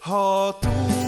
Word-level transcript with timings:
Ha 0.00 0.52
túl 0.60 1.07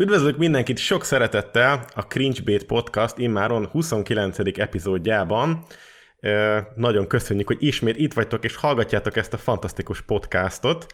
Üdvözlök 0.00 0.36
mindenkit 0.36 0.78
sok 0.78 1.04
szeretettel 1.04 1.84
a 1.94 2.06
Cringebait 2.06 2.64
Podcast 2.64 3.18
immáron 3.18 3.66
29. 3.66 4.38
epizódjában. 4.58 5.64
Nagyon 6.74 7.06
köszönjük, 7.06 7.46
hogy 7.46 7.62
ismét 7.62 7.96
itt 7.96 8.12
vagytok 8.12 8.44
és 8.44 8.56
hallgatjátok 8.56 9.16
ezt 9.16 9.32
a 9.32 9.36
fantasztikus 9.36 10.00
podcastot. 10.02 10.86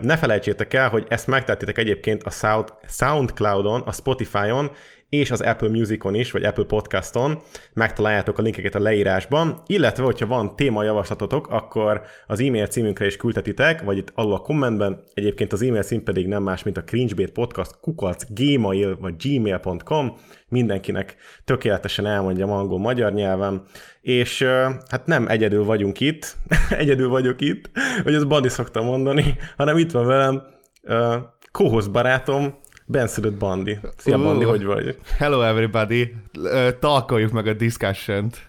Ne 0.00 0.16
felejtsétek 0.16 0.74
el, 0.74 0.88
hogy 0.88 1.06
ezt 1.08 1.26
megtettétek 1.26 1.78
egyébként 1.78 2.22
a 2.22 2.30
Sound- 2.30 2.72
Soundcloudon, 2.88 3.80
a 3.80 3.92
Spotify-on 3.92 4.70
és 5.12 5.30
az 5.30 5.40
Apple 5.40 5.68
Musicon 5.68 6.14
is, 6.14 6.30
vagy 6.30 6.44
Apple 6.44 6.64
Podcaston. 6.64 7.38
Megtaláljátok 7.72 8.38
a 8.38 8.42
linkeket 8.42 8.74
a 8.74 8.80
leírásban, 8.80 9.62
illetve, 9.66 10.04
hogyha 10.04 10.26
van 10.26 10.56
témajavaslatotok, 10.56 11.48
akkor 11.48 12.02
az 12.26 12.40
e-mail 12.40 12.66
címünkre 12.66 13.06
is 13.06 13.16
küldhetitek, 13.16 13.82
vagy 13.82 13.96
itt 13.96 14.12
alul 14.14 14.32
a 14.32 14.38
kommentben. 14.38 15.02
Egyébként 15.14 15.52
az 15.52 15.62
e-mail 15.62 15.82
cím 15.82 16.02
pedig 16.02 16.26
nem 16.26 16.42
más, 16.42 16.62
mint 16.62 16.76
a 16.76 16.84
cringebait 16.84 17.32
podcast 17.32 17.80
kukac 17.80 18.24
gmail 18.28 18.96
vagy 19.00 19.14
gmail.com. 19.16 20.16
Mindenkinek 20.48 21.16
tökéletesen 21.44 22.06
elmondja 22.06 22.46
angol 22.46 22.78
magyar 22.78 23.12
nyelven. 23.12 23.62
És 24.00 24.42
hát 24.88 25.06
nem 25.06 25.28
egyedül 25.28 25.64
vagyunk 25.64 26.00
itt, 26.00 26.36
egyedül 26.70 27.08
vagyok 27.08 27.40
itt, 27.40 27.70
hogy 28.02 28.14
ezt 28.14 28.28
Bandi 28.28 28.48
szokta 28.48 28.82
mondani, 28.82 29.36
hanem 29.56 29.78
itt 29.78 29.90
van 29.90 30.06
velem 30.06 30.42
uh, 30.82 31.14
kóhoz 31.50 31.88
barátom, 31.88 32.60
benszülött 32.86 33.34
Bandi. 33.34 33.78
Szia 33.96 34.16
Ú. 34.16 34.22
Bandi, 34.22 34.44
hogy 34.44 34.64
vagy? 34.64 34.98
Hello 35.18 35.40
everybody! 35.42 36.14
Ö, 36.42 36.68
Talkoljuk 36.80 37.32
meg 37.32 37.46
a 37.46 37.52
discussion-t. 37.52 38.46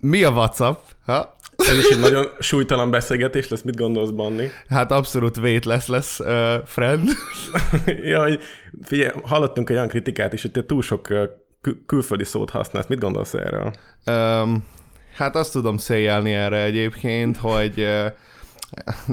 Mi 0.00 0.22
a 0.22 0.30
WhatsApp? 0.30 0.82
Ha? 1.04 1.36
Ez 1.56 1.78
is 1.78 1.88
egy 1.88 2.00
nagyon 2.00 2.26
súlytalan 2.38 2.90
beszélgetés 2.90 3.48
lesz, 3.48 3.62
mit 3.62 3.76
gondolsz, 3.76 4.10
Bandi? 4.10 4.50
Hát 4.68 4.92
abszolút 4.92 5.36
wait 5.36 5.64
lesz 5.64 5.86
lesz, 5.86 6.20
uh, 6.20 6.54
friend. 6.64 7.08
ja, 8.02 8.22
hogy 8.22 8.40
figyelj, 8.82 9.10
hallottunk 9.22 9.70
egy 9.70 9.76
olyan 9.76 9.88
kritikát 9.88 10.32
is, 10.32 10.42
hogy 10.42 10.50
te 10.50 10.64
túl 10.64 10.82
sok 10.82 11.02
kül- 11.60 11.86
külföldi 11.86 12.24
szót 12.24 12.50
használsz. 12.50 12.86
Mit 12.86 13.00
gondolsz 13.00 13.34
erről? 13.34 13.72
Um, 14.06 14.64
hát 15.14 15.36
azt 15.36 15.52
tudom 15.52 15.76
széjelni 15.76 16.32
erre 16.32 16.62
egyébként, 16.62 17.36
hogy 17.36 17.80
uh, 17.80 18.06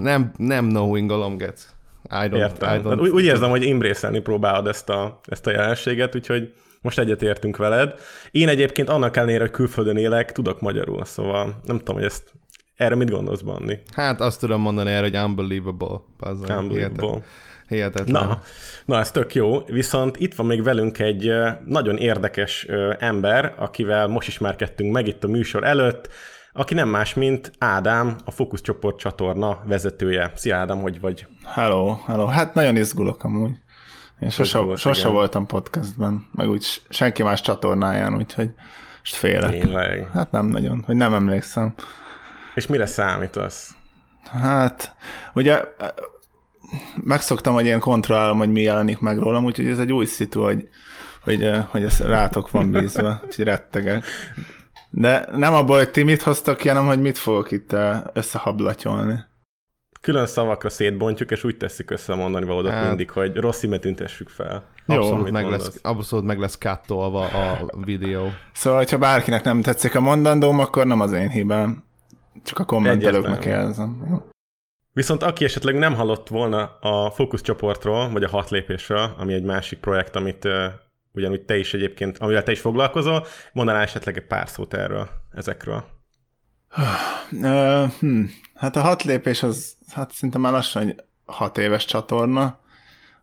nem, 0.04 0.32
nem 0.38 0.68
knowing 0.68 1.12
a 1.12 1.16
longet. 1.16 1.73
I 2.04 2.28
don't, 2.28 2.36
Értem. 2.36 2.80
I 2.80 2.82
don't 2.84 3.00
úgy, 3.00 3.10
úgy 3.10 3.24
érzem, 3.24 3.50
hogy 3.50 3.64
imbrészelni 3.64 4.20
próbálod 4.20 4.68
ezt 4.68 4.90
a, 4.90 5.20
ezt 5.26 5.48
a 5.48 5.52
jelenséget, 5.52 6.16
úgyhogy 6.16 6.54
most 6.82 7.00
egyetértünk 7.00 7.58
veled. 7.58 7.94
Én 8.32 8.48
egyébként 8.48 8.90
annak 8.90 9.18
ellenére, 9.18 9.40
hogy 9.40 9.52
külföldön 9.52 9.98
élek, 9.98 10.32
tudok 10.32 10.62
magyarul, 10.62 11.06
szóval 11.06 11.60
nem 11.66 11.78
tudom, 11.78 11.96
hogy 11.96 12.06
ezt 12.06 12.32
erre 12.76 12.96
mit 12.96 13.10
gondolsz, 13.10 13.42
Bandi? 13.42 13.80
Hát 13.94 14.22
azt 14.22 14.40
tudom 14.40 14.62
mondani 14.62 14.92
erre, 14.92 15.02
hogy 15.02 15.18
unbelievable. 15.18 16.02
Bazzal. 16.20 16.58
Unbelievable. 16.58 17.22
Hihetetlen. 17.68 18.28
Na, 18.28 18.42
na, 18.86 19.00
ez 19.00 19.12
tök 19.12 19.36
jó. 19.36 19.64
Viszont 19.66 20.18
itt 20.18 20.34
van 20.36 20.46
még 20.46 20.64
velünk 20.64 21.00
egy 21.00 21.34
nagyon 21.66 21.98
érdekes 21.98 22.68
ember, 23.00 23.54
akivel 23.58 24.08
most 24.08 24.28
ismerkedtünk 24.28 24.94
meg 24.94 25.08
itt 25.08 25.24
a 25.24 25.28
műsor 25.28 25.64
előtt, 25.64 26.10
aki 26.54 26.74
nem 26.74 26.90
más, 26.90 27.14
mint 27.14 27.52
Ádám, 27.58 28.16
a 28.26 28.32
Fókusz 28.32 28.62
Csoport 28.62 28.98
csatorna 28.98 29.62
vezetője. 29.66 30.32
Szia 30.36 30.58
Ádám, 30.58 30.82
hogy 30.82 31.00
vagy? 31.00 31.28
Hello, 31.46 31.98
hello. 32.06 32.26
Hát 32.26 32.54
nagyon 32.54 32.76
izgulok 32.76 33.24
amúgy. 33.24 33.52
Én 34.20 34.30
sose, 34.30 34.58
Izgulós, 34.58 34.80
sose 34.80 35.08
voltam 35.08 35.46
podcastben, 35.46 36.28
meg 36.32 36.50
úgy 36.50 36.82
senki 36.90 37.24
más 37.24 37.42
csatornáján, 37.42 38.16
úgyhogy 38.16 38.50
most 39.00 39.16
félek. 39.16 39.50
Tényleg. 39.50 40.10
Hát 40.14 40.32
nem 40.32 40.46
nagyon, 40.46 40.84
hogy 40.86 40.96
nem 40.96 41.14
emlékszem. 41.14 41.74
És 42.56 42.68
mire 42.68 42.86
számítasz? 42.86 43.76
Hát, 44.32 44.96
ugye 45.34 45.64
megszoktam, 47.04 47.54
hogy 47.54 47.66
ilyen 47.66 47.80
kontrollálom, 47.80 48.38
hogy 48.38 48.52
mi 48.52 48.62
jelenik 48.62 49.00
meg 49.00 49.18
rólam, 49.18 49.46
úgyhogy 49.46 49.68
ez 49.68 49.80
egy 49.80 49.92
új 49.94 50.06
szitu, 50.06 50.44
hogy, 50.44 50.68
hogy, 51.24 51.50
hogy 51.68 51.84
ez 51.84 52.00
rátok 52.00 52.52
van 52.52 52.72
bízva, 52.72 53.20
úgyhogy 53.26 53.46
rettegek. 53.46 54.06
De 54.96 55.28
nem 55.32 55.54
abból, 55.54 55.78
hogy 55.78 55.92
ti 55.92 56.04
mit 56.04 56.22
hoztak 56.22 56.58
ki, 56.58 56.68
hanem 56.68 56.86
hogy 56.86 57.02
mit 57.02 57.18
fogok 57.18 57.52
itt 57.52 57.74
eh, 57.74 58.02
összehablatyolni. 58.14 59.20
Külön 60.02 60.26
szavakra 60.26 60.70
szétbontjuk, 60.70 61.32
és 61.32 61.44
úgy 61.44 61.58
tesszük 61.58 61.92
össze 61.92 62.14
a 62.14 62.16
mondani 62.16 62.46
valódat 62.46 62.72
Hát. 62.72 62.88
mindig, 62.88 63.10
hogy 63.10 63.36
rossz 63.36 63.60
címet 63.60 63.82
tüntessük 63.82 64.30
fel. 64.30 64.64
Abszolút 64.86 65.24
mit 65.24 65.32
meg, 65.32 65.44
mondasz? 65.44 65.66
lesz, 65.66 65.80
abszolút 65.82 66.26
meg 66.26 66.40
lesz 66.40 66.58
kattolva 66.58 67.26
a 67.28 67.68
videó. 67.86 68.30
Szóval, 68.52 68.80
hogyha 68.80 68.98
bárkinek 68.98 69.44
nem 69.44 69.62
tetszik 69.62 69.96
a 69.96 70.00
mondandóm, 70.00 70.60
akkor 70.60 70.86
nem 70.86 71.00
az 71.00 71.12
én 71.12 71.30
hibám. 71.30 71.84
Csak 72.44 72.60
a 72.60 72.66
kommentelőknek 72.66 73.46
jelzem. 73.46 74.06
Jó. 74.10 74.22
Viszont 74.92 75.24
aki 75.24 75.44
esetleg 75.46 75.76
nem 75.76 75.96
hallott 75.96 76.28
volna 76.28 76.78
a 76.82 77.12
fókuszcsoportról, 77.12 78.10
vagy 78.10 78.24
a 78.24 78.30
hat 78.30 78.50
lépésről, 78.50 79.16
ami 79.18 79.34
egy 79.34 79.44
másik 79.44 79.80
projekt, 79.80 80.16
amit 80.16 80.48
ugyanúgy 81.14 81.42
te 81.42 81.58
is 81.58 81.74
egyébként, 81.74 82.18
amivel 82.18 82.44
te 82.44 82.52
is 82.52 82.60
foglalkozol, 82.60 83.26
mondanál 83.54 83.82
esetleg 83.82 84.18
egy 84.18 84.28
pár 84.28 84.50
szót 84.50 84.74
erről, 84.74 85.10
ezekről. 85.32 85.86
Hm. 88.00 88.24
Hát 88.54 88.76
a 88.76 88.82
hat 88.82 89.04
lépés 89.04 89.44
az, 89.44 89.78
hát 89.92 90.12
szinte 90.12 90.38
már 90.38 90.52
lassan 90.52 90.96
hat 91.26 91.58
éves 91.58 91.86
csatorna. 91.86 92.42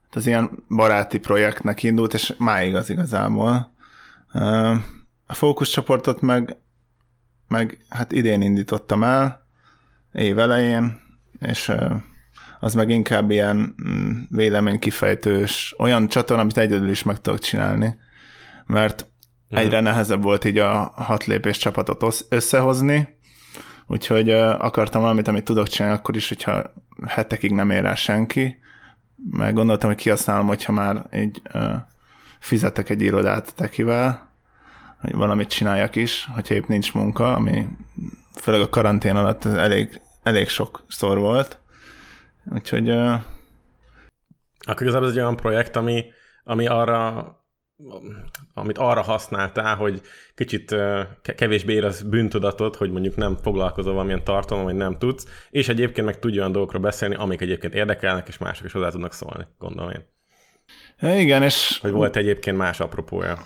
Hát 0.03 0.17
az 0.17 0.27
ilyen 0.27 0.65
baráti 0.69 1.19
projektnek 1.19 1.83
indult, 1.83 2.15
és 2.15 2.35
máig 2.39 2.75
az 2.75 2.91
igazából. 2.91 3.75
A 5.27 5.35
fókuszcsoportot 5.35 6.21
meg, 6.21 6.57
meg 7.49 7.85
hát 7.89 8.13
idén 8.13 8.43
indítottam 8.43 9.05
el, 9.05 9.47
év 10.13 10.39
elején, 10.39 11.01
és 11.41 11.73
az 12.61 12.75
meg 12.75 12.91
inkább 12.91 13.31
ilyen 13.31 13.75
mm, 13.89 14.13
véleménykifejtős, 14.29 15.75
olyan 15.79 16.09
csatorna, 16.09 16.43
amit 16.43 16.59
egyedül 16.59 16.91
is 16.91 17.03
meg 17.03 17.21
tudok 17.21 17.39
csinálni, 17.39 17.99
mert 18.67 19.07
egyre 19.49 19.81
nehezebb 19.81 20.23
volt 20.23 20.45
így 20.45 20.59
a 20.59 20.93
hat 20.97 21.25
lépés 21.25 21.59
csapatot 21.59 22.27
összehozni, 22.29 23.19
úgyhogy 23.87 24.31
akartam 24.31 25.01
valamit, 25.01 25.29
amit 25.29 25.45
tudok 25.45 25.69
csinálni 25.69 25.99
akkor 25.99 26.17
is, 26.17 26.29
hogyha 26.29 26.73
hetekig 27.07 27.53
nem 27.53 27.71
ér 27.71 27.83
rá 27.83 27.95
senki, 27.95 28.59
meg 29.31 29.55
gondoltam, 29.55 29.89
hogy 29.89 29.99
kihasználom, 29.99 30.47
hogyha 30.47 30.73
már 30.73 31.07
így 31.15 31.43
ö, 31.53 31.73
fizetek 32.39 32.91
egy 32.91 33.03
irodát 33.03 33.55
tekivel, 33.55 34.29
hogy 35.01 35.15
valamit 35.15 35.49
csináljak 35.49 35.97
is, 35.97 36.29
hogyha 36.35 36.55
épp 36.55 36.67
nincs 36.67 36.95
munka, 36.95 37.35
ami 37.35 37.67
főleg 38.41 38.61
a 38.61 38.69
karantén 38.69 39.17
alatt 39.17 39.45
elég, 39.45 40.01
elég 40.23 40.49
sokszor 40.49 41.19
volt. 41.19 41.60
Úgyhogy 42.45 42.89
ö, 42.89 43.15
Akkor 44.59 44.83
igazából 44.83 45.07
ez 45.09 45.15
egy 45.15 45.21
olyan 45.21 45.37
projekt, 45.37 45.77
ami, 45.77 46.05
ami 46.45 46.67
arra, 46.67 47.35
amit 48.55 48.79
arra 48.79 49.03
használtál, 49.03 49.77
hogy 49.77 50.01
kicsit 50.35 50.75
kevésbé 51.23 51.73
érez 51.73 52.03
bűntudatot, 52.03 52.77
hogy 52.77 52.91
mondjuk 52.91 53.17
nem 53.17 53.37
foglalkozol 53.37 53.93
valamilyen 53.93 54.25
tartalom, 54.25 54.65
vagy 54.65 54.75
nem 54.75 54.99
tudsz, 54.99 55.47
és 55.51 55.69
egyébként 55.69 56.07
meg 56.07 56.19
tudj 56.19 56.39
olyan 56.39 56.53
dolgokról 56.53 56.83
beszélni, 56.83 57.15
amik 57.15 57.41
egyébként 57.41 57.75
érdekelnek, 57.75 58.29
és 58.29 58.39
mások 58.39 58.65
is 58.65 58.73
hozzá 58.73 58.91
tudnak 58.91 59.13
szólni, 59.13 59.47
gondolom 59.59 59.91
én. 59.91 60.19
Igen, 61.03 61.43
és 61.43 61.79
Hogy 61.83 61.91
volt 61.91 62.17
egyébként 62.17 62.57
más 62.57 62.81
apropója. 62.81 63.39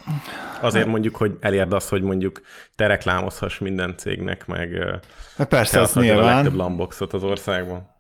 Azért 0.60 0.86
mondjuk, 0.86 1.16
hogy 1.16 1.36
elérd 1.40 1.72
azt, 1.72 1.88
hogy 1.88 2.02
mondjuk 2.02 2.40
te 2.76 2.86
reklámozhass 2.86 3.58
minden 3.58 3.96
cégnek, 3.96 4.46
meg 4.46 4.72
ö, 4.72 4.94
hát 5.36 5.48
persze, 5.48 5.80
azt 5.80 5.96
adhatod 5.96 6.18
a 6.18 6.24
legtöbb 6.24 6.42
nyilván 6.42 6.56
lamboxot 6.56 7.12
az 7.12 7.22
országban. 7.22 7.90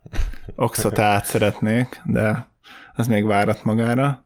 oxot 0.56 0.98
át 0.98 1.24
szeretnék, 1.24 2.00
de 2.04 2.48
az 2.94 3.06
még 3.06 3.26
várat 3.26 3.64
magára. 3.64 4.24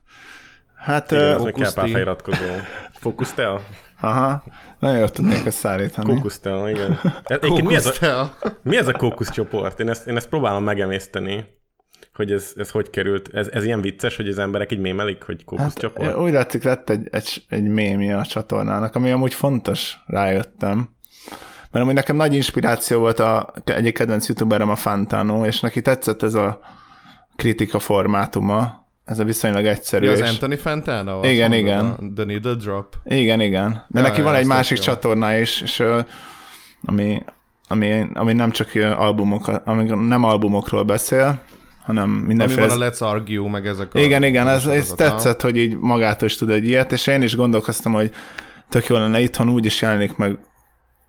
Hát, 0.76 1.10
Igen, 1.10 1.24
ö, 1.24 1.34
az 1.34 1.42
még 1.42 1.54
kell 1.54 1.72
pár 1.72 1.88
feliratkozó. 1.88 2.44
Fókusztel? 2.92 3.60
aha, 4.00 4.42
nagyon 4.78 4.98
jól 4.98 5.08
tudnék 5.08 5.46
ezt 5.46 5.58
szállítani. 5.58 6.14
Kókusztel, 6.14 6.68
igen. 6.68 7.00
Tehát 7.02 7.44
Egyébként 7.44 7.66
mi 7.66 7.74
ez, 7.74 7.86
a, 8.00 8.32
mi 8.62 8.76
ez 8.76 8.88
a 8.88 8.92
kókuszcsoport? 8.92 9.80
Én 9.80 9.88
ezt, 9.88 10.06
én 10.06 10.16
ezt 10.16 10.28
próbálom 10.28 10.64
megemészteni, 10.64 11.44
hogy 12.18 12.32
ez, 12.32 12.52
ez 12.56 12.70
hogy 12.70 12.90
került. 12.90 13.28
Ez, 13.32 13.48
ez 13.52 13.64
ilyen 13.64 13.80
vicces, 13.80 14.16
hogy 14.16 14.28
az 14.28 14.38
emberek 14.38 14.72
így 14.72 14.78
mémelik, 14.78 15.22
hogy 15.22 15.44
kókuszcsoport? 15.44 16.08
Hát, 16.08 16.18
úgy 16.18 16.32
látszik, 16.32 16.62
lett 16.62 16.90
egy, 16.90 17.08
egy, 17.10 17.44
egy 17.48 17.68
mémje 17.68 18.16
a 18.16 18.24
csatornának, 18.24 18.94
ami 18.94 19.10
amúgy 19.10 19.34
fontos, 19.34 19.96
rájöttem. 20.06 20.88
Mert 21.70 21.84
amúgy 21.84 21.94
nekem 21.94 22.16
nagy 22.16 22.34
inspiráció 22.34 22.98
volt 22.98 23.18
a 23.18 23.52
egyik 23.64 23.94
kedvenc 23.94 24.28
youtuberem 24.28 24.70
a 24.70 24.76
Fantano, 24.76 25.46
és 25.46 25.60
neki 25.60 25.82
tetszett 25.82 26.22
ez 26.22 26.34
a 26.34 26.60
kritika 27.36 27.78
formátuma, 27.78 28.86
ez 29.04 29.18
a 29.18 29.24
viszonylag 29.24 29.64
egyszerű. 29.66 30.04
Ja, 30.06 30.12
az 30.12 30.20
és... 30.20 30.28
Anthony 30.28 30.56
Fantana? 30.56 31.26
Igen, 31.26 31.52
igen. 31.52 31.86
A 31.86 31.96
The 32.14 32.24
Needle 32.24 32.54
Drop. 32.54 32.96
Igen, 33.04 33.40
igen. 33.40 33.84
De 33.88 34.00
Ja, 34.00 34.06
neki 34.06 34.18
ja, 34.18 34.24
van 34.24 34.34
egy 34.34 34.46
másik 34.46 34.76
jó. 34.76 34.82
csatornája 34.82 35.40
is, 35.40 35.60
és 35.60 35.82
ami, 36.84 37.22
ami, 37.68 38.06
ami 38.14 38.32
nem 38.32 38.50
csak 38.50 38.70
albumok, 38.96 39.46
ami 39.64 39.84
nem 39.84 40.24
albumokról 40.24 40.82
beszél, 40.82 41.40
hanem 41.88 42.10
Ami 42.10 42.26
mindenféle... 42.26 42.66
van 42.66 42.82
a 42.82 42.90
Let's 42.90 42.98
Argue, 42.98 43.50
meg 43.50 43.66
ezek 43.66 43.94
a... 43.94 43.98
Igen, 43.98 44.22
igen, 44.22 44.48
ez, 44.48 44.66
ez 44.66 44.88
tetszett, 44.88 45.40
hogy 45.40 45.56
így 45.56 45.76
magától 45.76 46.28
is 46.28 46.36
tud 46.36 46.50
egy 46.50 46.64
ilyet, 46.64 46.92
és 46.92 47.06
én 47.06 47.22
is 47.22 47.36
gondolkoztam, 47.36 47.92
hogy 47.92 48.12
tök 48.68 48.86
jó 48.86 48.96
lenne 48.96 49.20
itthon 49.20 49.48
úgy 49.48 49.64
is 49.64 49.82
jelenik 49.82 50.16
meg 50.16 50.38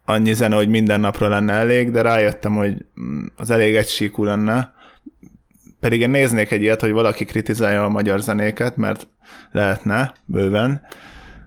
annyi 0.06 0.34
zene, 0.34 0.56
hogy 0.56 0.70
minden 0.70 1.00
napra 1.00 1.28
lenne 1.28 1.54
elég, 1.54 1.92
de 1.92 2.02
rájöttem, 2.02 2.56
hogy 2.56 2.86
mm, 3.02 3.26
az 3.36 3.50
elég 3.50 3.76
egysíkú 3.76 4.24
lenne. 4.24 4.74
Pedig 5.80 6.02
én 6.02 6.10
néznék 6.10 6.52
egy 6.52 6.62
ilyet, 6.62 6.82
hogy 6.82 6.92
valaki 6.92 7.26
kritizálja 7.26 7.84
a 7.84 7.90
magyar 7.90 8.20
zenéket, 8.20 8.76
mert 8.76 9.08
lehetne 9.52 10.14
bőven, 10.26 10.82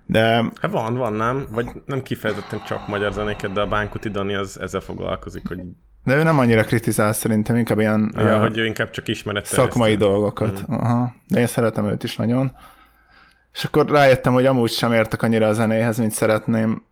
de 0.06 0.24
Hát 0.60 0.70
van, 0.70 0.96
van, 0.96 1.12
nem? 1.12 1.46
Vagy 1.50 1.66
nem 1.86 2.02
kifejezetten 2.02 2.62
csak 2.66 2.88
magyar 2.88 3.12
zenéket, 3.12 3.52
de 3.52 3.60
a 3.60 3.66
Bánkuti 3.66 4.08
Dani 4.08 4.34
az 4.34 4.60
ezzel 4.60 4.80
foglalkozik, 4.80 5.48
hogy, 5.48 5.60
De 6.04 6.16
ő 6.16 6.22
nem 6.22 6.38
annyira 6.38 6.64
kritizál 6.64 7.12
szerintem, 7.12 7.56
inkább 7.56 7.78
ilyen 7.78 8.12
ja, 8.16 8.22
ö, 8.22 8.38
hogy 8.38 8.58
ő 8.58 8.66
inkább 8.66 8.90
csak 8.90 9.08
ismeret. 9.08 9.46
szakmai 9.46 9.94
dolgokat. 9.96 10.70
Mm. 10.70 10.74
Aha. 10.74 11.14
De 11.28 11.40
én 11.40 11.46
szeretem 11.46 11.86
őt 11.86 12.02
is 12.02 12.16
nagyon. 12.16 12.56
És 13.52 13.64
akkor 13.64 13.88
rájöttem, 13.90 14.32
hogy 14.32 14.46
amúgy 14.46 14.70
sem 14.70 14.92
értek 14.92 15.22
annyira 15.22 15.46
a 15.46 15.52
zenéhez, 15.52 15.98
mint 15.98 16.12
szeretném 16.12 16.82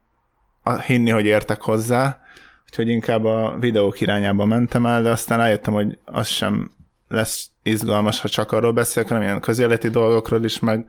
hinni, 0.87 1.11
hogy 1.11 1.25
értek 1.25 1.61
hozzá. 1.61 2.21
Úgyhogy 2.65 2.89
inkább 2.89 3.25
a 3.25 3.57
videók 3.61 4.01
irányába 4.01 4.45
mentem 4.45 4.87
el, 4.87 5.03
de 5.03 5.11
aztán 5.11 5.39
rájöttem, 5.39 5.75
hogy 5.75 5.99
az 6.05 6.27
sem 6.27 6.71
lesz 7.09 7.51
izgalmas, 7.63 8.21
ha 8.21 8.29
csak 8.29 8.53
arról 8.53 8.73
beszélek, 8.73 9.09
hanem 9.09 9.25
ilyen 9.25 9.41
közéleti 9.41 9.89
dolgokról 9.89 10.45
is, 10.45 10.59
meg, 10.59 10.87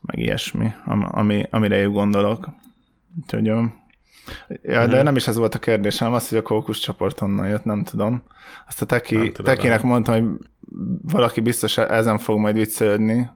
meg 0.00 0.18
ilyesmi, 0.18 0.72
am- 0.84 1.08
ami, 1.10 1.46
amire 1.50 1.76
én 1.76 1.92
gondolok. 1.92 2.48
Úgyhogy, 3.22 3.44
jó. 3.44 3.62
Ja, 4.62 4.86
de 4.86 5.02
nem 5.02 5.16
is 5.16 5.26
ez 5.26 5.36
volt 5.36 5.54
a 5.54 5.58
kérdésem, 5.58 6.12
az, 6.12 6.28
hogy 6.28 6.38
a 6.38 6.42
kókusz 6.42 6.78
csoport 6.78 7.18
honnan 7.18 7.48
jött, 7.48 7.64
nem 7.64 7.84
tudom. 7.84 8.22
Azt 8.68 8.82
a 8.82 8.86
teki, 8.86 9.32
tudom, 9.32 9.54
tekinek 9.54 9.82
nem. 9.82 9.90
mondtam, 9.90 10.14
hogy 10.14 10.46
valaki 11.02 11.40
biztos 11.40 11.78
ezen 11.78 12.18
fog 12.18 12.38
majd 12.38 12.54
viccelődni, 12.54 13.30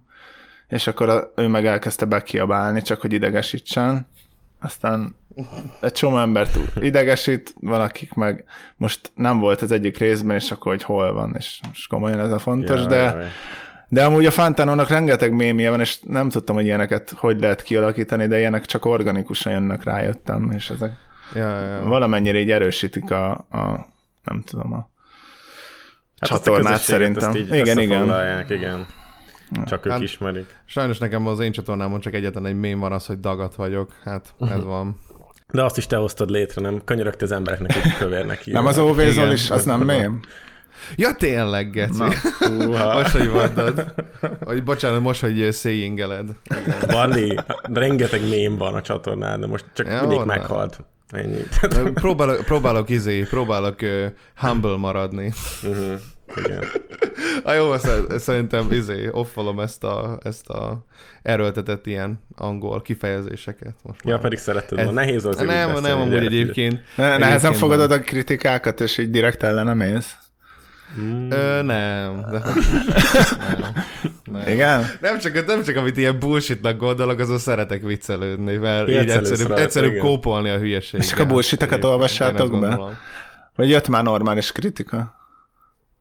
és 0.69 0.87
akkor 0.87 1.09
a, 1.09 1.33
ő 1.37 1.49
meg 1.49 1.67
elkezdte 1.67 2.05
bekiabálni, 2.05 2.83
csak 2.83 3.01
hogy 3.01 3.13
idegesítsen. 3.13 4.07
Aztán 4.61 5.17
egy 5.81 5.93
csomó 5.93 6.19
embert 6.19 6.59
idegesít, 6.81 7.55
valakik 7.61 8.13
meg 8.13 8.45
most 8.77 9.13
nem 9.15 9.39
volt 9.39 9.63
az 9.63 9.71
egyik 9.71 9.99
részben, 9.99 10.37
és 10.37 10.51
akkor, 10.51 10.73
hogy 10.73 10.83
hol 10.83 11.13
van, 11.13 11.35
és 11.39 11.61
most 11.67 11.89
komolyan 11.89 12.21
ez 12.21 12.33
a 12.33 12.39
fontos, 12.39 12.79
Jaj, 12.79 12.87
de, 12.87 13.03
jaj. 13.03 13.27
De 13.89 14.05
amúgy 14.05 14.27
a 14.27 14.31
Fantanónak 14.31 14.89
rengeteg 14.89 15.33
mémje 15.33 15.71
van, 15.71 15.81
és 15.81 15.99
nem 16.03 16.29
tudtam, 16.29 16.55
hogy 16.55 16.65
ilyeneket 16.65 17.11
hogy 17.17 17.41
lehet 17.41 17.63
kialakítani, 17.63 18.27
de 18.27 18.39
ilyenek 18.39 18.65
csak 18.67 18.85
organikusan 18.85 19.53
jönnek, 19.53 19.85
rájöttem, 19.85 20.51
és 20.51 20.71
ezek 20.71 20.93
Ja, 21.35 21.49
ja, 21.61 21.67
ja. 21.67 21.83
valamennyire 21.83 22.39
így 22.39 22.51
erősítik 22.51 23.11
a, 23.11 23.31
a 23.31 23.87
nem 24.25 24.43
tudom, 24.47 24.73
a 24.73 24.89
Hát 26.21 26.31
csatornát 26.31 26.81
szerintem. 26.81 27.35
Igen, 27.35 27.79
igen. 27.79 28.47
igen. 28.49 28.87
Csak 29.67 29.87
ők 29.87 29.93
Hát- 29.93 30.01
ismerik. 30.03 30.57
Sajnos 30.65 30.99
nekem 30.99 31.27
az 31.27 31.41
én 31.41 31.53
csatornámon 31.53 32.01
csak 32.01 32.15
egyetlen 32.15 32.47
egy 32.47 32.59
mém 32.59 32.79
van 32.79 32.93
az, 32.93 33.07
hogy 33.07 33.21
dagat 33.21 33.55
vagyok. 33.55 33.93
Hát 34.05 34.35
ez 34.41 34.65
van. 34.65 35.01
De 35.53 35.63
azt 35.65 35.77
is 35.77 35.87
te 35.87 35.97
hoztad 35.97 36.31
létre, 36.31 36.61
nem? 36.61 36.85
Könyörögte 36.85 37.25
az 37.25 37.33
embereknek, 37.33 37.73
hogy 37.83 37.97
kövérnek 37.97 38.47
Nem 38.47 38.67
az 38.67 38.79
óvézol 38.79 39.31
is, 39.33 39.51
az 39.51 39.65
nem 39.65 39.81
mém? 39.93 40.21
Ja, 40.97 41.15
tényleg, 41.15 41.71
Geci. 41.71 42.03
Húha. 42.39 42.93
Most, 42.99 43.11
hogy 43.17 43.31
mondod. 43.31 43.95
Hogy, 44.45 44.63
bocsánat, 44.63 45.01
most, 45.01 45.21
hogy 45.21 45.53
széjingeled. 45.53 46.27
Bandi, 46.87 47.39
rengeteg 47.63 48.29
mém 48.29 48.57
van 48.57 48.75
a 48.75 48.83
csatornán, 48.83 49.41
de 49.41 49.47
most 49.47 49.65
csak 49.75 49.87
Ja, 49.87 50.01
mindig 50.01 50.17
van. 50.19 50.27
meghalt. 50.27 50.79
Ennyi. 51.11 51.41
Próbálok, 51.95 52.45
próbálok 52.45 52.89
izé, 52.91 53.23
próbálok 53.23 53.83
uh, 53.83 54.05
humble 54.37 54.77
maradni. 54.77 55.33
Mhm, 55.63 55.93
Igen. 56.45 56.65
Ah, 57.45 57.57
jó, 57.57 57.77
sz- 57.77 58.19
szerintem 58.21 58.73
izé, 58.73 59.09
offolom 59.13 59.61
ezt 59.61 59.85
a, 59.85 60.19
ezt 60.23 60.49
a 60.49 60.85
erőltetett 61.23 61.87
ilyen 61.87 62.21
angol 62.37 62.83
kifejezéseket. 62.83 63.75
Most 63.83 64.01
Ja, 64.05 64.11
már. 64.11 64.21
pedig 64.21 64.39
szeretted 64.39 64.79
Ez- 64.79 64.85
volna. 64.85 65.01
Nehéz 65.01 65.25
az 65.25 65.37
Nem, 65.37 65.81
nem, 65.81 66.01
amúgy 66.01 66.15
egyébként. 66.15 66.81
Ne, 66.97 67.05
nehezen 67.05 67.31
egyébként 67.31 67.57
fogadod 67.57 67.91
a 67.91 68.01
kritikákat, 68.01 68.81
és 68.81 68.99
így 68.99 69.11
direkt 69.11 69.43
ellene 69.43 69.75
mész? 69.75 70.17
Ö, 71.29 71.63
nem, 71.63 72.25
de... 72.31 72.43
nem, 73.59 73.75
nem. 74.33 74.49
Igen? 74.49 74.87
Nem 75.01 75.19
csak, 75.19 75.47
nem 75.47 75.63
csak 75.63 75.77
amit 75.77 75.97
ilyen 75.97 76.19
bullshitnak 76.19 76.79
gondolok, 76.79 77.19
azon 77.19 77.39
szeretek 77.39 77.83
viccelődni, 77.83 78.57
mert 78.57 78.89
így 78.89 78.95
egyszerűbb, 78.97 79.51
egyszerűbb 79.51 79.99
kópolni 79.99 80.49
a 80.49 80.59
hülyeséget. 80.59 81.07
És 81.07 81.11
csak 81.11 81.19
a 81.19 81.27
bullshiteket 81.27 81.85
olvassátok 81.85 82.61
be? 82.61 82.79
Vagy 83.57 83.69
jött 83.69 83.89
már 83.89 84.03
normális 84.03 84.53
kritika? 84.53 85.17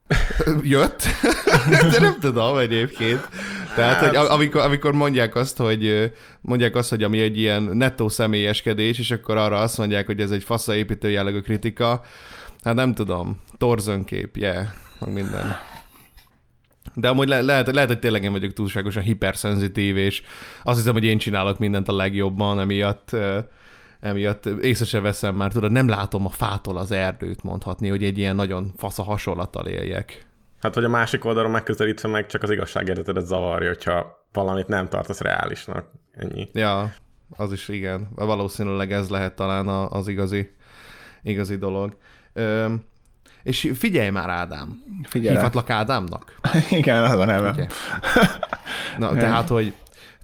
Jött? 0.64 1.04
De 1.92 2.00
nem 2.00 2.18
tudom 2.20 2.58
egyébként. 2.58 3.28
Tehát, 3.76 4.06
hogy 4.06 4.16
amikor, 4.16 4.62
amikor 4.62 4.94
mondják 4.94 5.36
azt, 5.36 5.58
hogy 5.58 6.14
mondják 6.42 6.76
azt, 6.76 6.90
hogy 6.90 7.04
ami 7.04 7.20
egy 7.20 7.38
ilyen 7.38 7.64
nettó 7.64 8.10
személyeskedés, 8.10 9.00
és 9.00 9.12
akkor 9.12 9.38
arra 9.38 9.60
azt 9.60 9.78
mondják, 9.78 10.06
hogy 10.06 10.20
ez 10.20 10.32
egy 10.32 10.44
faszaépítő 10.44 11.10
jellegű 11.10 11.40
kritika, 11.40 12.02
hát 12.64 12.76
nem 12.76 12.94
tudom, 12.94 13.42
torzönkép, 13.58 14.38
yeah, 14.38 14.68
meg 15.00 15.14
minden. 15.14 15.56
De 16.94 17.08
amúgy 17.10 17.28
le- 17.28 17.42
lehet, 17.42 17.72
lehet, 17.72 17.90
hogy 17.90 18.00
tényleg 18.00 18.24
én 18.24 18.32
vagyok 18.32 18.54
túlságosan 18.54 19.04
hiperszenzitív, 19.04 19.98
és 19.98 20.22
azt 20.64 20.78
hiszem, 20.78 20.94
hogy 20.94 21.04
én 21.04 21.18
csinálok 21.18 21.60
mindent 21.60 21.88
a 21.88 21.96
legjobban, 21.96 22.60
emiatt, 22.60 23.12
ö, 23.12 23.40
emiatt 24.00 24.46
észre 24.46 24.86
se 24.86 25.00
veszem 25.00 25.36
már, 25.36 25.52
tudod, 25.52 25.72
nem 25.72 25.88
látom 25.88 26.26
a 26.26 26.30
fától 26.30 26.78
az 26.78 26.92
erdőt 26.92 27.44
mondhatni, 27.44 27.90
hogy 27.90 28.04
egy 28.04 28.18
ilyen 28.18 28.36
nagyon 28.36 28.74
fasz 28.78 29.00
a 29.00 29.04
hasonlattal 29.04 29.68
éljek. 29.68 30.26
Hát, 30.60 30.74
hogy 30.74 30.84
a 30.84 30.90
másik 30.90 31.26
oldalon 31.26 31.52
megközelítve 31.52 32.10
meg 32.10 32.26
csak 32.26 32.44
az 32.44 32.50
igazságérzetedet 32.50 33.26
zavarja, 33.26 33.68
hogyha 33.68 34.28
valamit 34.32 34.68
nem 34.68 34.88
tartasz 34.88 35.20
reálisnak. 35.20 35.92
Ennyi. 36.12 36.50
Ja, 36.54 36.94
az 37.38 37.52
is 37.52 37.68
igen. 37.68 38.08
Valószínűleg 38.16 38.92
ez 38.92 39.10
lehet 39.10 39.36
talán 39.36 39.68
az 39.68 40.08
igazi, 40.08 40.52
igazi 41.24 41.56
dolog. 41.56 41.98
Öm, 42.34 42.84
és 43.48 43.72
figyelj 43.76 44.10
már, 44.10 44.30
Ádám. 44.30 44.84
Figyelek. 45.04 45.36
Hívhatlak 45.36 45.70
Ádámnak? 45.70 46.40
Igen, 46.70 47.04
az 47.04 47.20
a 47.20 47.26
neve. 47.26 47.52
Ugye? 47.52 47.68
Na, 48.98 49.14
tehát, 49.14 49.48
hogy 49.48 49.74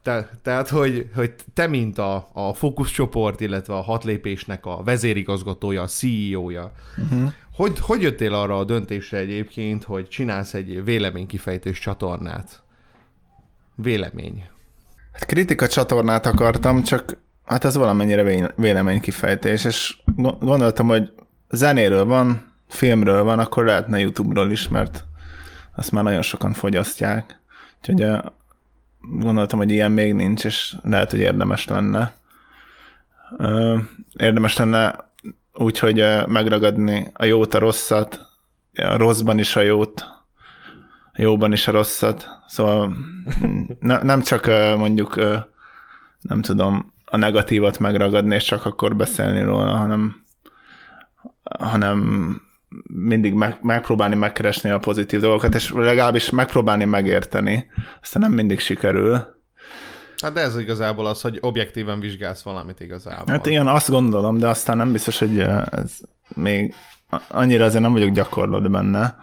te, 0.01 0.29
tehát, 0.41 0.69
hogy, 0.69 1.09
hogy 1.15 1.33
te, 1.53 1.67
mint 1.67 1.97
a, 1.97 2.29
a 2.33 2.53
fókuszcsoport, 2.53 3.39
illetve 3.39 3.73
a 3.73 3.81
hat 3.81 4.03
lépésnek 4.03 4.65
a 4.65 4.83
vezérigazgatója, 4.83 5.81
a 5.81 5.87
CEO-ja, 5.87 6.71
uh-huh. 6.97 7.31
hogy, 7.53 7.79
hogy 7.79 8.01
jöttél 8.01 8.33
arra 8.33 8.57
a 8.57 8.63
döntésre 8.63 9.17
egyébként, 9.17 9.83
hogy 9.83 10.07
csinálsz 10.07 10.53
egy 10.53 10.83
véleménykifejtős 10.83 11.79
csatornát? 11.79 12.63
Vélemény. 13.75 14.43
Hát 15.11 15.25
kritika 15.25 15.67
csatornát 15.67 16.25
akartam, 16.25 16.83
csak 16.83 17.17
hát 17.45 17.63
ez 17.63 17.75
valamennyire 17.75 18.23
vé- 18.23 18.53
véleménykifejtés, 18.55 19.65
és 19.65 19.97
go- 20.05 20.39
gondoltam, 20.39 20.87
hogy 20.87 21.11
zenéről 21.49 22.05
van, 22.05 22.52
filmről 22.73 23.23
van, 23.23 23.39
akkor 23.39 23.65
lehetne 23.65 23.99
YouTube-ról 23.99 24.51
is, 24.51 24.67
mert 24.67 25.03
azt 25.75 25.91
már 25.91 26.03
nagyon 26.03 26.21
sokan 26.21 26.53
fogyasztják. 26.53 27.39
Úgyhogy 27.79 28.05
gondoltam, 29.01 29.59
hogy 29.59 29.71
ilyen 29.71 29.91
még 29.91 30.13
nincs, 30.13 30.45
és 30.45 30.75
lehet, 30.83 31.11
hogy 31.11 31.19
érdemes 31.19 31.67
lenne. 31.67 32.13
Érdemes 34.13 34.57
lenne 34.57 35.11
úgy, 35.53 35.79
hogy 35.79 36.05
megragadni 36.27 37.11
a 37.13 37.25
jót, 37.25 37.53
a 37.53 37.59
rosszat, 37.59 38.19
a 38.73 38.97
rosszban 38.97 39.39
is 39.39 39.55
a 39.55 39.61
jót, 39.61 40.05
a 41.13 41.21
jóban 41.21 41.51
is 41.51 41.67
a 41.67 41.71
rosszat. 41.71 42.27
Szóval 42.47 42.95
ne, 43.79 44.01
nem 44.01 44.21
csak 44.21 44.45
mondjuk, 44.77 45.15
nem 46.21 46.41
tudom, 46.41 46.93
a 47.05 47.17
negatívat 47.17 47.79
megragadni, 47.79 48.35
és 48.35 48.43
csak 48.43 48.65
akkor 48.65 48.95
beszélni 48.95 49.41
róla, 49.41 49.75
hanem, 49.75 50.23
hanem 51.43 52.41
mindig 52.87 53.33
meg, 53.33 53.57
megpróbálni 53.61 54.15
megkeresni 54.15 54.69
a 54.69 54.79
pozitív 54.79 55.19
dolgokat, 55.19 55.55
és 55.55 55.71
legalábbis 55.71 56.29
megpróbálni 56.29 56.85
megérteni. 56.85 57.65
Aztán 58.01 58.21
nem 58.21 58.31
mindig 58.31 58.59
sikerül. 58.59 59.41
Hát 60.21 60.33
de 60.33 60.41
ez 60.41 60.59
igazából 60.59 61.05
az, 61.05 61.21
hogy 61.21 61.37
objektíven 61.41 61.99
vizsgálsz 61.99 62.41
valamit 62.41 62.79
igazából. 62.79 63.25
Hát 63.27 63.47
én 63.47 63.67
azt 63.67 63.89
gondolom, 63.89 64.37
de 64.37 64.47
aztán 64.47 64.77
nem 64.77 64.91
biztos, 64.91 65.19
hogy 65.19 65.37
ö, 65.37 65.61
ez 65.71 65.91
még 66.35 66.73
annyira 67.27 67.65
azért 67.65 67.83
nem 67.83 67.91
vagyok 67.91 68.09
gyakorlott 68.09 68.69
benne. 68.69 69.15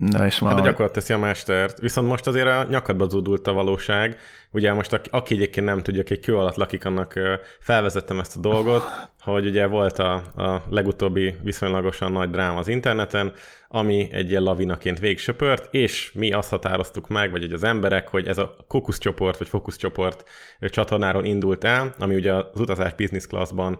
De 0.00 0.26
és 0.26 0.38
Hát 0.38 0.54
de 0.54 0.60
gyakorlat 0.60 0.92
teszi 0.92 1.12
a 1.12 1.18
mestert. 1.18 1.80
Viszont 1.80 2.08
most 2.08 2.26
azért 2.26 2.46
a 2.46 2.66
nyakadba 2.68 3.08
zúdult 3.08 3.46
a 3.46 3.52
valóság. 3.52 4.16
Ugye 4.50 4.72
most 4.72 4.92
aki, 4.92 5.08
aki 5.12 5.34
egyébként 5.34 5.66
nem 5.66 5.82
tudja, 5.82 6.00
aki 6.00 6.18
kő 6.18 6.36
alatt 6.36 6.54
lakik, 6.54 6.84
annak 6.84 7.14
felvezettem 7.60 8.18
ezt 8.18 8.36
a 8.36 8.40
dolgot, 8.40 8.82
hogy 9.20 9.46
ugye 9.46 9.66
volt 9.66 9.98
a, 9.98 10.12
a 10.36 10.64
legutóbbi 10.70 11.34
viszonylagosan 11.42 12.12
nagy 12.12 12.30
dráma 12.30 12.58
az 12.58 12.68
interneten, 12.68 13.32
ami 13.68 14.08
egy 14.12 14.30
ilyen 14.30 14.42
lavinaként 14.42 14.98
végsöpört, 14.98 15.74
és 15.74 16.12
mi 16.12 16.32
azt 16.32 16.50
határoztuk 16.50 17.08
meg, 17.08 17.30
vagy 17.30 17.52
az 17.52 17.64
emberek, 17.64 18.08
hogy 18.08 18.26
ez 18.26 18.38
a 18.38 18.56
kokuszcsoport, 18.68 19.38
vagy 19.38 19.48
fókuszcsoport 19.48 20.24
ö, 20.60 20.68
csatornáról 20.68 21.24
indult 21.24 21.64
el, 21.64 21.94
ami 21.98 22.14
ugye 22.14 22.32
az 22.32 22.60
Utazás 22.60 22.94
Business 22.94 23.26
Classban 23.26 23.78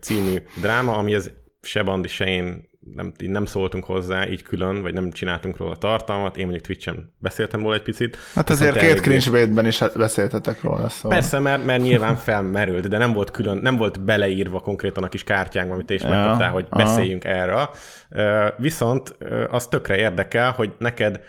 című 0.00 0.36
dráma, 0.60 0.96
ami 0.96 1.14
ez 1.14 1.30
se 1.62 1.82
Bandi, 1.82 2.08
se 2.08 2.26
én 2.26 2.67
nem, 2.94 3.12
így 3.20 3.30
nem 3.30 3.44
szóltunk 3.44 3.84
hozzá 3.84 4.28
így 4.28 4.42
külön, 4.42 4.82
vagy 4.82 4.92
nem 4.92 5.10
csináltunk 5.10 5.56
róla 5.56 5.76
tartalmat. 5.76 6.36
Én 6.36 6.42
mondjuk 6.42 6.64
Twitch-en 6.64 7.14
beszéltem 7.18 7.60
róla 7.60 7.74
egy 7.74 7.82
picit. 7.82 8.16
Hát 8.34 8.50
azért 8.50 8.78
két 8.78 9.00
cringebait-ben 9.00 9.66
is 9.66 9.78
beszéltetek 9.94 10.62
róla, 10.62 10.88
szóval. 10.88 11.18
Persze, 11.18 11.38
mert, 11.38 11.64
mert 11.64 11.82
nyilván 11.82 12.16
felmerült, 12.16 12.88
de 12.88 12.98
nem 12.98 13.12
volt 13.12 13.30
külön, 13.30 13.56
nem 13.56 13.76
volt 13.76 14.04
beleírva 14.04 14.60
konkrétan 14.60 15.04
a 15.04 15.08
kis 15.08 15.24
kártyánkban, 15.24 15.74
amit 15.74 15.86
te 15.86 15.94
is 15.94 16.02
Ja, 16.02 16.08
megkaptál, 16.08 16.50
hogy 16.50 16.66
aha. 16.68 16.84
beszéljünk 16.84 17.24
erről. 17.24 17.68
Viszont 18.56 19.16
az 19.50 19.66
tökre 19.66 19.96
érdekel, 19.96 20.50
hogy 20.50 20.72
neked 20.78 21.20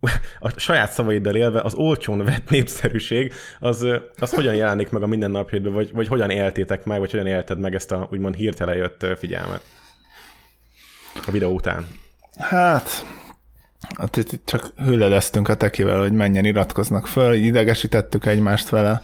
a 0.40 0.58
saját 0.58 0.90
szavaiddal 0.90 1.34
élve 1.34 1.60
az 1.60 1.74
olcsón 1.74 2.24
vett 2.24 2.50
népszerűség, 2.50 3.32
az, 3.60 3.86
az 4.18 4.34
hogyan 4.34 4.54
jelenik 4.54 4.90
meg 4.90 5.02
a 5.02 5.06
mindennapjaidban, 5.06 5.72
vagy, 5.72 5.92
vagy 5.92 6.08
hogyan 6.08 6.30
éltétek 6.30 6.84
meg, 6.84 6.98
vagy 6.98 7.10
hogyan 7.10 7.26
élted 7.26 7.58
meg 7.58 7.74
ezt 7.74 7.92
a 7.92 8.08
úgymond 8.10 8.34
hirtelen 8.34 8.76
jött 8.76 9.06
figyelmet 9.18 9.62
a 11.26 11.30
videó 11.30 11.50
után? 11.54 11.86
Hát, 12.38 13.06
hát 13.98 14.16
itt, 14.16 14.40
csak 14.44 14.72
hülleleztünk 14.76 15.48
a 15.48 15.54
tekivel, 15.54 15.98
hogy 15.98 16.12
menjen 16.12 16.44
iratkoznak 16.44 17.06
föl, 17.06 17.34
így 17.34 17.44
idegesítettük 17.44 18.26
egymást 18.26 18.68
vele. 18.68 19.02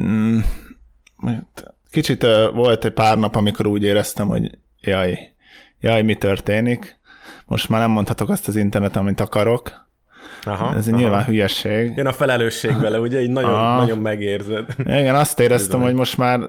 Mm, 0.00 0.38
Kicsit 1.90 2.22
ö, 2.22 2.50
volt 2.54 2.84
egy 2.84 2.92
pár 2.92 3.18
nap, 3.18 3.36
amikor 3.36 3.66
úgy 3.66 3.82
éreztem, 3.82 4.28
hogy 4.28 4.58
jaj, 4.80 5.32
jaj, 5.80 6.02
mi 6.02 6.14
történik. 6.14 6.98
Most 7.46 7.68
már 7.68 7.80
nem 7.80 7.90
mondhatok 7.90 8.28
azt 8.28 8.48
az 8.48 8.56
interneten, 8.56 9.02
amit 9.02 9.20
akarok. 9.20 9.88
Aha, 10.44 10.74
Ez 10.76 10.88
aha. 10.88 10.96
nyilván 10.96 11.24
hülyesség. 11.24 11.92
Jön 11.96 12.06
a 12.06 12.12
felelősség 12.12 12.78
vele, 12.78 12.98
ugye? 13.00 13.20
Így 13.22 13.30
nagyon, 13.30 13.54
Aha. 13.54 13.76
nagyon 13.78 13.98
megérzed. 13.98 14.74
Igen, 14.78 15.14
azt 15.14 15.40
éreztem, 15.40 15.80
hogy 15.80 15.94
most 15.94 16.16
már 16.16 16.40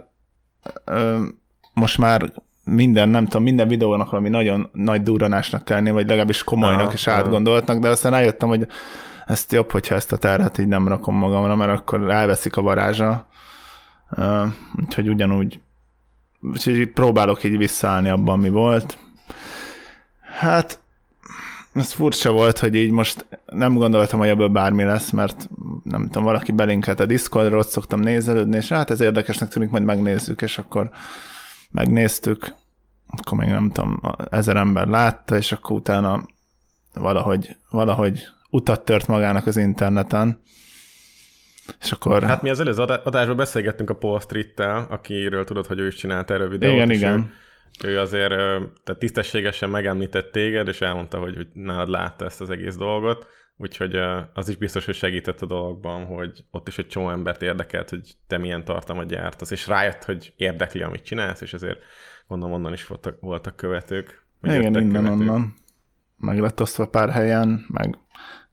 most 1.74 1.98
már 1.98 2.34
minden, 2.64 3.10
nem 3.10 3.24
tudom, 3.24 3.44
minden 3.44 3.68
videónak 3.68 4.10
valami 4.10 4.30
nagyon 4.30 4.70
nagy 4.74 5.02
durranásnak 5.02 5.66
kell 5.66 5.78
lenni, 5.78 5.92
vagy 5.92 6.08
legalábbis 6.08 6.44
komolynak 6.44 6.82
Aha, 6.82 6.94
és 6.94 7.08
átgondoltnak, 7.08 7.80
de 7.80 7.90
aztán 7.90 8.12
rájöttem, 8.12 8.50
hogy 8.50 8.68
ezt 9.26 9.52
jobb, 9.52 9.72
hogyha 9.72 9.96
ezt 9.96 10.12
a 10.12 10.18
terhet 10.18 10.58
így 10.58 10.68
nem 10.68 10.88
rakom 10.88 11.16
magamra, 11.16 11.56
mert 11.56 11.72
akkor 11.80 12.12
elveszik 12.12 12.58
a 12.58 12.62
varázsa. 12.62 13.28
Úgyhogy 14.80 15.10
ugyanúgy 15.10 15.60
úgyhogy 16.42 16.88
próbálok 16.88 17.44
így 17.44 17.58
visszaállni 17.58 18.10
abban, 18.10 18.40
mi 18.40 18.50
volt. 18.50 18.98
Hát 20.22 20.80
ez 21.74 21.92
furcsa 21.92 22.32
volt, 22.32 22.60
hogy 22.60 22.76
így 22.76 22.92
most 22.92 23.26
nem 23.46 23.74
gondoltam, 23.74 24.20
hogy 24.20 24.28
ebből 24.28 24.48
bármi 24.48 24.84
lesz, 24.84 25.10
mert 25.10 25.50
nem 25.84 26.04
tudom, 26.04 26.24
valaki 26.24 26.52
belinkelt 26.52 27.00
a 27.00 27.06
Discordra, 27.06 27.58
ott 27.58 27.68
szoktam 27.68 28.00
nézelődni, 28.00 28.58
és 28.58 28.70
hát 28.70 28.90
ez 28.90 29.02
érdekesnek 29.02 29.50
tűnik, 29.50 29.70
majd 29.70 29.84
megnézzük, 29.84 30.42
és 30.42 30.58
akkor 30.58 30.90
megnéztük, 31.72 32.54
akkor 33.08 33.38
még 33.38 33.50
nem 33.50 33.72
tudom, 33.72 34.02
ezer 34.30 34.56
ember 34.56 34.88
látta, 34.88 35.38
és 35.38 35.52
akkor 35.52 35.76
utána 35.76 36.26
valahogy, 36.94 37.56
valahogy 37.70 38.28
utat 38.50 38.86
tört 38.86 39.08
magának 39.08 39.48
az 39.48 39.58
interneten, 39.58 40.42
és 41.82 41.92
akkor... 41.92 42.24
Hát 42.24 42.42
mi 42.42 42.50
az 42.50 42.60
előző 42.60 42.82
adá- 42.82 43.06
adásban 43.06 43.36
beszélgettünk 43.36 43.90
a 43.90 43.96
Paul 43.96 44.20
Street-tel, 44.20 44.88
akiről 44.90 45.44
tudod, 45.44 45.68
hogy 45.68 45.80
ő 45.80 45.88
is 45.88 45.96
csinált 45.96 46.32
erről 46.32 46.50
videót. 46.50 46.74
igen, 46.74 46.92
igen. 46.92 47.34
Ő, 47.84 47.90
ő 47.90 48.00
azért 48.00 48.30
tehát 48.84 49.00
tisztességesen 49.00 49.70
megemlített 49.70 50.32
téged, 50.32 50.68
és 50.68 50.82
elmondta, 50.82 51.18
hogy, 51.18 51.36
hogy 51.36 51.48
nálad 51.54 51.90
látta 51.90 52.26
ezt 52.26 52.42
az 52.42 52.50
egész 52.50 52.76
dolgot, 52.76 53.28
úgyhogy 53.62 53.96
az 54.34 54.50
is 54.50 54.56
biztos, 54.56 54.86
hogy 54.86 54.96
segített 54.96 55.42
a 55.42 55.46
dologban, 55.46 56.06
hogy 56.06 56.44
ott 56.52 56.68
is 56.68 56.78
egy 56.78 56.88
csomó 56.88 57.10
embert 57.10 57.42
érdekelt, 57.42 57.90
hogy 57.90 58.14
te 58.28 58.38
milyen 58.38 58.64
tartalmat 58.64 59.08
gyártasz, 59.08 59.52
és 59.52 59.68
rájött, 59.68 60.04
hogy 60.04 60.34
érdekli, 60.36 60.82
amit 60.82 61.04
csinálsz, 61.04 61.42
és 61.42 61.54
ezért 61.54 61.80
gondolom 62.28 62.54
onnan 62.56 62.74
is 62.74 62.88
voltak, 62.88 63.20
voltak 63.20 63.56
követők. 63.56 64.26
Igen, 64.42 64.62
innen 64.62 64.92
követők. 64.92 65.12
onnan. 65.12 65.54
Meg 66.18 66.40
lett 66.40 66.62
osztva 66.62 66.88
pár 66.88 67.10
helyen, 67.10 67.66
meg 67.68 67.98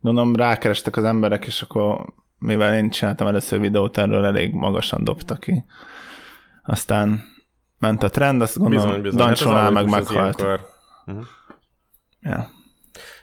gondolom 0.01 0.37
rákerestek 0.37 0.97
az 0.97 1.05
emberek, 1.05 1.47
és 1.47 1.63
akkor 1.63 2.15
mivel 2.39 2.75
én 2.75 2.91
csináltam 2.91 3.27
először 3.27 3.61
videót 3.61 3.99
erről, 3.99 4.25
elég 4.25 4.53
magasan 4.53 5.05
dobta 5.05 5.37
ki. 5.37 5.65
Aztán 6.63 7.21
ment 7.79 8.03
a 8.03 8.09
trend, 8.11 8.43
azt 8.43 8.59
gondolom, 8.59 8.87
Bizony, 8.87 9.03
bizony. 9.03 9.21
Hát 9.21 9.31
az 9.31 9.39
Dancsonál 9.41 9.71
meg 9.71 9.89
meghalt. 9.89 10.11
ilyenkor- 10.41 10.67
Ja. 12.21 12.49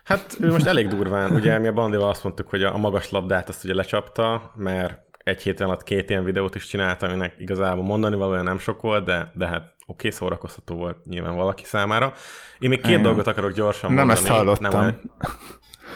Hát 0.05 0.37
ő 0.39 0.51
most 0.51 0.65
elég 0.65 0.87
durván, 0.87 1.31
ugye 1.31 1.59
mi 1.59 1.67
a 1.67 1.73
Bandival 1.73 2.09
azt 2.09 2.23
mondtuk, 2.23 2.49
hogy 2.49 2.63
a, 2.63 2.77
magas 2.77 3.09
labdát 3.09 3.49
azt 3.49 3.63
ugye 3.63 3.73
lecsapta, 3.73 4.51
mert 4.55 4.99
egy 5.23 5.41
héten 5.41 5.67
alatt 5.67 5.83
két 5.83 6.09
ilyen 6.09 6.23
videót 6.23 6.55
is 6.55 6.67
csináltam, 6.67 7.09
aminek 7.09 7.35
igazából 7.37 7.83
mondani 7.83 8.15
valójában 8.15 8.45
nem 8.45 8.59
sok 8.59 8.81
volt, 8.81 9.05
de, 9.05 9.31
de 9.33 9.47
hát 9.47 9.61
oké, 9.61 9.73
okay, 9.85 10.11
szórakoztató 10.11 10.75
volt 10.75 10.97
nyilván 11.05 11.35
valaki 11.35 11.63
számára. 11.63 12.13
Én 12.59 12.69
még 12.69 12.81
két 12.81 12.89
Igen. 12.89 13.01
dolgot 13.01 13.27
akarok 13.27 13.51
gyorsan 13.51 13.93
Nem 13.93 14.05
mondani. 14.05 14.27
ezt 14.27 14.37
hallottam. 14.37 14.81
Nem, 14.81 14.99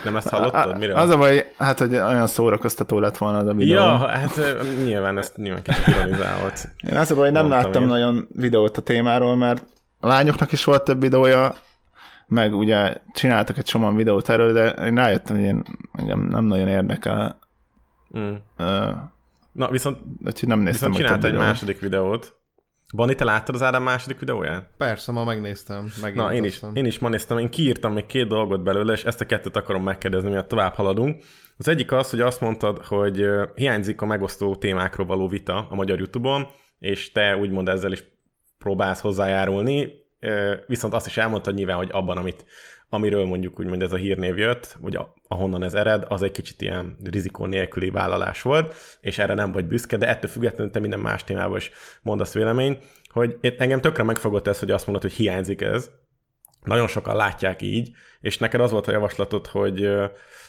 nem 0.03 0.15
ezt 0.15 0.29
hallottad? 0.29 0.77
Miről? 0.77 0.95
Az 0.95 1.09
a 1.09 1.17
baj, 1.17 1.51
hát, 1.57 1.79
hogy 1.79 1.95
olyan 1.95 2.27
szórakoztató 2.27 2.99
lett 2.99 3.17
volna 3.17 3.37
az 3.37 3.47
a 3.47 3.53
videó. 3.53 3.75
Ja, 3.75 3.97
hát 3.97 4.41
nyilván 4.83 5.17
ezt 5.17 5.37
nyilván 5.37 5.61
kicsit 5.61 5.87
ironizált. 5.87 6.69
Én 6.89 6.97
az 6.97 7.11
a 7.11 7.15
baj, 7.15 7.31
nem 7.31 7.45
Mondtam 7.45 7.63
láttam 7.63 7.81
én. 7.81 7.87
nagyon 7.87 8.27
videót 8.35 8.77
a 8.77 8.81
témáról, 8.81 9.35
mert 9.35 9.63
a 9.99 10.07
lányoknak 10.07 10.51
is 10.51 10.63
volt 10.63 10.83
több 10.83 11.01
videója, 11.01 11.55
meg 12.29 12.55
ugye 12.55 12.95
csináltak 13.13 13.57
egy 13.57 13.65
csomó 13.65 13.91
videót 13.91 14.29
erről, 14.29 14.53
de 14.53 14.69
én 14.69 14.95
rájöttem, 14.95 15.35
hogy 15.35 15.45
én, 15.45 15.63
engem 15.91 16.19
nem 16.19 16.45
nagyon 16.45 16.67
érdekel. 16.67 17.39
Mm. 18.17 18.33
Uh, 18.57 18.89
Na, 19.51 19.69
viszont, 19.69 19.97
úgyhogy 20.25 20.49
nem 20.49 20.59
néztem 20.59 20.91
viszont 20.91 20.95
csinált 20.95 21.23
egy 21.23 21.31
videót. 21.31 21.47
második 21.47 21.79
videót. 21.79 22.37
Bani, 22.95 23.15
te 23.15 23.23
láttad 23.23 23.55
az 23.55 23.61
Ádám 23.61 23.83
második 23.83 24.19
videóját? 24.19 24.69
Persze, 24.77 25.11
ma 25.11 25.23
megnéztem. 25.23 25.91
Na, 26.13 26.33
én 26.33 26.43
is, 26.43 26.61
én 26.73 26.85
is 26.85 26.99
ma 26.99 27.09
néztem, 27.09 27.37
én 27.37 27.49
kiírtam 27.49 27.93
még 27.93 28.05
két 28.05 28.27
dolgot 28.27 28.63
belőle, 28.63 28.93
és 28.93 29.03
ezt 29.03 29.21
a 29.21 29.25
kettőt 29.25 29.55
akarom 29.55 29.83
megkérdezni, 29.83 30.29
miatt 30.29 30.47
tovább 30.47 30.73
haladunk. 30.73 31.23
Az 31.57 31.67
egyik 31.67 31.91
az, 31.91 32.09
hogy 32.09 32.21
azt 32.21 32.41
mondtad, 32.41 32.85
hogy 32.85 33.25
hiányzik 33.55 34.01
a 34.01 34.05
megosztó 34.05 34.55
témákról 34.55 35.05
való 35.05 35.27
vita 35.27 35.67
a 35.69 35.75
magyar 35.75 35.97
YouTube-on, 35.97 36.47
és 36.79 37.11
te 37.11 37.37
úgymond 37.37 37.69
ezzel 37.69 37.91
is 37.91 38.03
próbálsz 38.57 39.01
hozzájárulni, 39.01 39.91
viszont 40.67 40.93
azt 40.93 41.07
is 41.07 41.17
elmondtad 41.17 41.53
nyilván, 41.53 41.77
hogy 41.77 41.89
abban, 41.91 42.17
amit, 42.17 42.45
amiről 42.89 43.25
mondjuk 43.25 43.59
úgymond 43.59 43.81
ez 43.81 43.91
a 43.91 43.95
hírnév 43.95 44.37
jött, 44.37 44.77
vagy 44.79 44.99
ahonnan 45.27 45.63
ez 45.63 45.73
ered, 45.73 46.05
az 46.07 46.21
egy 46.21 46.31
kicsit 46.31 46.61
ilyen 46.61 46.97
rizikó 47.03 47.45
nélküli 47.45 47.89
vállalás 47.89 48.41
volt, 48.41 48.75
és 49.01 49.17
erre 49.17 49.33
nem 49.33 49.51
vagy 49.51 49.65
büszke, 49.65 49.97
de 49.97 50.07
ettől 50.07 50.29
függetlenül 50.29 50.71
te 50.71 50.79
minden 50.79 50.99
más 50.99 51.23
témában 51.23 51.57
is 51.57 51.71
mondasz 52.01 52.33
véleményt, 52.33 52.83
hogy 53.09 53.37
itt 53.41 53.59
engem 53.59 53.81
tökre 53.81 54.03
megfogott 54.03 54.47
ez, 54.47 54.59
hogy 54.59 54.71
azt 54.71 54.85
mondod, 54.85 55.03
hogy 55.03 55.13
hiányzik 55.13 55.61
ez, 55.61 55.89
nagyon 56.63 56.87
sokan 56.87 57.15
látják 57.15 57.61
így, 57.61 57.91
és 58.21 58.37
neked 58.37 58.61
az 58.61 58.71
volt 58.71 58.87
a 58.87 58.91
javaslatod, 58.91 59.47
hogy, 59.47 59.89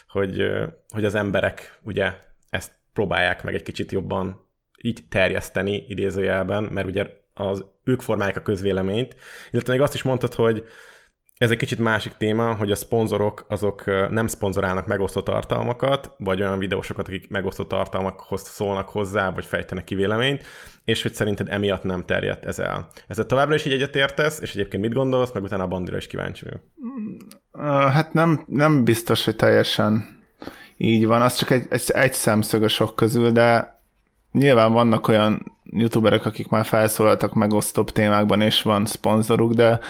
hogy, 0.09 0.51
hogy 0.89 1.05
az 1.05 1.15
emberek 1.15 1.79
ugye 1.83 2.13
ezt 2.51 2.73
próbálják 2.93 3.43
meg 3.43 3.55
egy 3.55 3.63
kicsit 3.63 3.93
jobban 3.93 4.49
így 4.83 5.01
terjeszteni 5.09 5.85
idézőjelben, 5.89 6.65
mert 6.65 6.87
ugye 6.87 7.07
az, 7.49 7.65
ők 7.85 8.01
formálják 8.01 8.37
a 8.37 8.43
közvéleményt, 8.43 9.17
illetve 9.51 9.73
még 9.73 9.83
azt 9.83 9.95
is 9.95 10.03
mondtad, 10.03 10.35
hogy 10.35 10.65
ez 11.41 11.51
egy 11.51 11.57
kicsit 11.57 11.79
másik 11.79 12.13
téma, 12.13 12.55
hogy 12.55 12.71
a 12.71 12.75
szponzorok 12.75 13.45
azok 13.49 13.85
nem 14.11 14.27
szponzorálnak 14.27 14.87
megosztó 14.87 15.21
tartalmakat, 15.21 16.15
vagy 16.19 16.41
olyan 16.41 16.59
videósokat, 16.59 17.07
akik 17.07 17.31
megosztó 17.31 17.65
tartalmakhoz 17.65 18.43
szólnak 18.43 18.89
hozzá, 18.89 19.31
vagy 19.31 19.45
fejtenek 19.45 19.85
ki 19.85 19.95
véleményt, 19.95 20.45
és 20.85 21.03
hogy 21.03 21.15
szerinted 21.15 21.49
emiatt 21.49 21.83
nem 21.83 22.05
terjedt 22.05 22.45
ez 22.45 22.59
el. 22.59 22.89
Ezzel 23.07 23.27
továbbra 23.27 23.55
is 23.55 23.65
így 23.65 23.73
egyetértesz, 23.73 24.41
és 24.41 24.55
egyébként 24.55 24.83
mit 24.83 24.93
gondolsz, 24.93 25.33
meg 25.33 25.43
utána 25.43 25.63
a 25.63 25.69
bandira 25.69 25.97
is 25.97 26.07
kíváncsi 26.07 26.45
vagyok. 26.45 26.63
Hát 27.93 28.13
nem, 28.13 28.45
nem 28.47 28.85
biztos, 28.85 29.25
hogy 29.25 29.37
teljesen 29.37 30.19
így 30.77 31.07
van, 31.07 31.23
az 31.23 31.37
csak 31.37 31.51
egy, 31.51 31.67
egy, 31.69 31.83
egy 31.87 32.13
szemszög 32.13 32.63
a 32.63 32.69
sok 32.69 32.97
közül, 32.97 33.31
de 33.31 33.81
nyilván 34.33 34.73
vannak 34.73 35.09
olyan 35.09 35.59
youtuberek, 35.73 36.27
akik 36.27 36.49
már 36.49 36.65
felszólaltak 36.65 37.35
megosztóbb 37.35 37.91
témákban, 37.91 38.41
és 38.41 38.63
van 38.63 38.87
szponzoruk, 38.87 39.53
de 39.53 39.81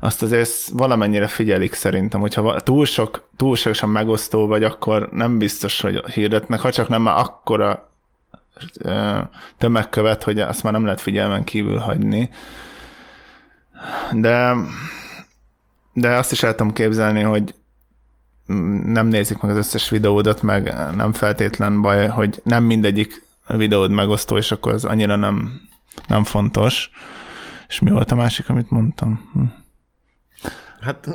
azt 0.00 0.22
azért 0.22 0.68
valamennyire 0.72 1.26
figyelik 1.26 1.74
szerintem, 1.74 2.20
hogyha 2.20 2.60
túl 2.60 2.84
sok, 2.84 3.28
túlságosan 3.36 3.88
megosztó 3.88 4.46
vagy, 4.46 4.64
akkor 4.64 5.08
nem 5.12 5.38
biztos, 5.38 5.80
hogy 5.80 6.04
hirdetnek, 6.04 6.60
ha 6.60 6.72
csak 6.72 6.88
nem 6.88 7.02
már 7.02 7.18
akkora 7.18 7.90
tömegkövet, 9.58 10.22
hogy 10.22 10.40
azt 10.40 10.62
már 10.62 10.72
nem 10.72 10.84
lehet 10.84 11.00
figyelmen 11.00 11.44
kívül 11.44 11.78
hagyni. 11.78 12.30
De, 14.12 14.54
de 15.92 16.16
azt 16.16 16.32
is 16.32 16.42
el 16.42 16.54
tudom 16.54 16.72
képzelni, 16.72 17.22
hogy 17.22 17.54
nem 18.84 19.06
nézik 19.06 19.40
meg 19.40 19.50
az 19.50 19.56
összes 19.56 19.88
videódat, 19.90 20.42
meg 20.42 20.74
nem 20.96 21.12
feltétlen 21.12 21.80
baj, 21.80 22.06
hogy 22.06 22.40
nem 22.44 22.64
mindegyik 22.64 23.26
videód 23.56 23.90
megosztó, 23.90 24.36
és 24.36 24.50
akkor 24.50 24.72
az 24.72 24.84
annyira 24.84 25.16
nem, 25.16 25.60
nem 26.06 26.24
fontos. 26.24 26.90
És 27.68 27.80
mi 27.80 27.90
volt 27.90 28.10
a 28.10 28.14
másik, 28.14 28.48
amit 28.48 28.70
mondtam? 28.70 29.30
Hm. 29.32 29.42
Hát 30.80 31.08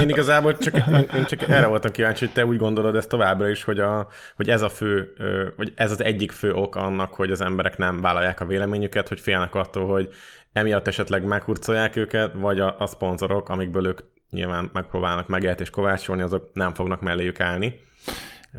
én 0.00 0.08
igazából 0.08 0.56
csak, 0.56 0.74
én, 1.14 1.24
csak 1.24 1.42
erre 1.42 1.66
voltam 1.66 1.90
kíváncsi, 1.90 2.24
hogy 2.24 2.34
te 2.34 2.46
úgy 2.46 2.56
gondolod 2.56 2.96
ezt 2.96 3.08
továbbra 3.08 3.48
is, 3.48 3.64
hogy, 3.64 3.78
a, 3.78 4.08
hogy 4.36 4.48
ez 4.48 4.62
a 4.62 4.68
fő, 4.68 5.12
vagy 5.56 5.72
ez 5.74 5.90
az 5.90 6.02
egyik 6.02 6.32
fő 6.32 6.52
ok 6.52 6.76
annak, 6.76 7.14
hogy 7.14 7.30
az 7.30 7.40
emberek 7.40 7.76
nem 7.76 8.00
vállalják 8.00 8.40
a 8.40 8.46
véleményüket, 8.46 9.08
hogy 9.08 9.20
félnek 9.20 9.54
attól, 9.54 9.86
hogy 9.86 10.08
emiatt 10.52 10.86
esetleg 10.86 11.24
meghurcolják 11.24 11.96
őket, 11.96 12.32
vagy 12.34 12.60
a, 12.60 12.76
a 12.78 12.86
szponzorok, 12.86 13.48
amikből 13.48 13.86
ők 13.86 14.00
nyilván 14.30 14.70
megpróbálnak 14.72 15.28
megélhetést 15.28 15.70
kovácsolni, 15.70 16.22
azok 16.22 16.50
nem 16.52 16.74
fognak 16.74 17.00
melléjük 17.00 17.40
állni. 17.40 17.80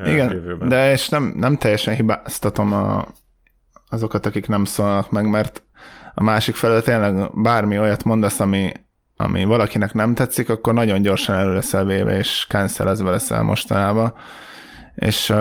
Igen, 0.05 0.31
jövőben. 0.31 0.69
de 0.69 0.91
és 0.91 1.09
nem, 1.09 1.33
nem 1.37 1.57
teljesen 1.57 1.95
hibáztatom 1.95 2.73
a, 2.73 3.07
azokat, 3.89 4.25
akik 4.25 4.47
nem 4.47 4.65
szólnak 4.65 5.11
meg, 5.11 5.29
mert 5.29 5.63
a 6.13 6.23
másik 6.23 6.55
felől 6.55 6.81
tényleg 6.81 7.41
bármi 7.41 7.79
olyat 7.79 8.03
mondasz, 8.03 8.39
ami, 8.39 8.71
ami 9.17 9.43
valakinek 9.43 9.93
nem 9.93 10.13
tetszik, 10.13 10.49
akkor 10.49 10.73
nagyon 10.73 11.01
gyorsan 11.01 11.35
elő 11.35 11.53
leszel 11.53 11.85
véve, 11.85 12.17
és 12.17 12.45
cancelezve 12.49 13.09
leszel 13.09 13.43
mostanában. 13.43 14.13
És 14.95 15.33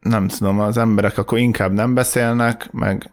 nem 0.00 0.28
tudom, 0.28 0.60
az 0.60 0.76
emberek 0.76 1.18
akkor 1.18 1.38
inkább 1.38 1.72
nem 1.72 1.94
beszélnek, 1.94 2.72
meg 2.72 3.12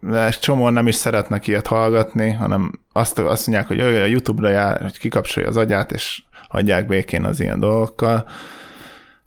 de 0.00 0.30
csomóan 0.30 0.72
nem 0.72 0.86
is 0.86 0.94
szeretnek 0.94 1.46
ilyet 1.46 1.66
hallgatni, 1.66 2.30
hanem 2.30 2.72
azt, 2.92 3.18
azt 3.18 3.46
mondják, 3.46 3.68
hogy 3.68 3.80
a 3.80 4.04
YouTube-ra 4.04 4.48
jár, 4.48 4.80
hogy 4.80 4.98
kikapcsolja 4.98 5.48
az 5.48 5.56
agyát, 5.56 5.92
és 5.92 6.22
hagyják 6.48 6.86
békén 6.86 7.24
az 7.24 7.40
ilyen 7.40 7.60
dolgokkal. 7.60 8.26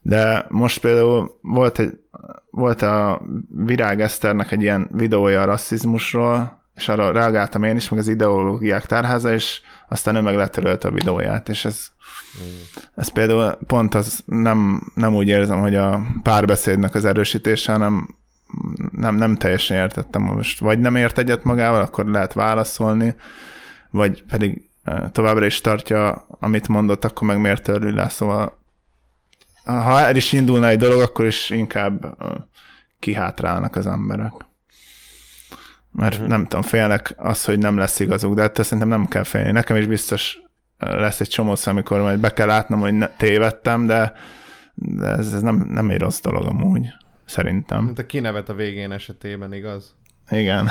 De 0.05 0.45
most 0.49 0.79
például 0.79 1.39
volt, 1.41 1.79
egy, 1.79 1.99
volt 2.49 2.81
a 2.81 3.21
Virág 3.49 4.01
Eszternek 4.01 4.51
egy 4.51 4.61
ilyen 4.61 4.89
videója 4.91 5.41
a 5.41 5.45
rasszizmusról, 5.45 6.61
és 6.75 6.89
arra 6.89 7.11
reagáltam 7.11 7.63
én 7.63 7.75
is, 7.75 7.89
meg 7.89 7.99
az 7.99 8.07
ideológiák 8.07 8.85
tárháza, 8.85 9.33
és 9.33 9.61
aztán 9.87 10.15
ő 10.15 10.21
meg 10.21 10.35
letörölte 10.35 10.87
a 10.87 10.91
videóját, 10.91 11.49
és 11.49 11.65
ez, 11.65 11.87
ez 12.95 13.07
például 13.07 13.57
pont 13.67 13.95
az 13.95 14.23
nem, 14.25 14.91
nem 14.95 15.15
úgy 15.15 15.27
érzem, 15.27 15.59
hogy 15.59 15.75
a 15.75 16.01
párbeszédnek 16.23 16.95
az 16.95 17.05
erősítése, 17.05 17.71
hanem 17.71 18.15
nem, 18.91 19.15
nem 19.15 19.35
teljesen 19.35 19.77
értettem 19.77 20.21
most. 20.21 20.59
Vagy 20.59 20.79
nem 20.79 20.95
ért 20.95 21.17
egyet 21.17 21.43
magával, 21.43 21.81
akkor 21.81 22.05
lehet 22.05 22.33
válaszolni, 22.33 23.15
vagy 23.89 24.23
pedig 24.23 24.69
továbbra 25.11 25.45
is 25.45 25.61
tartja, 25.61 26.25
amit 26.39 26.67
mondott, 26.67 27.05
akkor 27.05 27.27
meg 27.27 27.39
miért 27.39 27.63
törli 27.63 27.91
le. 27.91 28.09
Szóval 28.09 28.62
ha 29.63 29.99
el 29.99 30.15
is 30.15 30.31
indulna 30.31 30.67
egy 30.67 30.77
dolog, 30.77 31.01
akkor 31.01 31.25
is 31.25 31.49
inkább 31.49 32.17
kihátrálnak 32.99 33.75
az 33.75 33.87
emberek. 33.87 34.33
Mert 35.91 36.13
uh-huh. 36.13 36.29
nem 36.29 36.43
tudom, 36.43 36.61
félnek 36.61 37.13
az, 37.17 37.45
hogy 37.45 37.57
nem 37.57 37.77
lesz 37.77 37.99
igazuk, 37.99 38.35
de 38.35 38.41
hát 38.41 38.63
szerintem 38.63 38.87
nem 38.87 39.07
kell 39.07 39.23
félni. 39.23 39.51
Nekem 39.51 39.75
is 39.75 39.85
biztos 39.85 40.41
lesz 40.77 41.19
egy 41.19 41.27
csomó 41.27 41.55
amikor 41.63 42.01
majd 42.01 42.19
be 42.19 42.33
kell 42.33 42.47
látnom, 42.47 42.79
hogy 42.79 42.93
ne, 42.93 43.07
tévedtem, 43.07 43.85
de, 43.85 44.13
de 44.73 45.07
ez, 45.07 45.33
ez 45.33 45.41
nem, 45.41 45.55
nem 45.69 45.89
egy 45.89 45.99
rossz 45.99 46.19
dolog 46.19 46.45
amúgy, 46.45 46.87
szerintem. 47.25 47.83
Mint 47.83 47.99
a 47.99 48.05
kinevet 48.05 48.49
a 48.49 48.53
végén 48.53 48.91
esetében, 48.91 49.53
igaz? 49.53 49.95
Igen. 50.29 50.69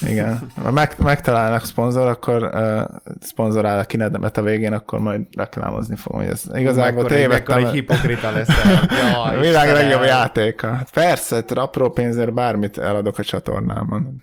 Igen. 0.00 0.50
Ha 0.62 0.70
meg, 0.70 0.94
megtalálnak 0.98 1.64
szponzor, 1.64 2.06
akkor 2.06 2.42
uh, 2.42 2.80
szponzorál 3.20 3.78
a 3.78 3.84
kinedemet 3.84 4.36
a 4.36 4.42
végén, 4.42 4.72
akkor 4.72 4.98
majd 4.98 5.20
reklámozni 5.36 5.96
fogom, 5.96 6.20
hogy 6.20 6.30
ez 6.30 6.42
igazából 6.54 7.04
tévedtem. 7.04 7.58
egy 7.58 7.70
hipokrita 7.70 8.30
lesz. 8.30 8.48
a 9.24 9.38
világ 9.40 9.72
legjobb 9.72 10.04
játéka. 10.04 10.72
Hát 10.74 10.90
persze, 10.90 11.44
apró 11.54 11.90
pénzért 11.90 12.32
bármit 12.32 12.78
eladok 12.78 13.18
a 13.18 13.24
csatornámon. 13.24 14.22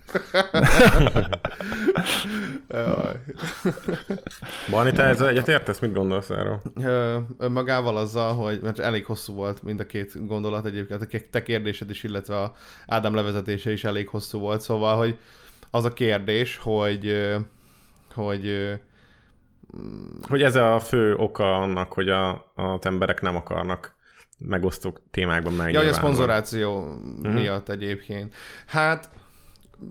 Bani, 4.70 4.92
te 4.92 5.02
ezzel 5.02 5.28
egyet 5.28 5.48
értesz? 5.48 5.78
Mit 5.78 5.92
gondolsz 5.94 6.30
erről? 6.30 6.62
Magával 7.48 7.96
azzal, 7.96 8.34
hogy 8.34 8.60
mert 8.62 8.78
elég 8.78 9.04
hosszú 9.04 9.34
volt 9.34 9.62
mind 9.62 9.80
a 9.80 9.86
két 9.86 10.26
gondolat 10.26 10.66
egyébként, 10.66 11.02
a 11.02 11.06
te 11.30 11.42
kérdésed 11.42 11.90
is, 11.90 12.02
illetve 12.02 12.36
a 12.36 12.54
Ádám 12.86 13.14
levezetése 13.14 13.72
is 13.72 13.84
elég 13.84 14.08
hosszú 14.08 14.38
volt, 14.38 14.60
szóval, 14.60 14.96
hogy 14.96 15.18
az 15.70 15.84
a 15.84 15.92
kérdés, 15.92 16.56
hogy, 16.56 17.12
hogy 18.14 18.78
hogy 20.28 20.42
ez 20.42 20.56
a 20.56 20.80
fő 20.80 21.14
oka 21.14 21.56
annak, 21.56 21.92
hogy 21.92 22.08
a, 22.08 22.52
az 22.54 22.86
emberek 22.86 23.20
nem 23.20 23.36
akarnak 23.36 23.94
megosztó 24.38 24.98
témákban 25.10 25.52
megnyilvánulni. 25.52 25.86
Ja, 25.86 25.92
a 25.92 25.98
szponzoráció 25.98 26.78
uh-huh. 26.78 27.32
miatt 27.32 27.68
egyébként. 27.68 28.34
Hát 28.66 29.10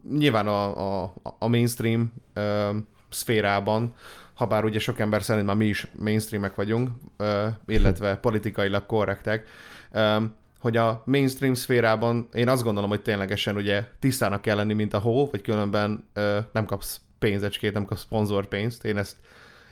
nyilván 0.09 0.47
a, 0.47 1.03
a, 1.03 1.13
a 1.39 1.47
mainstream 1.47 2.13
uh, 2.35 2.75
szférában, 3.09 3.93
ha 4.33 4.45
bár 4.45 4.63
ugye 4.63 4.79
sok 4.79 4.99
ember 4.99 5.23
szerint 5.23 5.45
már 5.45 5.55
mi 5.55 5.65
is 5.65 5.87
mainstreamek 5.99 6.55
vagyunk, 6.55 6.89
uh, 7.17 7.47
illetve 7.67 8.15
politikailag 8.15 8.85
korrektek, 8.85 9.47
um, 9.93 10.35
hogy 10.65 10.77
a 10.77 11.03
mainstream 11.05 11.53
szférában 11.53 12.27
én 12.33 12.49
azt 12.49 12.63
gondolom, 12.63 12.89
hogy 12.89 13.01
ténylegesen 13.01 13.55
ugye 13.55 13.83
tisztának 13.99 14.41
kell 14.41 14.55
lenni, 14.55 14.73
mint 14.73 14.93
a 14.93 14.99
hó, 14.99 15.29
vagy 15.31 15.41
különben 15.41 16.07
ö, 16.13 16.39
nem 16.51 16.65
kapsz 16.65 17.01
pénzecskét, 17.19 17.73
nem 17.73 17.85
kapsz 17.85 18.01
szponzorpénzt, 18.01 18.85
én 18.85 18.97
ezt 18.97 19.15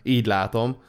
így 0.04 0.26
látom, 0.26 0.82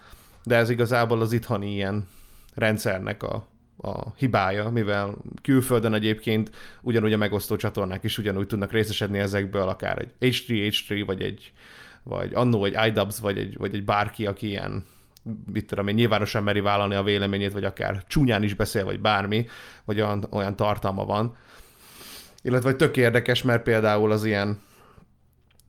de 0.42 0.56
ez 0.56 0.70
igazából 0.70 1.20
az 1.20 1.32
itthoni 1.32 1.72
ilyen 1.72 2.08
rendszernek 2.54 3.22
a, 3.22 3.46
a 3.76 4.10
hibája, 4.16 4.68
mivel 4.68 5.14
külföldön 5.42 5.94
egyébként 5.94 6.50
ugyanúgy 6.80 7.12
a 7.12 7.16
megosztó 7.16 7.56
csatornák 7.56 8.04
is 8.04 8.18
ugyanúgy 8.18 8.46
tudnak 8.46 8.72
részesedni 8.72 9.18
ezekből, 9.18 9.68
akár 9.68 9.98
egy 9.98 10.12
H3H3, 10.20 11.02
vagy 11.06 11.22
egy 11.22 11.52
vagy 12.02 12.34
annó 12.34 12.64
egy 12.64 12.86
iDubbbz, 12.86 13.20
vagy 13.20 13.38
egy, 13.38 13.56
vagy 13.56 13.74
egy 13.74 13.84
bárki, 13.84 14.26
aki 14.26 14.46
ilyen 14.46 14.84
mit 15.52 15.66
tudom 15.66 15.88
én, 15.88 15.94
nyilvánosan 15.94 16.42
meri 16.42 16.60
vállalni 16.60 16.94
a 16.94 17.02
véleményét, 17.02 17.52
vagy 17.52 17.64
akár 17.64 18.04
csúnyán 18.06 18.42
is 18.42 18.54
beszél, 18.54 18.84
vagy 18.84 19.00
bármi, 19.00 19.46
vagy 19.84 20.00
olyan, 20.00 20.26
olyan 20.30 20.56
tartalma 20.56 21.04
van. 21.04 21.36
Illetve 22.42 22.68
hogy 22.68 22.78
tök 22.78 22.96
érdekes, 22.96 23.42
mert 23.42 23.62
például 23.62 24.12
az 24.12 24.24
ilyen 24.24 24.60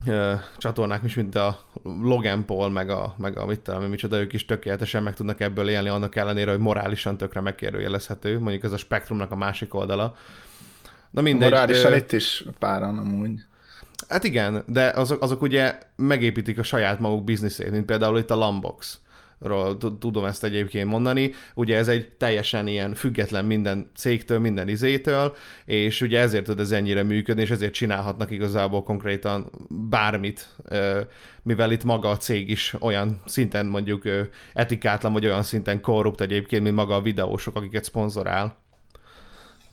ö, 0.06 0.34
csatornák 0.56 1.02
is, 1.04 1.14
mint 1.14 1.34
a 1.34 1.58
Logan 1.82 2.44
Paul, 2.44 2.70
meg 2.70 2.90
a, 2.90 3.14
meg 3.18 3.38
a 3.38 3.46
mit 3.46 3.60
tudom, 3.60 3.82
micsoda, 3.84 4.18
ők 4.18 4.32
is 4.32 4.44
tökéletesen 4.44 5.02
meg 5.02 5.14
tudnak 5.14 5.40
ebből 5.40 5.68
élni, 5.68 5.88
annak 5.88 6.16
ellenére, 6.16 6.50
hogy 6.50 6.60
morálisan 6.60 7.16
tökre 7.16 7.40
megkérdőjelezhető, 7.40 8.38
mondjuk 8.38 8.64
ez 8.64 8.72
a 8.72 8.76
spektrumnak 8.76 9.30
a 9.30 9.36
másik 9.36 9.74
oldala. 9.74 10.16
Na 11.10 11.20
mindegy. 11.20 11.50
Morálisan 11.50 11.92
ö... 11.92 11.96
itt 11.96 12.12
is 12.12 12.44
páran 12.58 12.98
amúgy. 12.98 13.40
Hát 14.08 14.24
igen, 14.24 14.62
de 14.66 14.86
azok, 14.86 15.22
azok 15.22 15.42
ugye 15.42 15.78
megépítik 15.96 16.58
a 16.58 16.62
saját 16.62 17.00
maguk 17.00 17.24
bizniszét, 17.24 17.70
mint 17.70 17.84
például 17.84 18.18
itt 18.18 18.30
a 18.30 18.36
Lambox 18.36 19.00
ról 19.38 19.76
tudom 19.76 20.24
ezt 20.24 20.44
egyébként 20.44 20.88
mondani. 20.88 21.32
Ugye 21.54 21.76
ez 21.76 21.88
egy 21.88 22.08
teljesen 22.08 22.66
ilyen 22.66 22.94
független 22.94 23.44
minden 23.44 23.90
cégtől, 23.94 24.38
minden 24.38 24.68
izétől, 24.68 25.36
és 25.64 26.00
ugye 26.00 26.20
ezért 26.20 26.44
tud 26.44 26.60
ez 26.60 26.70
ennyire 26.70 27.02
működni, 27.02 27.42
és 27.42 27.50
ezért 27.50 27.72
csinálhatnak 27.72 28.30
igazából 28.30 28.82
konkrétan 28.82 29.50
bármit, 29.68 30.56
mivel 31.42 31.72
itt 31.72 31.84
maga 31.84 32.10
a 32.10 32.16
cég 32.16 32.50
is 32.50 32.74
olyan 32.80 33.22
szinten 33.24 33.66
mondjuk 33.66 34.02
etikátlan, 34.52 35.12
vagy 35.12 35.26
olyan 35.26 35.42
szinten 35.42 35.80
korrupt 35.80 36.20
egyébként, 36.20 36.62
mint 36.62 36.74
maga 36.74 36.94
a 36.94 37.02
videósok, 37.02 37.56
akiket 37.56 37.84
szponzorál. 37.84 38.64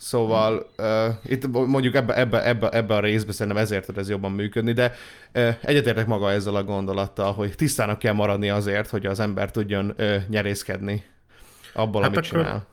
Szóval 0.03 0.65
uh, 0.77 1.15
itt 1.25 1.47
mondjuk 1.47 1.95
ebbe, 1.95 2.17
ebbe, 2.17 2.47
ebbe, 2.47 2.69
ebbe 2.69 2.95
a 2.95 2.99
részbe 2.99 3.31
szerintem 3.31 3.61
ezért 3.61 3.85
tud 3.85 3.97
ez 3.97 4.09
jobban 4.09 4.31
működni, 4.31 4.71
de 4.71 4.93
uh, 5.33 5.55
egyetértek 5.61 6.07
maga 6.07 6.31
ezzel 6.31 6.55
a 6.55 6.63
gondolattal, 6.63 7.33
hogy 7.33 7.55
tisztának 7.55 7.99
kell 7.99 8.13
maradni 8.13 8.49
azért, 8.49 8.89
hogy 8.89 9.05
az 9.05 9.19
ember 9.19 9.51
tudjon 9.51 9.93
uh, 9.97 10.15
nyerészkedni 10.27 11.03
abból, 11.73 12.01
hát 12.01 12.17
amit 12.17 12.25
akkor... 12.31 12.41
csinál. 12.41 12.67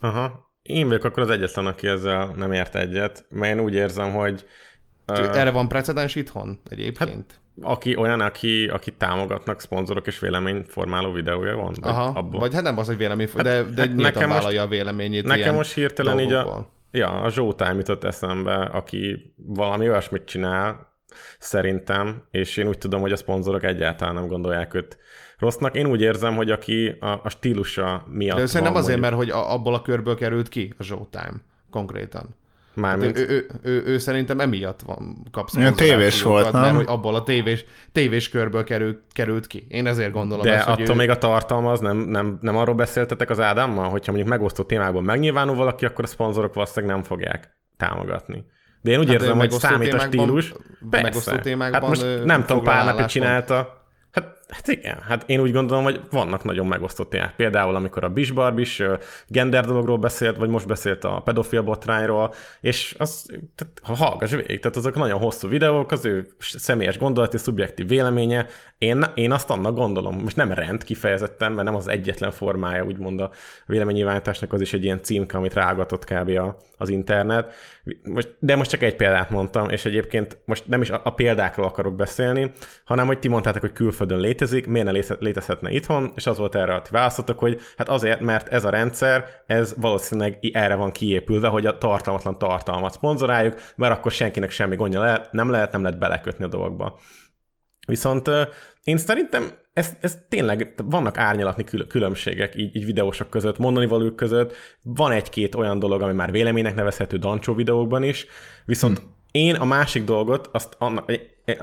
Aha. 0.00 0.50
Én 0.62 0.86
vagyok 0.86 1.04
akkor 1.04 1.22
az 1.22 1.30
egyetlen, 1.30 1.66
aki 1.66 1.86
ezzel 1.86 2.32
nem 2.36 2.52
ért 2.52 2.74
egyet, 2.74 3.26
mert 3.28 3.56
én 3.56 3.64
úgy 3.64 3.74
érzem, 3.74 4.12
hogy... 4.12 4.46
Uh, 5.06 5.38
Erre 5.38 5.50
van 5.50 5.68
precedens 5.68 6.14
itthon 6.14 6.60
egyébként? 6.68 7.08
Hát, 7.08 7.40
aki 7.62 7.96
olyan, 7.96 8.20
aki, 8.20 8.66
aki 8.66 8.92
támogatnak 8.92 9.60
szponzorok 9.60 10.06
és 10.06 10.18
véleményformáló 10.18 11.12
videója 11.12 11.56
van? 11.56 11.74
Vagy, 11.80 11.90
Aha, 11.90 12.18
abból? 12.18 12.40
vagy 12.40 12.54
hát 12.54 12.62
nem 12.62 12.78
az, 12.78 12.86
hogy 12.86 12.96
vélemény, 12.96 13.28
hát, 13.34 13.42
de, 13.42 13.62
de 13.62 13.80
hát 13.80 13.94
nekem 13.94 14.28
vállalja 14.28 14.60
most, 14.60 14.72
a 14.72 14.76
véleményét. 14.76 15.24
Nekem 15.24 15.54
most 15.54 15.72
hirtelen 15.72 16.16
dolgokból. 16.16 16.58
így 16.58 16.64
a, 16.64 16.74
Ja, 16.90 17.08
a 17.08 17.30
Zsótám 17.30 17.76
jutott 17.76 18.04
eszembe, 18.04 18.54
aki 18.54 19.34
valami 19.36 19.88
olyasmit 19.88 20.24
csinál, 20.24 20.94
szerintem, 21.38 22.22
és 22.30 22.56
én 22.56 22.68
úgy 22.68 22.78
tudom, 22.78 23.00
hogy 23.00 23.12
a 23.12 23.16
szponzorok 23.16 23.62
egyáltalán 23.62 24.14
nem 24.14 24.26
gondolják 24.26 24.74
őt 24.74 24.98
rossznak. 25.38 25.74
Én 25.74 25.86
úgy 25.86 26.00
érzem, 26.00 26.34
hogy 26.34 26.50
aki 26.50 26.88
a, 27.00 27.20
a 27.22 27.28
stílusa 27.28 28.04
miatt 28.08 28.38
De 28.38 28.46
szerintem 28.46 28.76
azért, 28.76 29.00
mondjuk... 29.00 29.20
mert 29.20 29.34
hogy 29.34 29.52
abból 29.52 29.74
a 29.74 29.82
körből 29.82 30.16
került 30.16 30.48
ki 30.48 30.74
a 30.78 30.82
Showtime 30.82 31.34
konkrétan. 31.70 32.36
Mármint. 32.76 33.18
Ő, 33.18 33.26
ő, 33.28 33.46
ő, 33.62 33.82
ő, 33.86 33.98
szerintem 33.98 34.40
emiatt 34.40 34.80
van 34.80 35.26
kapsz. 35.30 35.54
Ilyen 35.54 35.74
tévés 35.74 36.22
volt, 36.22 36.52
nem? 36.52 36.60
Mert 36.60 36.74
hogy 36.74 36.84
abból 36.88 37.14
a 37.14 37.22
tévés, 37.22 37.64
tévés 37.92 38.28
körből 38.28 38.64
került, 38.64 39.00
került 39.12 39.46
ki. 39.46 39.66
Én 39.68 39.86
ezért 39.86 40.12
gondolom 40.12 40.44
De 40.44 40.54
ezt, 40.54 40.68
attól 40.68 40.94
ő... 40.94 40.98
még 40.98 41.10
a 41.10 41.18
tartalma 41.18 41.70
az 41.70 41.80
nem, 41.80 41.96
nem, 41.96 42.38
nem 42.40 42.56
arról 42.56 42.74
beszéltetek 42.74 43.30
az 43.30 43.40
Ádámmal, 43.40 43.88
hogyha 43.88 44.12
mondjuk 44.12 44.32
megosztó 44.32 44.62
témákban 44.62 45.02
megnyilvánul 45.02 45.54
valaki, 45.54 45.84
akkor 45.84 46.04
a 46.04 46.08
szponzorok 46.08 46.54
valószínűleg 46.54 46.94
nem 46.94 47.04
fogják 47.04 47.56
támogatni. 47.76 48.44
De 48.80 48.90
én 48.90 48.98
úgy 48.98 49.06
Hát, 49.06 49.14
érzem, 49.14 49.38
hogy 49.38 49.50
számít 49.50 49.94
a 49.94 49.98
stílus. 49.98 50.54
megosztó 50.90 51.36
témákban, 51.36 51.80
hát 51.80 51.88
most 51.88 52.24
nem 52.24 52.44
tudom, 52.44 52.64
pár 52.64 52.84
napig 52.84 53.04
csinálta. 53.04 53.75
Hát, 54.48 54.68
igen, 54.68 54.98
hát 55.02 55.22
én 55.26 55.40
úgy 55.40 55.52
gondolom, 55.52 55.84
hogy 55.84 56.00
vannak 56.10 56.44
nagyon 56.44 56.66
megosztott 56.66 57.10
témák. 57.10 57.36
Például, 57.36 57.74
amikor 57.74 58.04
a 58.04 58.08
Bish 58.08 58.34
Barbis 58.34 58.80
ö, 58.80 58.94
gender 59.28 59.64
dologról 59.64 59.98
beszélt, 59.98 60.36
vagy 60.36 60.48
most 60.48 60.66
beszélt 60.66 61.04
a 61.04 61.20
pedofil 61.24 61.62
botrányról, 61.62 62.34
és 62.60 62.94
az, 62.98 63.26
tehát, 63.54 63.80
ha 63.82 63.94
hallgass 63.94 64.30
végig, 64.30 64.60
tehát 64.60 64.76
azok 64.76 64.94
nagyon 64.94 65.18
hosszú 65.18 65.48
videók, 65.48 65.90
az 65.90 66.04
ő 66.04 66.28
személyes 66.38 66.98
gondolati, 66.98 67.38
szubjektív 67.38 67.88
véleménye, 67.88 68.46
én, 68.78 69.04
én 69.14 69.32
azt 69.32 69.50
annak 69.50 69.74
gondolom, 69.74 70.18
most 70.18 70.36
nem 70.36 70.52
rend 70.52 70.84
kifejezetten, 70.84 71.52
mert 71.52 71.66
nem 71.66 71.76
az 71.76 71.88
egyetlen 71.88 72.30
formája, 72.30 72.84
úgymond 72.84 73.20
a 73.20 73.30
véleménynyilvánításnak, 73.66 74.52
az 74.52 74.60
is 74.60 74.72
egy 74.72 74.84
ilyen 74.84 75.02
címke, 75.02 75.36
amit 75.36 75.54
rágatott 75.54 76.04
kb. 76.04 76.40
Az 76.76 76.88
internet. 76.88 77.54
Most, 78.02 78.36
de 78.38 78.56
most 78.56 78.70
csak 78.70 78.82
egy 78.82 78.96
példát 78.96 79.30
mondtam, 79.30 79.68
és 79.68 79.84
egyébként 79.84 80.38
most 80.44 80.66
nem 80.66 80.80
is 80.80 80.90
a, 80.90 81.00
a 81.04 81.10
példákról 81.10 81.66
akarok 81.66 81.96
beszélni, 81.96 82.52
hanem 82.84 83.06
hogy 83.06 83.18
ti 83.18 83.28
mondtátok, 83.28 83.60
hogy 83.60 83.72
külföldön 83.72 84.18
létezik, 84.18 84.66
miért 84.66 84.86
ne 84.86 84.92
léte- 84.92 85.20
létezhetne 85.20 85.70
itthon, 85.70 86.12
és 86.14 86.26
az 86.26 86.38
volt 86.38 86.54
erre 86.54 86.74
a 86.74 86.82
ti 86.82 86.90
válaszotok, 86.90 87.38
hogy 87.38 87.60
hát 87.76 87.88
azért, 87.88 88.20
mert 88.20 88.48
ez 88.48 88.64
a 88.64 88.70
rendszer, 88.70 89.24
ez 89.46 89.74
valószínűleg 89.76 90.38
erre 90.52 90.74
van 90.74 90.92
kiépülve, 90.92 91.48
hogy 91.48 91.66
a 91.66 91.78
tartalmatlan 91.78 92.38
tartalmat 92.38 92.92
szponzoráljuk, 92.92 93.54
mert 93.76 93.92
akkor 93.92 94.12
senkinek 94.12 94.50
semmi 94.50 94.76
gondja 94.76 95.00
lehet, 95.00 95.32
nem 95.32 95.50
lehet, 95.50 95.72
nem 95.72 95.82
lehet 95.82 95.98
belekötni 95.98 96.44
a 96.44 96.48
dolgokba. 96.48 96.98
Viszont 97.86 98.30
én 98.84 98.96
szerintem 98.96 99.50
ez, 99.76 99.96
ez 100.00 100.18
tényleg, 100.28 100.74
vannak 100.84 101.18
árnyalatni 101.18 101.64
kül- 101.64 101.86
különbségek 101.86 102.56
így, 102.56 102.76
így 102.76 102.84
videósok 102.84 103.30
között, 103.30 103.58
mondani 103.58 103.86
valók 103.86 104.16
között. 104.16 104.54
Van 104.82 105.12
egy-két 105.12 105.54
olyan 105.54 105.78
dolog, 105.78 106.02
ami 106.02 106.12
már 106.12 106.30
véleménynek 106.30 106.74
nevezhető 106.74 107.16
Dancsó 107.16 107.54
videókban 107.54 108.02
is, 108.02 108.26
viszont 108.64 108.98
hmm. 108.98 109.14
én 109.30 109.54
a 109.54 109.64
másik 109.64 110.04
dolgot, 110.04 110.48
azt 110.52 110.76
annak, 110.78 111.12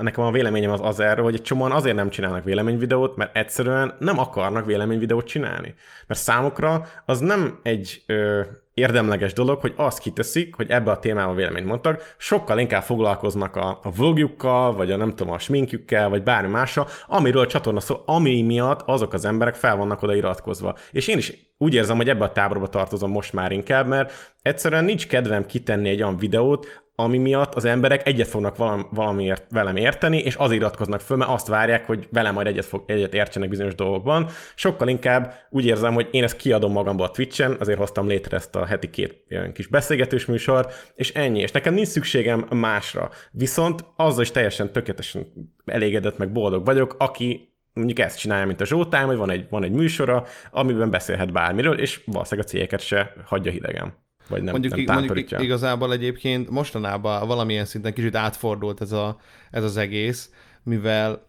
nekem 0.01 0.23
a 0.23 0.31
véleményem 0.31 0.71
az 0.71 0.79
az 0.83 0.99
erről, 0.99 1.23
hogy 1.23 1.33
egy 1.33 1.41
csomóan 1.41 1.71
azért 1.71 1.95
nem 1.95 2.09
csinálnak 2.09 2.43
véleményvideót, 2.43 3.15
mert 3.15 3.35
egyszerűen 3.35 3.95
nem 3.99 4.19
akarnak 4.19 4.65
véleményvideót 4.65 5.27
csinálni. 5.27 5.73
Mert 6.07 6.19
számukra 6.19 6.85
az 7.05 7.19
nem 7.19 7.59
egy 7.63 8.03
ö, 8.05 8.41
érdemleges 8.73 9.33
dolog, 9.33 9.59
hogy 9.59 9.73
azt 9.75 9.99
kiteszik, 9.99 10.55
hogy 10.55 10.69
ebbe 10.69 10.91
a 10.91 10.99
témában 10.99 11.35
véleményt 11.35 11.65
mondtak, 11.65 12.15
sokkal 12.17 12.59
inkább 12.59 12.83
foglalkoznak 12.83 13.55
a, 13.55 13.79
a 13.83 13.91
vlogjukkal, 13.91 14.73
vagy 14.73 14.91
a 14.91 14.97
nem 14.97 15.15
tudom, 15.15 15.33
a 15.33 15.39
sminkjükkel, 15.39 16.09
vagy 16.09 16.23
bármi 16.23 16.51
mással, 16.51 16.87
amiről 17.07 17.41
a 17.41 17.47
csatorna 17.47 17.79
szó, 17.79 18.01
ami 18.05 18.41
miatt 18.41 18.81
azok 18.85 19.13
az 19.13 19.25
emberek 19.25 19.55
fel 19.55 19.75
vannak 19.75 20.01
oda 20.01 20.15
iratkozva. 20.15 20.75
És 20.91 21.07
én 21.07 21.17
is 21.17 21.33
úgy 21.57 21.73
érzem, 21.73 21.97
hogy 21.97 22.09
ebbe 22.09 22.23
a 22.23 22.31
táborba 22.31 22.67
tartozom 22.67 23.11
most 23.11 23.33
már 23.33 23.51
inkább, 23.51 23.87
mert 23.87 24.33
egyszerűen 24.41 24.85
nincs 24.85 25.07
kedvem 25.07 25.45
kitenni 25.45 25.89
egy 25.89 26.01
olyan 26.01 26.17
videót, 26.17 26.82
ami 26.95 27.17
miatt 27.17 27.55
az 27.55 27.65
emberek 27.65 28.07
egyet 28.07 28.27
fognak 28.27 28.55
valam, 28.55 28.87
valamiért 28.91 29.45
velem 29.49 29.75
érteni, 29.75 30.17
és 30.17 30.35
azért 30.35 30.59
iratkoznak 30.59 31.01
föl, 31.01 31.17
mert 31.17 31.31
azt 31.31 31.47
várják, 31.47 31.85
hogy 31.85 32.07
velem 32.11 32.33
majd 32.33 32.47
egyet, 32.47 32.65
fog, 32.65 32.83
egyet 32.85 33.13
értsenek 33.13 33.49
bizonyos 33.49 33.75
dolgokban. 33.75 34.29
Sokkal 34.55 34.87
inkább 34.87 35.33
úgy 35.49 35.65
érzem, 35.65 35.93
hogy 35.93 36.07
én 36.11 36.23
ezt 36.23 36.35
kiadom 36.35 36.71
magamból 36.71 37.05
a 37.05 37.11
Twitch-en, 37.11 37.55
azért 37.59 37.77
hoztam 37.77 38.07
létre 38.07 38.37
ezt 38.37 38.55
a 38.55 38.65
heti 38.65 38.89
két 38.89 39.23
ilyen 39.27 39.53
kis 39.53 39.67
beszélgetős 39.67 40.25
műsort, 40.25 40.91
és 40.95 41.13
ennyi. 41.13 41.39
És 41.39 41.51
nekem 41.51 41.73
nincs 41.73 41.87
szükségem 41.87 42.47
másra. 42.49 43.09
Viszont 43.31 43.85
azzal 43.95 44.21
is 44.21 44.31
teljesen 44.31 44.71
tökéletesen 44.71 45.27
elégedett, 45.65 46.17
meg 46.17 46.31
boldog 46.31 46.65
vagyok, 46.65 46.95
aki 46.99 47.53
mondjuk 47.73 47.99
ezt 47.99 48.19
csinálja, 48.19 48.45
mint 48.45 48.61
a 48.61 48.65
Zsótám, 48.65 49.07
hogy 49.07 49.17
van 49.17 49.29
egy, 49.29 49.45
van 49.49 49.63
egy 49.63 49.71
műsora, 49.71 50.25
amiben 50.51 50.89
beszélhet 50.89 51.31
bármiről, 51.31 51.79
és 51.79 52.01
valószínűleg 52.05 52.47
a 52.47 52.51
cégeket 52.51 52.81
se 52.81 53.13
hagyja 53.25 53.51
hidegen. 53.51 54.02
Vagy 54.27 54.41
nem, 54.41 54.51
mondjuk, 54.51 54.85
nem 54.85 55.03
mondjuk 55.03 55.41
igazából 55.41 55.93
egyébként 55.93 56.49
mostanában 56.49 57.27
valamilyen 57.27 57.65
szinten 57.65 57.93
kicsit 57.93 58.15
átfordult 58.15 58.81
ez, 58.81 58.91
a, 58.91 59.19
ez 59.51 59.63
az 59.63 59.77
egész, 59.77 60.29
mivel 60.63 61.25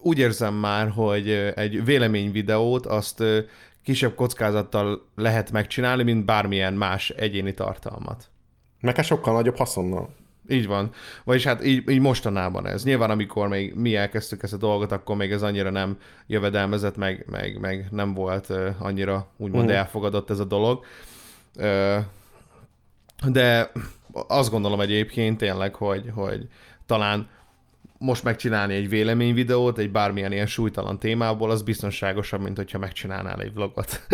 úgy 0.00 0.18
érzem 0.18 0.54
már, 0.54 0.88
hogy 0.88 1.30
egy 1.54 1.84
véleményvideót 1.84 2.86
azt 2.86 3.22
kisebb 3.84 4.14
kockázattal 4.14 5.06
lehet 5.16 5.50
megcsinálni, 5.50 6.02
mint 6.02 6.24
bármilyen 6.24 6.74
más 6.74 7.10
egyéni 7.10 7.54
tartalmat. 7.54 8.28
Meg 8.80 8.96
hát 8.96 9.04
sokkal 9.04 9.34
nagyobb 9.34 9.56
haszonnal. 9.56 10.08
Így 10.50 10.66
van. 10.66 10.90
Vagyis 11.24 11.44
hát 11.44 11.64
így, 11.64 11.90
így 11.90 12.00
mostanában 12.00 12.66
ez. 12.66 12.84
Nyilván 12.84 13.10
amikor 13.10 13.48
még 13.48 13.74
mi 13.74 13.96
elkezdtük 13.96 14.42
ezt 14.42 14.52
a 14.52 14.56
dolgot, 14.56 14.92
akkor 14.92 15.16
még 15.16 15.32
ez 15.32 15.42
annyira 15.42 15.70
nem 15.70 15.98
jövedelmezett, 16.26 16.96
meg, 16.96 17.24
meg, 17.30 17.58
meg 17.60 17.88
nem 17.90 18.14
volt 18.14 18.52
annyira 18.78 19.26
úgymond 19.36 19.64
Mhm. 19.64 19.74
elfogadott 19.74 20.30
ez 20.30 20.38
a 20.38 20.44
dolog. 20.44 20.84
De 23.26 23.72
azt 24.12 24.50
gondolom 24.50 24.80
egyébként 24.80 25.38
tényleg, 25.38 25.74
hogy, 25.74 26.10
hogy 26.14 26.48
talán 26.86 27.28
most 27.98 28.24
megcsinálni 28.24 28.74
egy 28.74 28.88
véleményvideót 28.88 29.78
egy 29.78 29.90
bármilyen 29.90 30.32
ilyen 30.32 30.46
súlytalan 30.46 30.98
témából, 30.98 31.50
az 31.50 31.62
biztonságosabb, 31.62 32.40
mint 32.40 32.56
hogyha 32.56 32.78
megcsinálnál 32.78 33.40
egy 33.40 33.54
vlogot. 33.54 34.06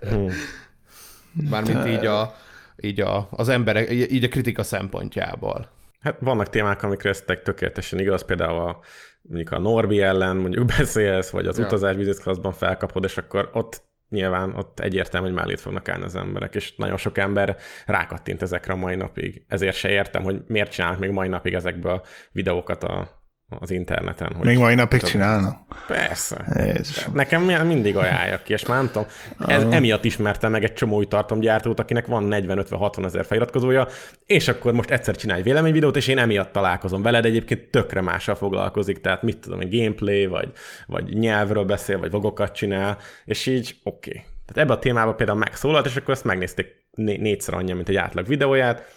Hmm. 0.00 0.28
Mármint 1.50 1.86
így, 1.86 2.06
a, 2.06 2.34
így 2.76 3.00
a, 3.00 3.28
az 3.30 3.48
emberek, 3.48 3.90
így 3.90 4.24
a 4.24 4.28
kritika 4.28 4.62
szempontjából. 4.62 5.68
Hát 6.00 6.16
vannak 6.20 6.48
témák, 6.48 6.82
amikre 6.82 7.08
ez 7.08 7.20
tök- 7.20 7.42
tökéletesen 7.42 7.98
igaz, 7.98 8.24
például 8.24 8.58
a, 8.60 8.80
mondjuk 9.22 9.50
a 9.50 9.58
Norbi 9.58 10.00
ellen 10.00 10.36
mondjuk 10.36 10.66
beszélsz, 10.78 11.30
vagy 11.30 11.46
az 11.46 11.58
Ja. 11.58 11.64
utazás 11.64 11.96
business 11.96 12.18
classban 12.18 12.52
felkapod, 12.52 13.04
és 13.04 13.16
akkor 13.16 13.50
ott 13.52 13.82
nyilván 14.08 14.54
ott 14.54 14.80
egyértelmű, 14.80 15.26
hogy 15.26 15.36
mellét 15.36 15.60
fognak 15.60 15.88
állni 15.88 16.04
az 16.04 16.16
emberek, 16.16 16.54
és 16.54 16.74
nagyon 16.76 16.96
sok 16.96 17.18
ember 17.18 17.56
rákattint 17.86 18.42
ezekre 18.42 18.72
a 18.72 18.76
mai 18.76 18.94
napig. 18.94 19.44
Ezért 19.48 19.76
se 19.76 19.90
értem, 19.90 20.22
hogy 20.22 20.42
miért 20.46 20.70
csinálnak 20.70 21.00
még 21.00 21.10
mai 21.10 21.28
napig 21.28 21.54
ezekbe 21.54 21.92
a 21.92 22.02
videókat 22.32 22.84
a, 22.84 23.15
az 23.48 23.70
interneten. 23.70 24.32
Hogy 24.36 24.46
Még 24.46 24.58
mai 24.58 24.74
napig 24.74 25.02
csinálnak? 25.02 25.58
Persze. 25.86 26.44
Jézusom. 26.56 27.14
Nekem 27.14 27.42
mindig 27.42 27.96
ajánlják 27.96 28.42
ki, 28.42 28.52
és 28.52 28.66
már 28.66 28.76
nem 28.76 28.86
tudom, 28.86 29.08
ez, 29.46 29.62
emiatt 29.62 30.04
ismertem 30.04 30.50
meg 30.50 30.64
egy 30.64 30.72
csomó 30.72 30.96
új 30.96 31.06
tartalomgyártót, 31.06 31.80
akinek 31.80 32.06
van 32.06 32.28
40-50-60 32.30 33.04
ezer 33.04 33.24
feliratkozója, 33.24 33.88
és 34.26 34.48
akkor 34.48 34.72
most 34.72 34.90
egyszer 34.90 35.16
csinálj 35.16 35.42
véleményvideót, 35.42 35.96
és 35.96 36.08
én 36.08 36.18
emiatt 36.18 36.52
találkozom 36.52 37.02
veled, 37.02 37.24
egyébként 37.24 37.70
tökre 37.70 38.00
mással 38.00 38.34
foglalkozik, 38.34 39.00
tehát 39.00 39.22
mit 39.22 39.38
tudom, 39.38 39.60
egy 39.60 39.78
gameplay, 39.78 40.26
vagy, 40.26 40.52
vagy 40.86 41.04
nyelvről 41.04 41.64
beszél, 41.64 41.98
vagy 41.98 42.10
vogokat 42.10 42.54
csinál, 42.54 42.98
és 43.24 43.46
így 43.46 43.76
oké. 43.82 44.10
Okay. 44.10 44.22
Tehát 44.46 44.62
ebbe 44.62 44.72
a 44.72 44.78
témába 44.78 45.14
például 45.14 45.38
megszólalt, 45.38 45.86
és 45.86 45.96
akkor 45.96 46.14
ezt 46.14 46.24
megnézték 46.24 46.86
né- 46.90 47.20
négyszer 47.20 47.54
annyi, 47.54 47.72
mint 47.72 47.88
egy 47.88 47.96
átlag 47.96 48.26
videóját, 48.26 48.95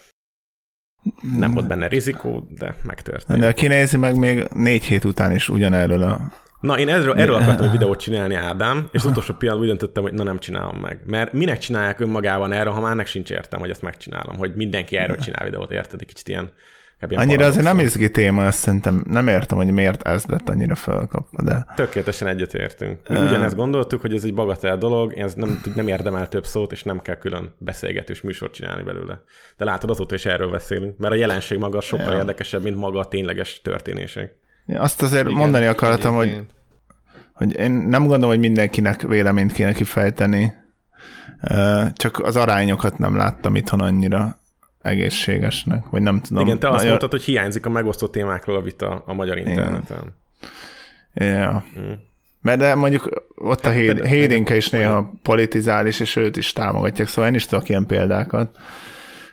nem 1.38 1.52
volt 1.52 1.66
benne 1.66 1.86
rizikó, 1.86 2.48
de 2.58 2.74
megtörtént. 2.82 3.40
De 3.40 3.52
kinézi 3.52 3.96
meg 3.96 4.16
még 4.16 4.48
négy 4.54 4.84
hét 4.84 5.04
után 5.04 5.34
is 5.34 5.48
ugyanerről 5.48 6.02
a... 6.02 6.20
Na, 6.60 6.78
én 6.78 6.88
erről, 6.88 7.14
erről 7.14 7.34
akartam 7.34 7.64
egy 7.64 7.70
videót 7.70 8.00
csinálni, 8.00 8.34
Ádám, 8.34 8.88
és 8.92 9.00
az 9.00 9.10
utolsó 9.10 9.34
pillanatban 9.34 9.70
úgy 9.70 9.76
döntöttem, 9.76 10.02
hogy 10.02 10.12
na 10.12 10.22
nem 10.22 10.38
csinálom 10.38 10.76
meg. 10.76 11.00
Mert 11.06 11.32
minek 11.32 11.58
csinálják 11.58 12.00
önmagában 12.00 12.52
erről, 12.52 12.72
ha 12.72 12.80
már 12.80 12.96
nek 12.96 13.06
sincs 13.06 13.30
értem, 13.30 13.60
hogy 13.60 13.70
ezt 13.70 13.82
megcsinálom, 13.82 14.36
hogy 14.36 14.54
mindenki 14.54 14.96
erről 14.96 15.16
csinál 15.24 15.44
videót, 15.44 15.70
érted? 15.70 16.00
Egy 16.00 16.06
kicsit 16.06 16.28
ilyen, 16.28 16.52
kb. 17.00 17.12
Annyira 17.16 17.46
azért 17.46 17.64
nem 17.64 17.78
izgi 17.78 18.10
téma, 18.10 18.46
azt 18.46 18.58
szerintem 18.58 19.04
nem 19.08 19.28
értem, 19.28 19.56
hogy 19.56 19.70
miért 19.70 20.08
ez 20.08 20.24
lett 20.24 20.48
annyira 20.48 20.74
felkapva, 20.74 21.42
de 21.42 21.66
Tökéletesen 21.76 22.28
egyetértünk. 22.28 23.08
Mi 23.08 23.18
ugyanezt 23.18 23.56
gondoltuk, 23.56 24.00
hogy 24.00 24.14
ez 24.14 24.24
egy 24.24 24.34
bagatel 24.34 24.78
dolog, 24.78 25.12
ez 25.12 25.34
nem, 25.34 25.60
nem 25.74 25.88
érdemel 25.88 26.28
több 26.28 26.46
szót, 26.46 26.72
és 26.72 26.82
nem 26.82 27.00
kell 27.00 27.14
külön 27.16 27.54
beszélgetős 27.58 28.20
műsort 28.20 28.52
csinálni 28.52 28.82
belőle. 28.82 29.22
De 29.56 29.64
látod, 29.64 29.90
azóta 29.90 30.14
is 30.14 30.26
erről 30.26 30.50
beszélünk, 30.50 30.98
mert 30.98 31.12
a 31.12 31.16
jelenség 31.16 31.58
maga 31.58 31.80
sokkal 31.80 32.12
Ja. 32.12 32.18
érdekesebb, 32.18 32.62
mint 32.62 32.76
maga 32.76 32.98
a 32.98 33.08
tényleges 33.08 33.60
történések. 33.60 34.34
Én 34.66 34.78
azt 34.78 35.02
azért 35.02 35.26
Igen, 35.26 35.38
mondani 35.38 35.66
akartam, 35.66 36.14
hogy, 36.14 36.40
hogy 37.32 37.54
én 37.56 37.70
nem 37.70 38.00
gondolom, 38.06 38.28
hogy 38.28 38.38
mindenkinek 38.38 39.02
véleményt 39.02 39.52
kéne 39.52 39.72
kifejteni, 39.72 40.52
csak 41.92 42.18
az 42.18 42.36
arányokat 42.36 42.98
nem 42.98 43.16
láttam 43.16 43.54
itthon 43.54 43.80
annyira 43.80 44.39
egészségesnek, 44.82 45.84
vagy 45.90 46.02
nem 46.02 46.20
tudom. 46.20 46.46
Igen, 46.46 46.58
te 46.58 46.66
azt 46.66 46.74
Nagyon- 46.74 46.88
mondtad, 46.88 47.10
hogy 47.10 47.22
hiányzik 47.22 47.66
a 47.66 47.70
megosztó 47.70 48.06
témákról 48.06 48.56
a 48.56 48.60
vita 48.62 49.02
a 49.06 49.12
magyar 49.12 49.38
interneten. 49.38 50.16
Ja. 51.14 51.64
Mm. 51.80 51.92
Mert 52.42 52.58
de 52.58 52.74
mondjuk 52.74 53.24
ott 53.34 53.66
a 53.66 53.70
Héd- 53.70 54.00
de- 54.00 54.08
Hédinke 54.08 54.56
is 54.56 54.68
néha 54.70 55.12
politizál 55.22 55.86
is, 55.86 56.00
és 56.00 56.16
őt 56.16 56.36
is 56.36 56.52
támogatják, 56.52 57.08
szóval 57.08 57.30
én 57.30 57.36
is 57.36 57.46
tudok 57.46 57.68
ilyen 57.68 57.86
példákat. 57.86 58.56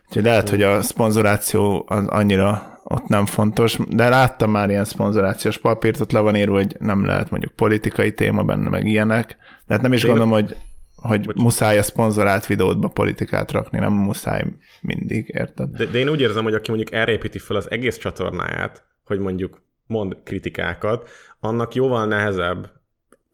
Úgyhogy 0.07 0.23
lehet, 0.23 0.49
hogy 0.49 0.62
a 0.63 0.81
szponzoráció 0.81 1.86
az 1.88 2.07
annyira 2.07 2.79
ott 2.83 3.07
nem 3.07 3.25
fontos, 3.25 3.77
de 3.89 4.10
láttam 4.10 4.51
már 4.51 4.69
ilyen 4.69 4.86
szponzorációs 4.86 5.57
papírt, 5.57 5.99
ott 5.99 6.12
le 6.12 6.19
van 6.19 6.36
írva, 6.36 6.55
hogy 6.55 6.75
nem 6.79 7.05
lehet 7.05 7.29
mondjuk 7.29 7.51
politikai 7.51 8.13
téma 8.13 8.43
benne, 8.43 8.69
meg 8.69 8.86
ilyenek. 8.86 9.38
De 9.65 9.73
hát 9.73 9.81
nem 9.83 9.93
is 9.93 10.05
gondolom, 10.05 10.29
hogy 10.29 10.55
hogy 11.01 11.25
Bocs. 11.25 11.36
muszáj 11.36 11.77
a 11.77 11.83
szponzorált 11.83 12.45
videódba 12.45 12.88
politikát 12.88 13.51
rakni, 13.51 13.79
nem 13.79 13.93
muszáj 13.93 14.43
mindig, 14.81 15.31
érted? 15.33 15.69
De, 15.69 15.86
de 15.86 15.97
én 15.97 16.10
úgy 16.10 16.21
érzem, 16.21 16.43
hogy 16.43 16.53
aki 16.53 16.71
mondjuk 16.71 16.93
erre 16.93 17.12
építi 17.12 17.39
fel 17.39 17.55
az 17.55 17.71
egész 17.71 17.97
csatornáját, 17.97 18.86
hogy 19.05 19.19
mondjuk 19.19 19.62
mond 19.86 20.17
kritikákat, 20.23 21.10
annak 21.39 21.75
jóval 21.75 22.05
nehezebb 22.05 22.71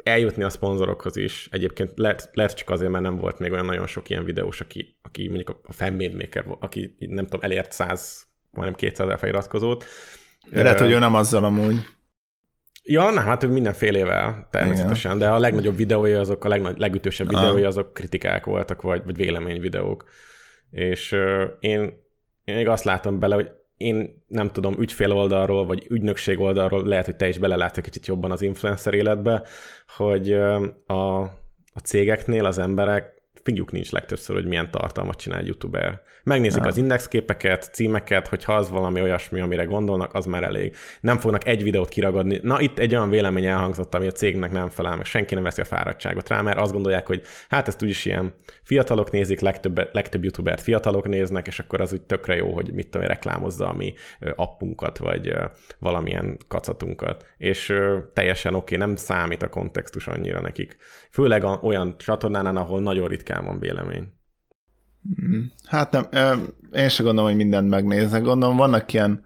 eljutni 0.03 0.43
a 0.43 0.49
szponzorokhoz 0.49 1.17
is. 1.17 1.47
Egyébként 1.51 1.91
lehet, 1.95 2.29
lehet 2.33 2.55
csak 2.55 2.69
azért, 2.69 2.91
mert 2.91 3.03
nem 3.03 3.17
volt 3.17 3.39
még 3.39 3.51
olyan 3.51 3.65
nagyon 3.65 3.87
sok 3.87 4.09
ilyen 4.09 4.23
videós, 4.23 4.61
aki, 4.61 4.97
aki 5.01 5.27
mondjuk 5.27 5.59
a 5.63 5.73
fanmade 5.73 6.15
maker, 6.15 6.45
aki 6.59 6.95
nem 6.99 7.23
tudom, 7.25 7.41
elért 7.41 7.71
100, 7.71 8.27
majdnem 8.51 8.75
200 8.75 9.07
ezer 9.07 9.19
feliratkozót. 9.19 9.85
De 10.49 10.63
lehet, 10.63 10.79
hogy 10.79 10.91
ő 10.91 10.99
nem 10.99 11.15
azzal 11.15 11.43
amúgy. 11.43 11.85
Ja, 12.85 13.09
nem, 13.09 13.23
hát 13.23 13.43
ő 13.43 13.47
mindenfélével 13.47 14.47
természetesen, 14.51 15.15
Igen. 15.15 15.27
de 15.27 15.33
a 15.33 15.39
legnagyobb 15.39 15.75
videói 15.75 16.13
azok, 16.13 16.45
a 16.45 16.47
legnagy, 16.47 16.77
legütősebb 16.77 17.27
videói 17.27 17.63
azok 17.63 17.93
kritikák 17.93 18.45
voltak, 18.45 18.81
vagy, 18.81 19.01
vagy 19.05 19.15
véleményvideók. 19.15 20.09
És 20.71 21.11
uh, 21.11 21.43
én, 21.59 21.81
én 22.43 22.55
még 22.55 22.67
azt 22.67 22.83
látom 22.83 23.19
bele, 23.19 23.35
hogy 23.35 23.51
én 23.77 24.23
nem 24.27 24.51
tudom, 24.51 24.75
ügyfél 24.79 25.11
oldalról, 25.11 25.65
vagy 25.65 25.85
ügynökség 25.89 26.39
oldalról, 26.39 26.83
lehet, 26.87 27.05
hogy 27.05 27.15
te 27.15 27.27
is 27.27 27.37
belelátsz 27.37 27.77
egy 27.77 27.83
kicsit 27.83 28.07
jobban 28.07 28.31
az 28.31 28.41
influencer 28.41 28.93
életbe, 28.93 29.43
hogy 29.87 30.33
a, 30.87 31.23
a 31.73 31.79
cégeknél 31.83 32.45
az 32.45 32.57
emberek 32.57 33.21
figyük 33.43 33.71
nincs 33.71 33.91
legtöbbször, 33.91 34.35
hogy 34.35 34.45
milyen 34.45 34.71
tartalmat 34.71 35.17
csinál 35.17 35.39
egy 35.39 35.47
youtuber. 35.47 36.01
Megnézik 36.25 36.61
ja. 36.61 36.67
az 36.67 36.77
indexképeket, 36.77 37.69
címeket, 37.73 38.27
hogyha 38.27 38.53
az 38.53 38.69
valami 38.69 39.01
olyasmi, 39.01 39.39
amire 39.39 39.63
gondolnak, 39.63 40.13
az 40.13 40.25
már 40.25 40.43
elég. 40.43 40.75
Nem 41.01 41.17
fognak 41.17 41.47
egy 41.47 41.63
videót 41.63 41.89
kiragadni. 41.89 42.39
Na, 42.41 42.61
itt 42.61 42.79
egy 42.79 42.95
olyan 42.95 43.09
vélemény 43.09 43.45
elhangzott, 43.45 43.95
ami 43.95 44.07
a 44.07 44.11
cégnek 44.11 44.51
nem 44.51 44.69
felel, 44.69 44.95
meg 44.95 45.05
senki 45.05 45.33
nem 45.33 45.43
veszi 45.43 45.61
a 45.61 45.65
fáradtságot 45.65 46.29
rá, 46.29 46.41
mert 46.41 46.59
azt 46.59 46.71
gondolják, 46.71 47.07
hogy 47.07 47.21
hát 47.49 47.67
ezt 47.67 47.83
úgyis 47.83 48.05
ilyen 48.05 48.33
fiatalok 48.63 49.11
nézik, 49.11 49.39
legtöbb, 49.39 49.89
legtöbb 49.91 50.23
youtubert 50.23 50.61
fiatalok 50.61 51.07
néznek, 51.07 51.47
és 51.47 51.59
akkor 51.59 51.81
az 51.81 51.93
úgy 51.93 52.01
tökre 52.01 52.35
jó, 52.35 52.53
hogy 52.53 52.73
mit 52.73 52.89
tudom, 52.89 53.07
reklámozza 53.07 53.69
a 53.69 53.73
mi 53.73 53.93
appunkat, 54.35 54.97
vagy 54.97 55.35
valamilyen 55.79 56.37
kacatunkat. 56.47 57.25
És 57.37 57.73
teljesen 58.13 58.55
oké, 58.55 58.75
okay, 58.75 58.87
nem 58.87 58.95
számít 58.95 59.43
a 59.43 59.49
kontextus 59.49 60.07
annyira 60.07 60.41
nekik. 60.41 60.77
Főleg 61.11 61.43
olyan 61.43 61.97
csatornánál, 61.97 62.57
ahol 62.57 62.81
nagyon 62.81 63.07
ritkán 63.07 63.45
van 63.45 63.59
vélemény. 63.59 64.21
Hát 65.65 65.91
nem, 65.91 66.07
én 66.73 66.89
sem 66.89 67.05
gondolom, 67.05 67.29
hogy 67.29 67.39
mindent 67.39 67.69
megnéznek. 67.69 68.21
Gondolom, 68.21 68.57
vannak 68.57 68.93
ilyen 68.93 69.25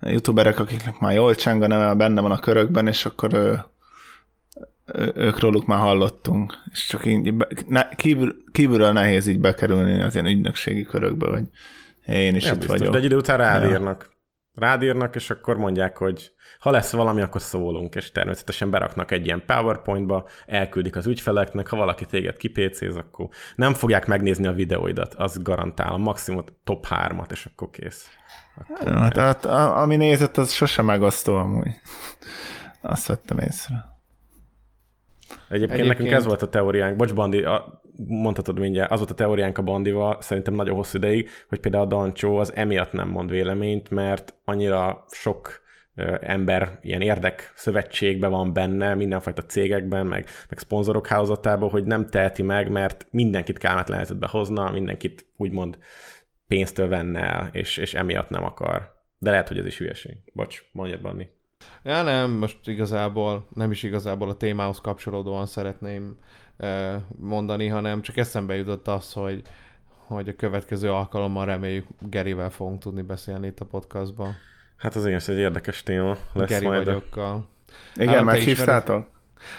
youtuberek, 0.00 0.58
akiknek 0.58 0.98
már 0.98 1.14
jól 1.14 1.34
cseng 1.34 1.62
a 1.62 1.66
neve, 1.66 1.94
benne 1.94 2.20
van 2.20 2.30
a 2.30 2.38
körökben, 2.38 2.86
és 2.86 3.04
akkor 3.04 3.34
ő, 3.34 3.64
ők 5.14 5.38
róluk 5.40 5.66
már 5.66 5.78
hallottunk. 5.78 6.54
És 6.72 6.86
csak 6.86 7.06
így 7.06 7.34
ne, 7.66 7.88
kívül, 7.88 8.44
kívülről 8.52 8.92
nehéz 8.92 9.26
így 9.26 9.40
bekerülni 9.40 10.02
az 10.02 10.14
ilyen 10.14 10.26
ügynökségi 10.26 10.82
körökbe, 10.82 11.28
hogy 11.28 11.44
én 12.06 12.34
is 12.34 12.44
ja, 12.44 12.52
itt 12.52 12.58
biztos, 12.58 12.78
vagyok. 12.78 12.92
De 12.92 12.98
egy 12.98 13.04
idő 13.04 13.16
után 13.16 13.36
rád 13.36 13.70
írnak. 13.70 14.16
Rád 14.58 14.82
írnak, 14.82 15.14
és 15.14 15.30
akkor 15.30 15.56
mondják, 15.56 15.96
hogy 15.96 16.32
ha 16.58 16.70
lesz 16.70 16.92
valami, 16.92 17.20
akkor 17.20 17.40
szólunk, 17.40 17.94
és 17.94 18.12
természetesen 18.12 18.70
beraknak 18.70 19.10
egy 19.10 19.26
ilyen 19.26 19.42
PowerPointba, 19.46 20.28
elküldik 20.46 20.96
az 20.96 21.06
ügyfeleknek, 21.06 21.68
ha 21.68 21.76
valaki 21.76 22.04
téged 22.04 22.36
kipécéz, 22.36 22.96
akkor 22.96 23.28
nem 23.54 23.74
fogják 23.74 24.06
megnézni 24.06 24.46
a 24.46 24.52
videóidat, 24.52 25.14
az 25.14 25.42
garantálom, 25.42 26.02
maximum 26.02 26.44
top 26.64 26.86
3-at, 26.90 27.30
és 27.30 27.48
akkor 27.52 27.70
kész. 27.70 28.08
Akkor 28.56 28.92
hát, 28.92 29.16
hát, 29.16 29.44
ami 29.76 29.96
nézett, 29.96 30.36
az 30.36 30.52
sosem 30.52 30.84
megosztó 30.84 31.36
amúgy. 31.36 31.80
Azt 32.80 33.06
vettem 33.06 33.38
észre. 33.38 33.97
Egyébként, 35.28 35.70
Egyébként 35.70 35.88
nekünk 35.88 36.10
ez 36.10 36.24
volt 36.24 36.42
a 36.42 36.48
teóriánk, 36.48 36.96
bocs 36.96 37.14
Bandi, 37.14 37.42
a, 37.42 37.82
mondhatod 38.06 38.58
mindjárt, 38.58 38.90
az 38.90 38.98
volt 38.98 39.10
a 39.10 39.14
teóriánk 39.14 39.58
a 39.58 39.62
Bandival, 39.62 40.16
szerintem 40.20 40.54
nagyon 40.54 40.74
hosszú 40.74 40.96
ideig, 40.96 41.28
hogy 41.48 41.60
például 41.60 41.84
a 41.84 41.86
Dancsó 41.86 42.36
az 42.36 42.52
emiatt 42.54 42.92
nem 42.92 43.08
mond 43.08 43.30
véleményt, 43.30 43.90
mert 43.90 44.34
annyira 44.44 45.04
sok 45.10 45.66
ember 46.20 46.78
ilyen 46.82 47.00
érdek 47.00 47.52
szövetségben 47.54 48.30
van 48.30 48.52
benne, 48.52 48.94
mindenfajta 48.94 49.44
cégekben, 49.44 50.06
meg, 50.06 50.26
meg 50.48 50.58
szponzorok 50.58 51.06
hálózatában, 51.06 51.70
hogy 51.70 51.84
nem 51.84 52.06
teheti 52.06 52.42
meg, 52.42 52.70
mert 52.70 53.06
mindenkit 53.10 53.58
kellemetlen 53.58 53.96
helyzetbe 53.96 54.26
hozna, 54.30 54.70
mindenkit 54.70 55.26
úgymond 55.36 55.78
pénztől 56.46 56.88
venne 56.88 57.20
el, 57.20 57.48
és, 57.52 57.76
és 57.76 57.94
emiatt 57.94 58.28
nem 58.28 58.44
akar. 58.44 58.96
De 59.18 59.30
lehet, 59.30 59.48
hogy 59.48 59.58
ez 59.58 59.66
is 59.66 59.78
hülyeség. 59.78 60.16
Bocs, 60.32 60.62
mondjad, 60.72 61.00
Banni. 61.00 61.28
Ja, 61.82 62.02
nem, 62.02 62.30
most 62.30 62.58
igazából, 62.64 63.46
nem 63.54 63.70
is 63.70 63.82
igazából 63.82 64.28
a 64.28 64.34
témához 64.36 64.80
kapcsolódóan 64.80 65.46
szeretném 65.46 66.16
mondani, 67.16 67.66
hanem 67.66 68.02
csak 68.02 68.16
eszembe 68.16 68.56
jutott 68.56 68.88
az, 68.88 69.12
hogy, 69.12 69.42
hogy 70.06 70.28
a 70.28 70.34
következő 70.36 70.90
alkalommal 70.92 71.44
reméljük 71.44 71.86
Gerivel 72.00 72.50
fogunk 72.50 72.80
tudni 72.80 73.02
beszélni 73.02 73.46
itt 73.46 73.60
a 73.60 73.64
podcastban. 73.64 74.34
Hát 74.76 74.94
az 74.94 75.06
igen, 75.06 75.20
egy 75.26 75.38
érdekes 75.38 75.82
téma 75.82 76.16
lesz 76.32 76.48
Geri 76.48 76.66
majd. 76.66 76.84
vagyokkal. 76.84 77.48
Igen, 77.94 78.08
Hát, 78.08 78.16
te 78.18 78.22
meghívtátok? 78.24 79.06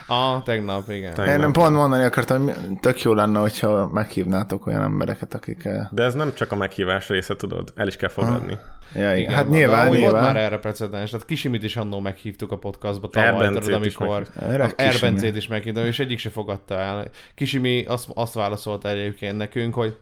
Ah, 0.08 0.44
tegnap, 0.44 0.90
igen. 0.90 1.14
Tegnap. 1.14 1.34
Én 1.36 1.40
nem 1.40 1.52
pont 1.52 1.76
mondani 1.76 2.04
akartam, 2.04 2.44
hogy 2.44 2.80
tök 2.80 3.02
jó 3.02 3.14
lenne, 3.14 3.40
hogyha 3.40 3.88
meghívnátok 3.88 4.66
olyan 4.68 4.82
embereket, 4.82 5.34
akik... 5.34 5.66
eh, 5.66 5.88
De 5.92 6.04
ez 6.04 6.14
nem 6.14 6.34
csak 6.34 6.52
a 6.52 6.56
meghívás 6.56 7.08
része, 7.08 7.36
tudod, 7.36 7.74
el 7.76 7.88
is 7.88 7.96
kell 7.96 8.10
fogadni. 8.10 8.58
Ja, 8.94 9.16
igen. 9.16 9.34
Hát 9.34 9.50
nyilván, 9.50 9.88
amúgy 9.88 10.00
Volt 10.00 10.14
már 10.14 10.24
nyilván. 10.24 10.44
erre 10.44 10.58
precedens. 10.58 11.10
Tehát 11.10 11.26
Kisimit 11.26 11.64
is 11.64 11.76
annó 11.76 12.00
meghívtuk 12.00 12.52
a 12.52 12.58
podcastba 12.58 13.10
tavaly, 13.10 13.48
tudod, 13.48 13.74
amikor. 13.74 14.28
Erbencét 14.76 15.36
is 15.36 15.48
meghívtam, 15.48 15.86
és 15.86 16.00
egyik 16.00 16.20
se 16.20 16.30
fogadta 16.30 16.76
el. 16.80 17.08
Kisimi 17.36 17.86
azt, 17.86 18.08
azt 18.14 18.34
válaszolta 18.34 18.90
egyébként 18.90 19.38
nekünk, 19.38 19.74
hogy 19.74 19.98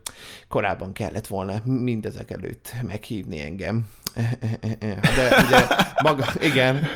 korábban 0.47 0.93
kellett 0.93 1.27
volna 1.27 1.53
mindezek 1.63 2.31
előtt 2.31 2.73
meghívni 2.87 3.39
engem. 3.41 3.87
De 5.15 5.43
ugye 5.47 5.65
maga, 6.03 6.25
igen, 6.41 6.87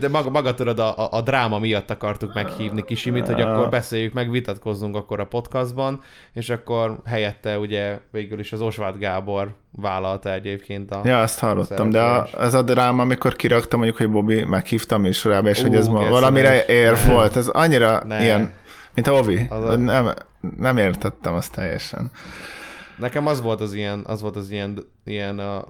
de, 0.00 0.08
maga, 0.08 0.30
maga 0.30 0.54
tudod, 0.54 0.78
a, 0.78 1.08
a, 1.10 1.20
dráma 1.20 1.58
miatt 1.58 1.90
akartuk 1.90 2.34
meghívni 2.34 2.84
Kisimit, 2.84 3.26
hogy 3.26 3.40
akkor 3.40 3.68
beszéljük 3.68 4.12
meg, 4.12 4.30
vitatkozzunk 4.30 4.96
akkor 4.96 5.20
a 5.20 5.24
podcastban, 5.24 6.00
és 6.32 6.50
akkor 6.50 6.98
helyette 7.06 7.58
ugye 7.58 7.98
végül 8.10 8.38
is 8.38 8.52
az 8.52 8.60
Osváth 8.60 8.98
Gábor 8.98 9.54
vállalta 9.72 10.32
egyébként 10.32 10.90
a 10.90 11.00
Ja, 11.04 11.20
azt 11.20 11.38
hallottam, 11.38 11.90
de 11.90 12.02
a, 12.02 12.28
ez 12.38 12.54
a 12.54 12.62
dráma, 12.62 13.02
amikor 13.02 13.36
kiraktam 13.36 13.78
mondjuk, 13.78 13.98
hogy 14.00 14.10
Bobby 14.10 14.44
meghívtam 14.44 15.00
műsorába, 15.00 15.48
és 15.48 15.62
Ú, 15.62 15.66
hogy 15.66 15.76
ez 15.76 15.88
ma 15.88 16.08
valamire 16.08 16.64
Nem. 16.68 16.94
volt, 17.06 17.36
ez 17.36 17.48
annyira 17.48 18.02
Nem. 18.04 18.20
ilyen, 18.20 18.52
mint 18.94 19.06
a 19.06 19.12
Ovi. 19.12 19.46
A- 19.50 19.76
Nem, 19.76 20.14
nem 20.56 20.76
értettem 20.76 21.34
azt 21.34 21.52
teljesen. 21.52 22.10
Nekem 22.96 23.26
az 23.26 23.40
volt 23.42 23.60
az 23.60 23.74
ilyen, 23.74 24.04
az 24.06 24.20
volt 24.20 24.36
az 24.36 24.50
ilyen, 24.50 24.78
ilyen 25.04 25.38
a 25.38 25.64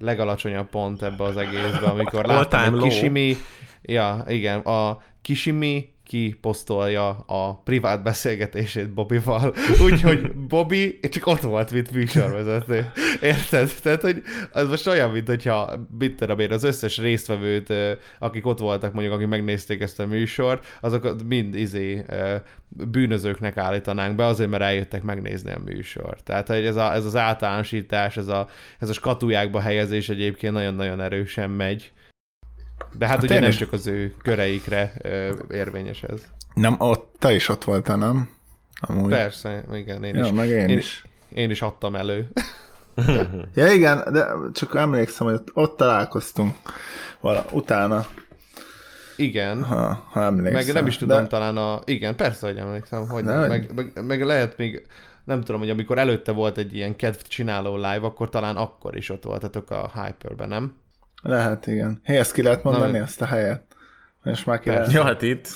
legalacsonyabb 0.00 0.68
pont 0.68 1.02
ebbe 1.02 1.24
az 1.24 1.36
egészbe, 1.36 1.86
amikor 1.86 2.24
láttam, 2.24 2.70
hogy. 2.70 2.82
Kisimi, 2.82 3.36
ja, 3.82 4.24
igen, 4.28 4.60
a 4.60 5.02
Kisimi 5.22 5.92
kiposztolja 6.10 7.08
a 7.26 7.54
privát 7.54 8.02
beszélgetését 8.02 8.90
Bobival, 8.90 9.54
úgyhogy 9.84 10.32
Bobby 10.32 11.00
csak 11.10 11.26
ott 11.26 11.40
volt, 11.40 11.70
mint 11.70 11.90
műsorvezető. 11.90 12.90
Érted? 13.22 13.70
Tehát, 13.82 14.00
hogy 14.00 14.22
az 14.52 14.68
most 14.68 14.86
olyan, 14.86 15.10
mint 15.10 15.26
hogyha 15.26 15.86
mit 15.98 16.16
tudom 16.16 16.38
én, 16.38 16.52
az 16.52 16.64
összes 16.64 16.98
résztvevőt, 16.98 17.72
akik 18.18 18.46
ott 18.46 18.58
voltak, 18.58 18.92
mondjuk, 18.92 19.14
akik 19.14 19.26
megnézték 19.26 19.80
ezt 19.80 20.00
a 20.00 20.06
műsort, 20.06 20.66
azokat 20.80 21.22
mind 21.24 21.54
izé 21.54 22.04
bűnözőknek 22.68 23.56
állítanánk 23.56 24.16
be, 24.16 24.24
azért, 24.24 24.50
mert 24.50 24.62
eljöttek 24.62 25.02
megnézni 25.02 25.52
a 25.52 25.62
műsort. 25.64 26.24
Tehát, 26.24 26.46
hogy 26.46 26.66
ez, 26.66 26.76
a, 26.76 26.92
ez 26.92 27.04
az 27.04 27.16
általánosítás, 27.16 28.16
ez 28.16 28.28
a, 28.28 28.48
ez 28.78 28.88
a 28.88 28.92
skatujákba 28.92 29.60
helyezés 29.60 30.08
egyébként 30.08 30.52
nagyon-nagyon 30.52 31.00
erősen 31.00 31.50
megy. 31.50 31.92
De 32.92 33.06
hát, 33.06 33.14
Hát 33.14 33.24
ugye 33.24 33.34
én 33.34 33.40
nem 33.40 33.50
is. 33.50 33.56
csak 33.56 33.72
az 33.72 33.86
ő 33.86 34.14
köreikre 34.22 34.92
ö, 35.02 35.32
érvényes 35.50 36.02
ez. 36.02 36.20
Nem, 36.54 36.74
ott, 36.78 37.14
te 37.18 37.32
is 37.34 37.48
ott 37.48 37.64
voltál, 37.64 37.96
nem? 37.96 38.30
Amúgy. 38.80 39.10
Persze, 39.10 39.64
igen, 39.72 40.04
én 40.04 40.14
Ja, 40.14 40.24
is. 40.24 40.30
meg 40.32 40.48
én, 40.48 40.68
én, 40.68 40.78
is. 40.78 41.04
én 41.34 41.50
is 41.50 41.62
adtam 41.62 41.94
elő. 41.94 42.28
Ja, 43.54 43.72
igen, 43.72 44.04
de 44.12 44.26
csak 44.52 44.74
emlékszem, 44.74 45.26
hogy 45.26 45.34
ott, 45.36 45.48
ott 45.54 45.76
találkoztunk 45.76 46.56
vala, 47.20 47.44
utána, 47.52 48.06
Igen. 49.16 49.62
ha, 49.64 50.06
ha 50.10 50.22
emlékszem. 50.22 50.64
Meg 50.64 50.74
nem 50.74 50.86
is 50.86 50.96
tudom, 50.96 51.20
De, 51.22 51.26
talán 51.26 51.56
a... 51.56 51.80
Igen, 51.84 52.16
persze, 52.16 52.46
hogy 52.46 52.56
emlékszem, 52.56 53.08
hogy 53.08 53.24
nem. 53.24 53.48
Meg, 53.48 53.70
meg, 53.74 54.04
meg, 54.06 54.22
lehet 54.24 54.56
még, 54.56 54.86
nem 55.24 55.40
tudom, 55.40 55.60
hogy 55.60 55.70
amikor 55.70 55.98
előtte 55.98 56.32
volt 56.32 56.58
egy 56.58 56.74
ilyen 56.74 56.96
kedv 56.96 57.18
csináló 57.28 57.76
live, 57.76 58.00
akkor 58.00 58.28
talán 58.28 58.56
akkor 58.56 58.96
is 58.96 59.10
ott 59.10 59.24
voltatok 59.24 59.70
a 59.70 59.90
Hyperben, 59.94 60.48
nem? 60.48 60.74
Lehet, 61.22 61.66
igen. 61.66 62.00
Hé, 62.04 62.16
ezt 62.16 62.32
ki 62.32 62.42
lehet 62.42 62.62
mondani, 62.62 62.98
Na, 62.98 63.04
ezt 63.04 63.20
a 63.22 63.26
helyet? 63.26 63.62
És 64.24 64.44
már 64.44 64.58
ki 64.60 64.68
Persze. 64.68 64.80
lehet. 64.80 64.94
Ja, 64.94 65.04
hát 65.04 65.22
itt. 65.22 65.48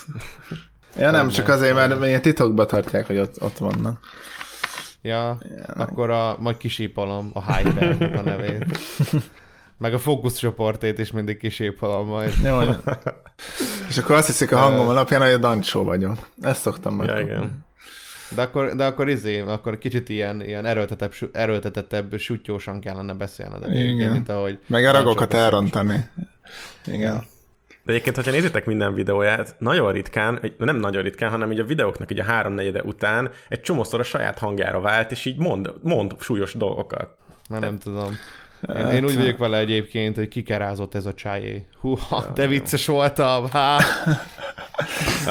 Ja, 0.97 1.11
nem, 1.11 1.29
csak 1.29 1.49
azért, 1.49 1.75
mert 1.75 2.05
ilyen 2.05 2.23
titokba 2.23 2.67
tartják, 2.67 3.07
hogy 3.07 3.19
ott, 3.19 3.43
ott 3.43 3.59
vannak. 3.59 3.99
Ja, 5.03 5.39
akkor 5.75 6.11
a, 6.11 6.37
majd 6.39 6.57
kisípolom 6.57 7.31
a 7.33 7.55
Hyper 7.55 8.13
a 8.17 8.21
nevét. 8.21 8.79
Meg 9.79 9.95
a 9.95 9.99
fókuszcsoportét 9.99 10.99
is 10.99 11.11
mindig 11.11 11.39
kisípolom 11.39 12.07
majd. 12.07 12.33
Jó, 12.45 12.61
és 13.89 13.99
akkor 13.99 14.17
azt 14.17 14.27
hiszik 14.27 14.53
a 14.53 14.57
hangom 14.57 14.89
alapján, 14.89 15.21
hogy 15.21 15.31
a 15.31 15.39
Dancsó 15.39 15.85
vagyok. 15.85 16.29
Ezt 16.41 16.61
szoktam 16.61 16.95
meg. 16.95 17.09
Ja, 17.09 17.21
igen. 17.21 17.65
De 18.35 18.43
akkor, 18.43 18.75
de 18.75 18.85
akkor 18.85 19.09
izé, 19.09 19.41
akkor 19.41 19.79
kicsit 19.79 20.09
ilyen, 20.09 20.43
ilyen 20.43 20.67
erőltetebb, 20.67 21.13
erőltetettebb, 21.33 22.19
sutyósan 22.19 22.81
kellene 22.81 23.15
beszélned. 23.15 23.75
Igen. 23.75 24.13
Mint 24.13 24.29
ahogy... 24.29 24.59
Meg 24.67 24.85
a 24.85 24.93
ragokat 24.93 25.35
elrontani. 25.35 26.09
Igen. 26.87 27.25
De 27.85 27.93
egyébként, 27.93 28.17
hogyha 28.17 28.31
nézitek 28.31 28.67
minden 28.67 28.95
videóját, 28.95 29.55
nagyon 29.59 29.93
ritkán, 29.93 30.41
nem 30.59 30.77
nagyon 30.77 31.03
ritkán, 31.03 31.31
hanem 31.31 31.53
így 31.53 31.59
a 31.59 31.65
videóknak 31.65 32.11
így 32.11 32.21
a 32.21 32.25
háromnegyede 32.25 32.83
után 32.83 33.31
egy 33.49 33.61
csomószor 33.61 34.01
a 34.01 34.03
saját 34.03 34.39
hangjára 34.39 34.81
vált, 34.81 35.11
és 35.11 35.25
így 35.25 35.37
mond, 35.37 35.73
mond 35.83 36.15
súlyos 36.21 36.55
dolgokat. 36.55 37.17
Már 37.49 37.61
nem 37.61 37.79
tudom. 37.79 38.17
Én, 38.79 38.87
én 38.87 39.05
úgy 39.05 39.17
vagyok 39.17 39.39
vele 39.39 39.59
egyébként, 39.59 40.17
hogy 40.17 40.29
kikerázott 40.29 40.95
ez 40.95 41.07
a 41.07 41.15
csájé. 41.15 41.67
Húha, 41.81 42.27
de 42.35 42.47
vicces 42.47 42.87
voltam, 42.87 43.51
há. 43.51 43.79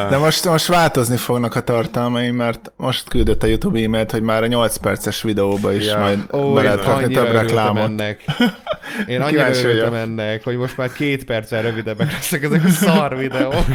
De 0.10 0.17
most, 0.17 0.46
most 0.46 0.67
változni 0.67 1.17
fognak 1.17 1.56
a 1.56 1.62
tartalmaim, 1.62 2.36
mert 2.36 2.72
most 2.76 3.10
küldött 3.10 3.43
a 3.43 3.48
YouTube 3.48 3.80
e-mailt, 3.84 4.12
hogy 4.12 4.22
már 4.22 4.43
a 4.43 4.48
8 4.48 4.78
perces 4.78 5.22
videóba 5.22 5.74
is 5.74 5.86
Ja. 5.86 6.00
majd 6.00 6.19
Ó, 6.32 6.54
be 6.54 6.62
lehet 6.62 6.86
rakni 6.86 7.13
több 7.13 7.32
reklámot. 7.32 7.84
ennek. 7.84 8.24
Én 9.08 9.22
annyira 9.22 9.50
örültem 9.50 9.93
ennek, 9.93 10.43
hogy 10.43 10.58
most 10.58 10.78
már 10.78 10.91
két 10.91 11.26
perccel 11.26 11.62
rövidebbek 11.62 12.12
lesznek 12.12 12.43
ezek 12.43 12.63
a 12.63 12.69
szar 12.69 13.17
videók. 13.17 13.65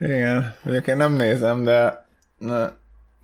Igen, 0.00 0.54
egyébként 0.66 0.98
nem 0.98 1.12
nézem, 1.12 1.64
de 1.64 2.06
na, 2.38 2.76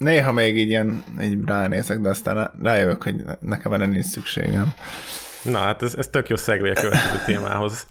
néha 0.03 0.33
még 0.33 0.59
így 0.59 0.69
ilyen, 0.69 1.05
így 1.23 1.39
ránézek, 1.47 1.99
de 1.99 2.09
aztán 2.09 2.51
rájövök, 2.63 3.03
hogy 3.03 3.25
nekem 3.41 3.73
erre 3.73 3.87
nincs 3.87 4.05
szükségem. 4.05 4.75
Na 5.43 5.59
hát 5.59 5.83
ez, 5.83 5.95
ez 5.95 6.09
tök 6.09 6.29
jó 6.29 6.37
szegvé 6.37 6.71
a 6.71 6.81
következő 6.81 7.23
témához, 7.27 7.87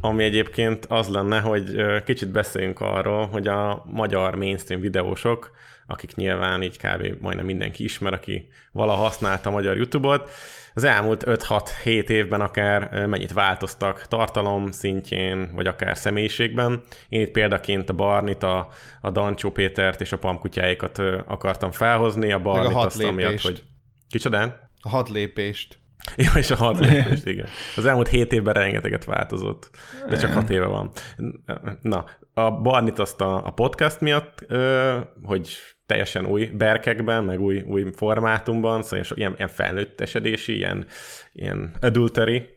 ami 0.00 0.24
egyébként 0.24 0.86
az 0.88 1.08
lenne, 1.08 1.40
hogy 1.40 1.64
kicsit 2.04 2.28
beszéljünk 2.28 2.80
arról, 2.80 3.26
hogy 3.26 3.46
a 3.46 3.84
magyar 3.86 4.34
mainstream 4.34 4.80
videósok, 4.80 5.50
akik 5.86 6.14
nyilván 6.14 6.62
így 6.62 6.76
kb. 6.76 7.20
majdnem 7.20 7.46
mindenki 7.46 7.84
ismer, 7.84 8.12
aki 8.12 8.48
valaha 8.72 9.02
használta 9.02 9.48
a 9.48 9.52
magyar 9.52 9.76
YouTube-ot, 9.76 10.30
az 10.74 10.84
elmúlt 10.84 11.24
5-6-7 11.26 12.08
évben 12.08 12.40
akár 12.40 13.06
mennyit 13.06 13.32
változtak 13.32 14.06
tartalom 14.08 14.70
szintjén, 14.70 15.50
vagy 15.54 15.66
akár 15.66 15.96
személyiségben. 15.96 16.82
Én 17.08 17.20
itt 17.20 17.30
példaként 17.30 17.88
a 17.88 17.92
Barnit, 17.92 18.42
a, 18.42 18.68
a 19.00 19.10
Dancsó 19.10 19.50
Pétert 19.50 20.00
és 20.00 20.12
a 20.12 20.18
Pamkutyáikat 20.18 20.98
akartam 21.26 21.70
felhozni, 21.70 22.32
a 22.32 22.40
Barnit 22.40 22.72
hat 22.72 22.84
azt 22.84 23.02
amiatt, 23.02 23.16
lépést. 23.16 23.44
hogy... 23.44 23.62
Kicsodán? 24.08 24.70
A 24.80 24.88
hat 24.88 25.08
lépést. 25.08 25.80
Ja, 26.16 26.30
és 26.34 26.50
a 26.50 26.56
hat 26.56 26.78
lépést, 26.78 27.26
igen. 27.32 27.46
Az 27.76 27.84
elmúlt 27.84 28.08
hét 28.08 28.32
évben 28.32 28.54
rengeteget 28.54 29.04
változott, 29.04 29.70
de 30.08 30.16
csak 30.16 30.32
hat 30.32 30.50
éve 30.50 30.66
van. 30.66 30.90
Na, 31.80 32.04
a 32.34 32.50
Barnit 32.50 32.98
azt 32.98 33.20
a, 33.20 33.46
a 33.46 33.50
podcast 33.50 34.00
miatt, 34.00 34.46
hogy 35.22 35.56
teljesen 35.92 36.26
új 36.26 36.46
berkekben, 36.46 37.24
meg 37.24 37.40
új, 37.40 37.60
új 37.60 37.84
formátumban, 37.96 38.82
szóval 38.82 39.04
ilyen, 39.14 39.34
ilyen 39.36 39.48
felnőttesedési, 39.48 40.56
ilyen, 40.56 40.86
ilyen 41.32 41.70
adultery 41.80 42.48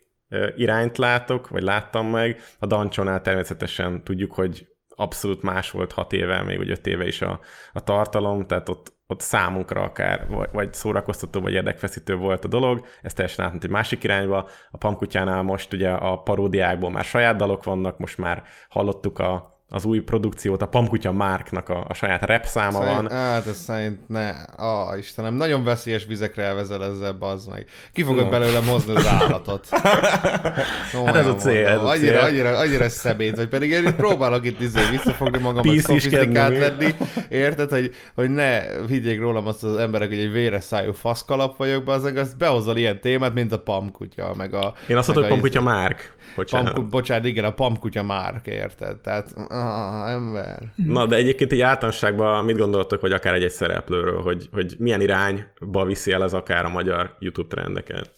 irányt 0.56 0.98
látok, 0.98 1.48
vagy 1.50 1.64
láttam 1.64 2.08
meg. 2.08 2.42
A 2.60 2.66
Dancsonál 2.66 3.22
természetesen 3.22 4.04
tudjuk, 4.04 4.34
hogy 4.34 4.68
abszolút 4.88 5.42
más 5.42 5.72
volt 5.72 5.92
hat 5.92 6.14
éve, 6.14 6.42
még 6.42 6.58
vagy 6.58 6.70
öt 6.70 6.88
éve 6.88 7.08
is 7.08 7.22
a, 7.22 7.40
a 7.74 7.84
tartalom, 7.84 8.46
tehát 8.48 8.70
ott, 8.70 8.94
ott 9.08 9.22
számunkra 9.22 9.82
akár 9.82 10.28
vagy, 10.28 10.50
vagy 10.52 10.74
szórakoztató, 10.74 11.42
vagy 11.42 11.54
érdekfeszítő 11.54 12.16
volt 12.16 12.46
a 12.46 12.48
dolog, 12.48 12.86
ez 13.02 13.14
teljesen 13.14 13.46
átment 13.46 13.64
egy 13.64 13.70
másik 13.70 14.04
irányba. 14.04 14.50
A 14.72 14.78
Pamkutyánál 14.78 15.42
most 15.42 15.74
ugye 15.74 15.90
a 15.90 16.18
paródiákból 16.18 16.92
már 16.92 17.04
saját 17.04 17.36
dalok 17.36 17.64
vannak, 17.64 17.98
most 17.98 18.18
már 18.18 18.44
hallottuk 18.70 19.20
a, 19.20 19.55
az 19.76 19.86
új 19.86 20.00
produkciót, 20.00 20.62
a 20.62 20.66
Pamkutya 20.68 21.12
Márknak 21.12 21.70
a, 21.70 21.86
a 21.88 21.94
saját 21.94 22.26
rap 22.26 22.46
száma 22.46 22.80
van. 22.80 22.88
Szerint, 22.94 23.12
hát 23.12 23.48
ez 23.48 23.58
szerint 23.58 24.00
ne, 24.08 24.30
ah, 24.56 24.98
Istenem, 24.98 25.34
nagyon 25.34 25.64
veszélyes 25.64 26.06
vizekre 26.06 26.44
elvezel 26.44 26.84
ezzel, 26.84 27.12
bazd 27.14 27.50
meg. 27.50 27.66
Ki 27.94 28.04
fogod 28.04 28.24
No. 28.24 28.30
belőle 28.30 28.60
mozni 28.60 28.96
az 28.96 29.08
állatot? 29.08 29.68
No, 30.94 31.04
Hát 31.06 31.16
ez 31.16 31.26
a 31.28 31.36
cél, 31.36 31.68
ez 31.68 31.78
a 31.80 31.88
annyira, 31.90 32.18
cél. 32.20 32.20
Annyira, 32.20 32.58
annyira 32.58 32.90
szemét, 32.90 33.36
vagy 33.36 33.48
pedig 33.48 33.70
én 33.70 33.96
próbálok 33.96 34.46
itt 34.46 34.62
izé 34.62 34.80
visszafogni 34.92 35.38
magamat, 35.40 35.62
Piszkiskedni. 35.72 36.00
szofisztikát 36.36 36.58
lenni, 36.58 36.96
érted, 37.30 37.70
hogy, 37.70 37.92
hogy 38.16 38.30
ne 38.30 38.62
higgyék 38.88 39.20
rólam 39.20 39.48
azt 39.48 39.64
az 39.64 39.76
emberek, 39.78 40.08
hogy 40.10 40.18
egy 40.20 40.32
véres 40.32 40.64
szájú 40.64 40.94
faszkalap 40.94 41.58
vagyok, 41.58 41.84
bazd 41.84 42.18
azt 42.18 42.38
behozol 42.38 42.78
ilyen 42.78 43.00
témát, 43.02 43.34
mint 43.34 43.52
a 43.52 43.60
pamkutya, 43.60 44.34
meg 44.38 44.54
a... 44.54 44.74
Én 44.88 44.98
azt 44.98 45.08
meg 45.08 45.16
mondtam, 45.16 45.24
hogy 45.24 45.28
Pamkutya 45.30 45.60
izé- 45.60 45.70
Márk. 45.70 46.15
Bocsánat. 46.36 46.74
Pamku, 46.74 46.90
bocsánat, 46.90 47.26
igen, 47.26 47.44
a 47.44 47.54
pamkutya 47.54 48.04
márk, 48.04 48.48
érted? 48.48 48.98
Tehát, 48.98 49.34
ah, 49.50 50.12
ember. 50.12 50.72
Na, 50.76 51.06
de 51.06 51.16
egyébként 51.16 51.52
egy 51.52 51.62
általánosságban 51.62 52.46
mit 52.46 52.58
gondoltok, 52.58 53.00
hogy 53.00 53.12
akár 53.12 53.34
egy-egy 53.34 53.52
szereplőről, 53.52 54.22
hogy, 54.22 54.50
hogy 54.52 54.76
milyen 54.80 55.02
irányba 55.02 55.86
viszi 55.86 56.12
el 56.12 56.24
ez 56.24 56.34
akár 56.34 56.66
a 56.66 56.70
magyar 56.70 57.16
YouTube 57.20 57.56
trendeket? 57.56 58.12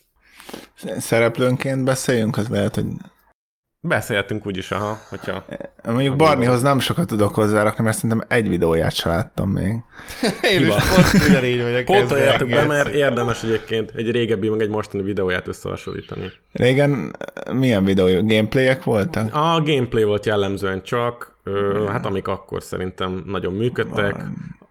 Szereplőnként 0.98 1.84
beszéljünk, 1.84 2.38
az 2.38 2.48
lehet, 2.48 2.76
hogy 2.76 2.86
Beszéltünk 3.88 4.46
úgyis, 4.46 4.72
aha, 4.72 5.00
hogyha... 5.10 5.46
mondjuk 5.84 6.16
Barnihoz 6.16 6.62
nem 6.62 6.80
sokat 6.80 7.08
tudok 7.08 7.36
hozzárakni, 7.36 7.84
mert 7.84 7.96
szerintem 7.96 8.26
egy 8.28 8.50
videóját 8.50 8.94
se 8.94 9.10
láttam 9.10 9.50
még. 9.50 9.76
Én 10.42 10.62
is 10.62 10.68
pont 10.68 11.28
ugyanígy 11.30 11.62
vagyok. 11.62 11.86
Pótoljátok 11.86 12.50
be, 12.50 12.56
ezzel. 12.56 12.68
mert 12.68 12.88
érdemes 12.88 13.44
egyébként 13.44 13.92
egy 13.96 14.12
régebbi, 14.12 14.50
meg 14.50 14.62
egy 14.62 14.70
mostani 14.70 15.04
videóját 15.04 15.48
összehasonlítani. 15.48 16.32
Régen 16.52 17.16
milyen 17.52 17.84
videó, 17.84 18.06
gameplayek 18.28 18.84
voltak? 18.84 19.36
A 19.36 19.62
gameplay 19.64 20.04
volt 20.04 20.26
jellemzően 20.26 20.84
csak, 20.84 21.38
ö, 21.44 21.86
hát 21.92 22.06
amik 22.06 22.28
akkor 22.28 22.64
szerintem 22.64 23.24
nagyon 23.26 23.54
működtek, 23.54 24.16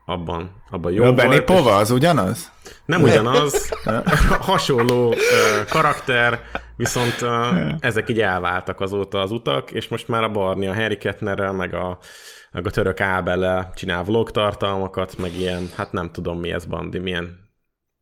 abban, 0.04 0.50
abban 0.70 0.92
jó 0.92 1.02
A 1.02 1.04
volt. 1.04 1.16
Benny 1.16 1.32
és 1.32 1.40
Pova, 1.40 1.76
az 1.76 1.90
ugyanaz? 1.90 2.50
Nem 2.84 3.02
ugyanaz, 3.02 3.70
hasonló 4.40 5.12
ö, 5.12 5.64
karakter, 5.68 6.40
viszont 6.76 7.16
ezek 7.80 8.08
így 8.08 8.20
elváltak 8.20 8.80
azóta 8.80 9.20
az 9.20 9.30
utak, 9.30 9.70
és 9.70 9.88
most 9.88 10.08
már 10.08 10.22
a 10.22 10.30
Barni 10.30 10.66
a 10.66 10.74
Harry 10.74 10.96
Kettnerrel, 10.96 11.52
meg 11.52 11.74
a, 11.74 11.98
meg 12.52 12.66
a 12.66 12.70
török 12.70 13.00
Ábellel 13.00 13.72
csinál 13.74 14.04
vlog 14.04 14.30
tartalmakat, 14.30 15.18
meg 15.18 15.34
ilyen, 15.34 15.68
hát 15.76 15.92
nem 15.92 16.10
tudom 16.10 16.38
mi 16.40 16.52
ez, 16.52 16.64
Bandi, 16.64 16.98
milyen, 16.98 17.38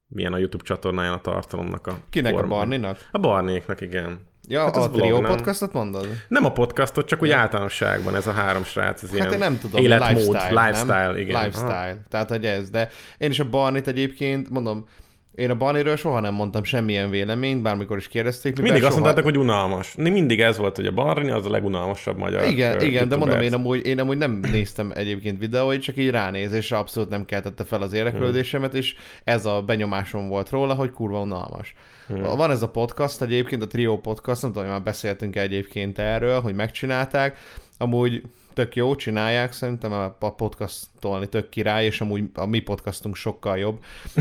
milyen 0.07 0.33
a 0.33 0.39
YouTube 0.39 0.65
csatornáján 0.65 1.13
a 1.13 1.21
tartalomnak 1.21 1.87
a 1.87 1.99
Kinek 2.11 2.33
a 2.33 2.37
forma. 2.37 2.55
Barninak? 2.55 3.09
A 3.11 3.19
Barnéknak, 3.19 3.81
igen. 3.81 4.33
Ja, 4.49 4.65
Hát 4.65 4.77
az 4.77 4.85
a 4.85 4.91
Trio 4.91 5.21
podcastot 5.21 5.73
mondod? 5.73 6.07
Nem 6.29 6.45
a 6.45 6.53
podcastot, 6.53 7.07
csak 7.07 7.23
úgy 7.23 7.31
általánosságban 7.31 8.15
ez 8.15 8.27
a 8.27 8.33
három 8.33 8.65
srác, 8.65 9.03
ez 9.03 9.13
ilyen 9.13 9.25
Hát 9.25 9.33
én 9.33 9.39
nem 9.39 9.59
tudom, 9.59 9.83
életmód, 9.83 10.17
lifestyle, 10.17 10.67
lifestyle, 10.67 11.07
nem? 11.07 11.17
igen. 11.17 11.45
Lifestyle, 11.45 11.97
tehát 12.09 12.29
hogy 12.29 12.47
ez, 12.47 12.71
de 12.71 12.89
én 13.19 13.31
is 13.31 13.39
a 13.39 13.49
Barnit 13.49 13.89
egyébként, 13.89 14.51
mondom, 14.51 14.87
én 15.35 15.51
a 15.51 15.55
Barniről 15.55 15.97
soha 15.97 16.21
nem 16.21 16.35
mondtam 16.35 16.65
semmilyen 16.65 17.11
véleményt, 17.11 17.63
bármikor 17.63 17.97
is 17.97 18.09
kérdezték. 18.09 18.57
Mindig 18.57 18.83
azt 18.83 18.93
soha... 18.93 18.95
mondtátok, 18.95 19.25
hogy 19.25 19.39
unalmas. 19.39 19.95
Mindig 19.95 20.41
ez 20.41 20.57
volt, 20.57 20.77
hogy 20.77 20.87
a 20.87 20.93
Barni 20.93 21.31
az 21.31 21.47
a 21.47 21.51
legunalmasabb 21.51 22.19
magyar 22.19 22.49
Igen, 22.49 22.81
igen, 22.81 23.09
de 23.09 23.17
mondom, 23.17 23.41
én 23.41 23.55
amúgy, 23.55 23.87
én 23.87 24.01
amúgy 24.01 24.17
nem 24.17 24.41
néztem 24.53 24.93
egyébként 24.95 25.39
videóit, 25.39 25.83
csak 25.83 25.97
így 25.97 26.11
ránézésre 26.11 26.77
abszolút 26.77 27.09
nem 27.09 27.25
keltette 27.25 27.65
fel 27.65 27.83
az 27.83 27.93
érdeklődésemet, 27.93 28.75
és 28.75 28.95
ez 29.25 29.47
a 29.47 29.63
benyomásom 29.63 30.29
volt 30.29 30.51
róla, 30.51 30.75
hogy 30.75 30.91
kurva 30.91 31.21
unalmas. 31.21 31.75
Hmm. 32.07 32.23
Van 32.23 32.51
ez 32.51 32.63
a 32.63 32.69
podcast 32.69 33.23
egyébként, 33.23 33.63
a 33.63 33.67
Trio 33.67 33.99
podcast, 33.99 34.43
nem 34.43 34.51
tudom, 34.53 34.67
hogy 34.67 34.77
már 34.77 34.85
beszéltünk 34.85 35.37
egyébként 35.37 35.99
erről, 35.99 36.41
hogy 36.41 36.55
megcsinálták. 36.55 37.39
Amúgy 37.79 38.23
tök 38.55 38.77
jó, 38.77 38.95
csinálják, 38.95 39.53
szerintem 39.53 39.93
a 39.93 40.09
podcastolni 40.31 41.27
tök 41.27 41.49
király, 41.49 41.85
és 41.85 42.01
amúgy 42.01 42.23
a 42.35 42.47
mi 42.47 42.61
podcastunk 42.61 43.17
sokkal 43.17 43.59
jobb. 43.59 43.79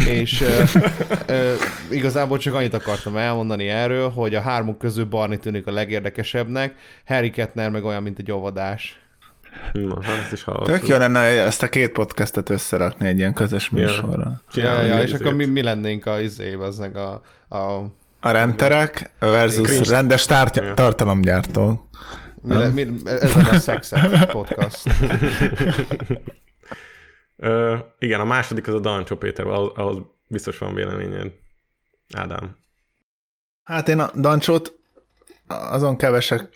És 0.08 0.41
ö, 0.41 0.63
ö, 1.26 1.54
igazából 1.91 2.38
csak 2.38 2.54
annyit 2.54 2.74
akartam 2.74 3.17
elmondani 3.17 3.67
erről, 3.67 4.10
hogy 4.10 4.36
a 4.36 4.41
hármuk 4.41 4.78
közül 4.78 5.06
Barni 5.06 5.38
tűnik 5.38 5.67
a 5.67 5.72
legérdekesebbnek, 5.72 6.74
Harry 7.06 7.30
Kettner 7.30 7.69
meg 7.69 7.84
olyan, 7.84 8.04
mint 8.04 8.19
egy 8.19 8.32
óvodás. 8.32 8.98
Na, 9.74 10.04
hát 10.04 10.19
ezt 10.22 10.32
is 10.32 10.43
hallottam. 10.43 10.74
Tök 10.80 10.88
jó 10.88 10.98
lenne 10.98 11.19
ezt 11.19 11.63
a 11.63 11.69
két 11.69 11.91
podcastet 11.91 12.50
összerakni 12.50 13.08
egy 13.08 13.17
ilyen 13.17 13.34
közös 13.34 13.69
műsorra. 13.69 14.22
Ja, 14.30 14.41
Csinálni 14.52 14.88
ja, 14.88 14.98
és 14.98 15.04
ezért. 15.04 15.22
akkor 15.22 15.34
mi, 15.34 15.46
mi 15.46 15.62
lennénk 15.62 16.06
a 16.06 16.19
izé, 16.19 16.54
az 16.54 16.78
meg 16.78 16.96
a, 16.98 17.22
a 17.50 17.84
A 18.19 18.32
renterek 18.32 19.12
versus 19.19 19.67
Cringe. 19.67 19.89
rendes 19.89 20.26
tárty- 20.26 20.74
tartalomgyártó. 20.74 21.88
Mi, 22.43 22.56
le, 22.56 22.69
mi, 22.69 22.88
ez 23.06 23.36
a 23.36 23.60
Sexet 23.60 24.25
podcast. 24.25 24.89
Ö, 27.38 27.77
igen, 28.00 28.19
a 28.19 28.23
második 28.23 28.67
az 28.67 28.73
a 28.73 28.79
Dancsó 28.79 29.15
Péter, 29.15 29.48
ahhoz, 29.48 29.71
ahhoz 29.75 29.98
biztos 30.27 30.58
van 30.58 30.73
véleményed. 30.73 31.31
Ádám. 32.15 32.58
Hát 33.63 33.87
én 33.87 34.00
a 34.00 34.12
Dancsót 34.15 34.79
azon 35.48 35.98
kevesek 35.98 36.50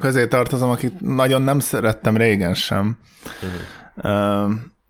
közé 0.00 0.26
tartozom, 0.26 0.70
akit 0.70 1.00
nagyon 1.00 1.42
nem 1.42 1.58
szerettem 1.58 2.16
régen 2.16 2.54
sem. 2.54 2.98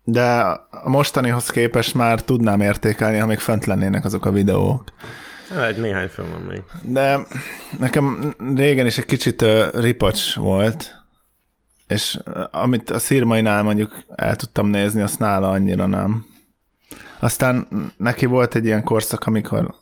De 0.03 0.39
a 0.69 0.89
mostanihoz 0.89 1.49
képest 1.49 1.93
már 1.93 2.21
tudnám 2.23 2.61
értékelni, 2.61 3.17
ha 3.17 3.25
még 3.25 3.39
fönt 3.39 3.65
lennének 3.65 4.05
azok 4.05 4.25
a 4.25 4.31
videók. 4.31 4.83
Egy 5.59 5.77
néhány 5.77 6.07
film 6.07 6.31
van 6.31 6.41
még. 6.41 6.61
De 6.81 7.19
nekem 7.79 8.35
régen 8.55 8.85
is 8.85 8.97
egy 8.97 9.05
kicsit 9.05 9.45
ripacs 9.73 10.35
volt, 10.35 10.95
és 11.87 12.19
amit 12.51 12.89
a 12.89 12.99
szírmainál 12.99 13.63
mondjuk 13.63 14.03
el 14.15 14.35
tudtam 14.35 14.67
nézni, 14.67 15.01
azt 15.01 15.19
nála 15.19 15.49
annyira 15.49 15.85
nem. 15.85 16.25
Aztán 17.19 17.67
neki 17.97 18.25
volt 18.25 18.55
egy 18.55 18.65
ilyen 18.65 18.83
korszak, 18.83 19.25
amikor 19.25 19.75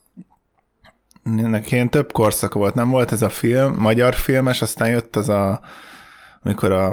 neki 1.24 1.74
ilyen 1.74 1.89
több 1.89 2.11
korszaka 2.11 2.59
volt, 2.59 2.74
nem 2.74 2.89
volt 2.89 3.11
ez 3.11 3.22
a 3.22 3.30
film, 3.30 3.74
magyar 3.76 4.13
filmes, 4.13 4.61
aztán 4.61 4.89
jött 4.89 5.15
az 5.15 5.30
a, 5.30 5.61
amikor 6.43 6.72
a, 6.72 6.91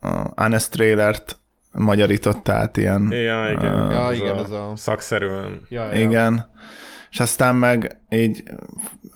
a 0.00 0.32
Anes 0.34 0.68
trailert 0.68 1.38
magyarított 1.72 2.48
át 2.48 2.76
ilyen. 2.76 3.12
Ja, 3.12 3.50
igen. 3.50 3.84
Uh, 3.86 3.92
Ja, 3.92 4.04
az 4.06 4.14
igen, 4.16 4.36
a 4.36 4.40
az 4.40 4.50
a- 4.50 4.72
Szakszerűen. 4.76 5.60
Ja, 5.68 5.92
ja. 5.92 6.00
Igen. 6.00 6.50
És 7.12 7.20
aztán 7.20 7.56
meg 7.56 8.00
így, 8.10 8.42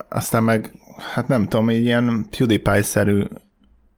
aztán 0.08 0.42
meg, 0.42 0.72
hát 1.14 1.28
nem 1.28 1.48
tudom, 1.48 1.70
így 1.70 1.84
ilyen 1.84 2.26
PewDiePie-szerű 2.30 3.22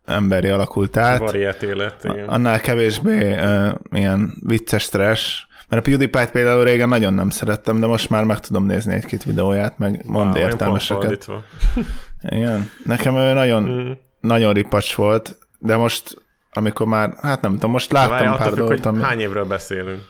emberi 0.05 0.49
alakult 0.49 0.97
át. 0.97 1.19
Variet 1.19 1.63
élet, 1.63 2.05
igen. 2.05 2.29
Annál 2.29 2.61
kevésbé 2.61 3.33
uh, 3.33 3.69
ilyen 3.91 4.35
vicces 4.47 4.89
trash, 4.89 5.47
mert 5.69 5.87
a 5.87 5.91
PewDiePie-t 5.91 6.31
például 6.31 6.65
régen 6.65 6.89
nagyon 6.89 7.15
nem 7.15 7.31
szerettem, 7.31 7.81
de 7.81 7.87
most 7.87 8.11
már 8.11 8.25
meg 8.25 8.41
tudom 8.41 8.67
nézni 8.67 8.95
egy-két 8.95 9.25
videóját, 9.25 9.79
meg 9.79 10.05
mond 10.07 10.37
olyan 10.37 10.49
értelmeseket. 10.49 11.29
Igen. 12.29 12.71
Nekem 12.85 13.17
ő 13.17 13.33
nagyon, 13.33 13.63
Mm. 13.63 13.91
nagyon 14.21 14.53
ripacs 14.53 14.95
volt, 14.95 15.39
de 15.59 15.77
most, 15.77 16.17
amikor 16.53 16.87
már, 16.87 17.15
hát 17.23 17.41
nem 17.41 17.53
tudom, 17.53 17.71
most 17.71 17.93
láttam 17.93 18.11
Várjál, 18.11 18.37
pár 18.37 18.53
dolgot, 18.53 18.87
ami... 18.87 19.03
hány 19.03 19.21
évről 19.21 19.45
beszélünk. 19.45 20.03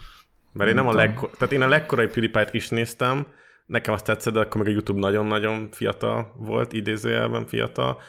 Mert 0.53 0.69
én 0.71 0.77
nem 0.77 0.89
a 0.89 0.93
legkor... 0.95 1.31
Tehát 1.39 1.55
én 1.55 1.63
a 1.63 1.69
legkorai 1.69 2.07
PewDiePie-t 2.07 2.55
is 2.55 2.69
néztem, 2.69 3.27
nekem 3.69 3.95
azt 3.95 4.05
tetszett, 4.05 4.33
de 4.33 4.41
akkor 4.41 4.61
még 4.61 4.71
a 4.71 4.73
YouTube 4.73 5.01
nagyon-nagyon 5.01 5.69
fiatal 5.71 6.35
volt, 6.37 6.73
idézőjelben 6.73 7.47
fiatal, 7.47 8.01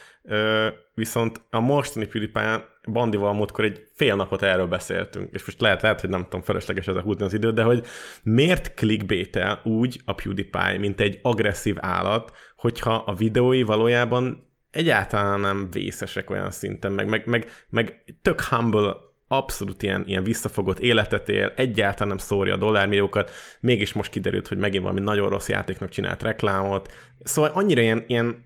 viszont 0.94 1.40
a 1.50 1.60
mostani 1.60 2.06
PewDiePie 2.06 2.68
Bandival 2.92 3.32
múltkor 3.32 3.64
egy 3.64 3.86
fél 3.94 4.16
napot 4.16 4.42
erről 4.42 4.66
beszéltünk, 4.66 5.28
és 5.32 5.44
most 5.44 5.60
lehet, 5.60 5.82
lehet, 5.82 6.00
hogy 6.00 6.10
nem 6.10 6.22
tudom, 6.22 6.42
felesleges 6.42 6.86
ez 6.86 6.96
a 6.96 7.00
húzni 7.00 7.24
az 7.24 7.32
időt, 7.32 7.54
de 7.54 7.62
hogy 7.62 7.86
miért 8.22 8.74
clickbait 8.74 9.38
úgy 9.62 10.00
a 10.04 10.12
PewDiePie, 10.12 10.78
mint 10.78 11.00
egy 11.00 11.18
agresszív 11.22 11.76
állat, 11.80 12.32
hogyha 12.56 12.94
a 12.94 13.14
videói 13.14 13.62
valójában 13.62 14.48
egyáltalán 14.70 15.40
nem 15.40 15.70
vészesek 15.70 16.30
olyan 16.30 16.50
szinten, 16.50 16.92
meg, 16.92 17.08
meg, 17.08 17.26
meg, 17.26 17.50
meg 17.68 18.04
tök 18.22 18.40
humble, 18.40 18.94
abszolút 19.32 19.82
ilyen, 19.82 20.04
ilyen 20.06 20.22
visszafogott 20.22 20.78
életet 20.78 21.28
él, 21.28 21.52
egyáltalán 21.56 22.08
nem 22.08 22.18
szórja 22.18 22.54
a 22.54 22.56
dollármilliókat, 22.56 23.30
mégis 23.60 23.92
most 23.92 24.10
kiderült, 24.10 24.48
hogy 24.48 24.58
megint 24.58 24.82
valami 24.82 25.00
nagyon 25.00 25.28
rossz 25.28 25.48
játéknak 25.48 25.88
csinált 25.88 26.22
reklámot. 26.22 26.92
Szóval 27.22 27.50
annyira 27.54 27.80
ilyen, 27.80 28.04
ilyen 28.06 28.44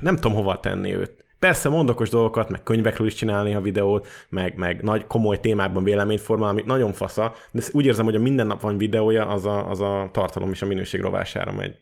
nem 0.00 0.14
tudom 0.14 0.32
hova 0.34 0.60
tenni 0.60 0.94
őt. 0.94 1.24
Persze 1.38 1.68
mondokos 1.68 2.08
dolgokat, 2.08 2.48
meg 2.48 2.62
könyvekről 2.62 3.06
is 3.06 3.14
csinálni 3.14 3.54
a 3.54 3.60
videót, 3.60 4.08
meg, 4.28 4.56
meg 4.56 4.82
nagy 4.82 5.06
komoly 5.06 5.40
témákban 5.40 5.84
véleményt 5.84 6.20
formál, 6.20 6.48
ami 6.48 6.62
nagyon 6.66 6.92
fasza, 6.92 7.34
de 7.50 7.62
úgy 7.72 7.86
érzem, 7.86 8.04
hogy 8.04 8.14
a 8.14 8.20
minden 8.20 8.46
nap 8.46 8.60
van 8.60 8.78
videója, 8.78 9.26
az 9.26 9.46
a, 9.46 9.70
az 9.70 9.80
a 9.80 10.08
tartalom 10.12 10.50
és 10.50 10.62
a 10.62 10.66
minőség 10.66 11.00
rovására 11.00 11.52
megy. 11.52 11.78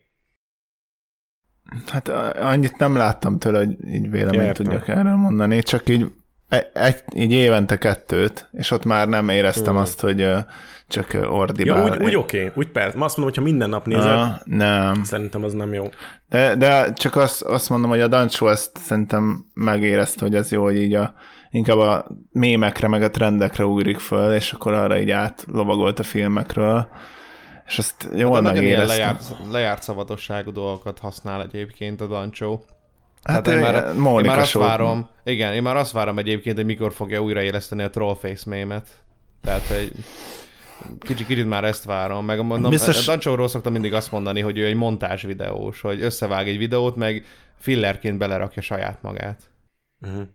Hát 1.87 2.07
annyit 2.37 2.77
nem 2.77 2.95
láttam 2.95 3.39
tőle, 3.39 3.57
hogy 3.57 3.87
így 3.87 4.09
véleményt 4.09 4.43
Értem. 4.43 4.65
tudjak 4.65 4.87
erről 4.87 5.15
mondani, 5.15 5.63
csak 5.63 5.89
így, 5.89 6.11
egy, 6.49 6.67
egy, 6.73 7.03
így 7.15 7.31
évente 7.31 7.77
kettőt, 7.77 8.49
és 8.51 8.71
ott 8.71 8.85
már 8.85 9.07
nem 9.07 9.29
éreztem 9.29 9.73
Hmm. 9.73 9.81
azt, 9.81 9.99
hogy 10.01 10.27
csak 10.87 11.13
ö, 11.13 11.19
Ja, 11.19 11.29
ordibál. 11.31 11.91
úgy, 11.91 12.03
úgy 12.03 12.15
oké, 12.15 12.37
okay, 12.45 12.51
úgy 12.55 12.67
persze. 12.71 12.97
Ma 12.97 13.05
azt 13.05 13.17
mondom, 13.17 13.35
hogyha 13.35 13.51
minden 13.51 13.69
nap 13.69 13.85
nézed, 13.85 14.11
Ah, 14.11 14.29
nem. 14.45 15.03
szerintem 15.03 15.43
az 15.43 15.53
nem 15.53 15.73
jó. 15.73 15.89
De, 16.29 16.55
de 16.55 16.93
csak 16.93 17.15
azt, 17.15 17.41
azt 17.41 17.69
mondom, 17.69 17.89
hogy 17.89 18.01
a 18.01 18.07
Dancsó 18.07 18.47
ezt 18.47 18.77
szerintem 18.77 19.45
megérezte, 19.53 20.25
hogy 20.25 20.35
ez 20.35 20.51
jó, 20.51 20.63
hogy 20.63 20.75
így 20.81 20.93
a, 20.93 21.13
inkább 21.49 21.77
a 21.77 22.07
mémekre, 22.31 22.87
meg 22.87 23.01
a 23.03 23.09
trendekre 23.09 23.65
ugrik 23.65 23.99
föl, 23.99 24.33
és 24.33 24.51
akkor 24.53 24.73
arra 24.73 24.99
így 24.99 25.11
átlovagolt 25.11 25.99
a 25.99 26.03
filmekről, 26.03 26.87
és 27.67 27.77
azt 27.77 28.07
jól 28.15 28.33
Hát 28.33 28.41
nagyon 28.41 28.63
ilyen 28.63 28.77
megérezte. 28.79 28.95
lejárt, 28.95 29.51
lejárt 29.51 29.83
szabadosságú 29.83 30.51
dolgokat 30.51 30.99
használ 30.99 31.41
egyébként 31.41 32.01
a 32.01 32.07
Dancsó. 32.07 32.63
Hát 33.23 33.47
én 33.47 33.53
én 33.53 33.59
már, 33.59 33.95
én 33.95 34.25
már 34.25 34.39
azt 34.39 34.51
várom, 34.51 35.09
igen, 35.23 35.53
én 35.53 35.61
már 35.61 35.75
azt 35.75 35.91
várom 35.91 36.17
egyébként, 36.17 36.55
hogy 36.55 36.65
mikor 36.65 36.93
fogja 36.93 37.21
újraéleszteni 37.21 37.83
a 37.83 37.89
Trollface 37.89 38.49
mémet. 38.49 38.87
Tehát, 39.41 39.67
hogy 39.67 39.91
kicsit, 40.99 41.27
kicsit 41.27 41.47
már 41.47 41.63
ezt 41.63 41.83
várom, 41.83 42.25
meg 42.25 42.45
mondom, 42.45 42.69
Biztos- 42.69 43.07
a 43.07 43.11
Dancsóról 43.11 43.47
szoktam 43.47 43.71
mindig 43.71 43.93
azt 43.93 44.11
mondani, 44.11 44.39
hogy 44.39 44.57
ő 44.57 44.65
egy 44.65 44.75
montázs 44.75 45.23
videós, 45.23 45.81
hogy 45.81 46.01
összevág 46.01 46.47
egy 46.47 46.57
videót, 46.57 46.95
meg 46.95 47.25
fillerként 47.59 48.17
belerakja 48.17 48.61
saját 48.61 49.01
magát. 49.01 49.41
Uh-huh. 50.01 50.27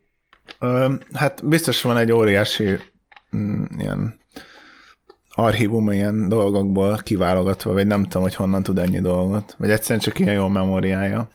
Ö, 0.59 0.95
hát 1.13 1.49
biztos 1.49 1.83
van 1.83 1.97
egy 1.97 2.13
óriási 2.13 2.79
mm, 3.37 3.65
ilyen 3.79 4.19
archívum 5.35 5.93
ilyen 5.93 6.29
dolgokból 6.29 6.99
kiválogatva, 7.03 7.73
vagy 7.73 7.87
nem 7.87 8.03
tudom, 8.03 8.23
hogy 8.23 8.35
honnan 8.35 8.63
tud 8.63 8.79
ennyi 8.79 9.01
dolgot, 9.01 9.55
vagy 9.59 9.71
egyszerűen 9.71 10.01
csak 10.01 10.19
ilyen 10.19 10.35
jó 10.35 10.49
memóriája. 10.49 11.29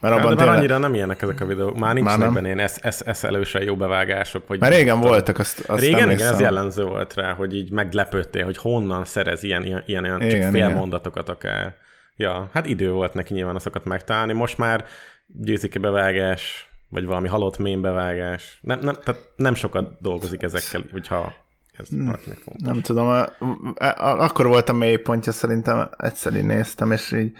Mert 0.00 0.14
de 0.14 0.20
abban 0.20 0.34
már 0.34 0.36
tényleg, 0.36 0.58
annyira 0.58 0.78
nem 0.78 0.94
ilyenek 0.94 1.22
ezek 1.22 1.40
a 1.40 1.46
videók. 1.46 1.78
Már 1.78 1.94
nincsenek 1.94 2.18
nem? 2.18 2.32
benne 2.34 2.46
ilyen 2.46 2.58
esz, 2.58 2.78
esz, 2.82 3.02
eszelősen 3.06 3.62
jó 3.62 3.76
bevágások. 3.76 4.46
Vagy 4.46 4.60
mert 4.60 4.74
régen 4.74 5.00
voltak, 5.00 5.38
azt, 5.38 5.60
azt 5.60 5.80
Régen, 5.80 5.96
igen, 5.96 6.02
emlékszem. 6.02 6.34
ez 6.34 6.40
jellemző 6.40 6.84
volt 6.84 7.14
rá, 7.14 7.32
hogy 7.32 7.54
így 7.54 7.70
meglepődtél, 7.70 8.44
hogy 8.44 8.56
honnan 8.56 9.04
szerez 9.04 9.42
ilyen, 9.42 9.64
ilyen, 9.64 9.82
ilyen, 9.86 10.04
ilyen 10.04 10.18
csak 10.20 10.30
Igen, 10.30 10.52
fél 10.52 10.64
igen. 10.64 10.76
mondatokat 10.76 11.28
akár. 11.28 11.74
Ja, 12.16 12.48
hát 12.52 12.66
idő 12.66 12.90
volt 12.90 13.14
neki 13.14 13.34
nyilván 13.34 13.54
azokat 13.54 13.84
megtalálni. 13.84 14.32
Most 14.32 14.58
már 14.58 14.84
győzike 15.26 15.78
bevágás, 15.78 16.70
vagy 16.88 17.04
valami 17.04 17.28
halott 17.28 17.58
mém 17.58 17.80
bevágás. 17.80 18.58
Nem, 18.62 18.78
nem, 18.80 18.96
tehát 19.04 19.20
nem 19.36 19.54
sokat 19.54 19.96
dolgozik 20.00 20.42
ezekkel, 20.42 20.82
hogyha 20.92 21.34
ez 21.72 21.88
fontos. 21.88 22.62
Nem 22.62 22.80
tudom, 22.80 23.06
a, 23.06 23.20
a, 23.84 24.22
akkor 24.22 24.46
volt 24.46 24.68
a 24.68 24.72
mélypontja, 24.72 25.32
szerintem 25.32 25.90
egyszer 25.98 26.34
így 26.34 26.44
néztem, 26.44 26.92
és 26.92 27.12
így 27.12 27.32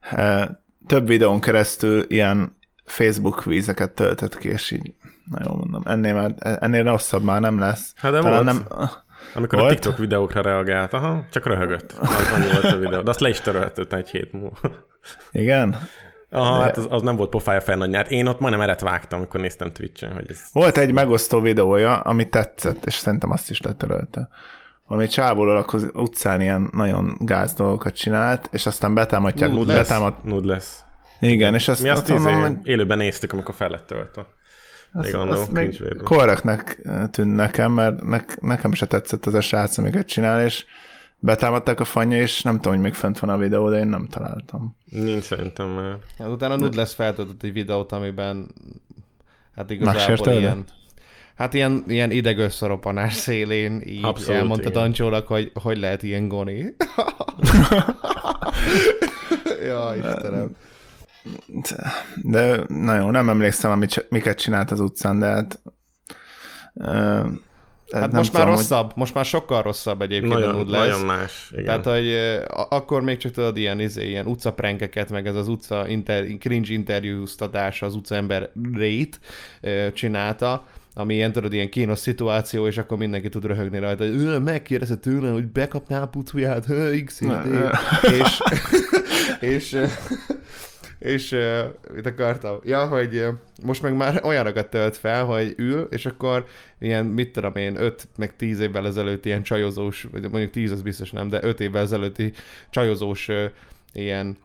e, 0.00 0.62
több 0.86 1.06
videón 1.06 1.40
keresztül 1.40 2.04
ilyen 2.08 2.56
Facebook 2.84 3.44
vízeket 3.44 3.90
töltött 3.90 4.38
ki, 4.38 4.48
és 4.48 4.70
így, 4.70 4.94
na 5.30 5.38
jó 5.46 5.54
mondom, 5.54 5.82
ennél, 5.84 6.14
már, 6.14 6.34
ennél 6.60 6.84
rosszabb 6.84 7.22
már 7.22 7.40
nem 7.40 7.58
lesz. 7.58 7.92
Hát 7.96 8.12
de 8.12 8.20
Talán 8.20 8.44
volt. 8.44 8.68
nem, 8.68 8.88
Amikor 9.34 9.58
Volt? 9.58 9.70
a 9.70 9.74
TikTok 9.74 9.98
videókra 9.98 10.42
reagált, 10.42 10.92
aha, 10.92 11.24
csak 11.30 11.46
röhögött. 11.46 11.92
Annyi 12.34 12.46
volt 12.52 12.64
a 12.64 12.76
videó. 12.78 13.00
De 13.00 13.10
azt 13.10 13.20
le 13.20 13.28
is 13.28 13.40
töröltött 13.40 13.92
egy 13.92 14.08
hét 14.08 14.32
múlva. 14.32 14.58
igen? 15.30 15.76
Aha, 16.30 16.60
hát 16.60 16.76
az, 16.76 16.86
az 16.90 17.02
nem 17.02 17.16
volt 17.16 17.30
pofája 17.30 17.60
fel 17.60 17.76
nagy 17.76 17.88
nyát. 17.88 18.10
Én 18.10 18.26
ott 18.26 18.40
majdnem 18.40 18.62
eret 18.62 18.80
vágtam, 18.80 19.18
amikor 19.18 19.40
néztem 19.40 19.72
Twitch-en, 19.72 20.12
hogy 20.12 20.26
ez... 20.30 20.40
Volt 20.52 20.76
egy 20.76 20.92
megosztó 20.92 21.40
videója, 21.40 22.00
ami 22.00 22.28
tetszett, 22.28 22.86
és 22.86 22.94
szerintem 22.94 23.30
azt 23.30 23.50
is 23.50 23.60
letörölte. 23.60 24.28
Valami 24.86 25.06
csából 25.08 25.56
az 25.56 25.90
utcán 25.94 26.40
ilyen 26.40 26.68
nagyon 26.72 27.16
gáz 27.18 27.52
dolgokat 27.52 27.94
csinált, 27.94 28.48
és 28.52 28.66
aztán 28.66 28.94
betámadják, 28.94 29.50
Nud 29.50 29.66
lesz. 29.66 29.76
betámad, 29.76 30.14
Nud 30.24 30.44
lesz. 30.44 30.84
igen, 31.20 31.54
és 31.54 31.68
azt, 31.68 31.82
Mi 31.82 31.88
azt 31.88 32.00
azt 32.00 32.08
mondom, 32.10 32.32
izé, 32.32 32.40
hogy 32.42 32.66
élőben 32.66 32.98
néztük, 32.98 33.32
amikor 33.32 33.54
fel 33.54 33.68
lett 33.68 33.86
töltve. 33.86 34.26
azt, 34.92 35.12
Még 35.12 35.14
azt 35.14 35.50
még 35.52 35.82
korrektnek 36.04 36.82
tűnt 37.10 37.34
nekem, 37.36 37.72
mert 37.72 38.02
ne, 38.02 38.20
nekem 38.40 38.72
se 38.72 38.86
tetszett 38.86 39.26
az 39.26 39.34
a 39.34 39.40
srác, 39.40 39.78
amiket 39.78 40.06
csinál, 40.06 40.44
és 40.44 40.64
betámadták 41.18 41.80
a 41.80 41.84
fanya, 41.84 42.16
és 42.16 42.42
nem 42.42 42.54
tudom, 42.54 42.72
hogy 42.72 42.82
még 42.82 42.94
fent 42.94 43.18
van 43.18 43.30
a 43.30 43.36
videó, 43.38 43.70
de 43.70 43.78
én 43.78 43.86
nem 43.86 44.06
találtam. 44.06 44.76
Nincs 44.84 45.22
szerintem 45.24 45.68
már. 45.68 45.96
Hát 46.18 46.28
utána 46.28 46.56
Nud 46.56 46.74
lesz 46.74 46.94
feltöltött 46.94 47.42
egy 47.42 47.52
videót, 47.52 47.92
amiben 47.92 48.50
hát 49.56 49.70
igazából 49.70 50.00
Megsértelde? 50.00 50.40
ilyen, 50.40 50.64
hát 51.34 51.54
ilyen, 51.54 51.84
ilyen 51.88 52.10
idegösszaropanás 52.10 53.14
szélén 53.14 53.82
így 53.86 54.04
Abszolút, 54.04 54.40
elmondta 54.40 54.68
igen. 54.68 54.82
Dancsónak, 54.82 55.26
hogy 55.26 55.50
hogy 55.54 55.78
lehet 55.78 56.02
ilyen 56.02 56.28
goni. 56.28 56.64
ja, 59.66 59.92
Istenem. 59.96 60.56
De 62.22 62.60
na 62.68 62.94
jó, 62.96 63.10
nem 63.10 63.28
emlékszem, 63.28 63.70
amit, 63.70 64.06
miket 64.08 64.38
csinált 64.38 64.70
az 64.70 64.80
utcán, 64.80 65.18
de 65.18 65.26
hát... 65.26 65.60
Uh, 66.74 67.26
Hát 67.92 68.12
most 68.12 68.32
már 68.32 68.46
rosszabb, 68.46 68.92
most 68.94 69.14
már 69.14 69.24
sokkal 69.24 69.62
rosszabb 69.62 70.02
egyébként 70.02 70.32
a 70.32 70.38
Nagyon, 70.38 70.54
Nud 70.54 70.68
lesz. 70.70 70.86
nagyon 70.86 71.06
más. 71.06 71.48
Igen. 71.52 71.64
Tehát, 71.64 71.84
hogy 71.84 72.12
a- 72.48 72.66
akkor 72.70 73.02
még 73.02 73.16
csak 73.16 73.32
tudod, 73.32 73.56
ilyen, 73.56 73.80
izé, 73.80 74.08
ilyen 74.08 74.26
utcaprenkeket, 74.26 75.10
meg 75.10 75.26
ez 75.26 75.34
az 75.34 75.48
utca 75.48 75.88
inter, 75.88 76.24
cringe 76.38 76.72
interjúztatás 76.72 77.82
az 77.82 77.94
utcaember 77.94 78.50
rét 78.74 79.20
eh, 79.60 79.90
csinálta, 79.92 80.66
ami 80.94 81.14
ilyen, 81.14 81.32
tudod, 81.32 81.52
ilyen 81.52 81.68
kínos 81.68 81.98
szituáció, 81.98 82.66
és 82.66 82.78
akkor 82.78 82.98
mindenki 82.98 83.28
tud 83.28 83.44
röhögni 83.44 83.78
rajta, 83.78 84.04
hogy 84.04 84.16
"Ö, 84.16 84.38
megkérdezte 84.38 84.96
tőle, 84.96 85.30
hogy 85.30 85.46
bekapnál 85.46 86.06
pucuját, 86.06 86.66
x 87.04 87.20
és, 88.02 88.42
és, 89.54 89.72
eh, 89.72 89.90
és 90.98 91.32
uh, 91.32 91.58
mit 91.94 92.06
akartam? 92.06 92.58
Ja, 92.64 92.86
hogy 92.86 93.16
uh, 93.16 93.28
most 93.64 93.82
meg 93.82 93.96
már 93.96 94.20
olyanokat 94.24 94.68
tölt 94.70 94.96
fel, 94.96 95.24
hogy 95.24 95.54
ül, 95.56 95.88
és 95.90 96.06
akkor 96.06 96.46
ilyen, 96.78 97.04
mit 97.06 97.32
tudom 97.32 97.56
én, 97.56 97.76
5 97.76 98.08
meg 98.16 98.36
10 98.36 98.60
évvel 98.60 98.86
ezelőtt 98.86 99.24
ilyen 99.24 99.42
csajozós, 99.42 100.06
vagy 100.12 100.22
mondjuk 100.30 100.50
10 100.50 100.70
az 100.70 100.82
biztos 100.82 101.10
nem, 101.10 101.28
de 101.28 101.38
5 101.42 101.60
évvel 101.60 101.82
ezelőtti 101.82 102.32
csajozós 102.70 103.28
uh, 103.28 103.44
ilyen 103.92 104.36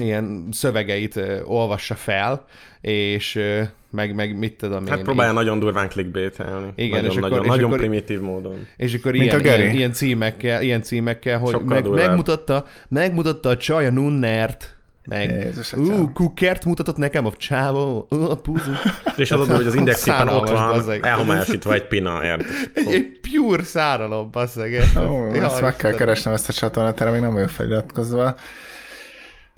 ilyen 0.00 0.48
szövegeit 0.52 1.16
ö, 1.16 1.42
olvassa 1.42 1.94
fel, 1.94 2.44
és 2.80 3.34
ö, 3.36 3.62
meg, 3.90 4.14
meg 4.14 4.38
mit 4.38 4.56
tudom 4.56 4.86
Hát 4.86 4.98
én. 4.98 5.04
próbálja 5.04 5.32
nagyon 5.32 5.58
durván 5.58 5.88
clickbait-elni. 5.88 6.72
Igen, 6.74 6.90
nagyon, 6.90 7.10
és 7.10 7.16
akkor- 7.16 7.28
nagyon, 7.30 7.44
és 7.44 7.50
nagyon 7.50 7.64
akkor- 7.64 7.78
primitív 7.78 8.20
módon. 8.20 8.66
És 8.76 8.94
akkor 8.94 9.12
Mint 9.12 9.24
ilyen, 9.24 9.40
ilyen, 9.60 9.74
ilyen, 9.74 9.92
címekkel, 9.92 10.62
ilyen 10.62 10.82
címekkel, 10.82 11.38
hogy 11.38 11.50
Sokkal 11.50 11.66
meg, 11.66 11.82
durvább. 11.82 12.06
megmutatta, 12.06 12.64
megmutatta 12.88 13.48
a 13.48 13.56
csaj 13.56 13.86
a 13.86 13.90
nunnert, 13.90 14.76
meg 15.06 15.30
Jézus, 15.30 15.72
ú, 15.72 16.12
kukert 16.12 16.64
mutatott 16.64 16.96
nekem 16.96 17.26
a 17.26 17.32
csávó, 17.36 18.06
ú, 18.10 18.16
a 18.30 18.36
puzu. 18.36 18.70
És 19.16 19.30
az 19.30 19.48
hogy 19.48 19.66
az 19.66 19.74
index 19.74 20.06
éppen 20.06 20.28
ott 20.28 20.48
van, 20.50 20.70
bazzeg. 20.72 21.04
elhomályosítva 21.06 21.72
egy 21.74 21.86
pina, 21.86 22.24
érted? 22.24 22.46
Egy, 22.74 22.92
egy 22.94 23.18
pure 23.32 23.62
száralom, 23.62 24.30
basszeg. 24.30 24.82
Ó, 25.10 25.26
ezt 25.32 25.60
meg 25.60 25.76
kell 25.76 25.92
keresnem 25.94 26.34
ezt 26.34 26.48
a 26.48 26.52
csatornát, 26.52 27.00
erre 27.00 27.10
még 27.10 27.20
nem 27.20 27.32
vagyok 27.32 27.48
feliratkozva. 27.48 28.34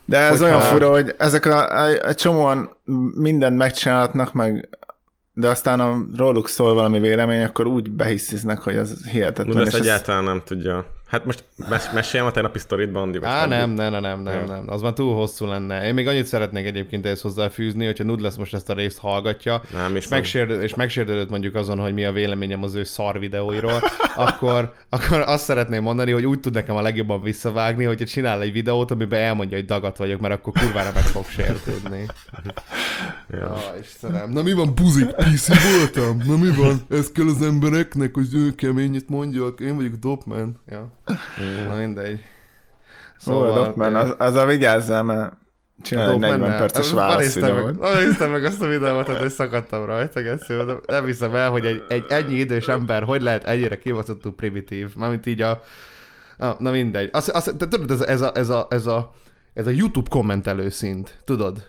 De 0.07 0.18
ez 0.18 0.28
Hogyha- 0.30 0.44
olyan 0.46 0.61
fura, 0.61 0.90
hogy 0.90 1.14
ezek 1.18 1.46
a, 1.46 1.84
a, 1.84 2.09
a 2.09 2.14
csomóan 2.14 2.76
mindent 3.14 3.57
megcsinálhatnak, 3.57 4.32
meg 4.32 4.68
de 5.32 5.48
aztán 5.48 5.80
a 5.80 6.07
róluk 6.16 6.48
szól 6.48 6.74
valami 6.74 6.98
vélemény, 7.00 7.42
akkor 7.42 7.66
úgy 7.66 7.90
behissziznek, 7.90 8.59
hogy 8.59 8.76
az 8.76 9.07
hihetetlen. 9.11 9.54
De 9.57 9.61
ezt 9.62 9.74
ez- 9.74 9.80
egyáltalán 9.80 10.24
nem 10.24 10.42
tudja. 10.44 10.86
Hát 11.07 11.24
most 11.24 11.44
mes- 11.68 11.92
meséljem 11.92 12.28
a 12.28 12.30
tegnapi 12.30 12.59
sztorit, 12.59 12.92
Bandi? 12.92 13.18
vagy 13.18 13.28
Á, 13.28 13.46
nem, 13.46 13.70
nem, 13.70 13.90
nem, 13.90 14.00
nem, 14.00 14.20
nem, 14.20 14.44
nem, 14.44 14.64
az 14.66 14.82
már 14.82 14.92
túl 14.92 15.14
hosszú 15.14 15.46
lenne. 15.46 15.86
Én 15.86 15.94
még 15.94 16.09
annyit 16.09 16.26
szeretnék 16.26 16.66
egyébként 16.66 17.07
ehhez 17.07 17.20
hozzáfűzni, 17.20 17.84
hogyha 17.84 18.04
Nudlesz 18.04 18.36
most 18.36 18.54
ezt 18.54 18.70
a 18.70 18.72
részt 18.74 18.98
hallgatja, 18.98 19.62
Nem, 19.72 19.96
és, 19.96 20.09
megsérd, 20.09 20.62
és 20.62 20.74
megsértődött 20.74 21.30
mondjuk 21.30 21.54
azon, 21.54 21.78
hogy 21.78 21.94
mi 21.94 22.04
a 22.04 22.12
véleményem 22.12 22.62
az 22.62 22.74
ő 22.74 22.84
szar 22.84 23.18
videóiról, 23.18 23.80
akkor, 24.16 24.72
akkor 24.88 25.20
azt 25.20 25.44
szeretném 25.44 25.82
mondani, 25.82 26.11
hogy 26.11 26.26
úgy 26.26 26.40
tud 26.40 26.54
nekem 26.54 26.76
a 26.76 26.80
legjobban 26.82 27.22
visszavágni, 27.22 27.84
hogyha 27.84 28.07
csinál 28.07 28.42
egy 28.42 28.52
videót, 28.52 28.90
amiben 28.90 29.20
elmondja, 29.20 29.57
hogy 29.57 29.66
dagat 29.66 29.96
vagyok, 29.96 30.20
mert 30.20 30.34
akkor 30.34 30.52
kurvára 30.52 30.90
meg 30.94 31.02
fog 31.04 31.24
sértődni. 31.24 32.07
Ja, 33.30 33.57
Istenem. 33.80 34.30
Na 34.30 34.42
mi 34.42 34.52
van, 34.52 34.74
buzik, 34.74 35.11
PC 35.11 35.48
voltam? 35.78 36.22
Na 36.26 36.36
mi 36.36 36.50
van? 36.57 36.80
Ez 36.90 37.12
kell 37.12 37.26
az 37.26 37.42
embereknek, 37.42 38.14
hogy 38.14 38.34
ő 38.34 38.54
keményet 38.54 39.09
mondjak. 39.09 39.61
Én 39.61 39.76
vagyok 39.76 39.94
dopman. 39.94 40.61
Ja. 40.70 40.95
Na 41.68 41.74
mindegy. 41.76 42.24
Szóval, 43.18 43.64
Dogman, 43.64 43.94
az, 43.94 44.14
az 44.18 44.34
a 44.34 44.46
vigyázzál, 44.46 45.02
mert 45.02 45.32
csinál 45.82 46.11
egy 46.11 46.18
40 46.18 46.59
perces 46.59 46.92
válasz 46.92 47.34
videót. 47.34 47.94
Néztem 47.94 48.30
meg 48.30 48.44
azt 48.44 48.62
a 48.62 48.66
videót, 48.66 49.09
hogy 49.09 49.30
szakadtam 49.30 49.84
rajta, 49.84 50.20
de 50.20 50.74
nem 50.86 51.04
hiszem 51.04 51.34
el, 51.34 51.50
hogy 51.50 51.66
egy, 51.66 51.82
egy 51.88 52.04
ennyi 52.09 52.34
idős 52.34 52.68
ember 52.68 53.02
hogy 53.02 53.22
lehet 53.22 53.44
ennyire 53.44 53.78
kibaszottul 53.78 54.34
primitív. 54.34 54.94
Mármint 54.96 55.26
így 55.26 55.40
a... 55.40 55.62
Ah, 56.38 56.59
na 56.59 56.70
mindegy. 56.70 57.09
Az, 57.12 57.30
az, 57.34 57.54
te 57.59 57.68
tudod, 57.68 57.90
ez 57.90 58.00
a, 58.00 58.09
ez, 58.09 58.20
a, 58.20 58.32
ez, 58.34 58.48
a, 58.48 58.66
ez, 58.70 58.86
a, 58.86 59.12
ez 59.54 59.66
a 59.66 59.70
YouTube 59.70 60.09
kommentelő 60.11 60.68
szint, 60.68 61.20
tudod? 61.24 61.66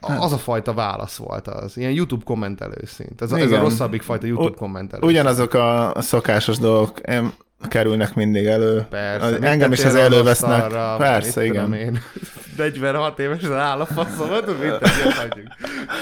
Az 0.00 0.32
a 0.32 0.38
fajta 0.38 0.74
válasz 0.74 1.16
volt 1.16 1.48
az. 1.48 1.76
Ilyen 1.76 1.92
YouTube 1.92 2.24
kommentelő 2.24 2.80
szint. 2.84 3.22
Ez 3.22 3.32
a, 3.32 3.38
ez 3.38 3.50
a 3.50 3.58
rosszabbik 3.58 4.02
fajta 4.02 4.26
YouTube 4.26 4.56
kommentelő. 4.56 5.06
Ugyanazok 5.06 5.54
a, 5.54 5.92
szokásos 5.96 6.58
dolgok 6.58 6.98
em, 7.02 7.34
kerülnek 7.68 8.14
mindig 8.14 8.46
elő. 8.46 8.86
Persze. 8.90 9.26
Az- 9.26 9.42
Engem 9.42 9.72
is 9.72 9.84
az 9.84 9.94
elővesznek. 9.94 10.50
asztalra, 10.62 10.96
Persze, 10.96 11.40
mit 11.40 11.52
tudom 11.52 11.72
igen. 11.72 11.86
Én. 11.86 12.00
46 12.56 13.18
évesen 13.18 13.52
áll 13.58 13.80
a 13.80 13.86
faszomat, 13.86 14.46
mindegy, 14.46 14.78
ezt 14.80 15.12
hagyjuk. 15.12 15.46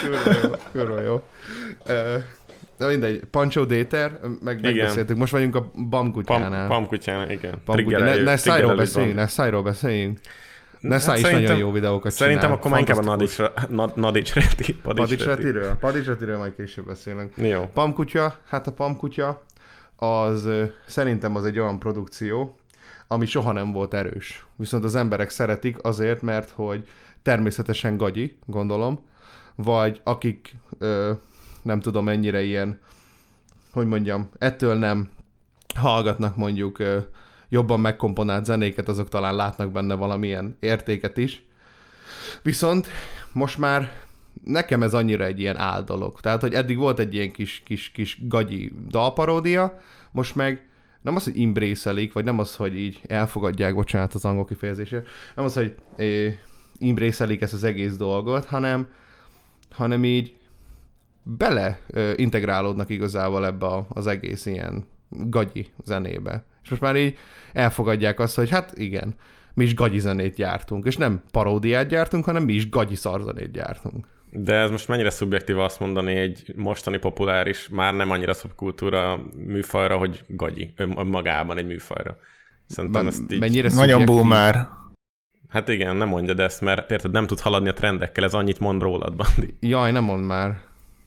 Kurva 0.03 0.39
jó, 0.43 0.51
kurva 0.73 1.01
jó. 1.01 1.23
De 2.79 2.87
mindegy, 2.87 3.21
Pancho 3.31 3.65
Déter, 3.65 4.19
meg 4.45 4.59
Igen. 4.59 4.73
megbeszéltük, 4.75 5.17
most 5.17 5.33
vagyunk 5.33 5.57
a 5.57 5.71
Bam 5.89 6.13
kutyánál. 6.13 6.51
Pam, 6.69 6.77
pamkutyán, 6.79 7.31
igen. 7.31 7.55
Bam 7.65 7.85
kutya. 7.85 7.99
Ne, 7.99 8.17
ne 8.23 8.37
szájról 8.37 8.75
beszéljünk, 8.77 9.15
ne 9.17 9.27
szájról 9.27 9.63
beszéljünk. 9.63 10.19
Ne 10.81 10.91
Hát 10.93 11.01
száj 11.01 11.17
is 11.19 11.23
szerintem- 11.25 11.51
nagyon 11.53 11.67
jó 11.67 11.73
videókat 11.73 12.13
Szerintem 12.13 12.43
csinál. 12.43 12.57
akkor 12.57 12.71
már 12.71 12.81
inkább 12.81 12.97
a. 12.99 13.03
Nadicsra, 13.03 13.53
Nad- 13.69 13.97
Nadicsra, 13.97 14.41
Padics 14.57 14.77
Padicsretiről? 14.83 15.77
Padicsretiről 15.81 16.39
majd 16.39 16.53
később 16.57 16.87
beszélünk. 16.87 17.33
Jó. 17.37 17.71
Pamkutya, 17.75 18.35
hát 18.49 18.67
a 18.67 18.73
Pamkutya 18.73 19.43
az 20.01 20.49
szerintem 20.87 21.37
az 21.37 21.45
egy 21.45 21.59
olyan 21.59 21.79
produkció, 21.79 22.57
ami 23.09 23.27
soha 23.27 23.53
nem 23.53 23.73
volt 23.73 23.95
erős. 23.95 24.47
Viszont 24.57 24.85
az 24.85 24.95
emberek 24.95 25.31
szeretik 25.31 25.85
azért, 25.85 26.23
mert 26.23 26.51
hogy 26.51 26.89
természetesen 27.23 27.97
gagyi, 27.97 28.39
gondolom, 28.47 29.05
vagy 29.55 30.01
akik 30.05 30.57
ö, 30.79 31.13
nem 31.63 31.81
tudom 31.81 32.05
mennyire 32.05 32.43
ilyen, 32.43 32.81
hogy 33.73 33.87
mondjam, 33.87 34.29
ettől 34.39 34.75
nem 34.75 35.11
hallgatnak 35.75 36.37
mondjuk 36.37 36.79
ö, 36.79 36.99
jobban 37.49 37.81
megkomponált 37.81 38.45
zenéket, 38.45 38.89
azok 38.89 39.09
talán 39.09 39.35
látnak 39.35 39.73
benne 39.73 39.95
valamilyen 39.95 40.57
értéket 40.61 41.17
is. 41.17 41.45
Viszont 42.43 42.89
most 43.33 43.59
már 43.59 43.93
nekem 44.45 44.83
ez 44.83 44.95
annyira 44.95 45.25
egy 45.25 45.41
ilyen 45.41 45.57
áldolog. 45.57 46.21
Tehát, 46.21 46.41
hogy 46.41 46.55
eddig 46.55 46.77
volt 46.77 46.99
egy 46.99 47.15
ilyen 47.15 47.33
kis, 47.33 47.63
kis, 47.65 47.91
kis 47.91 48.19
gagyi 48.29 48.73
dalparódia, 48.89 49.81
most 50.11 50.35
meg 50.35 50.69
nem 51.03 51.17
az, 51.17 51.25
hogy 51.25 51.39
imbrészelik, 51.39 52.13
vagy 52.13 52.25
nem 52.25 52.39
az, 52.39 52.57
hogy 52.57 52.79
így 52.79 53.01
elfogadják, 53.07 53.75
bocsánat 53.75 54.15
az 54.15 54.25
angol 54.25 54.45
kifejezésért, 54.45 55.07
nem 55.35 55.45
az, 55.45 55.55
hogy 55.55 55.75
eh, 55.97 56.35
imbrészelik 56.79 57.41
ezt 57.41 57.53
az 57.53 57.65
egész 57.65 57.97
dolgot, 57.97 58.45
hanem, 58.45 58.89
hanem 59.71 60.05
így 60.05 60.35
bele 61.23 61.79
ö, 61.87 62.13
integrálódnak 62.17 62.89
igazából 62.89 63.47
ebbe 63.47 63.67
a, 63.67 63.87
az 63.89 64.07
egész 64.07 64.47
ilyen 64.47 64.85
gagyi 65.09 65.67
zenébe. 65.85 66.45
És 66.63 66.71
most 66.71 66.83
már 66.83 66.97
így 66.97 67.19
elfogadják 67.53 68.21
azt, 68.21 68.37
hogy 68.37 68.51
hát 68.51 68.79
igen, 68.79 69.15
mi 69.55 69.65
is 69.65 69.75
gagyi 69.75 69.99
zenét 69.99 70.35
gyártunk, 70.35 70.85
és 70.85 70.97
nem 70.97 71.23
paródiát 71.31 71.89
gyártunk, 71.89 72.25
hanem 72.25 72.45
mi 72.45 72.53
is 72.53 72.69
gagyi 72.69 72.95
szarzenét 72.95 73.53
gyártunk. 73.53 74.07
De 74.33 74.55
ez 74.55 74.71
most 74.71 74.89
mennyire 74.89 75.11
szubjektív 75.11 75.59
azt 75.59 75.81
mondani 75.81 76.15
egy 76.15 76.53
mostani 76.57 76.99
populáris, 76.99 77.69
már 77.69 77.95
nem 77.95 78.11
annyira 78.11 78.35
szubkultúra 78.35 79.21
műfajra, 79.47 79.97
hogy 79.97 80.25
gagyi, 80.27 80.73
önmagában 80.77 81.59
egy 81.59 81.67
műfajra. 81.67 82.17
Szerintem 82.67 83.07
ezt 83.07 83.33
így... 83.33 83.39
Mennyire 83.39 83.71
Nagyon 83.75 84.05
boomer. 84.05 84.69
Hát 85.49 85.69
igen, 85.69 85.97
nem 85.97 86.09
mondjad 86.09 86.41
ezt, 86.41 86.61
mert 86.61 86.91
érted, 86.91 87.11
nem 87.11 87.27
tud 87.27 87.41
haladni 87.41 87.69
a 87.69 87.73
trendekkel, 87.73 88.25
ez 88.25 88.35
annyit 88.35 88.61
mond 88.61 88.83
rólad, 88.83 89.17
Bandi. 89.17 89.57
Jaj, 89.61 89.93
nem 89.93 90.05
mond 90.05 90.27
már. 90.27 90.61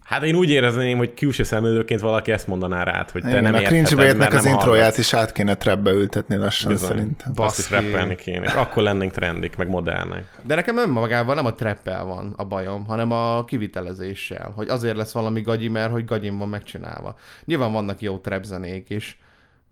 Hát 0.03 0.23
én 0.23 0.35
úgy 0.35 0.49
érezném, 0.49 0.97
hogy 0.97 1.13
külső 1.13 1.43
szemlélőként 1.43 2.01
valaki 2.01 2.31
ezt 2.31 2.47
mondaná 2.47 2.83
rád, 2.83 3.11
hogy 3.11 3.21
te 3.21 3.29
Igen, 3.29 3.43
nem 3.43 3.53
a 3.53 3.59
értheted, 3.59 4.17
mert 4.17 4.33
az 4.33 4.43
nem 4.43 4.53
introját 4.53 4.97
is 4.97 5.13
át 5.13 5.31
kéne 5.31 5.55
trapbe 5.55 5.91
ültetni 5.91 6.35
lassan 6.35 6.71
Bizony. 6.71 6.89
szerintem. 6.89 7.31
Azt 7.35 7.59
is 7.59 8.15
kéne, 8.17 8.51
akkor 8.51 8.83
lennénk 8.83 9.11
trendik, 9.11 9.55
meg 9.55 9.69
modernek. 9.69 10.39
De 10.41 10.55
nekem 10.55 10.77
önmagával 10.77 11.35
nem 11.35 11.45
a 11.45 11.53
treppel 11.53 12.03
van 12.03 12.33
a 12.37 12.43
bajom, 12.43 12.85
hanem 12.85 13.11
a 13.11 13.45
kivitelezéssel, 13.45 14.51
hogy 14.55 14.69
azért 14.69 14.95
lesz 14.95 15.11
valami 15.11 15.41
gagyi, 15.41 15.67
mert 15.67 15.91
hogy 15.91 16.05
gagyim 16.05 16.37
van 16.37 16.49
megcsinálva. 16.49 17.15
Nyilván 17.45 17.71
vannak 17.71 18.01
jó 18.01 18.17
trap 18.17 18.43
zenék 18.43 18.89
is, 18.89 19.17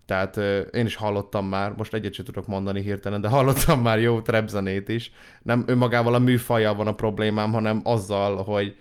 tehát 0.06 0.36
én 0.72 0.86
is 0.86 0.96
hallottam 0.96 1.46
már, 1.46 1.72
most 1.76 1.94
egyet 1.94 2.14
sem 2.14 2.24
tudok 2.24 2.46
mondani 2.46 2.82
hirtelen, 2.82 3.20
de 3.20 3.28
hallottam 3.28 3.80
már 3.88 4.00
jó 4.00 4.20
trap 4.20 4.48
zenét 4.48 4.88
is. 4.88 5.12
Nem 5.42 5.64
önmagával 5.66 6.14
a 6.14 6.18
műfajjal 6.18 6.74
van 6.74 6.86
a 6.86 6.94
problémám, 6.94 7.52
hanem 7.52 7.80
azzal, 7.84 8.42
hogy, 8.42 8.76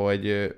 hogy 0.00 0.54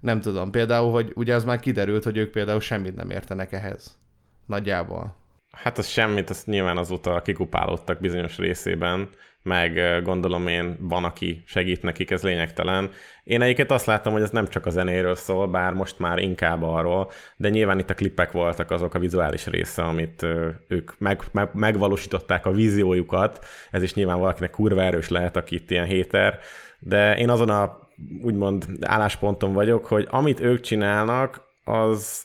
nem 0.00 0.20
tudom, 0.20 0.50
például, 0.50 0.90
hogy 0.90 1.12
ugye 1.14 1.34
az 1.34 1.44
már 1.44 1.60
kiderült, 1.60 2.04
hogy 2.04 2.16
ők 2.16 2.30
például 2.30 2.60
semmit 2.60 2.96
nem 2.96 3.10
értenek 3.10 3.52
ehhez. 3.52 3.98
Nagyjából. 4.46 5.16
Hát 5.52 5.78
az 5.78 5.86
semmit, 5.86 6.30
azt 6.30 6.46
nyilván 6.46 6.76
azóta 6.76 7.22
kikupálódtak 7.22 8.00
bizonyos 8.00 8.38
részében, 8.38 9.08
meg 9.42 10.02
gondolom 10.02 10.46
én 10.46 10.76
van, 10.80 11.04
aki 11.04 11.42
segít 11.46 11.82
nekik, 11.82 12.10
ez 12.10 12.22
lényegtelen. 12.22 12.90
Én 13.24 13.42
egyiket 13.42 13.70
azt 13.70 13.86
láttam, 13.86 14.12
hogy 14.12 14.22
ez 14.22 14.30
nem 14.30 14.48
csak 14.48 14.66
a 14.66 14.70
zenéről 14.70 15.14
szól, 15.14 15.46
bár 15.46 15.72
most 15.72 15.98
már 15.98 16.18
inkább 16.18 16.62
arról, 16.62 17.10
de 17.36 17.48
nyilván 17.48 17.78
itt 17.78 17.90
a 17.90 17.94
klipek 17.94 18.32
voltak 18.32 18.70
azok 18.70 18.94
a 18.94 18.98
vizuális 18.98 19.46
része, 19.46 19.82
amit 19.82 20.26
ők 20.68 20.98
meg, 20.98 21.22
meg, 21.32 21.48
megvalósították 21.52 22.46
a 22.46 22.52
víziójukat. 22.52 23.44
Ez 23.70 23.82
is 23.82 23.94
nyilván 23.94 24.18
valakinek 24.18 24.50
kurva 24.50 24.82
erős 24.82 25.08
lehet, 25.08 25.36
aki 25.36 25.54
itt 25.54 25.70
ilyen 25.70 25.86
héter, 25.86 26.38
de 26.78 27.16
én 27.16 27.30
azon 27.30 27.50
a 27.50 27.81
úgymond 28.22 28.66
állásponton 28.80 29.52
vagyok, 29.52 29.86
hogy 29.86 30.06
amit 30.10 30.40
ők 30.40 30.60
csinálnak, 30.60 31.40
az 31.64 32.22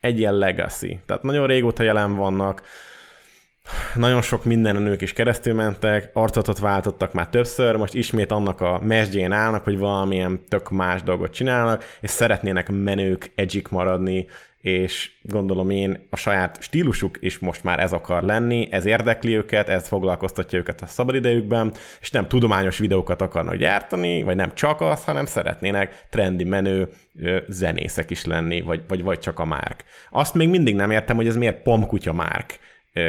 egy 0.00 0.18
ilyen 0.18 0.34
legacy. 0.34 1.00
Tehát 1.06 1.22
nagyon 1.22 1.46
régóta 1.46 1.82
jelen 1.82 2.16
vannak, 2.16 2.62
nagyon 3.94 4.22
sok 4.22 4.44
mindenen 4.44 4.86
ők 4.86 5.00
is 5.00 5.12
keresztül 5.12 5.54
mentek, 5.54 6.10
arcotot 6.12 6.58
váltottak 6.58 7.12
már 7.12 7.28
többször, 7.28 7.76
most 7.76 7.94
ismét 7.94 8.30
annak 8.30 8.60
a 8.60 8.80
mesdjén 8.82 9.32
állnak, 9.32 9.64
hogy 9.64 9.78
valamilyen 9.78 10.40
tök 10.48 10.70
más 10.70 11.02
dolgot 11.02 11.32
csinálnak, 11.32 11.84
és 12.00 12.10
szeretnének 12.10 12.68
menők, 12.68 13.32
edgyik 13.34 13.68
maradni, 13.68 14.26
és 14.60 15.10
gondolom 15.22 15.70
én 15.70 16.06
a 16.10 16.16
saját 16.16 16.62
stílusuk 16.62 17.16
is 17.20 17.38
most 17.38 17.64
már 17.64 17.80
ez 17.80 17.92
akar 17.92 18.22
lenni, 18.22 18.68
ez 18.70 18.84
érdekli 18.84 19.36
őket, 19.36 19.68
ez 19.68 19.88
foglalkoztatja 19.88 20.58
őket 20.58 20.80
a 20.80 20.86
szabadidejükben, 20.86 21.72
és 22.00 22.10
nem 22.10 22.28
tudományos 22.28 22.78
videókat 22.78 23.22
akarnak 23.22 23.54
gyártani, 23.54 24.22
vagy 24.22 24.36
nem 24.36 24.54
csak 24.54 24.80
az, 24.80 25.04
hanem 25.04 25.26
szeretnének 25.26 26.06
trendi 26.10 26.44
menő 26.44 26.88
zenészek 27.48 28.10
is 28.10 28.24
lenni, 28.24 28.60
vagy, 28.60 28.82
vagy, 28.88 29.02
vagy 29.02 29.18
csak 29.18 29.38
a 29.38 29.44
márk. 29.44 29.84
Azt 30.10 30.34
még 30.34 30.48
mindig 30.48 30.74
nem 30.74 30.90
értem, 30.90 31.16
hogy 31.16 31.26
ez 31.26 31.36
miért 31.36 31.62
pomkutya 31.62 32.12
márk. 32.12 32.58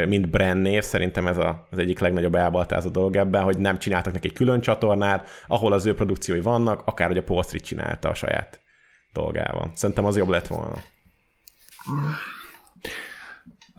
mint 0.08 0.30
brand 0.30 0.62
név, 0.62 0.84
szerintem 0.84 1.28
ez 1.28 1.38
a, 1.38 1.68
az 1.72 1.78
egyik 1.78 2.00
legnagyobb 2.00 2.36
elbaltázó 2.36 2.90
dolog 2.90 3.16
ebben, 3.16 3.44
hogy 3.44 3.58
nem 3.58 3.80
csináltak 3.80 4.14
neki 4.14 4.32
külön 4.32 4.62
csatornát, 4.62 5.30
ahol 5.48 5.74
az 5.74 5.86
ő 5.86 5.94
produkciói 5.94 6.42
vannak, 6.42 6.82
akár 6.86 7.08
hogy 7.08 7.18
a 7.18 7.24
Paul 7.24 7.44
Street 7.44 7.64
csinálta 7.64 8.10
a 8.10 8.14
saját 8.14 8.60
dolgával. 9.14 9.72
Szerintem 9.76 10.06
az 10.06 10.18
jobb 10.18 10.30
lett 10.30 10.48
volna. 10.48 10.76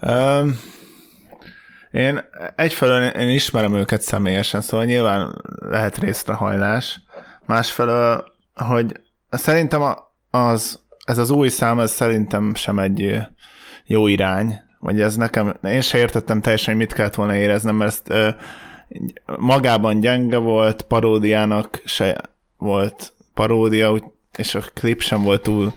Um, 0.01 0.59
én 1.91 2.25
egyfelől 2.57 3.03
én 3.03 3.29
ismerem 3.29 3.75
őket 3.75 4.03
személyesen, 4.03 4.61
szóval 4.61 4.87
nyilván 4.87 5.43
lehet 5.59 5.99
részrehajlás. 5.99 7.01
Másfelől, 7.47 8.25
hogy 8.55 9.01
szerintem 9.31 9.83
az, 10.31 10.81
ez 11.05 11.19
az 11.19 11.31
új 11.31 11.49
szám, 11.49 11.81
ez 11.81 11.91
szerintem 11.91 12.55
sem 12.55 12.79
egy 12.79 13.19
jó 13.85 14.07
irány, 14.07 14.61
vagy 14.79 15.01
ez 15.01 15.17
nekem, 15.17 15.57
én 15.63 15.81
se 15.81 15.99
értettem 15.99 16.41
teljesen, 16.41 16.75
hogy 16.75 16.83
mit 16.83 16.93
kellett 16.93 17.15
volna 17.15 17.37
éreznem, 17.37 17.77
mert 17.77 17.91
ezt 17.91 18.11
ö, 18.11 18.29
magában 19.37 20.01
gyenge 20.01 20.37
volt, 20.37 20.83
paródiának 20.83 21.83
se 21.85 22.21
volt 22.57 23.13
paródia, 23.35 24.13
és 24.37 24.55
a 24.55 24.61
klip 24.75 25.01
sem 25.01 25.23
volt 25.23 25.43
túl 25.43 25.73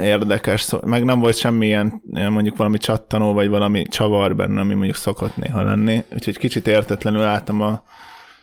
érdekes, 0.00 0.70
meg 0.84 1.04
nem 1.04 1.20
volt 1.20 1.36
semmilyen 1.36 2.02
mondjuk 2.12 2.56
valami 2.56 2.78
csattanó, 2.78 3.32
vagy 3.32 3.48
valami 3.48 3.82
csavar 3.82 4.36
benne, 4.36 4.60
ami 4.60 4.74
mondjuk 4.74 4.96
szokott 4.96 5.36
néha 5.36 5.62
lenni, 5.62 6.04
úgyhogy 6.12 6.38
kicsit 6.38 6.66
értetlenül 6.66 7.22
álltam 7.22 7.60
a 7.60 7.82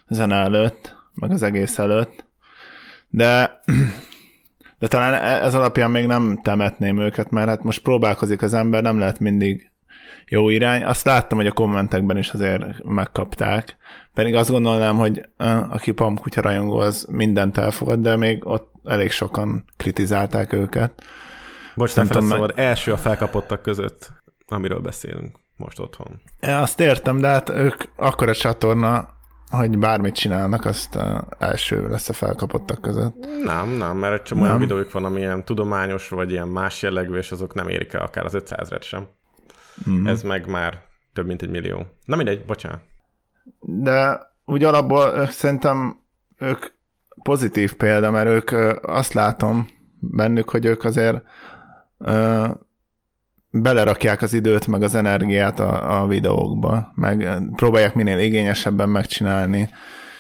zene 0.08 0.36
előtt, 0.36 0.96
meg 1.14 1.32
az 1.32 1.44
egész 1.44 1.80
előtt, 1.80 2.26
de 3.10 3.62
de 4.82 4.88
talán 4.88 5.14
e- 5.14 5.44
ez 5.44 5.54
alapján 5.54 5.92
még 5.92 6.06
nem 6.06 6.40
temetném 6.44 7.00
őket, 7.00 7.30
mert 7.30 7.48
hát 7.48 7.64
most 7.64 7.82
próbálkozik 7.82 8.42
az 8.42 8.54
ember, 8.54 8.82
nem 8.82 9.00
lehet 9.00 9.20
mindig 9.20 9.71
jó 10.32 10.50
irány. 10.50 10.84
Azt 10.84 11.06
láttam, 11.06 11.38
hogy 11.38 11.48
a 11.48 11.52
kommentekben 11.52 12.18
is 12.18 12.30
azért 12.30 12.84
megkapták. 12.84 13.78
Pedig 14.14 14.36
azt 14.36 14.50
gondolnám, 14.50 14.98
hogy 14.98 15.30
aki 15.70 15.92
pamkutya 15.92 16.42
rajongó, 16.42 16.78
az 16.78 17.08
mindent 17.10 17.58
elfogad, 17.58 18.00
de 18.00 18.16
még 18.16 18.48
ott 18.48 18.74
elég 18.84 19.12
sokan 19.12 19.66
kritizálták 19.78 20.54
őket. 20.54 21.04
Bocs, 21.76 21.96
nem 21.96 22.08
tudom, 22.08 22.28
meg... 22.28 22.52
első 22.56 22.92
a 22.92 22.98
felkapottak 22.98 23.62
között, 23.62 24.12
amiről 24.48 24.80
beszélünk 24.80 25.36
most 25.56 25.80
otthon. 25.80 26.22
Azt 26.42 26.80
értem, 26.80 27.20
de 27.20 27.28
hát 27.28 27.50
ők 27.50 27.84
akkor 27.96 28.30
a 28.30 28.36
csatorna, 28.36 29.10
hogy 29.50 29.78
bármit 29.78 30.16
csinálnak, 30.16 30.66
azt 30.66 30.98
első 31.40 31.90
lesz 31.90 32.10
a 32.10 32.14
felkapottak 32.14 32.82
között. 32.82 33.16
Nem, 33.44 33.70
nem, 33.70 33.98
mert 33.98 34.14
egy 34.14 34.22
csomó 34.22 34.42
olyan 34.42 34.60
videójuk 34.60 34.92
van, 34.92 35.06
ami 35.06 35.20
ilyen 35.20 35.46
tudományos, 35.46 36.10
vagy 36.10 36.32
ilyen 36.32 36.48
más 36.48 36.82
jellegű, 36.82 37.16
és 37.16 37.32
azok 37.32 37.54
nem 37.54 37.68
érik 37.68 37.94
el 37.94 38.02
akár 38.02 38.26
az 38.26 38.34
500 38.34 38.70
sem. 38.82 39.08
Mm. 39.90 40.08
Ez 40.08 40.24
meg 40.24 40.48
már 40.48 40.82
több 41.14 41.26
mint 41.26 41.42
egy 41.42 41.50
millió. 41.50 41.86
Na 42.06 42.16
mindegy, 42.16 42.46
bocsánat. 42.46 42.82
De 43.60 44.20
úgy 44.46 44.64
alapból 44.64 45.28
szerintem 45.28 46.00
ők 46.38 46.66
pozitív 47.24 47.74
példa, 47.74 48.12
mert 48.12 48.28
ők 48.28 48.52
azt 48.82 49.14
látom 49.14 49.68
bennük, 50.00 50.50
hogy 50.50 50.66
ők 50.66 50.84
azért 50.84 51.24
ö, 51.98 52.48
belerakják 53.52 54.22
az 54.22 54.34
időt, 54.34 54.68
meg 54.68 54.82
az 54.84 54.96
energiát 54.96 55.60
a, 55.60 56.02
a 56.02 56.08
videókba, 56.08 56.92
meg 56.96 57.42
próbálják 57.56 57.96
minél 57.96 58.20
igényesebben 58.20 58.90
megcsinálni. 58.90 59.70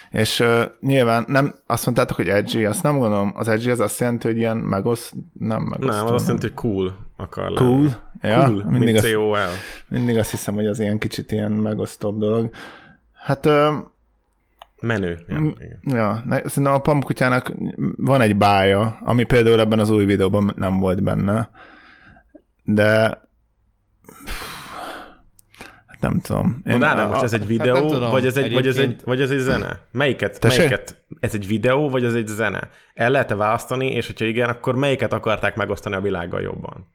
És 0.09 0.39
uh, 0.39 0.61
nyilván 0.79 1.25
nem, 1.27 1.55
azt 1.65 1.85
mondtátok, 1.85 2.15
hogy 2.15 2.27
edgy, 2.27 2.63
azt 2.63 2.83
nem 2.83 2.97
gondolom, 2.97 3.33
az 3.35 3.47
edgy 3.47 3.69
az 3.69 3.79
azt 3.79 3.99
jelenti, 3.99 4.27
hogy 4.27 4.37
ilyen 4.37 4.57
megosz, 4.57 5.13
nem 5.33 5.61
megosztó. 5.61 5.95
Nem, 5.95 6.05
az 6.05 6.11
azt 6.11 6.25
jelenti, 6.25 6.47
hogy 6.47 6.55
cool 6.55 6.95
akar 7.21 7.53
Cool? 7.53 7.77
Lenni. 7.79 7.91
Ja, 8.21 8.45
cool, 8.45 8.63
mindig 8.63 8.95
azt, 8.95 9.13
COL. 9.13 9.37
Mindig 9.87 10.17
azt 10.17 10.31
hiszem, 10.31 10.53
hogy 10.53 10.67
az 10.67 10.79
ilyen 10.79 10.97
kicsit 10.97 11.31
ilyen 11.31 11.51
megosztóbb 11.51 12.19
dolog. 12.19 12.49
Hát... 13.13 13.49
Menő. 14.81 15.19
Ja, 15.27 16.23
ja 16.29 16.41
szerintem 16.45 16.73
a 16.73 16.79
pamkutyának 16.79 17.51
van 17.95 18.21
egy 18.21 18.35
bája, 18.35 18.97
ami 19.03 19.23
például 19.23 19.59
ebben 19.59 19.79
az 19.79 19.89
új 19.89 20.05
videóban 20.05 20.53
nem 20.55 20.79
volt 20.79 21.03
benne. 21.03 21.49
De 22.63 23.21
nem 25.99 26.19
tudom. 26.19 26.61
Én 26.65 26.77
Mondd, 26.77 27.07
most 27.07 27.23
ez 27.23 27.33
egy 27.33 27.47
videó, 27.47 27.73
hát 27.75 27.85
tudom, 27.85 28.11
vagy, 28.11 28.25
ez 28.25 28.37
egy, 28.37 28.53
vagy, 28.53 28.67
ez 28.67 28.77
egy, 28.77 29.01
vagy 29.03 29.21
ez 29.21 29.31
egy 29.31 29.39
zene? 29.39 29.79
Melyiket, 29.91 30.43
melyiket? 30.43 31.03
Ez 31.19 31.33
egy 31.33 31.47
videó, 31.47 31.89
vagy 31.89 32.03
ez 32.03 32.13
egy 32.13 32.27
zene? 32.27 32.69
El 32.93 33.09
lehet-e 33.09 33.35
választani, 33.35 33.91
és 33.91 34.07
hogyha 34.07 34.25
igen, 34.25 34.49
akkor 34.49 34.75
melyiket 34.75 35.13
akarták 35.13 35.55
megosztani 35.55 35.95
a 35.95 36.01
világgal 36.01 36.41
jobban? 36.41 36.87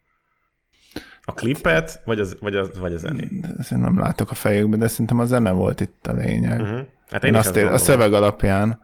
A 1.28 1.32
klipet, 1.32 2.02
vagy, 2.04 2.20
az, 2.20 2.36
vagy, 2.40 2.56
az, 2.56 2.78
vagy 2.78 2.92
a 2.92 2.98
zenét? 2.98 3.46
Ezt 3.58 3.72
én 3.72 3.78
nem 3.78 3.98
látok 3.98 4.30
a 4.30 4.34
fejükbe, 4.34 4.76
de 4.76 4.88
szerintem 4.88 5.18
a 5.18 5.24
zene 5.24 5.50
volt 5.50 5.80
itt 5.80 6.06
a 6.06 6.12
lényeg. 6.12 6.60
Uh-huh. 6.60 6.80
Hát 7.10 7.24
én, 7.24 7.32
én 7.32 7.38
azt 7.38 7.56
ér, 7.56 7.66
a 7.66 7.78
szöveg 7.78 8.12
alapján. 8.12 8.80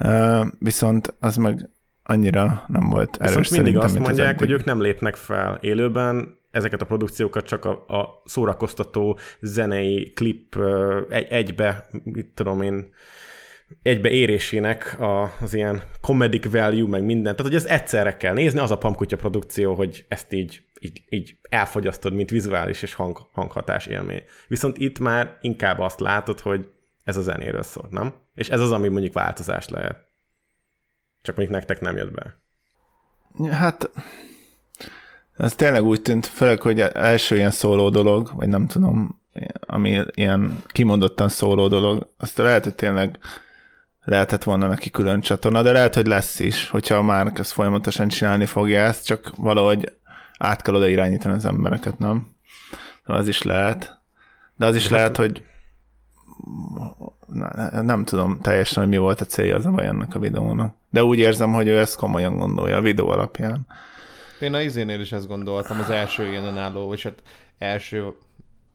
Uh, 0.00 0.46
viszont 0.58 1.14
az 1.20 1.36
meg 1.36 1.68
annyira 2.02 2.64
nem 2.66 2.88
volt 2.88 3.16
erős 3.20 3.36
Viszont 3.36 3.62
mindig 3.62 3.82
azt 3.82 3.98
mondják, 3.98 4.38
hogy 4.38 4.50
ők 4.50 4.64
nem 4.64 4.80
lépnek 4.80 5.16
fel 5.16 5.58
élőben, 5.60 6.38
ezeket 6.50 6.80
a 6.80 6.84
produkciókat 6.84 7.46
csak 7.46 7.64
a, 7.64 7.70
a 7.70 8.22
szórakoztató 8.24 9.18
zenei 9.40 10.12
klip 10.12 10.56
egy, 11.08 11.26
egybe, 11.30 11.86
mit 12.04 12.26
tudom 12.26 12.62
én, 12.62 12.92
egybe 13.82 14.10
érésének 14.10 15.00
a, 15.00 15.32
az 15.40 15.54
ilyen 15.54 15.82
comedic 16.00 16.50
value, 16.50 16.88
meg 16.88 17.04
minden. 17.04 17.36
Tehát, 17.36 17.52
hogy 17.52 17.60
ez 17.60 17.64
egyszerre 17.64 18.16
kell 18.16 18.34
nézni, 18.34 18.58
az 18.58 18.70
a 18.70 18.78
Pamkutya 18.78 19.16
produkció, 19.16 19.74
hogy 19.74 20.04
ezt 20.08 20.32
így, 20.32 20.62
így, 20.80 21.02
így 21.08 21.36
elfogyasztod, 21.42 22.12
mint 22.12 22.30
vizuális 22.30 22.82
és 22.82 22.94
hang, 22.94 23.28
hanghatás 23.32 23.86
élmény. 23.86 24.22
Viszont 24.48 24.78
itt 24.78 24.98
már 24.98 25.38
inkább 25.40 25.78
azt 25.78 26.00
látod, 26.00 26.40
hogy 26.40 26.70
ez 27.04 27.16
a 27.16 27.22
zenéről 27.22 27.62
szól, 27.62 27.88
nem? 27.90 28.14
És 28.34 28.48
ez 28.48 28.60
az, 28.60 28.72
ami 28.72 28.88
mondjuk 28.88 29.12
változás 29.12 29.68
lehet. 29.68 30.06
Csak 31.22 31.36
mondjuk 31.36 31.58
nektek 31.58 31.80
nem 31.80 31.96
jött 31.96 32.12
be. 32.12 32.36
Hát 33.50 33.90
ez 35.36 35.54
tényleg 35.54 35.82
úgy 35.82 36.02
tűnt, 36.02 36.26
főleg, 36.26 36.60
hogy 36.60 36.80
első 36.80 37.36
ilyen 37.36 37.50
szóló 37.50 37.90
dolog, 37.90 38.30
vagy 38.34 38.48
nem 38.48 38.66
tudom, 38.66 39.20
ami 39.60 40.04
ilyen 40.14 40.62
kimondottan 40.66 41.28
szóló 41.28 41.68
dolog, 41.68 42.12
azt 42.16 42.38
lehet, 42.38 42.64
hogy 42.64 42.74
tényleg 42.74 43.18
lehetett 44.00 44.42
volna 44.42 44.68
neki 44.68 44.90
külön 44.90 45.20
csatorna, 45.20 45.62
de 45.62 45.72
lehet, 45.72 45.94
hogy 45.94 46.06
lesz 46.06 46.38
is, 46.38 46.68
hogyha 46.68 46.94
a 46.94 47.02
Márk 47.02 47.38
ezt 47.38 47.52
folyamatosan 47.52 48.08
csinálni 48.08 48.46
fogja 48.46 48.80
ezt, 48.80 49.04
csak 49.04 49.32
valahogy 49.36 49.92
át 50.38 50.62
kell 50.62 50.74
oda 50.74 50.88
irányítani 50.88 51.34
az 51.34 51.44
embereket, 51.44 51.98
nem? 51.98 52.36
Az 53.04 53.28
is 53.28 53.42
lehet. 53.42 54.00
De 54.56 54.66
az 54.66 54.76
is 54.76 54.88
lehet, 54.88 55.16
hogy 55.16 55.44
nem 57.82 58.04
tudom 58.04 58.40
teljesen, 58.40 58.82
hogy 58.82 58.92
mi 58.92 58.98
volt 58.98 59.20
a 59.20 59.24
célja 59.24 59.56
az 59.56 59.66
a 59.66 59.70
baj 59.70 59.86
ennek 59.86 60.14
a 60.14 60.18
videónak. 60.18 60.74
De 60.90 61.04
úgy 61.04 61.18
érzem, 61.18 61.52
hogy 61.52 61.66
ő 61.66 61.78
ezt 61.78 61.96
komolyan 61.96 62.36
gondolja 62.36 62.76
a 62.76 62.80
videó 62.80 63.08
alapján. 63.08 63.66
Én 64.40 64.54
a 64.54 64.60
izénél 64.60 65.00
is 65.00 65.12
ezt 65.12 65.26
gondoltam, 65.26 65.80
az 65.80 65.90
első 65.90 66.28
ilyen 66.28 66.44
önálló, 66.44 66.86
vagy 66.86 67.02
hát 67.02 67.22
első 67.58 68.12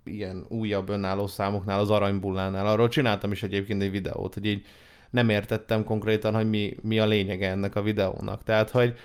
ilyen 0.03 0.45
újabb 0.49 0.89
önálló 0.89 1.28
számoknál, 1.28 1.80
az 1.80 1.89
aranybullánál. 1.89 2.68
Arról 2.68 2.88
csináltam 2.88 3.32
is 3.32 3.43
egyébként 3.43 3.82
egy 3.82 3.91
videót, 3.91 4.34
hogy 4.34 4.45
így 4.45 4.66
nem 5.09 5.30
értettem 5.30 5.84
konkrétan, 5.84 6.34
hogy 6.34 6.49
mi, 6.49 6.76
mi 6.82 6.99
a 6.99 7.05
lényege 7.05 7.49
ennek 7.49 7.76
a 7.76 7.82
videónak. 7.82 8.43
Tehát, 8.43 8.70
hogy 8.70 8.95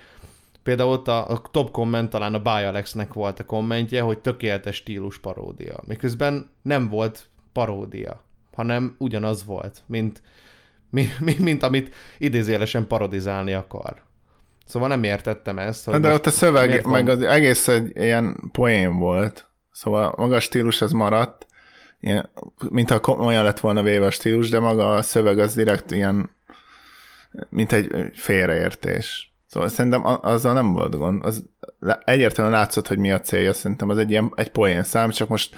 például 0.69 0.91
ott 0.91 1.07
a, 1.07 1.27
a 1.27 1.41
top 1.51 1.71
komment 1.71 2.09
talán 2.09 2.33
a 2.33 2.39
By 2.39 2.63
Alexnek 2.65 3.13
volt 3.13 3.39
a 3.39 3.45
kommentje, 3.45 4.01
hogy 4.01 4.19
tökéletes 4.19 4.75
stílus 4.75 5.19
paródia. 5.19 5.79
Miközben 5.87 6.51
nem 6.61 6.89
volt 6.89 7.29
paródia, 7.53 8.23
hanem 8.53 8.95
ugyanaz 8.97 9.45
volt, 9.45 9.81
mint, 9.85 10.21
mint, 10.89 11.39
mint 11.39 11.63
amit 11.63 11.95
idézélesen 12.17 12.87
parodizálni 12.87 13.53
akar. 13.53 14.01
Szóval 14.65 14.87
nem 14.87 15.03
értettem 15.03 15.59
ezt. 15.59 15.85
Hogy 15.85 15.99
De 15.99 16.13
ott 16.13 16.25
a 16.25 16.31
szöveg, 16.31 16.85
meg 16.85 17.09
az 17.09 17.21
egész 17.21 17.67
egy 17.67 17.91
ilyen 17.95 18.49
poén 18.51 18.97
volt. 18.97 19.47
Szóval 19.71 20.13
maga 20.17 20.35
a 20.35 20.39
stílus 20.39 20.81
az 20.81 20.91
maradt, 20.91 21.47
ilyen, 21.99 22.29
mintha 22.69 23.11
olyan 23.11 23.43
lett 23.43 23.59
volna 23.59 23.81
véve 23.83 24.05
a 24.05 24.11
stílus, 24.11 24.49
de 24.49 24.59
maga 24.59 24.93
a 24.93 25.01
szöveg 25.01 25.39
az 25.39 25.55
direkt 25.55 25.91
ilyen, 25.91 26.29
mint 27.49 27.71
egy 27.71 28.11
félreértés. 28.13 29.28
Szóval 29.49 29.69
szerintem 29.69 30.01
azzal 30.21 30.53
nem 30.53 30.73
volt 30.73 30.97
gond. 30.97 31.25
Az 31.25 31.45
egyértelműen 32.05 32.57
látszott, 32.59 32.87
hogy 32.87 32.97
mi 32.97 33.11
a 33.11 33.19
célja. 33.19 33.53
Szerintem 33.53 33.89
az 33.89 33.97
egy 33.97 34.09
ilyen 34.09 34.31
egy 34.35 34.51
poén 34.51 34.83
szám, 34.83 35.09
csak 35.09 35.27
most 35.27 35.55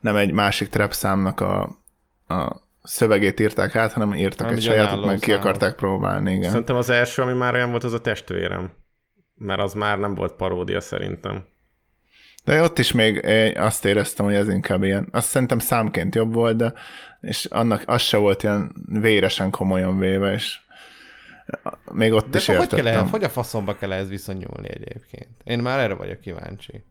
nem 0.00 0.16
egy 0.16 0.32
másik 0.32 0.68
trap 0.68 0.92
számnak 0.92 1.40
a, 1.40 1.62
a 2.28 2.56
szövegét 2.82 3.40
írták 3.40 3.76
át, 3.76 3.92
hanem 3.92 4.14
írtak 4.14 4.46
nem 4.46 4.56
egy 4.56 4.62
sajátot, 4.62 5.04
meg 5.04 5.18
ki 5.18 5.32
akarták 5.32 5.74
próbálni. 5.74 6.32
Igen. 6.32 6.50
Szerintem 6.50 6.76
az 6.76 6.90
első, 6.90 7.22
ami 7.22 7.32
már 7.32 7.54
olyan 7.54 7.70
volt, 7.70 7.84
az 7.84 7.92
a 7.92 8.00
testvérem. 8.00 8.72
Mert 9.34 9.60
az 9.60 9.74
már 9.74 9.98
nem 9.98 10.14
volt 10.14 10.32
paródia 10.32 10.80
szerintem. 10.80 11.44
De 12.44 12.62
ott 12.62 12.78
is 12.78 12.92
még 12.92 13.26
azt 13.56 13.84
éreztem, 13.84 14.24
hogy 14.24 14.34
ez 14.34 14.48
inkább 14.48 14.82
ilyen, 14.82 15.08
azt 15.12 15.28
szerintem 15.28 15.58
számként 15.58 16.14
jobb 16.14 16.34
volt, 16.34 16.56
de 16.56 16.72
és 17.20 17.44
annak 17.44 17.82
az 17.86 18.02
se 18.02 18.16
volt 18.16 18.42
ilyen 18.42 18.72
véresen 18.88 19.50
komolyan 19.50 19.98
véve, 19.98 20.32
és 20.32 20.58
még 21.92 22.12
ott 22.12 22.30
de 22.30 22.38
is 22.38 22.46
hogy, 22.46 22.68
kell, 22.68 23.06
hogy 23.06 23.24
a 23.24 23.28
faszomba 23.28 23.74
kell 23.74 23.92
ez 23.92 24.08
viszonyulni 24.08 24.68
egyébként? 24.70 25.28
Én 25.44 25.58
már 25.58 25.78
erre 25.78 25.94
vagyok 25.94 26.20
kíváncsi. 26.20 26.84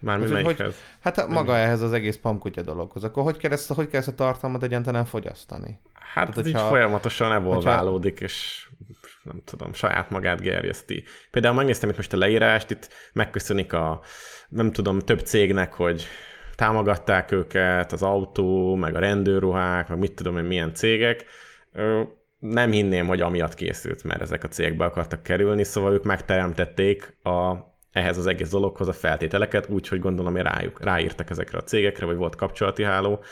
Mármi 0.00 0.24
Úgyhogy, 0.24 0.56
hogy, 0.56 0.74
hát 1.00 1.28
maga 1.28 1.56
ehhez 1.56 1.80
az 1.80 1.92
egész 1.92 2.16
pamkutya 2.16 2.62
dologhoz. 2.62 3.04
Akkor 3.04 3.22
hogy 3.22 3.36
kell 3.36 3.50
ezt, 3.50 3.72
hogy 3.72 3.88
kell 3.88 4.00
ezt 4.00 4.08
a 4.08 4.14
tartalmat 4.14 4.62
egyáltalán 4.62 5.04
fogyasztani? 5.04 5.80
Hát 5.92 6.14
Tehát, 6.14 6.38
ez 6.38 6.46
így 6.46 6.52
hogyha- 6.52 6.68
folyamatosan 6.68 7.32
evolválódik, 7.32 8.20
és 8.20 8.68
nem 9.22 9.42
tudom, 9.44 9.72
saját 9.72 10.10
magát 10.10 10.40
gerjeszti. 10.40 11.04
Például 11.30 11.54
megnéztem 11.54 11.88
itt 11.88 11.96
most 11.96 12.12
a 12.12 12.16
leírást, 12.16 12.70
itt 12.70 12.88
megköszönik 13.12 13.72
a, 13.72 14.00
nem 14.48 14.72
tudom, 14.72 14.98
több 14.98 15.20
cégnek, 15.20 15.72
hogy 15.72 16.06
támogatták 16.54 17.32
őket, 17.32 17.92
az 17.92 18.02
autó, 18.02 18.74
meg 18.74 18.94
a 18.94 18.98
rendőrruhák, 18.98 19.88
meg 19.88 19.98
mit 19.98 20.14
tudom 20.14 20.38
én, 20.38 20.44
milyen 20.44 20.74
cégek. 20.74 21.24
Nem 22.38 22.70
hinném, 22.70 23.06
hogy 23.06 23.20
amiatt 23.20 23.54
készült, 23.54 24.04
mert 24.04 24.20
ezek 24.20 24.44
a 24.44 24.48
cégbe 24.48 24.84
akartak 24.84 25.22
kerülni, 25.22 25.64
szóval 25.64 25.92
ők 25.92 26.04
megteremtették 26.04 27.18
a, 27.22 27.54
ehhez 27.90 28.18
az 28.18 28.26
egész 28.26 28.50
dologhoz 28.50 28.88
a 28.88 28.92
feltételeket, 28.92 29.68
úgyhogy 29.68 30.00
gondolom, 30.00 30.32
hogy 30.32 30.42
rájuk, 30.42 30.84
ráírtak 30.84 31.30
ezekre 31.30 31.58
a 31.58 31.62
cégekre, 31.62 32.06
vagy 32.06 32.16
volt 32.16 32.36
kapcsolati 32.36 32.82
háló, 32.82 33.24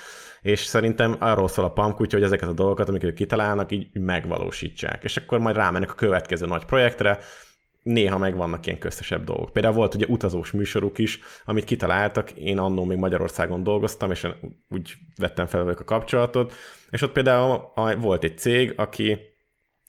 és 0.43 0.61
szerintem 0.61 1.17
arról 1.19 1.49
szól 1.49 1.65
a 1.65 1.73
pump, 1.73 1.97
hogy 1.97 2.23
ezeket 2.23 2.49
a 2.49 2.53
dolgokat, 2.53 2.89
amiket 2.89 3.09
ők 3.09 3.15
kitalálnak, 3.15 3.73
így 3.73 3.89
megvalósítsák. 3.93 5.05
És 5.05 5.17
akkor 5.17 5.39
majd 5.39 5.57
rámennek 5.57 5.91
a 5.91 5.95
következő 5.95 6.47
nagy 6.47 6.65
projektre, 6.65 7.19
néha 7.85 8.19
megvannak 8.19 8.67
ilyen 8.67 8.79
köztesebb 8.79 9.25
dolgok. 9.25 9.53
Például 9.53 9.75
volt 9.75 9.95
ugye 9.95 10.07
utazós 10.09 10.51
műsoruk 10.51 10.99
is, 10.99 11.19
amit 11.45 11.65
kitaláltak, 11.65 12.31
én 12.31 12.59
annó 12.59 12.85
még 12.85 12.99
Magyarországon 12.99 13.63
dolgoztam, 13.63 14.11
és 14.11 14.27
úgy 14.69 14.95
vettem 15.17 15.47
fel 15.47 15.65
velük 15.65 15.81
a 15.81 15.85
kapcsolatot, 15.85 16.53
és 16.91 17.03
ott 17.03 17.13
például 17.13 17.73
volt 17.99 18.25
egy 18.25 18.39
cég, 18.39 18.73
aki 18.77 19.19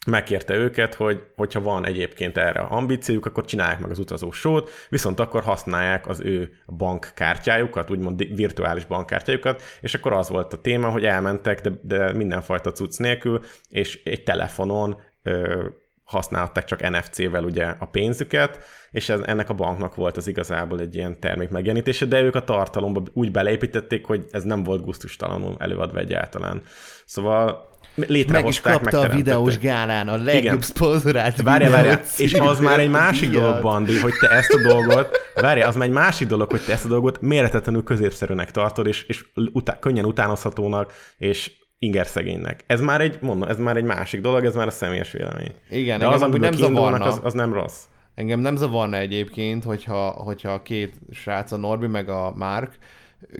megkérte 0.05 0.55
őket, 0.55 0.93
hogy 0.93 1.23
hogyha 1.35 1.61
van 1.61 1.85
egyébként 1.85 2.37
erre 2.37 2.59
ambíciójuk, 2.59 3.25
akkor 3.25 3.45
csinálják 3.45 3.79
meg 3.79 3.91
az 3.91 3.99
utazós 3.99 4.37
sót, 4.37 4.69
viszont 4.89 5.19
akkor 5.19 5.43
használják 5.43 6.07
az 6.07 6.19
ő 6.19 6.51
bankkártyájukat, 6.77 7.91
úgymond 7.91 8.35
virtuális 8.35 8.85
bankkártyájukat, 8.85 9.61
és 9.81 9.93
akkor 9.93 10.13
az 10.13 10.29
volt 10.29 10.53
a 10.53 10.61
téma, 10.61 10.89
hogy 10.89 11.05
elmentek, 11.05 11.61
de, 11.61 11.71
de 11.81 12.13
mindenfajta 12.13 12.71
cucc 12.71 12.97
nélkül, 12.97 13.41
és 13.69 14.03
egy 14.03 14.23
telefonon 14.23 14.97
ö, 15.23 15.65
használták 16.05 16.65
csak 16.65 16.89
NFC-vel 16.89 17.43
ugye 17.43 17.75
a 17.79 17.85
pénzüket, 17.85 18.59
és 18.91 19.09
ez, 19.09 19.19
ennek 19.25 19.49
a 19.49 19.53
banknak 19.53 19.95
volt 19.95 20.17
az 20.17 20.27
igazából 20.27 20.79
egy 20.79 20.95
ilyen 20.95 21.19
termék 21.19 21.49
megjelenítése, 21.49 22.05
de 22.05 22.21
ők 22.21 22.35
a 22.35 22.43
tartalomba 22.43 23.03
úgy 23.13 23.31
beleépítették, 23.31 24.05
hogy 24.05 24.25
ez 24.31 24.43
nem 24.43 24.63
volt 24.63 24.83
gusztustalanul 24.83 25.55
előadva 25.59 25.99
egyáltalán. 25.99 26.61
Szóval 27.05 27.73
létrehozták, 27.95 28.73
Meg 28.73 28.81
is 28.81 28.89
kapta 28.91 28.99
a 28.99 29.15
videós 29.15 29.57
gálán 29.59 30.07
a 30.07 30.17
legjobb 30.17 30.43
Igen. 30.43 30.61
szponzorált 30.61 31.41
várjál, 31.41 31.81
videót, 31.81 32.05
és 32.17 32.33
az 32.33 32.59
már 32.59 32.79
egy 32.79 32.89
másik 32.89 33.29
díjat. 33.29 33.43
dolog, 33.43 33.61
Bandi, 33.61 33.99
hogy 33.99 34.13
te 34.19 34.29
ezt 34.29 34.53
a 34.53 34.61
dolgot, 34.67 35.21
várjál, 35.35 35.67
az 35.67 35.75
már 35.75 35.87
egy 35.87 35.93
másik 35.93 36.27
dolog, 36.27 36.51
hogy 36.51 36.61
te 36.61 36.71
ezt 36.71 36.85
a 36.85 36.87
dolgot 36.87 37.21
méretetlenül 37.21 37.83
középszerűnek 37.83 38.51
tartod, 38.51 38.87
és, 38.87 39.03
és 39.03 39.25
utá, 39.53 39.79
könnyen 39.79 40.05
utánozhatónak, 40.05 40.93
és 41.17 41.51
ingerszegénynek. 41.85 42.63
Ez 42.67 42.81
már 42.81 43.01
egy, 43.01 43.17
mondom, 43.21 43.49
ez 43.49 43.57
már 43.57 43.77
egy 43.77 43.83
másik 43.83 44.21
dolog, 44.21 44.45
ez 44.45 44.55
már 44.55 44.67
a 44.67 44.71
személyes 44.71 45.11
vélemény. 45.11 45.51
Igen, 45.69 45.99
De 45.99 46.07
az, 46.07 46.21
amiből 46.21 46.49
nem 46.49 46.57
zavarna. 46.57 47.05
az, 47.05 47.19
az 47.23 47.33
nem 47.33 47.53
rossz. 47.53 47.83
Engem 48.15 48.39
nem 48.39 48.55
zavarna 48.55 48.97
egyébként, 48.97 49.63
hogyha, 49.63 50.09
hogyha 50.09 50.51
a 50.51 50.61
két 50.61 50.93
srác, 51.11 51.51
a 51.51 51.57
Norbi 51.57 51.87
meg 51.87 52.09
a 52.09 52.33
Márk 52.35 52.77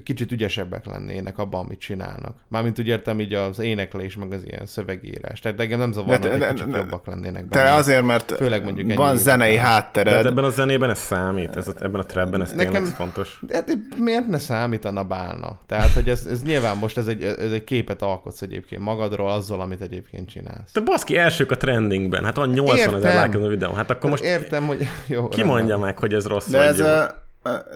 kicsit 0.03 0.31
ügyesebbek 0.31 0.85
lennének 0.85 1.37
abban, 1.37 1.65
amit 1.65 1.79
csinálnak. 1.79 2.35
Mármint 2.47 2.79
úgy 2.79 2.87
értem 2.87 3.19
így 3.19 3.33
az 3.33 3.59
éneklés, 3.59 4.15
meg 4.15 4.31
az 4.31 4.41
ilyen 4.45 4.65
szövegírás. 4.65 5.39
Tehát 5.39 5.59
engem 5.59 5.79
nem 5.79 5.91
zavarna, 5.91 6.17
De- 6.23 6.29
hogy 6.29 6.39
de- 6.39 6.49
kicsit 6.53 6.69
de- 6.69 6.77
jobbak 6.77 7.07
lennének 7.07 7.47
Te 7.49 7.57
benne. 7.59 7.73
azért, 7.73 8.03
mert 8.03 8.31
Főleg 8.31 8.63
mondjuk 8.63 8.93
van 8.93 9.17
zenei 9.17 9.47
belül. 9.47 9.61
De 9.61 9.67
hát 9.67 9.81
háttered. 9.83 10.25
ebben 10.25 10.43
a 10.43 10.49
zenében 10.49 10.89
ez 10.89 10.99
számít, 10.99 11.55
ez, 11.55 11.67
ebben 11.79 11.99
a 11.99 12.05
trapben 12.05 12.41
ez 12.41 12.51
Nekem- 12.53 12.73
tényleg 12.73 12.91
fontos. 12.93 13.39
De 13.41 13.53
hát 13.55 13.77
miért 13.97 14.27
ne 14.27 14.37
számítana 14.37 15.03
bálna? 15.03 15.59
Tehát, 15.65 15.89
hogy 15.91 16.09
ez, 16.09 16.25
ez 16.25 16.43
nyilván 16.43 16.77
most 16.77 16.97
ez 16.97 17.07
egy, 17.07 17.23
ez 17.23 17.51
egy 17.51 17.63
képet 17.63 18.01
alkotsz 18.01 18.41
egyébként 18.41 18.81
magadról 18.81 19.31
azzal, 19.31 19.61
amit 19.61 19.81
egyébként 19.81 20.29
csinálsz. 20.29 20.71
Te 20.71 20.79
baszki, 20.81 21.17
elsők 21.17 21.51
a 21.51 21.57
trendingben, 21.57 22.23
hát 22.23 22.35
van 22.35 22.49
80 22.49 22.95
ezer 22.95 23.35
a 23.35 23.47
videó, 23.47 23.71
hát 23.71 23.89
akkor 23.89 24.09
most 24.09 24.23
Értem, 24.23 24.65
hogy 24.65 24.87
jó. 25.07 25.27
ki 25.27 25.43
mondja 25.43 25.77
meg, 25.77 25.97
hogy 25.99 26.13
ez 26.13 26.25
rossz 26.27 26.47
De 26.47 26.57
vagy 26.57 26.67
ez 26.67 26.79
jó? 26.79 26.85
a, 26.85 27.23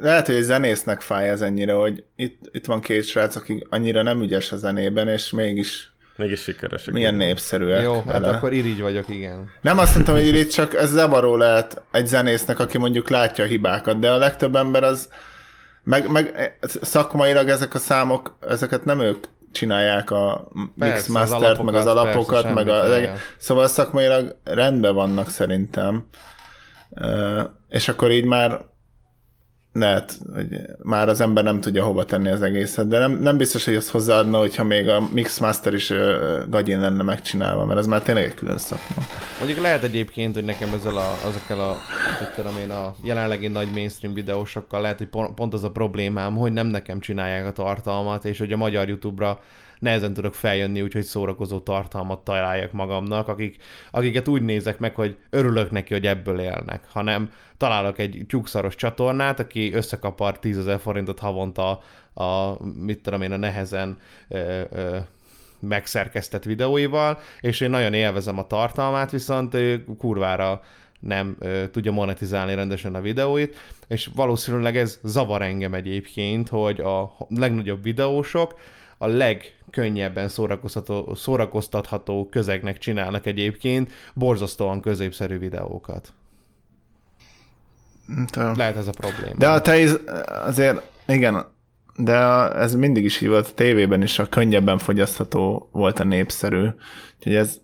lehet, 0.02 0.26
hogy 0.26 0.36
egy 0.36 0.44
zenésznek 0.44 1.02
fáj 1.02 1.30
ez 1.30 1.42
ennyire, 1.42 1.74
hogy 1.74 2.04
itt, 2.16 2.50
itt 2.52 2.66
van 2.66 2.82
két 2.82 3.06
srác, 3.06 3.36
aki 3.36 3.66
annyira 3.70 4.02
nem 4.02 4.22
ügyes 4.22 4.52
a 4.52 4.58
zenében, 4.58 5.08
és 5.08 5.30
mégis 5.30 5.92
Mégis 6.16 6.42
sikeresek. 6.42 6.94
milyen 6.94 7.16
népszerűek 7.16 7.84
Jó, 7.84 7.94
hát 7.94 8.06
vele. 8.06 8.30
akkor 8.30 8.54
irigy 8.54 8.82
vagyok, 8.82 9.10
igen. 9.10 9.50
Nem 9.62 9.78
azt 9.78 9.94
mondtam, 9.94 10.16
hogy 10.16 10.26
itt 10.28 10.52
csak 10.52 10.74
ez 10.74 10.90
zavaró 10.90 11.36
lehet 11.36 11.82
egy 11.92 12.08
zenésznek, 12.08 12.60
aki 12.60 12.78
mondjuk 12.78 13.10
látja 13.10 13.44
a 13.44 13.48
hibákat, 13.48 14.00
de 14.00 14.12
a 14.12 14.18
legtöbb 14.18 14.56
ember 14.56 14.84
az, 14.84 15.10
meg, 15.84 16.12
meg 16.12 16.58
szakmailag 16.82 17.50
ezek 17.50 17.74
a 17.74 17.78
számok, 17.80 18.38
ezeket 18.48 18.86
nem 18.86 19.00
ők 19.00 19.24
csinálják 19.52 20.12
a 20.12 20.48
Persze, 20.78 20.96
mixmastert, 20.96 21.60
az 21.60 21.66
meg 21.66 21.76
az 21.76 21.86
alapokat, 21.86 22.42
persze, 22.42 22.54
meg 22.54 22.68
a, 22.68 22.98
igen. 22.98 23.16
szóval 23.38 23.68
szakmailag 23.68 24.36
rendben 24.44 24.94
vannak 24.94 25.30
szerintem. 25.30 26.08
És 27.70 27.88
akkor 27.88 28.12
így 28.12 28.26
már 28.26 28.62
lehet, 29.74 30.18
hogy 30.34 30.62
már 30.84 31.10
az 31.10 31.22
ember 31.22 31.44
nem 31.44 31.62
tudja 31.62 31.84
hova 31.84 32.06
tenni 32.06 32.30
az 32.30 32.42
egészet, 32.42 32.88
de 32.88 33.00
nem, 33.00 33.12
nem 33.12 33.38
biztos, 33.38 33.66
hogy 33.66 33.76
az 33.76 33.90
hozzáadna, 33.90 34.38
hogyha 34.38 34.64
még 34.64 34.88
a 34.88 35.10
Mixmaster 35.14 35.74
is 35.74 35.90
ö, 35.90 36.38
gagyin 36.50 36.80
lenne 36.80 37.04
megcsinálva, 37.04 37.66
mert 37.66 37.80
ez 37.80 37.88
már 37.88 38.02
tényleg 38.02 38.24
egy 38.24 38.34
külön 38.34 38.58
szakma. 38.58 39.04
Mondjuk 39.38 39.60
lehet 39.60 39.84
egyébként, 39.84 40.36
hogy 40.36 40.44
nekem 40.44 40.74
ezzel 40.74 40.98
a, 40.98 41.18
azokkal 41.26 41.60
a, 41.60 41.78
hogy 42.18 42.34
tudom 42.36 42.58
én, 42.58 42.70
a 42.70 42.96
jelenlegi 43.04 43.48
nagy 43.48 43.72
mainstream 43.74 44.14
videósokkal 44.14 44.82
lehet, 44.82 44.98
hogy 44.98 45.08
pont, 45.08 45.34
pont 45.34 45.54
az 45.54 45.64
a 45.64 45.72
problémám, 45.72 46.36
hogy 46.36 46.52
nem 46.52 46.68
nekem 46.68 47.00
csinálják 47.00 47.46
a 47.46 47.52
tartalmat, 47.52 48.26
és 48.26 48.38
hogy 48.40 48.52
a 48.52 48.58
magyar 48.58 48.88
YouTube-ra 48.88 49.40
nehezen 49.80 50.14
tudok 50.14 50.34
feljönni, 50.34 50.82
úgyhogy 50.82 51.04
szórakozó 51.04 51.60
tartalmat 51.60 52.24
találjak 52.24 52.72
magamnak, 52.72 53.28
akik, 53.28 53.64
akiket 53.92 54.28
úgy 54.28 54.42
nézek 54.42 54.80
meg, 54.80 54.96
hogy 54.96 55.18
örülök 55.30 55.72
neki, 55.72 55.94
hogy 55.94 56.08
ebből 56.08 56.40
élnek, 56.40 56.84
hanem 56.90 57.32
találok 57.58 58.00
egy 58.00 58.26
tyúkszaros 58.28 58.76
csatornát, 58.76 59.40
aki 59.40 59.74
összekapar 59.74 60.40
10 60.40 60.58
ezer 60.58 60.80
forintot 60.80 61.20
havonta 61.20 61.82
a, 62.14 62.58
mit 62.64 63.02
tudom 63.02 63.22
én, 63.22 63.32
a 63.32 63.38
nehezen 63.38 63.98
ö, 64.28 64.62
ö, 64.72 64.98
megszerkesztett 65.60 66.44
videóival, 66.44 67.20
és 67.40 67.60
én 67.60 67.70
nagyon 67.70 67.94
élvezem 67.94 68.38
a 68.38 68.48
tartalmát, 68.48 69.12
viszont 69.12 69.54
ő 69.54 69.86
kurvára 69.98 70.62
nem 71.00 71.36
ö, 71.40 71.68
tudja 71.68 71.92
monetizálni 71.92 72.56
rendesen 72.56 72.96
a 72.96 73.02
videóit, 73.02 73.58
és 73.88 74.10
valószínűleg 74.16 74.78
ez 74.78 75.00
zavar 75.04 75.42
engem 75.42 75.74
egyébként, 75.74 76.50
hogy 76.50 76.80
a 76.80 77.16
legnagyobb 77.30 77.84
videósok 77.84 78.60
a 78.98 79.08
legkönnyebben 79.72 80.28
szórakoztatható, 80.28 81.16
szórakoztatható 81.16 82.28
közegnek 82.32 82.78
csinálnak 82.78 83.26
egyébként 83.26 83.92
borzasztóan 84.14 84.82
középszerű 84.82 85.38
videókat. 85.38 86.14
Lehet 88.36 88.76
ez 88.76 88.88
a 88.88 88.92
probléma. 88.92 89.38
De 89.38 89.50
a 89.50 89.62
te 89.62 89.80
is, 89.80 89.92
azért, 90.46 90.82
igen, 91.08 91.46
de 91.96 92.16
ez 92.54 92.76
mindig 92.76 93.04
is 93.04 93.22
így 93.22 93.30
volt, 93.30 93.48
a 93.48 93.54
tévében 93.54 94.02
is 94.02 94.20
a 94.20 94.30
könnyebben 94.30 94.78
fogyasztható 94.78 95.70
volt 95.72 96.00
a 96.00 96.04
népszerű. 96.04 96.68
Úgyhogy 97.18 97.36
ez, 97.36 97.60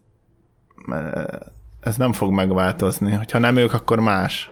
ez 1.80 1.98
nem 1.98 2.14
fog 2.14 2.32
megváltozni. 2.32 3.12
Hogyha 3.12 3.40
nem 3.40 3.58
ők, 3.58 3.74
akkor 3.74 4.00
más. 4.00 4.52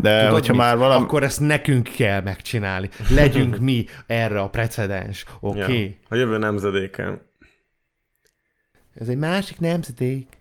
De 0.00 0.18
Tudod 0.18 0.32
hogyha 0.32 0.52
mit? 0.52 0.62
már 0.62 0.76
valami... 0.76 1.04
Akkor 1.04 1.22
ezt 1.22 1.40
nekünk 1.40 1.88
kell 1.96 2.20
megcsinálni. 2.20 2.88
Legyünk 3.08 3.58
mi 3.58 3.86
erre 4.06 4.40
a 4.40 4.48
precedens. 4.48 5.24
Oké? 5.40 5.60
Okay? 5.60 5.84
Ja, 5.84 5.94
a 6.08 6.14
jövő 6.14 6.38
nemzedéken. 6.38 7.20
Ez 8.94 9.08
egy 9.08 9.16
másik 9.16 9.60
nemzedék. 9.60 10.38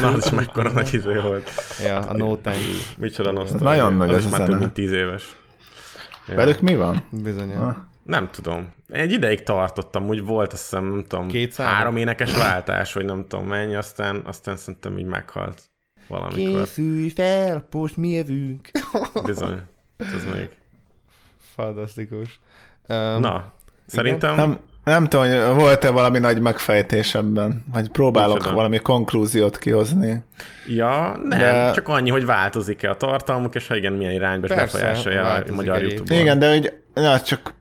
Na, 0.00 0.08
az 0.08 0.24
is 0.26 0.30
mekkora 0.30 0.70
nagy 0.70 0.94
izé 0.94 1.14
volt. 1.22 1.50
Ja, 1.84 1.98
a 1.98 2.16
no 2.16 2.26
you. 2.26 2.54
Micsoda 2.96 3.32
nosztalgia. 3.32 3.68
nagyon 3.68 3.94
nagy 3.94 4.12
ez 4.12 4.24
a 4.24 4.28
már 4.28 4.48
több 4.48 4.58
mint 4.58 4.72
tíz 4.72 4.92
éves. 4.92 5.36
Ja. 6.28 6.34
Velük 6.34 6.60
mi 6.60 6.76
van? 6.76 7.04
Bizony. 7.10 7.52
Ah. 7.52 7.76
Nem 8.02 8.30
tudom. 8.30 8.72
Egy 8.88 9.12
ideig 9.12 9.42
tartottam, 9.42 10.08
úgy 10.08 10.24
volt 10.24 10.52
azt 10.52 10.62
hiszem, 10.62 10.84
nem 10.84 11.04
tudom, 11.08 11.28
Két 11.28 11.56
három 11.56 11.96
énekes 11.96 12.36
váltás, 12.36 12.92
vagy 12.92 13.04
nem 13.04 13.24
tudom 13.28 13.46
mennyi, 13.46 13.74
aztán, 13.74 14.22
aztán 14.24 14.56
szerintem 14.56 14.98
így 14.98 15.04
meghalt 15.04 15.71
valamikor. 16.08 16.62
Készülj 16.62 17.08
fel, 17.08 17.66
most 17.70 17.96
mi 17.96 18.08
jövünk. 18.08 18.70
Bizony. 19.24 19.60
Ez 19.96 20.34
még. 20.34 20.48
Fantasztikus. 21.54 22.40
Um, 22.88 23.20
Na, 23.20 23.52
szerintem... 23.86 24.36
Nem, 24.36 24.58
nem 24.84 25.06
tudom, 25.08 25.26
hogy 25.28 25.54
volt-e 25.54 25.90
valami 25.90 26.18
nagy 26.18 26.40
megfejtés 26.40 27.14
ebben, 27.14 27.64
vagy 27.72 27.88
próbálok 27.88 28.36
Micsoda? 28.36 28.54
valami 28.54 28.78
konklúziót 28.78 29.58
kihozni. 29.58 30.22
Ja, 30.68 31.16
nem, 31.24 31.38
De- 31.38 31.72
csak 31.72 31.88
annyi, 31.88 32.10
hogy 32.10 32.24
változik-e 32.24 32.90
a 32.90 32.96
tartalmuk, 32.96 33.54
és 33.54 33.66
ha 33.66 33.76
igen, 33.76 33.92
milyen 33.92 34.12
irányba 34.12 34.46
Persze, 34.46 34.62
befolyásolja 34.78 35.32
a 35.32 35.42
magyar 35.52 35.76
egyébként. 35.76 35.98
YouTube-on. 35.98 36.20
Igen, 36.20 36.38
de 36.38 36.50
hogy 36.50 36.72
ja, 36.94 37.20
csak 37.20 37.54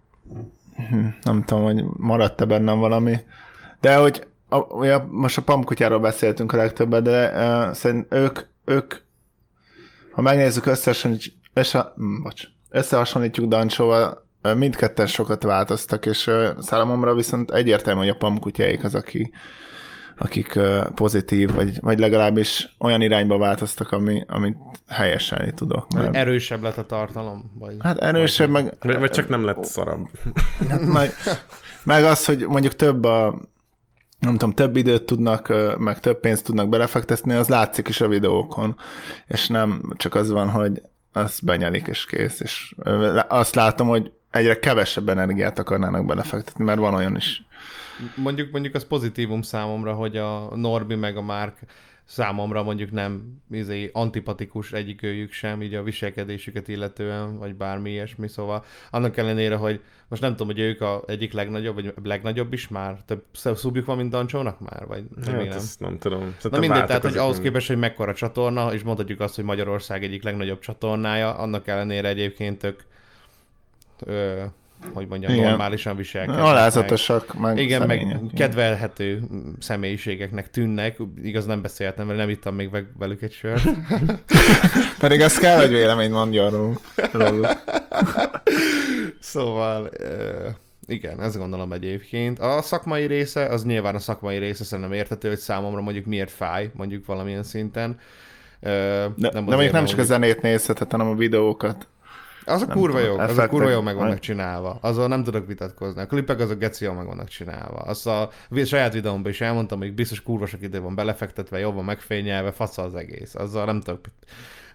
hm, 0.90 1.06
nem 1.24 1.44
tudom, 1.44 1.64
hogy 1.64 1.84
maradt-e 1.98 2.46
bennem 2.46 2.80
valami. 2.80 3.20
De 3.80 3.96
hogy 3.96 4.28
a, 4.54 4.58
ugye 4.58 4.98
most 5.10 5.38
a 5.38 5.42
pamkutyáról 5.42 6.00
beszéltünk 6.00 6.54
a 6.54 6.58
legtöbbet, 6.58 7.04
de 7.04 7.32
uh, 7.32 7.74
szerint 7.74 8.06
ők, 8.10 8.40
ők, 8.66 8.94
ha 10.12 10.22
megnézzük 10.22 10.66
összesen, 10.66 11.18
és 11.54 11.74
a, 11.74 11.94
hm, 11.96 12.22
bocs, 12.22 12.44
összehasonlítjuk 12.70 13.48
Dancsóval, 13.48 14.30
mindketten 14.56 15.08
sokat 15.08 15.44
változtak, 15.44 16.06
és 16.06 16.28
ö, 16.28 16.50
számomra 16.60 17.16
viszont 17.16 17.52
egyértelmű, 17.52 18.00
hogy 18.00 18.10
a 18.10 18.16
pamkutyáik 18.16 18.84
az, 18.84 18.96
aki, 18.96 19.32
akik 20.18 20.56
ö, 20.56 20.82
pozitív, 20.96 21.54
vagy, 21.54 21.80
vagy 21.82 22.00
legalábbis 22.00 22.76
olyan 22.80 23.02
irányba 23.02 23.38
változtak, 23.38 23.92
ami, 23.92 24.24
amit 24.28 24.58
helyeselni 24.88 25.54
tudok. 25.54 25.88
Mert, 25.94 26.16
Erősebb 26.16 26.62
lett 26.62 26.78
a 26.78 26.86
tartalom? 26.86 27.52
Vagy... 27.60 27.76
hát 27.80 27.98
erősebb, 27.98 28.50
meg, 28.50 28.78
Vagy, 28.80 29.00
vagy 29.00 29.12
csak 29.12 29.30
nem 29.30 29.46
lett 29.46 29.64
szarabb. 29.64 30.10
meg, 30.94 31.14
meg 31.84 32.04
az, 32.04 32.26
hogy 32.26 32.46
mondjuk 32.48 32.76
több 32.76 33.04
a, 33.04 33.42
nem 34.22 34.32
tudom, 34.32 34.52
több 34.52 34.76
időt 34.76 35.04
tudnak, 35.04 35.54
meg 35.78 36.00
több 36.00 36.20
pénzt 36.20 36.46
tudnak 36.46 36.70
belefektetni, 36.70 37.34
az 37.34 37.48
látszik 37.48 37.88
is 37.88 38.02
a 38.02 38.08
videókon, 38.08 38.78
és 39.28 39.48
nem 39.48 39.82
csak 39.98 40.16
az 40.16 40.30
van, 40.30 40.50
hogy 40.50 40.82
azt 41.14 41.46
benyelik 41.46 41.88
és 41.88 42.06
kész, 42.06 42.40
és 42.40 42.74
azt 43.28 43.56
látom, 43.56 43.88
hogy 43.88 44.12
egyre 44.32 44.60
kevesebb 44.60 45.10
energiát 45.10 45.60
akarnának 45.60 46.06
belefektetni, 46.06 46.64
mert 46.64 46.80
van 46.80 46.94
olyan 46.94 47.16
is. 47.16 47.46
Mondjuk, 48.16 48.52
mondjuk 48.52 48.76
az 48.76 48.88
pozitívum 48.88 49.42
számomra, 49.42 49.94
hogy 49.94 50.18
a 50.18 50.56
Norbi 50.56 50.96
meg 50.96 51.18
a 51.18 51.22
Márk 51.22 51.58
számomra 52.06 52.64
mondjuk 52.64 52.92
nem 52.92 53.42
izé, 53.52 53.90
antipatikus 53.94 54.74
egyikőjük 54.74 55.32
sem, 55.32 55.62
így 55.62 55.74
a 55.74 55.84
viselkedésüket 55.84 56.68
illetően, 56.68 57.38
vagy 57.38 57.56
bármi 57.56 57.90
ilyesmi, 57.90 58.28
szóval 58.28 58.66
annak 58.92 59.18
ellenére, 59.18 59.56
hogy 59.56 59.82
most 60.08 60.22
nem 60.22 60.32
tudom, 60.32 60.48
hogy 60.48 60.60
ők 60.60 60.82
a 60.82 61.04
egyik 61.08 61.34
legnagyobb, 61.34 61.76
vagy 61.76 61.94
legnagyobb 62.04 62.54
is 62.54 62.68
már, 62.68 62.98
több 63.06 63.24
szubjuk 63.34 63.86
van, 63.86 63.98
mint 63.98 64.10
Dancsónak 64.10 64.60
már, 64.60 64.86
vagy 64.88 65.04
még 65.16 65.26
Hát 65.26 65.48
nem. 65.50 65.62
nem 65.80 65.98
tudom. 65.98 66.20
Na 66.20 66.32
Szerintem 66.38 66.60
mindegy, 66.60 66.86
tehát 66.86 67.04
hogy 67.04 67.18
ahhoz 67.18 67.40
képest, 67.40 67.68
hogy 67.68 67.78
mekkora 67.78 68.14
csatorna, 68.14 68.74
és 68.74 68.84
mondhatjuk 68.84 69.20
azt, 69.20 69.36
hogy 69.36 69.44
Magyarország 69.44 70.04
egyik 70.04 70.24
legnagyobb 70.24 70.60
csatornája, 70.60 71.36
annak 71.36 71.68
ellenére 71.68 72.08
egyébként 72.08 72.58
tök, 72.58 72.86
ö, 74.00 74.44
hogy 74.94 75.08
mondjam, 75.08 75.34
Igen. 75.34 75.48
normálisan 75.50 75.96
viselkednek. 75.96 76.44
Alázatosak, 76.44 77.40
meg 77.40 77.58
Igen, 77.58 77.88
meg 77.88 78.20
kedvelhető 78.36 79.24
személyiségeknek 79.60 80.50
tűnnek. 80.50 80.98
Igaz, 81.24 81.46
nem 81.46 81.62
beszéltem, 81.62 82.06
mert 82.06 82.20
nem 82.20 82.30
ittam 82.30 82.56
még 82.56 82.70
ve- 82.70 82.92
velük 83.00 83.22
egy 83.22 83.34
sört. 83.34 83.64
Pedig 85.00 85.22
azt 85.22 85.40
kell, 85.40 85.60
hogy 85.60 85.70
véleményt 85.70 86.12
mondjon 86.12 86.78
róluk. 87.12 87.64
Szóval, 89.20 89.90
igen, 90.88 91.22
ezt 91.22 91.38
gondolom 91.38 91.74
egyébként. 91.74 92.40
A 92.40 92.62
szakmai 92.62 93.06
része, 93.06 93.46
az 93.46 93.64
nyilván 93.64 93.96
a 93.96 94.00
szakmai 94.00 94.38
része 94.38 94.64
szerintem 94.64 94.94
értető, 94.94 95.28
hogy 95.28 95.38
számomra 95.38 95.82
mondjuk 95.82 96.06
miért 96.06 96.32
fáj, 96.32 96.72
mondjuk 96.74 97.06
valamilyen 97.06 97.44
szinten. 97.44 98.00
Ö, 98.60 98.70
De, 98.70 99.06
de 99.18 99.28
azért, 99.28 99.46
mondjuk 99.46 99.72
nem 99.72 99.86
csak 99.86 100.00
a 100.00 100.04
zenét 100.04 100.42
nézheted, 100.42 100.92
hanem 100.92 101.08
a 101.08 101.16
videókat. 101.16 101.88
Az 102.46 102.62
a 102.62 102.66
Nem 102.66 102.78
kurva 102.78 103.00
jó, 103.00 103.18
az 103.18 103.38
a 103.38 103.48
kurva 103.48 103.70
jó 103.70 103.82
meg 103.82 103.96
vannak 103.96 104.20
csinálva. 104.20 104.78
Azzal 104.82 105.08
nem 105.08 105.24
tudok 105.24 105.48
vitatkozni. 105.48 106.02
A 106.02 106.06
klipek 106.06 106.40
azok 106.40 106.60
geci 106.60 106.84
jól 106.84 106.94
meg 106.94 107.06
vannak 107.06 107.28
csinálva. 107.28 107.78
Azt 107.78 108.08
a 108.08 108.30
saját 108.66 108.94
videómban 108.94 109.32
is 109.32 109.42
elmondtam, 109.42 109.80
hogy 109.80 109.94
biztos 109.94 110.22
kurva 110.22 110.46
sok 110.46 110.62
idő 110.62 110.82
van 110.82 110.96
belefektetve, 110.96 111.60
jól 111.60 111.74
van 111.74 111.84
megfényelve, 111.84 112.52
fasz 112.52 112.78
az 112.78 112.96
egész. 112.96 113.36
Azzal 113.36 113.66
nem 113.66 113.82
tudok 113.82 114.06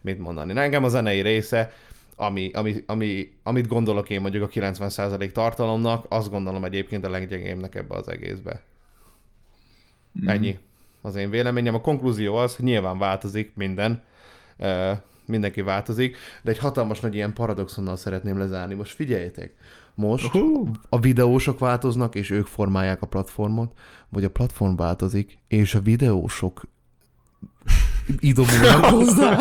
mit 0.00 0.18
mondani. 0.18 0.52
Nekem 0.52 0.84
a 0.84 0.88
zenei 0.88 1.20
része, 1.20 1.72
ami, 2.16 2.50
ami, 2.52 2.82
ami, 2.86 3.32
amit 3.42 3.66
gondolok 3.66 4.10
én 4.10 4.20
mondjuk 4.20 4.42
a 4.44 4.48
90% 4.48 5.32
tartalomnak, 5.32 6.06
azt 6.08 6.30
gondolom 6.30 6.64
egyébként 6.64 7.04
a 7.04 7.10
leggyengébbnek 7.10 7.74
ebbe 7.74 7.94
az 7.94 8.08
egészbe. 8.08 8.60
Mm. 10.22 10.28
Ennyi 10.28 10.58
az 11.00 11.16
én 11.16 11.30
véleményem. 11.30 11.74
A 11.74 11.80
konklúzió 11.80 12.34
az, 12.34 12.56
nyilván 12.56 12.98
változik 12.98 13.52
minden, 13.54 14.02
mindenki 15.27 15.62
változik, 15.62 16.16
de 16.43 16.51
egy 16.51 16.59
hatalmas 16.59 17.01
nagy 17.01 17.14
ilyen 17.14 17.33
paradoxonnal 17.33 17.97
szeretném 17.97 18.39
lezárni. 18.39 18.74
Most 18.74 18.95
figyeljetek, 18.95 19.55
most 19.95 20.31
a 20.89 21.01
videósok 21.01 21.59
változnak, 21.59 22.14
és 22.14 22.31
ők 22.31 22.47
formálják 22.47 23.03
a 23.03 23.07
platformot, 23.07 23.72
vagy 24.09 24.24
a 24.24 24.31
platform 24.31 24.77
változik, 24.77 25.39
és 25.49 25.74
a 25.74 25.81
videósok 25.81 26.62
idomulnak 28.18 28.85
hozzá. 28.95 29.39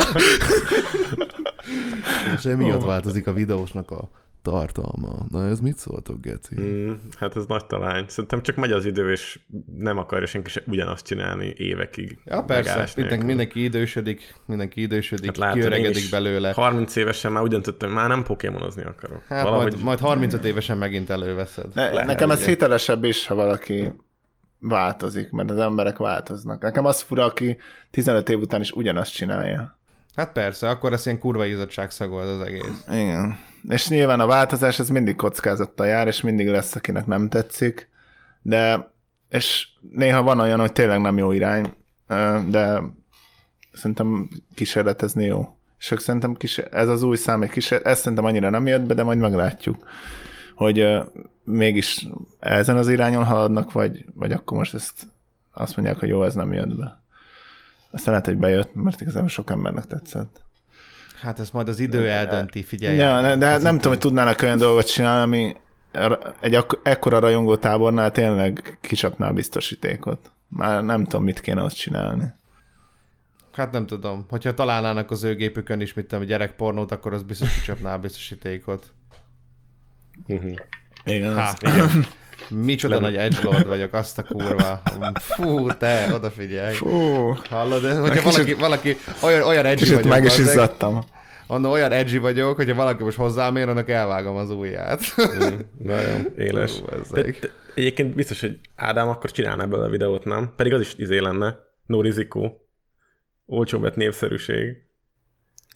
és 2.35 2.45
emiatt 2.45 2.83
változik 2.83 3.27
a 3.27 3.33
videósnak 3.33 3.91
a 3.91 4.09
tartalma. 4.45 5.25
Na 5.29 5.47
ez 5.47 5.59
mit 5.59 5.77
szóltok, 5.77 6.21
Geci? 6.21 6.55
Mm, 6.59 6.91
hát 7.19 7.35
ez 7.35 7.45
nagy 7.45 7.65
talány. 7.65 8.05
Szerintem 8.07 8.41
csak 8.41 8.55
megy 8.55 8.71
az 8.71 8.85
idő, 8.85 9.11
és 9.11 9.39
nem 9.77 9.97
akarja 9.97 10.27
senki 10.27 10.49
se 10.49 10.61
ugyanazt 10.67 11.05
csinálni 11.05 11.53
évekig. 11.57 12.19
Ja, 12.25 12.43
persze, 12.43 12.87
mindenki, 12.95 13.25
mindenki 13.25 13.63
idősödik, 13.63 14.35
mindenki 14.45 14.81
idősödik, 14.81 15.37
Hát 15.37 15.55
én 15.55 15.61
kiöregedik 15.61 16.09
belőle. 16.09 16.51
30 16.51 16.95
évesen 16.95 17.31
már 17.31 17.43
úgy 17.43 17.49
döntöttem, 17.49 17.91
már 17.91 18.07
nem 18.07 18.23
pokémonozni 18.23 18.83
akarok. 18.83 19.23
Hát 19.27 19.43
Valahogy 19.43 19.71
majd, 19.71 19.83
majd 19.83 19.99
35 19.99 20.45
évesen 20.45 20.77
megint 20.77 21.09
előveszed. 21.09 21.73
Ne, 21.73 21.89
Lehet, 21.89 22.07
nekem 22.07 22.31
ez 22.31 22.45
hitelesebb 22.45 23.03
is, 23.03 23.27
ha 23.27 23.35
valaki 23.35 23.93
változik, 24.59 25.31
mert 25.31 25.49
az 25.49 25.57
emberek 25.57 25.97
változnak. 25.97 26.61
Nekem 26.61 26.85
az 26.85 27.01
fura, 27.01 27.23
aki 27.23 27.57
15 27.91 28.29
év 28.29 28.39
után 28.39 28.61
is 28.61 28.71
ugyanazt 28.71 29.13
csinálja. 29.13 29.77
Hát 30.15 30.31
persze, 30.31 30.69
akkor 30.69 30.93
ez 30.93 31.05
ilyen 31.05 31.19
kurva 31.19 31.45
izzadság 31.45 31.91
szagolt 31.91 32.27
az 32.27 32.41
egész. 32.41 32.83
Igen. 32.87 33.37
És 33.67 33.87
nyilván 33.87 34.19
a 34.19 34.25
változás 34.25 34.79
ez 34.79 34.89
mindig 34.89 35.15
kockázattal 35.15 35.87
jár, 35.87 36.07
és 36.07 36.21
mindig 36.21 36.47
lesz, 36.47 36.75
akinek 36.75 37.05
nem 37.05 37.29
tetszik, 37.29 37.89
de 38.41 38.91
és 39.29 39.67
néha 39.91 40.23
van 40.23 40.39
olyan, 40.39 40.59
hogy 40.59 40.71
tényleg 40.71 41.01
nem 41.01 41.17
jó 41.17 41.31
irány, 41.31 41.73
de 42.49 42.81
szerintem 43.73 44.29
kísérletezni 44.55 45.25
jó. 45.25 45.57
És 45.79 45.93
szerintem 45.97 46.35
kísér... 46.35 46.67
ez 46.71 46.87
az 46.87 47.03
új 47.03 47.15
szám, 47.15 47.41
egy 47.41 47.49
kísér... 47.49 47.81
ez 47.83 47.99
szerintem 47.99 48.25
annyira 48.25 48.49
nem 48.49 48.67
jött 48.67 48.81
be, 48.81 48.93
de 48.93 49.03
majd 49.03 49.17
meglátjuk, 49.17 49.87
hogy 50.55 50.87
mégis 51.43 52.07
ezen 52.39 52.77
az 52.77 52.89
irányon 52.89 53.23
haladnak, 53.23 53.71
vagy, 53.71 54.05
vagy 54.13 54.31
akkor 54.31 54.57
most 54.57 54.73
ezt 54.73 55.07
azt 55.53 55.75
mondják, 55.75 55.99
hogy 55.99 56.09
jó, 56.09 56.23
ez 56.23 56.33
nem 56.33 56.53
jött 56.53 56.75
be. 56.75 57.01
Aztán 57.91 58.09
lehet, 58.13 58.25
hogy 58.25 58.37
bejött, 58.37 58.73
mert 58.73 59.01
igazából 59.01 59.29
sok 59.29 59.49
embernek 59.49 59.85
tetszett. 59.85 60.44
Hát 61.25 61.39
ezt 61.39 61.53
majd 61.53 61.67
az 61.69 61.79
idő 61.79 62.09
eldönti, 62.09 62.63
figyelj. 62.63 62.97
Ja, 62.97 63.21
ne- 63.21 63.35
de 63.35 63.45
hát 63.45 63.61
nem 63.61 63.75
tudom, 63.75 63.91
hogy 63.91 63.99
tudnának 64.01 64.41
olyan 64.41 64.57
dolgot 64.57 64.91
csinálni, 64.91 65.23
ami 65.23 65.55
egy 66.39 66.65
ekkora 66.83 67.19
rajongó 67.19 67.55
tábornál 67.55 68.11
tényleg 68.11 68.77
kicsapná 68.81 69.27
a 69.27 69.33
biztosítékot. 69.33 70.31
Már 70.47 70.83
nem 70.83 71.03
tudom, 71.03 71.23
mit 71.23 71.39
kéne 71.41 71.61
ott 71.61 71.73
csinálni. 71.73 72.33
Hát 73.53 73.71
nem 73.71 73.85
tudom. 73.85 74.25
Hogyha 74.29 74.53
találnának 74.53 75.11
az 75.11 75.23
ő 75.23 75.35
gépükön 75.35 75.79
is, 75.81 75.93
mit 75.93 76.05
tudom, 76.05 76.25
gyerekpornót, 76.25 76.91
akkor 76.91 77.13
az 77.13 77.23
biztos 77.23 77.53
kicsapná 77.53 77.93
a 77.93 77.97
biztosítékot. 77.97 78.93
Mhm. 80.27 80.47
Igen, 81.05 81.35
Hát, 81.35 81.61
igen. 81.61 82.05
Micsoda 82.49 82.99
nagy 82.99 83.15
edgelord 83.15 83.67
vagyok, 83.67 83.93
azt 83.93 84.17
a 84.17 84.23
kurva. 84.23 84.81
Fú, 85.13 85.67
te, 85.73 86.07
odafigyelj. 86.13 86.73
Fú, 86.75 86.89
Hallod, 87.49 87.81
de 87.81 87.99
hogyha 87.99 88.29
kicsit- 88.29 88.29
valaki, 88.29 88.53
valaki 88.53 88.97
olyan, 89.21 89.47
olyan 89.47 89.65
edgy 89.65 89.77
kicsit 89.79 89.93
vagyok, 89.95 90.09
meg 90.09 90.23
is 90.23 90.37
izzadtam. 90.37 91.03
Mondom, 91.47 91.71
olyan 91.71 91.91
edgy 91.91 92.19
vagyok, 92.19 92.55
hogyha 92.55 92.75
valaki 92.75 93.03
most 93.03 93.17
hozzám 93.17 93.55
ér, 93.55 93.69
annak 93.69 93.89
elvágom 93.89 94.35
az 94.35 94.49
ujját. 94.49 95.01
Nagyon 95.77 96.25
éles. 96.37 96.81
De, 96.81 96.97
bazzeg. 96.97 97.37
de, 97.39 97.49
egyébként 97.75 98.15
biztos, 98.15 98.41
hogy 98.41 98.59
Ádám 98.75 99.07
akkor 99.07 99.31
csinálná 99.31 99.65
belőle 99.65 99.89
videót, 99.89 100.23
nem? 100.25 100.53
Pedig 100.55 100.73
az 100.73 100.81
is 100.81 100.93
izé 100.97 101.17
lenne. 101.17 101.55
No 101.85 102.01
rizikó. 102.01 102.67
Olcsó 103.45 103.79
vett 103.79 103.95
népszerűség. 103.95 104.75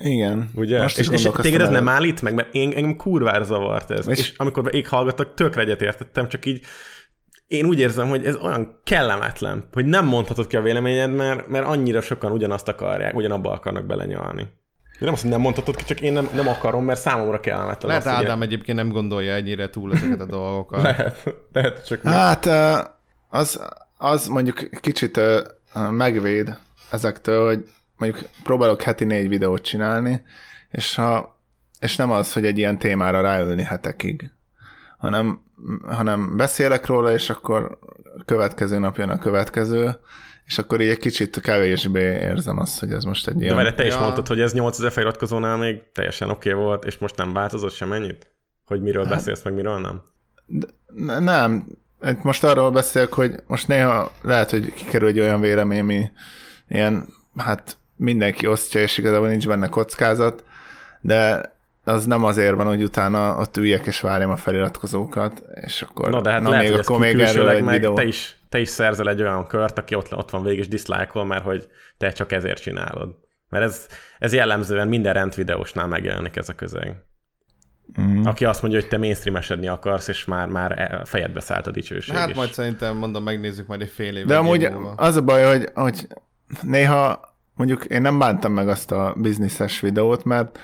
Igen. 0.03 0.49
Ugye? 0.55 0.81
Most 0.81 0.99
is 0.99 1.09
és, 1.09 1.25
és 1.25 1.31
téged 1.41 1.61
ez 1.61 1.69
nem 1.69 1.87
állít 1.87 2.21
meg, 2.21 2.33
mert 2.33 2.53
én, 2.53 2.71
engem 2.75 2.95
kurvára 2.95 3.43
zavart 3.43 3.91
ez. 3.91 4.07
És, 4.07 4.17
És- 4.17 4.29
és 4.31 4.37
amikor 4.37 4.75
ég 4.75 4.87
hallgattak, 4.87 5.33
tökre 5.33 5.61
egyetértettem, 5.61 6.27
csak 6.27 6.45
így 6.45 6.61
én 7.47 7.65
úgy 7.65 7.79
érzem, 7.79 8.07
hogy 8.09 8.25
ez 8.25 8.35
olyan 8.35 8.79
kellemetlen, 8.83 9.67
hogy 9.71 9.85
nem 9.85 10.05
mondhatod 10.05 10.47
ki 10.47 10.55
a 10.55 10.61
véleményed, 10.61 11.11
mert, 11.13 11.47
mert 11.47 11.65
annyira 11.65 12.01
sokan 12.01 12.31
ugyanazt 12.31 12.67
akarják, 12.67 13.15
ugyanabba 13.15 13.51
akarnak 13.51 13.85
belenyalni. 13.85 14.47
Én 14.99 15.05
nem 15.05 15.13
azt, 15.13 15.21
hogy 15.21 15.31
nem 15.31 15.41
mondhatod 15.41 15.75
ki, 15.75 15.83
csak 15.83 16.01
én 16.01 16.13
nem, 16.13 16.29
nem 16.33 16.47
akarom, 16.47 16.85
mert 16.85 16.99
számomra 16.99 17.39
kellemetlen. 17.39 17.91
Lehet 17.91 18.05
az, 18.05 18.15
hogy 18.15 18.25
Ádám 18.25 18.41
egyébként 18.41 18.77
nem 18.77 18.89
gondolja 18.89 19.33
ennyire 19.33 19.69
túl 19.69 19.93
ezeket 19.93 20.19
a 20.19 20.25
dolgokat. 20.25 20.81
Lehet, 20.81 21.35
lehet 21.53 21.85
csak 21.85 22.01
Hát 22.03 22.45
ö, 22.45 22.77
az, 23.29 23.61
az 23.97 24.27
mondjuk 24.27 24.69
kicsit 24.81 25.19
megvéd 25.91 26.57
ezektől, 26.91 27.45
hogy 27.45 27.67
mondjuk 27.97 28.29
próbálok 28.43 28.81
heti 28.81 29.05
négy 29.05 29.27
videót 29.27 29.61
csinálni, 29.61 30.23
és, 30.71 30.95
ha, 30.95 31.39
és 31.79 31.95
nem 31.95 32.11
az, 32.11 32.33
hogy 32.33 32.45
egy 32.45 32.57
ilyen 32.57 32.77
témára 32.77 33.21
ráülni 33.21 33.63
hetekig, 33.63 34.31
hanem, 34.97 35.41
hanem 35.87 36.37
beszélek 36.37 36.85
róla, 36.85 37.11
és 37.11 37.29
akkor 37.29 37.77
a 38.17 38.23
következő 38.25 38.79
nap 38.79 38.97
jön 38.97 39.09
a 39.09 39.19
következő, 39.19 39.99
és 40.49 40.57
akkor 40.57 40.81
így 40.81 40.89
egy 40.89 40.97
kicsit 40.97 41.39
kevésbé 41.39 42.01
érzem 42.01 42.59
azt, 42.59 42.79
hogy 42.79 42.91
ez 42.91 43.03
most 43.03 43.27
egy 43.27 43.35
De 43.35 43.43
ilyen... 43.43 43.55
várj, 43.55 43.69
te 43.75 43.85
is 43.85 43.93
Ja. 43.93 43.99
mondtad, 43.99 44.27
hogy 44.27 44.41
ez 44.41 44.53
8000 44.53 44.91
feliratkozónál 44.91 45.57
még 45.57 45.81
teljesen 45.93 46.29
oké 46.29 46.51
okay 46.51 46.63
volt, 46.63 46.85
és 46.85 46.97
most 46.97 47.15
nem 47.15 47.33
változott 47.33 47.73
semennyit? 47.73 48.31
Hogy 48.65 48.81
miről 48.81 49.05
hát... 49.05 49.13
beszélsz, 49.13 49.43
meg 49.43 49.53
miről 49.53 49.79
nem? 49.79 50.01
Ne- 50.95 51.19
Nem, 51.19 51.67
most 52.21 52.43
arról 52.43 52.71
beszélek, 52.71 53.13
hogy 53.13 53.35
most 53.47 53.67
néha 53.67 54.11
lehet, 54.21 54.49
hogy 54.49 54.73
kikerül 54.73 55.07
egy 55.07 55.19
olyan 55.19 55.41
vélemény, 55.41 55.79
ami 55.79 56.11
ilyen, 56.69 57.05
hát 57.37 57.77
mindenki 57.95 58.47
osztja, 58.47 58.81
és 58.81 58.97
igazából 58.97 59.27
nincs 59.27 59.47
benne 59.47 59.67
kockázat, 59.67 60.43
de 61.01 61.53
az 61.83 62.05
nem 62.05 62.23
azért 62.23 62.55
van, 62.55 62.67
hogy 62.67 62.83
utána 62.83 63.37
ott 63.37 63.57
üljek 63.57 63.85
és 63.85 64.01
várjam 64.01 64.31
a 64.31 64.37
feliratkozókat, 64.37 65.43
és 65.65 65.81
akkor 65.81 66.09
Na 66.09 66.21
de 66.21 66.31
hát 66.31 66.41
na, 66.41 66.49
lehet, 66.49 66.63
még 66.65 66.71
hogy 66.75 66.81
akkor 66.85 66.99
még 66.99 67.19
erről 67.19 67.49
egy 67.49 67.63
meg 67.63 67.73
videó. 67.73 67.93
te 67.93 68.03
is, 68.03 68.38
te 68.49 68.59
is 68.59 68.69
szerzel 68.69 69.09
egy 69.09 69.21
olyan 69.21 69.47
kört, 69.47 69.77
aki 69.77 69.95
ott, 69.95 70.15
ott 70.15 70.29
van 70.29 70.43
végig 70.43 70.59
és 70.59 70.67
diszlájkol, 70.67 71.25
mert 71.25 71.43
hogy 71.43 71.67
te 71.97 72.11
csak 72.11 72.31
ezért 72.31 72.61
csinálod. 72.61 73.15
Mert 73.49 73.63
ez, 73.63 73.87
ez 74.19 74.33
jellemzően 74.33 74.87
minden 74.87 75.13
rendvideósnál 75.13 75.87
megjelenik 75.87 76.35
ez 76.35 76.49
a 76.49 76.53
közeg. 76.53 77.03
Mm. 78.01 78.25
Aki 78.25 78.45
azt 78.45 78.61
mondja, 78.61 78.79
hogy 78.79 78.89
te 78.89 78.97
mainstreamesedni 78.97 79.67
akarsz, 79.67 80.07
és 80.07 80.25
már, 80.25 80.47
már 80.47 80.79
e- 80.79 81.05
fejedbe 81.05 81.39
szállt 81.39 81.67
a 81.67 81.71
dicsőség. 81.71 82.15
Hát 82.15 82.29
és... 82.29 82.35
majd 82.35 82.53
szerintem, 82.53 82.97
mondom, 82.97 83.23
megnézzük 83.23 83.67
majd 83.67 83.81
egy 83.81 83.89
fél 83.89 84.17
év. 84.17 84.25
De 84.25 84.37
amúgy 84.37 84.71
múlva. 84.71 84.91
az 84.91 85.15
a 85.15 85.21
baj, 85.21 85.43
hogy, 85.43 85.69
hogy 85.73 86.07
néha 86.61 87.29
mondjuk 87.53 87.85
én 87.85 88.01
nem 88.01 88.19
bántam 88.19 88.53
meg 88.53 88.69
azt 88.69 88.91
a 88.91 89.13
bizniszes 89.17 89.79
videót, 89.79 90.23
mert 90.23 90.59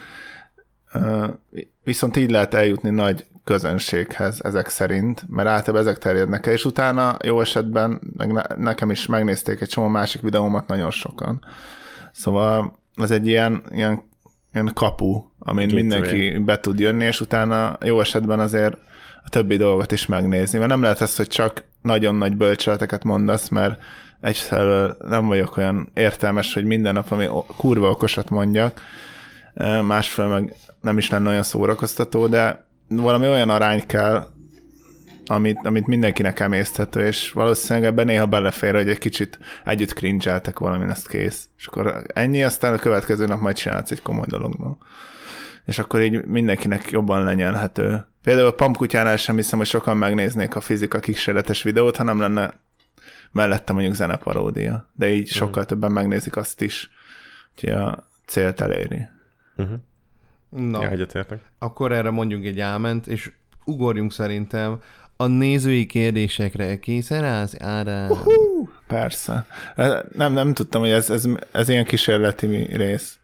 uh, 0.93 1.29
viszont 1.83 2.15
így 2.15 2.31
lehet 2.31 2.53
eljutni 2.53 2.89
nagy 2.89 3.25
közönséghez 3.46 4.39
ezek 4.43 4.68
szerint, 4.68 5.24
mert 5.30 5.48
általában 5.48 5.88
ezek 5.88 5.98
terjednek 5.98 6.46
el, 6.46 6.54
és 6.54 6.66
utána 6.66 7.18
jó 7.24 7.41
esetben 7.41 8.02
meg 8.18 8.32
ne, 8.32 8.41
nekem 8.58 8.91
is 8.91 9.06
megnézték 9.06 9.62
egy 9.62 9.70
csomó 9.70 9.88
másik 9.88 10.22
videómat 10.22 10.68
nagyon 10.68 10.91
sokan. 10.91 11.46
Szóval 12.12 12.80
ez 12.96 13.12
egy 13.12 13.28
ilyen, 13.28 13.64
ilyen, 13.72 14.04
ilyen 14.54 14.72
kapu, 14.74 15.24
amin 15.39 15.68
Gateway. 15.68 15.82
mindenki 15.82 16.38
be 16.38 16.60
tud 16.60 16.80
jönni, 16.80 17.06
és 17.06 17.22
utána 17.22 17.78
jó 17.84 18.00
esetben 18.00 18.39
azért 18.39 18.78
a 19.24 19.30
többi 19.30 19.58
dolgot 19.58 19.91
is 19.91 20.06
megnézni, 20.06 20.58
mert 20.58 20.70
nem 20.70 20.82
lehet 20.82 21.02
ez, 21.02 21.16
hogy 21.16 21.28
csak 21.28 21.64
nagyon 21.82 22.16
nagy 22.16 22.38
bölcseleteket 22.38 23.04
mondasz, 23.04 23.50
mert 23.50 23.82
egyszerűen 24.22 24.98
nem 25.08 25.28
vagyok 25.28 25.58
olyan 25.58 25.89
értelmes, 25.93 26.54
hogy 26.54 26.66
minden 26.66 26.93
nap, 26.93 27.12
ami 27.12 27.28
kurva 27.58 27.89
okosat 27.89 28.30
mondjak, 28.30 28.82
másfél 29.84 30.28
meg 30.28 30.54
nem 30.82 30.98
is 30.98 31.10
lenne 31.10 31.30
olyan 31.30 31.43
szórakoztató, 31.43 32.28
de 32.28 32.64
valami 32.88 33.27
olyan 33.27 33.49
arány 33.49 33.86
kell, 33.86 34.27
amit, 35.25 35.59
amit 35.63 35.88
mindenkinek 35.88 36.39
emészthető, 36.39 37.05
és 37.05 37.31
valószínűleg 37.31 37.89
ebben 37.89 38.05
néha 38.05 38.25
belefér, 38.25 38.75
hogy 38.75 38.89
egy 38.89 38.97
kicsit 38.97 39.39
együtt 39.63 39.93
cringe 39.93 40.41
valamin, 40.53 40.89
ezt 40.89 41.07
kész. 41.07 41.49
És 41.57 41.67
akkor 41.67 42.03
ennyi, 42.13 42.43
aztán 42.43 42.73
a 42.73 42.77
következő 42.77 43.25
nap 43.25 43.39
majd 43.39 43.55
csinálsz 43.55 43.91
egy 43.91 44.01
komoly 44.01 44.25
dologban. 44.27 44.77
És 45.65 45.79
akkor 45.79 46.01
így 46.01 46.25
mindenkinek 46.25 46.89
jobban 46.89 47.23
lenyelhető. 47.23 48.05
Például 48.23 48.47
a 48.47 48.53
Pampkutyánál 48.53 49.17
sem 49.17 49.36
hiszem, 49.36 49.57
hogy 49.57 49.67
sokan 49.67 49.97
megnéznék 49.97 50.55
a 50.55 50.61
fizika 50.61 50.99
kísérletes 50.99 51.63
videót, 51.63 51.95
ha 51.95 52.03
nem 52.03 52.19
lenne 52.19 52.53
mellette 53.31 53.73
mondjuk 53.73 53.95
zeneparódia. 53.95 54.89
De 54.93 55.09
így 55.09 55.27
sokkal 55.27 55.65
többen 55.65 55.91
megnézik 55.91 56.36
azt 56.36 56.61
is, 56.61 56.89
hogy 57.59 57.69
a 57.69 58.07
célt 58.25 58.61
eléri. 58.61 59.07
Na, 60.50 60.82
Ja, 60.82 60.89
egyetértek. 60.89 61.39
akkor 61.60 61.91
erre 61.91 62.10
mondjunk 62.10 62.46
egy 62.46 62.60
áment, 62.60 63.08
és 63.08 63.32
ugorjunk 63.66 64.12
szerintem 64.14 64.82
a 65.18 65.26
nézői 65.28 65.86
kérdésekre. 65.86 66.80
Készen 66.80 67.24
állsz? 67.24 67.56
Ára. 67.60 68.16
Hú, 68.16 68.70
persze. 68.88 69.46
Nem, 70.16 70.34
nem 70.34 70.54
tudtam, 70.54 70.82
hogy 70.82 70.89
ez, 70.89 71.10
ez, 71.10 71.28
ez 71.52 71.70
ilyen 71.70 71.86
kísérleti 71.86 72.48
rész. 72.76 73.20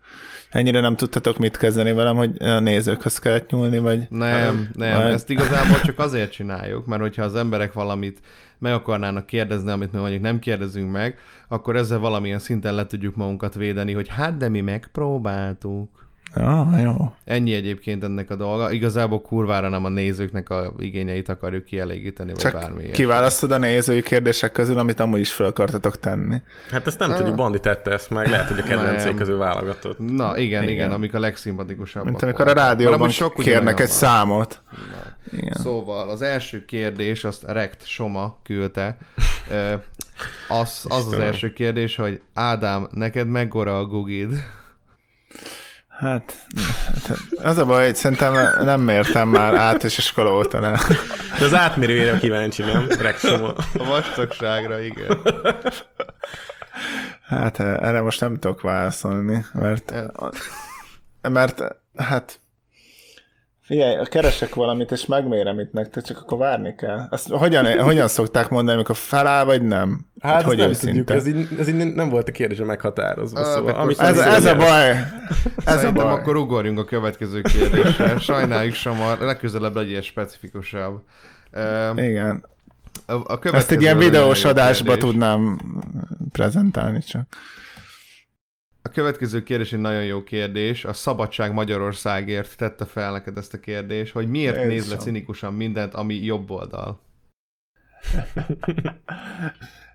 Ennyire 0.50 0.80
nem 0.80 0.96
tudtatok 0.96 1.38
mit 1.38 1.58
kezdeni 1.58 1.92
velem, 1.94 2.16
hogy 2.16 2.42
a 2.42 2.60
nézőkhöz 2.60 3.20
kellett 3.20 3.50
nyúlni, 3.50 3.78
vagy... 3.78 4.08
Nem, 4.10 4.70
nem, 4.74 4.98
Majd- 4.98 5.14
ezt 5.14 5.30
igazából 5.30 5.80
csak 5.82 6.00
azért 6.00 6.32
csináljuk, 6.32 6.86
mert 6.86 7.02
hogyha 7.02 7.24
az 7.24 7.36
emberek 7.36 7.74
valamit 7.74 8.20
meg 8.58 8.74
akarnának 8.74 9.26
kérdezni, 9.26 9.72
amit 9.72 9.92
mi 9.92 10.00
mondjuk 10.00 10.22
nem 10.22 10.40
kérdezünk 10.40 10.92
meg, 10.92 11.18
akkor 11.48 11.76
ezzel 11.76 12.00
valamilyen 12.00 12.40
szinten 12.40 12.76
le 12.76 12.86
tudjuk 12.86 13.16
magunkat 13.16 13.54
védeni, 13.56 13.94
hogy 13.94 14.08
hát 14.08 14.38
de 14.38 14.50
mi 14.50 14.62
megpróbáltuk. 14.62 16.10
Ja, 16.36 16.70
jó. 16.84 17.14
Ennyi 17.26 17.54
egyébként 17.54 18.04
ennek 18.04 18.30
a 18.30 18.36
dolga. 18.36 18.72
Igazából 18.72 19.22
kurvára 19.22 19.70
nem 19.70 19.86
a 19.86 19.90
nézőknek 19.90 20.50
a 20.50 20.74
igényeit 20.80 21.30
akarjuk 21.30 21.66
kielégíteni, 21.66 22.32
vagy 22.32 22.42
Csak 22.42 22.54
bármi 22.54 22.78
ilyesmi. 22.80 22.96
kiválasztod 22.96 23.52
a 23.52 23.58
nézői 23.58 24.02
kérdések 24.02 24.52
közül, 24.52 24.78
amit 24.78 25.00
amúgy 25.00 25.20
is 25.20 25.34
fel 25.34 25.46
akartatok 25.46 26.00
tenni. 26.00 26.42
Hát 26.72 26.88
ezt 26.88 27.00
nem 27.00 27.14
tudjuk, 27.16 27.36
Bandi 27.36 27.60
tette 27.60 27.92
ezt 27.92 28.10
meg, 28.10 28.30
lehet, 28.30 28.48
hogy 28.48 28.60
a 28.60 28.64
kedvencei 28.64 29.06
Nem. 29.08 29.16
közül 29.16 29.38
válogatott. 29.38 30.00
Na 30.00 30.38
igen, 30.38 30.64
igen, 30.64 30.74
Igen. 30.74 30.92
amik 30.92 31.14
a 31.14 31.20
legszimpatikusabbak. 31.20 32.10
Mint 32.10 32.22
amikor 32.22 32.48
a 32.48 32.54
rádióban 32.54 33.10
sok 33.10 33.34
kérnek 33.34 33.80
egy 33.80 33.88
van. 33.88 33.96
számot. 33.96 34.62
Igen. 35.32 35.54
Szóval 35.54 36.10
az 36.10 36.22
első 36.22 36.66
kérdés, 36.66 37.24
azt 37.24 37.44
Rekt 37.48 37.86
Soma 37.88 38.38
küldte. 38.44 38.98
Az, 40.48 40.86
az 40.90 41.08
az 41.08 41.14
első 41.14 41.54
kérdés, 41.54 41.96
hogy 41.96 42.22
Ádám, 42.34 42.88
neked 42.92 43.28
mekkora 43.28 43.78
a 43.78 43.86
gugid? 43.86 44.30
Hát, 46.02 46.45
az 47.43 47.58
a 47.58 47.66
baj, 47.66 47.86
hogy 47.86 47.95
szerintem 47.95 48.34
nem 48.64 48.82
mértem 48.82 49.30
már 49.30 49.56
át, 49.56 49.84
és 49.84 49.97
iskola 49.97 50.34
óta 50.34 50.60
nem. 50.60 50.76
De 51.39 51.45
az 51.45 51.54
átmérőjére 51.54 52.18
kíváncsi, 52.18 52.62
nem? 52.64 52.88
Reksoma. 52.99 53.54
A 53.78 53.84
vastagságra, 53.86 54.80
igen. 54.80 55.22
Hát 57.28 57.60
erre 57.60 58.02
most 58.02 58.20
nem 58.22 58.39
tudok 58.39 58.62
válaszolni, 58.62 59.45
mert, 59.54 59.93
mert 61.22 61.62
hát 61.95 62.41
figyelj, 63.72 64.06
keresek 64.10 64.56
valamit, 64.56 64.92
és 64.92 65.06
megmérem 65.06 65.60
itt 65.60 65.72
nektek, 65.72 66.04
csak 66.04 66.18
akkor 66.18 66.38
várni 66.38 66.76
kell. 66.76 67.08
Azt 67.10 67.30
hogyan, 67.30 67.80
hogyan 67.82 68.08
szokták 68.08 68.50
mondani, 68.50 68.76
amikor 68.76 68.96
feláll, 68.96 69.44
vagy 69.44 69.62
nem? 69.62 70.06
Hát 70.22 70.36
hogy 70.36 70.44
hogy 70.46 70.58
nem 70.58 70.70
őszinte? 70.70 71.14
tudjuk, 71.14 71.18
ez 71.18 71.28
így, 71.28 71.60
ez 71.60 71.68
így 71.68 71.94
nem 71.94 72.10
volt 72.10 72.28
a 72.28 72.32
kérdése 72.32 72.64
meghatározva. 72.64 73.40
Ah, 73.40 73.54
Szóval, 73.54 73.74
amit 73.76 74.00
Ez, 74.00 74.18
ez 74.18 74.46
a 74.46 74.56
baj. 74.56 74.96
Ez 75.66 75.84
a 75.84 75.92
baj. 75.92 76.06
akkor 76.06 76.36
ugorjunk 76.36 76.80
a 76.80 76.86
következő 76.86 77.42
kérdésre. 77.42 78.18
Sajnáljuk, 78.20 78.74
Soma, 78.74 79.16
legközelebb 79.20 79.76
legyél 79.76 80.02
specifikusabb. 80.02 81.02
Ö, 81.52 81.90
Igen. 81.96 82.46
A, 83.06 83.14
a 83.14 83.40
Ezt 83.52 83.72
egy 83.72 83.82
ilyen 83.82 83.98
videós 83.98 84.46
adásba 84.46 84.86
kérdés. 84.92 85.10
tudnám 85.10 85.60
prezentálni 86.32 87.00
csak. 87.02 87.24
A 88.92 88.94
következő 88.94 89.44
kérdés 89.44 89.74
egy 89.74 89.80
nagyon 89.80 90.04
jó 90.04 90.24
kérdés. 90.24 90.86
A 90.86 90.94
Szabadság 90.94 91.54
Magyarországért 91.54 92.58
tette 92.58 92.86
fel 92.86 93.12
neked 93.12 93.38
ezt 93.38 93.54
a 93.54 93.60
kérdést, 93.60 94.14
hogy 94.14 94.28
miért 94.28 94.56
Jézusom. 94.56 94.74
néz 94.74 94.89
le 94.89 94.96
cinikusan 94.96 95.54
mindent, 95.54 95.94
ami 95.94 96.14
jobb 96.14 96.50
oldal. 96.52 97.00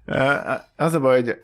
Az 0.76 0.94
a 0.94 1.00
baj, 1.00 1.22
hogy 1.22 1.42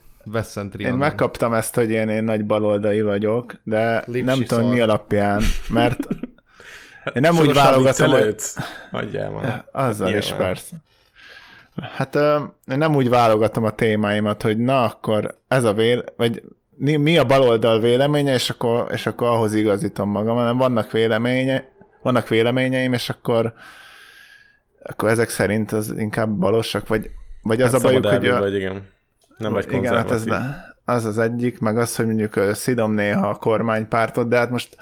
Én 0.93 0.95
megkaptam 0.95 1.53
ezt, 1.53 1.75
hogy 1.75 1.91
én, 1.91 2.09
én 2.09 2.25
nagy 2.25 2.45
baloldali 2.45 3.03
vagyok, 3.03 3.55
de 3.65 4.05
Lipsi 4.07 4.23
nem 4.23 4.45
tudom 4.45 4.71
mi 4.71 4.81
alapján, 4.81 5.43
mert 5.69 5.99
én 7.15 7.21
nem 7.21 7.37
úgy 7.37 7.53
válogatom, 7.53 8.11
hogy... 8.11 8.35
Azzal 9.73 10.15
is 10.15 10.33
persze. 10.33 10.77
Hát 11.97 12.15
én 12.67 12.79
nem 12.79 12.95
úgy 12.95 13.09
válogatom 13.09 13.65
a 13.65 13.71
témáimat, 13.71 14.43
hogy 14.43 14.59
na 14.59 14.85
akkor 14.85 15.39
ez 15.49 15.65
a 15.65 15.73
vél, 15.73 16.05
vagy 16.17 16.43
mi 16.83 17.19
a 17.19 17.25
baloldal 17.25 17.81
véleménye, 17.81 18.35
és 18.35 18.51
akkor, 18.51 18.87
és 18.93 19.07
akkor 19.07 19.29
ahhoz 19.29 19.55
igazítom 19.55 20.11
magam, 20.11 20.37
hanem 20.37 20.57
vannak 20.57 20.93
véleménye, 20.93 21.69
vannak 22.03 22.29
véleményeim, 22.29 22.93
és 22.93 23.09
akkor 23.09 23.55
akkor 24.83 25.09
ezek 25.09 25.29
szerint 25.29 25.73
az 25.73 25.95
inkább 25.99 26.31
balosak, 26.31 26.89
vagy, 26.89 27.11
vagy 27.43 27.63
az 27.63 27.73
Hát 27.73 27.81
a 27.81 27.83
bajuk, 27.83 28.07
hogy... 28.07 28.27
A, 28.27 28.39
vagy, 28.39 28.55
igen. 28.55 28.89
Nem 29.37 29.53
vagy 29.53 29.73
igen, 29.73 29.95
hát 29.95 30.11
ez 30.11 30.25
ne- 30.25 30.71
az 30.85 31.05
az 31.05 31.19
egyik, 31.19 31.59
meg 31.59 31.79
az, 31.79 31.97
hogy 31.97 32.07
mondjuk 32.07 32.41
szidom 32.53 32.93
néha 32.93 33.29
a 33.29 33.35
kormánypártot, 33.35 34.29
de 34.29 34.37
hát 34.37 34.51
most, 34.51 34.77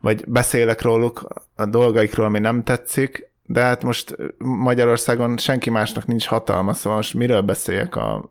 vagy 0.00 0.24
beszélek 0.26 0.82
róluk, 0.82 1.28
a 1.56 1.66
dolgaikról, 1.66 2.26
ami 2.26 2.38
nem 2.38 2.62
tetszik, 2.62 3.30
de 3.46 3.60
hát 3.60 3.82
most 3.82 4.16
Magyarországon 4.38 5.36
senki 5.36 5.70
másnak 5.70 6.06
nincs 6.06 6.26
hatalma, 6.26 6.72
szóval 6.72 6.98
most 6.98 7.14
miről 7.14 7.40
beszéljek 7.40 7.96
a 7.96 8.30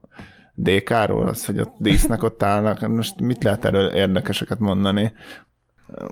DK-ról, 0.61 1.27
az, 1.27 1.45
hogy 1.45 1.59
ott 1.59 1.73
dísznek 1.77 2.23
ott 2.23 2.43
állnak, 2.43 2.87
most 2.87 3.19
mit 3.19 3.43
lehet 3.43 3.65
erről 3.65 3.87
érdekeseket 3.87 4.59
mondani? 4.59 5.13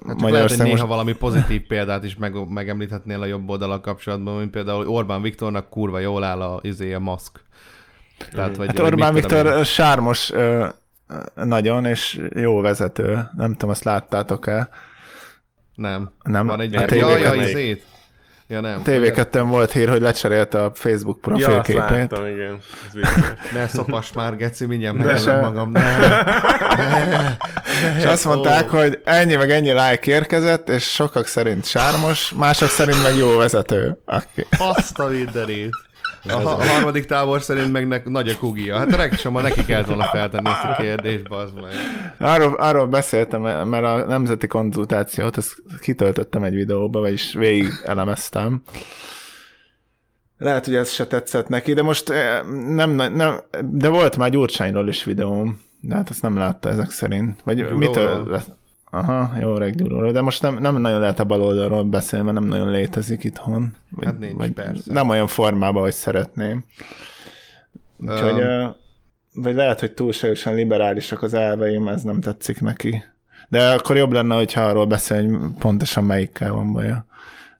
Hát 0.07 0.19
csak 0.19 0.29
lehet, 0.29 0.49
hogy 0.49 0.65
néha 0.65 0.87
valami 0.87 1.13
pozitív 1.13 1.67
példát 1.67 2.03
is 2.03 2.15
meg, 2.15 2.49
megemlíthetnél 2.49 3.21
a 3.21 3.25
jobb 3.25 3.49
oldalak 3.49 3.81
kapcsolatban, 3.81 4.37
mint 4.37 4.51
például 4.51 4.87
Orbán 4.87 5.21
Viktornak 5.21 5.69
kurva 5.69 5.99
jól 5.99 6.23
áll 6.23 6.41
a, 6.41 6.59
izé, 6.61 6.93
a 6.93 6.99
maszk. 6.99 7.39
Tehát, 8.31 8.55
vagy, 8.55 8.67
Hát 8.67 8.77
vagy 8.77 8.85
Orbán 8.85 9.13
tudom 9.13 9.37
én. 9.37 9.43
Viktor 9.43 9.65
sármos 9.65 10.31
ö, 10.31 10.67
nagyon, 11.35 11.85
és 11.85 12.21
jó 12.35 12.61
vezető. 12.61 13.29
Nem 13.37 13.51
tudom, 13.51 13.69
azt 13.69 13.83
láttátok-e? 13.83 14.69
Nem. 15.75 16.11
Nem? 16.23 16.47
Van 16.47 16.59
egy... 16.59 16.75
A 16.75 16.79
Ja, 16.79 16.87
TV2 16.87 17.21
ja, 17.21 17.29
melyik? 17.29 17.47
izét. 17.47 17.85
Ja, 18.49 18.61
nem. 18.61 18.81
TV2 18.85 19.43
volt 19.47 19.71
hír, 19.71 19.89
hogy 19.89 20.01
lecserélte 20.01 20.63
a 20.63 20.71
Facebook 20.73 21.19
Ja, 21.27 21.33
azt 21.33 21.43
profilképét. 21.43 21.89
láttam, 21.89 22.25
igen. 22.25 22.59
Ne 23.53 23.67
szopas 23.67 24.13
már, 24.13 24.35
Geci, 24.35 24.65
mindjárt 24.65 24.97
De 24.97 25.03
megellem 25.03 25.23
se- 25.23 25.41
magam. 25.41 25.71
Ne. 25.71 25.81
és 27.97 28.03
azt 28.05 28.25
mondták, 28.25 28.69
hogy 28.69 29.01
ennyi 29.05 29.35
meg 29.35 29.51
ennyi 29.51 29.71
like 29.71 30.11
érkezett, 30.11 30.69
és 30.69 30.83
sokak 30.83 31.27
szerint 31.27 31.65
sármos, 31.65 32.31
mások 32.37 32.69
szerint 32.69 33.03
meg 33.03 33.15
jó 33.15 33.37
vezető. 33.37 33.97
Aki. 34.05 34.45
Azt 34.57 34.99
a 34.99 35.07
mindenét. 35.07 35.69
A, 36.27 36.33
a 36.33 36.63
harmadik 36.63 37.05
tábor 37.05 37.41
szerint 37.41 37.71
meg 37.71 37.87
ne, 37.87 38.01
nagy 38.03 38.29
a 38.29 38.37
kugia. 38.37 38.77
Hát 38.77 38.93
a 38.93 38.95
regsoma 38.95 39.41
neki 39.41 39.65
kellett 39.65 39.87
volna 39.87 40.03
feltenni 40.03 40.49
ezt 40.49 40.63
a 40.63 40.75
kérdést, 40.81 41.27
bazd 41.27 41.53
meg. 41.55 41.71
Arról, 42.19 42.53
arról 42.53 42.87
beszéltem, 42.87 43.41
mert 43.41 43.85
a 43.85 44.05
nemzeti 44.05 44.47
konzultációt 44.47 45.37
ezt 45.37 45.55
kitöltöttem 45.79 46.43
egy 46.43 46.55
videóba, 46.55 46.99
vagyis 46.99 47.33
végig 47.33 47.67
elemeztem. 47.83 48.61
Lehet, 50.37 50.65
hogy 50.65 50.75
ez 50.75 50.91
se 50.91 51.07
tetszett 51.07 51.47
neki, 51.47 51.73
de 51.73 51.81
most 51.81 52.09
eh, 52.09 52.41
nem, 52.67 52.91
nem 52.91 53.39
de 53.61 53.87
volt 53.87 54.17
már 54.17 54.29
Gyurcsányról 54.29 54.87
is 54.87 55.03
videóm, 55.03 55.61
de 55.81 55.95
hát 55.95 56.09
ezt 56.09 56.21
nem 56.21 56.37
látta 56.37 56.69
ezek 56.69 56.89
szerint. 56.89 57.39
Vagy 57.43 57.55
Gyuróról? 57.55 57.77
mitől 57.77 58.27
lesz? 58.27 58.47
Aha, 58.97 59.31
jó 59.39 59.55
öreg 59.55 59.75
Gyuróról, 59.75 60.11
de 60.11 60.21
most 60.21 60.41
nem, 60.41 60.57
nem 60.57 60.77
nagyon 60.77 60.99
lehet 60.99 61.19
a 61.19 61.23
baloldalról 61.23 61.83
beszélni, 61.83 62.25
mert 62.25 62.39
nem 62.39 62.47
nagyon 62.47 62.71
létezik 62.71 63.23
itthon. 63.23 63.75
Vagy, 63.89 64.05
Hát 64.05 64.19
nincs, 64.19 64.33
vagy 64.33 64.51
persze. 64.51 64.93
Nem 64.93 65.09
olyan 65.09 65.27
formában, 65.27 65.81
hogy 65.81 65.93
szeretném. 65.93 66.65
Úgyhogy, 67.97 68.41
uh, 68.41 68.63
vagy 69.33 69.55
lehet, 69.55 69.79
hogy 69.79 69.91
túlságosan 69.91 70.55
liberálisak 70.55 71.21
az 71.21 71.33
elveim, 71.33 71.87
ez 71.87 72.01
nem 72.01 72.21
tetszik 72.21 72.61
neki. 72.61 73.03
De 73.49 73.69
akkor 73.69 73.97
jobb 73.97 74.11
lenne, 74.11 74.35
hogyha 74.35 74.61
arról 74.61 74.85
beszél, 74.85 75.25
hogy 75.25 75.39
pontosan 75.59 76.03
melyikkel 76.03 76.53
van 76.53 76.73
baja. 76.73 77.05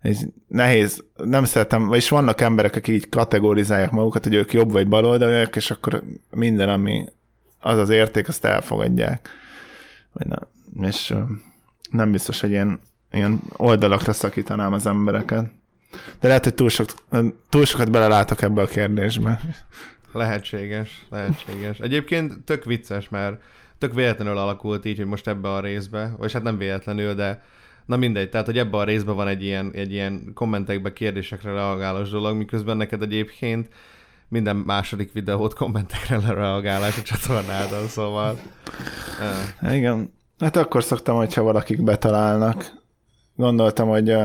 Ez 0.02 0.20
nehéz, 0.48 1.04
nem 1.16 1.44
szeretem, 1.44 1.88
vagyis 1.88 2.10
vannak 2.10 2.42
emberek, 2.42 2.76
akik 2.76 2.96
így 2.96 3.10
kategorizálják 3.10 3.92
magukat, 3.92 4.24
hogy 4.24 4.34
ők 4.34 4.54
jobb 4.54 4.72
vagy 4.72 4.88
baloldaliak, 4.88 5.56
és 5.56 5.72
akkor 5.72 6.04
minden, 6.30 6.70
ami 6.70 7.06
az 7.60 7.78
az 7.78 7.90
érték, 7.90 8.28
azt 8.28 8.46
elfogadják. 8.46 9.30
Vagy 10.14 10.28
nem, 10.28 10.40
és 10.82 11.14
nem 11.92 12.12
biztos, 12.12 12.40
hogy 12.40 12.50
ilyen, 12.50 12.80
ilyen 13.12 13.42
oldalakra 13.52 14.14
szakítanám 14.14 14.74
az 14.74 14.86
embereket. 14.86 15.52
De 16.20 16.28
lehet, 16.28 16.44
hogy 16.44 16.54
túl, 16.54 16.70
sok, 16.70 16.90
túl 17.50 17.66
sokat 17.66 17.92
belelátok 17.92 18.42
ebbe 18.42 18.62
a 18.62 18.66
kérdésbe. 18.66 19.42
Lehetséges, 20.12 21.06
lehetséges. 21.10 21.80
Egyébként 21.80 22.44
tök 22.44 22.64
vicces, 22.66 23.10
mert 23.10 23.42
tök 23.78 23.94
véletlenül 23.94 24.38
alakult 24.38 24.86
így, 24.86 24.98
hogy 24.98 25.06
most 25.06 25.28
ebbe 25.28 25.50
a 25.50 25.60
részbe, 25.60 26.14
vagy 26.18 26.34
hát 26.34 26.44
nem 26.44 26.58
véletlenül, 26.58 27.14
de 27.14 27.44
na 27.86 27.98
mindegy, 27.98 28.30
tehát 28.30 28.46
hogy 28.46 28.58
ebbe 28.58 28.78
a 28.78 28.84
részbe 28.84 29.12
van 29.12 29.28
egy 29.28 29.44
ilyen, 29.44 29.72
egy 29.74 29.92
ilyen 29.92 30.32
kommentekbe 30.34 30.94
kérdésekre 30.94 31.52
reagálós 31.52 32.10
dolog, 32.10 32.38
miközben 32.38 32.78
neked 32.78 33.02
egyébként 33.02 33.70
minden 34.28 34.56
második 34.56 35.12
videót 35.12 35.54
kommentekre 35.54 36.34
reagálás 36.34 36.98
a 36.98 37.02
csatornádon, 37.02 37.88
szóval... 37.88 38.40
Igen. 39.72 40.16
Hát 40.40 40.56
akkor 40.56 40.84
szoktam, 40.84 41.16
hogyha 41.16 41.42
valakik 41.44 41.84
betalálnak. 41.84 42.66
Gondoltam, 43.36 43.88
hogy 43.88 44.16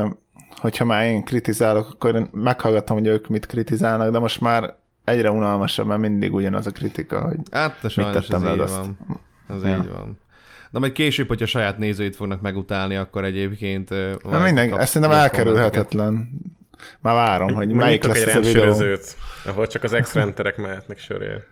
hogyha 0.55 0.85
már 0.85 1.05
én 1.05 1.23
kritizálok, 1.23 1.89
akkor 1.89 2.27
meghallgatom, 2.31 2.97
hogy 2.97 3.07
ők 3.07 3.27
mit 3.27 3.45
kritizálnak, 3.45 4.11
de 4.11 4.19
most 4.19 4.41
már 4.41 4.75
egyre 5.03 5.31
unalmasabb, 5.31 5.87
mert 5.87 5.99
mindig 5.99 6.33
ugyanaz 6.33 6.67
a 6.67 6.71
kritika, 6.71 7.21
hogy 7.21 7.37
Hát, 7.51 7.83
ez 7.83 7.93
tettem 7.93 8.43
le 8.43 8.53
így 8.53 8.59
azt? 8.59 8.75
van. 8.75 8.97
Ez 9.49 9.63
Ja. 9.63 9.69
így 9.77 9.89
van. 9.89 10.19
De 10.71 10.79
majd 10.79 10.91
később, 10.91 11.27
hogyha 11.27 11.45
saját 11.45 11.77
nézőit 11.77 12.15
fognak 12.15 12.41
megutálni, 12.41 12.95
akkor 12.95 13.23
egyébként... 13.23 13.89
Na 13.89 14.17
majd 14.23 14.43
minden, 14.43 14.69
kapsz 14.69 14.81
ezt 14.81 14.91
szerintem 14.91 15.17
elkerülhetetlen. 15.17 16.29
Már 16.99 17.13
várom, 17.13 17.53
hogy 17.53 17.69
melyik 17.69 18.03
lesz 18.03 18.21
egy 18.21 18.27
ez 18.27 18.35
a 18.35 18.39
videó. 18.39 18.95
ahol 19.45 19.67
csak 19.67 19.83
az 19.83 19.93
ex-renterek 19.93 20.57
mehetnek 20.57 20.97
sörért. 20.97 21.45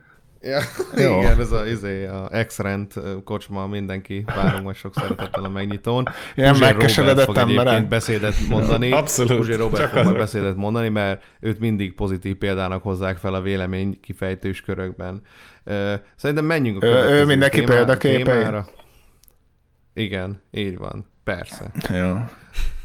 Ja, 0.44 0.60
Jó. 0.98 1.20
igen, 1.20 1.40
ez 1.40 1.52
a, 1.52 1.66
izé, 1.66 2.06
a 2.06 2.30
X-rend 2.48 2.94
kocsma, 3.24 3.68
mindenki 3.68 4.24
várunk 4.36 4.64
majd 4.64 4.76
sok 4.76 4.94
szeretettel 4.94 5.44
a 5.44 5.50
megnyitón. 5.50 6.08
Ilyen 6.36 6.58
megkeseredett 6.60 7.38
emberek. 7.38 7.88
beszédet 7.88 8.34
mondani. 8.50 8.92
Abszolút, 9.02 9.38
Puzsér 9.38 9.58
Robert 9.58 9.82
csak 9.84 9.92
fog 9.92 10.04
majd 10.04 10.18
beszédet 10.18 10.56
mondani, 10.56 10.90
mert 10.90 11.24
őt 11.40 11.60
mindig 11.60 11.96
pozitív 11.96 12.36
példának 12.36 12.84
hozzák 12.84 13.18
fel 13.18 13.34
a 13.34 13.42
vélemény 13.42 14.00
kifejtős 14.02 14.62
körökben. 14.62 15.22
Szerintem 16.16 16.46
menjünk 16.46 16.84
a 16.84 16.86
Ő- 16.86 16.90
ő 16.90 16.94
következő 16.94 17.26
mindenki 17.26 17.62
témára. 18.00 18.68
Igen, 19.94 20.42
így 20.52 20.78
van. 20.78 21.10
Persze. 21.36 21.72
Jó. 21.90 22.18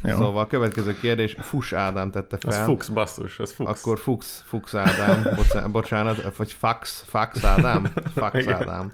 Jó. 0.03 0.15
Szóval 0.15 0.43
a 0.43 0.47
következő 0.47 0.97
kérdés, 0.99 1.35
Fus 1.39 1.73
Ádám 1.73 2.11
tette 2.11 2.37
Az 2.41 2.55
fel. 2.55 2.65
Fuchs, 2.65 2.87
basszus, 2.89 3.39
az 3.39 3.53
Fuchs. 3.53 3.69
Akkor 3.69 3.99
Fux, 3.99 4.43
Fux 4.45 4.75
Ádám, 4.75 5.27
bocsánat, 5.71 6.35
vagy 6.37 6.51
Fax, 6.51 7.03
Fax 7.07 7.43
Ádám? 7.43 7.83
Fax. 8.15 8.47
Ádám. 8.47 8.91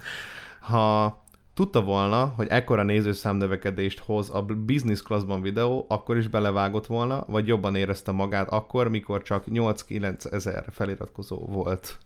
Ha 0.60 1.22
tudta 1.54 1.82
volna, 1.82 2.34
hogy 2.36 2.48
ekkora 2.50 2.84
nézőszám 2.84 3.36
növekedést 3.36 4.00
hoz 4.00 4.30
a 4.30 4.42
business 4.42 5.02
classban 5.02 5.42
videó, 5.42 5.86
akkor 5.90 6.18
is 6.18 6.28
belevágott 6.28 6.86
volna, 6.86 7.24
vagy 7.28 7.48
jobban 7.48 7.76
érezte 7.76 8.12
magát 8.12 8.50
akkor, 8.50 8.90
mikor 8.90 9.22
csak 9.22 9.44
8-9 9.52 10.34
ezer 10.34 10.66
feliratkozó 10.72 11.38
volt. 11.38 11.98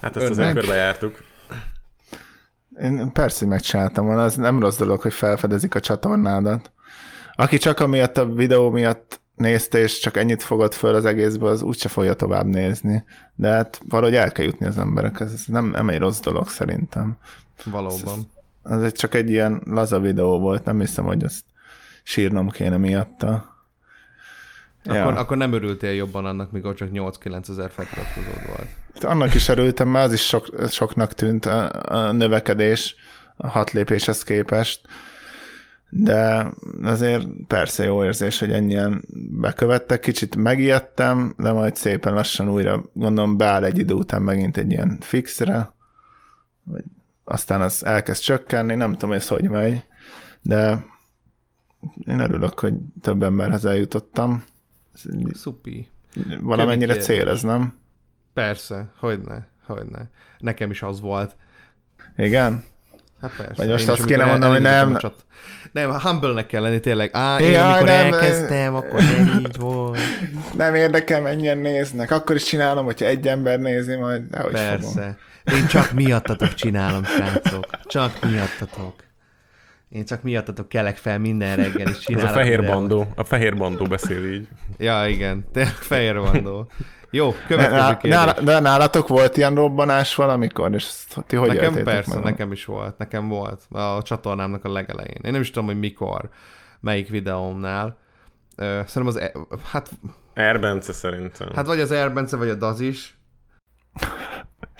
Hát 0.00 0.16
ezt 0.16 0.30
az 0.30 0.38
Önnek. 0.38 0.54
körbe 0.54 0.74
jártuk. 0.74 1.18
Én 2.82 3.12
persze, 3.12 3.38
hogy 3.38 3.48
megcsináltam 3.48 4.06
volna, 4.06 4.22
az 4.22 4.36
nem 4.36 4.60
rossz 4.60 4.76
dolog, 4.76 5.00
hogy 5.00 5.12
felfedezik 5.12 5.74
a 5.74 5.80
csatornádat. 5.80 6.72
Aki 7.32 7.56
csak 7.56 7.80
amiatt 7.80 8.16
a 8.16 8.26
videó 8.26 8.70
miatt 8.70 9.20
nézte, 9.34 9.78
és 9.78 9.98
csak 9.98 10.16
ennyit 10.16 10.42
fogott 10.42 10.74
föl 10.74 10.94
az 10.94 11.04
egészből, 11.04 11.48
az 11.48 11.62
úgyse 11.62 11.88
fogja 11.88 12.14
tovább 12.14 12.46
nézni. 12.46 13.04
De 13.34 13.48
hát 13.48 13.80
valahogy 13.88 14.14
el 14.14 14.32
kell 14.32 14.44
jutni 14.44 14.66
az 14.66 14.78
emberekhez. 14.78 15.32
Ez 15.32 15.44
nem, 15.46 15.66
nem 15.66 15.88
egy 15.88 15.98
rossz 15.98 16.20
dolog 16.20 16.48
szerintem. 16.48 17.16
Valóban. 17.64 18.30
Az 18.62 18.82
egy 18.82 18.92
csak 18.92 19.14
egy 19.14 19.30
ilyen 19.30 19.62
laza 19.64 20.00
videó 20.00 20.38
volt, 20.38 20.64
nem 20.64 20.80
hiszem, 20.80 21.04
hogy 21.04 21.24
azt 21.24 21.44
sírnom 22.02 22.48
kéne 22.48 22.76
miatta. 22.76 23.56
Akkor, 24.88 25.16
akkor 25.16 25.36
nem 25.36 25.52
örültél 25.52 25.92
jobban 25.92 26.24
annak, 26.24 26.50
mikor 26.50 26.74
csak 26.74 26.88
8-9 26.92 27.48
ezer 27.48 27.70
feliratkozód 27.70 28.46
volt. 28.46 28.68
Annak 29.00 29.34
is 29.34 29.48
örültem, 29.48 29.88
mert 29.88 30.06
az 30.06 30.12
is 30.12 30.26
sok, 30.26 30.48
soknak 30.68 31.12
tűnt 31.12 31.46
a, 31.46 31.70
a 31.88 32.12
növekedés 32.12 32.94
a 33.36 33.48
hat 33.48 33.70
lépéshez 33.70 34.22
képest. 34.22 34.80
De 35.90 36.46
azért 36.82 37.26
persze 37.46 37.84
jó 37.84 38.04
érzés, 38.04 38.38
hogy 38.38 38.52
ennyien 38.52 39.04
bekövettek. 39.30 40.00
Kicsit 40.00 40.36
megijedtem, 40.36 41.34
de 41.38 41.52
majd 41.52 41.76
szépen 41.76 42.14
lassan 42.14 42.50
újra 42.50 42.82
gondolom 42.92 43.36
beáll 43.36 43.64
egy 43.64 43.78
idő 43.78 43.94
után 43.94 44.22
megint 44.22 44.56
egy 44.56 44.70
ilyen 44.70 44.96
fixre, 45.00 45.72
vagy 46.64 46.84
aztán 47.24 47.60
az 47.60 47.84
elkezd 47.84 48.22
csökkenni, 48.22 48.74
nem 48.74 48.92
tudom, 48.92 49.12
ez 49.12 49.28
hogy 49.28 49.48
megy, 49.48 49.82
de 50.42 50.84
én 52.06 52.20
örülök, 52.20 52.58
hogy 52.58 52.74
több 53.00 53.22
emberhez 53.22 53.64
eljutottam. 53.64 54.44
Szupi. 55.32 55.88
Valamennyire 56.40 56.92
kérdés. 56.92 57.04
cél 57.04 57.28
ez, 57.28 57.42
nem? 57.42 57.78
Persze, 58.34 58.92
hogyne, 58.98 59.48
hogyne. 59.66 60.10
Nekem 60.38 60.70
is 60.70 60.82
az 60.82 61.00
volt. 61.00 61.36
Igen? 62.16 62.64
Hát 63.20 63.36
persze. 63.36 63.54
Vagy 63.56 63.68
most 63.68 63.88
azt 63.88 64.04
kéne 64.04 64.24
mondanom, 64.24 64.54
hogy 64.54 64.62
nem- 64.62 64.96
Csat... 64.96 65.24
Nem, 65.72 65.98
humble-nek 66.00 66.46
kell 66.46 66.62
lenni 66.62 66.80
tényleg. 66.80 67.10
Á, 67.12 67.38
én 67.40 67.50
Jaj, 67.50 67.62
amikor 67.62 67.86
nem, 67.86 68.12
elkezdtem, 68.12 68.74
akkor 68.74 69.00
nem 69.02 69.38
így 69.38 69.56
volt. 69.56 69.98
Nem 70.56 70.74
érdekel, 70.74 71.20
mennyien 71.20 71.58
néznek. 71.58 72.10
Akkor 72.10 72.36
is 72.36 72.44
csinálom, 72.44 72.84
hogyha 72.84 73.06
egy 73.06 73.28
ember 73.28 73.58
nézi, 73.58 73.96
majd 73.96 74.22
dehogy 74.22 74.58
fogom. 74.58 74.68
Persze. 74.68 75.16
Én 75.44 75.66
csak 75.66 75.92
miattatok 75.92 76.54
csinálom, 76.54 77.04
srácok. 77.04 77.66
Csak 77.84 78.30
miattatok. 78.30 78.94
Én 79.88 80.04
csak 80.04 80.22
miattatok 80.22 80.68
kelek 80.68 80.96
fel 80.96 81.18
minden 81.18 81.56
reggel, 81.56 81.88
és 81.88 82.06
Ez 82.16 82.22
a 82.22 82.28
fehér 82.28 82.64
bandó. 82.66 83.06
A 83.16 83.24
fehér 83.24 83.56
bandó 83.56 83.84
beszél 83.84 84.32
így. 84.32 84.48
Ja, 84.78 85.06
igen. 85.06 85.46
Tényleg 85.52 85.72
fehér 85.72 86.14
bandó. 86.14 86.70
Jó, 87.10 87.34
következő 87.46 87.96
kérdés. 87.96 88.10
nála, 88.10 88.40
de 88.40 88.60
nálatok 88.60 89.08
volt 89.08 89.36
ilyen 89.36 89.54
robbanás 89.54 90.14
valamikor, 90.14 90.74
és 90.74 91.04
ti 91.26 91.36
hogy 91.36 91.48
nekem 91.48 91.82
persze, 91.82 92.14
meg? 92.14 92.24
nekem 92.24 92.52
is 92.52 92.64
volt. 92.64 92.98
Nekem 92.98 93.28
volt. 93.28 93.62
A 93.70 94.02
csatornámnak 94.02 94.64
a 94.64 94.72
legelején. 94.72 95.20
Én 95.22 95.32
nem 95.32 95.40
is 95.40 95.50
tudom, 95.50 95.66
hogy 95.66 95.78
mikor, 95.78 96.28
melyik 96.80 97.08
videómnál. 97.08 97.98
Szerintem 98.56 99.06
az, 99.06 99.16
e- 99.16 99.32
hát, 99.70 99.90
Erbence 100.34 100.92
szerintem. 100.92 101.48
hát 101.54 101.66
vagy 101.66 101.80
az 101.80 101.90
Erbence, 101.90 102.36
vagy 102.36 102.48
a 102.48 102.54
Daz 102.54 102.80
is. 102.80 103.18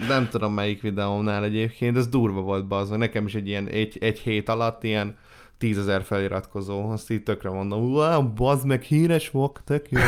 Nem 0.09 0.29
tudom 0.29 0.53
melyik 0.53 0.81
videómnál 0.81 1.45
egyébként, 1.45 1.97
ez 1.97 2.09
durva 2.09 2.41
volt 2.41 2.66
bazd, 2.66 2.97
nekem 2.97 3.27
is 3.27 3.35
egy 3.35 3.49
ilyen 3.49 3.66
egy, 3.69 3.99
egy 4.01 4.19
hét 4.19 4.49
alatt 4.49 4.85
ilyen 4.85 5.16
tízezer 5.59 6.03
feliratkozó, 6.03 6.91
azt 6.91 7.11
így 7.11 7.23
tökre 7.23 7.51
mondom, 7.51 7.93
wow, 7.93 8.33
bazd 8.33 8.66
meg, 8.66 8.83
híres 8.83 9.31
vok, 9.31 9.61
tök 9.65 9.91
jó. 9.91 10.01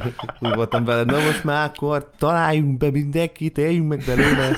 Úgy 0.40 0.54
voltam 0.54 0.84
vele, 0.84 1.04
na 1.04 1.18
most 1.18 1.44
már 1.44 1.68
akkor 1.68 2.10
találjunk 2.18 2.78
be 2.78 2.90
mindenkit, 2.90 3.58
éljünk 3.58 3.88
meg 3.88 4.02
belőle. 4.06 4.56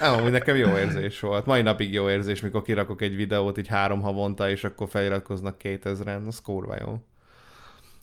Nem, 0.00 0.14
amúgy 0.18 0.30
nekem 0.30 0.56
jó 0.56 0.76
érzés 0.76 1.20
volt. 1.20 1.46
Mai 1.46 1.62
napig 1.62 1.92
jó 1.92 2.10
érzés, 2.10 2.40
mikor 2.40 2.62
kirakok 2.62 3.02
egy 3.02 3.16
videót 3.16 3.58
így 3.58 3.68
három 3.68 4.00
havonta, 4.00 4.50
és 4.50 4.64
akkor 4.64 4.88
feliratkoznak 4.88 5.56
2000-en, 5.62 6.26
az 6.26 6.40
kurva 6.40 6.76
jó. 6.80 6.98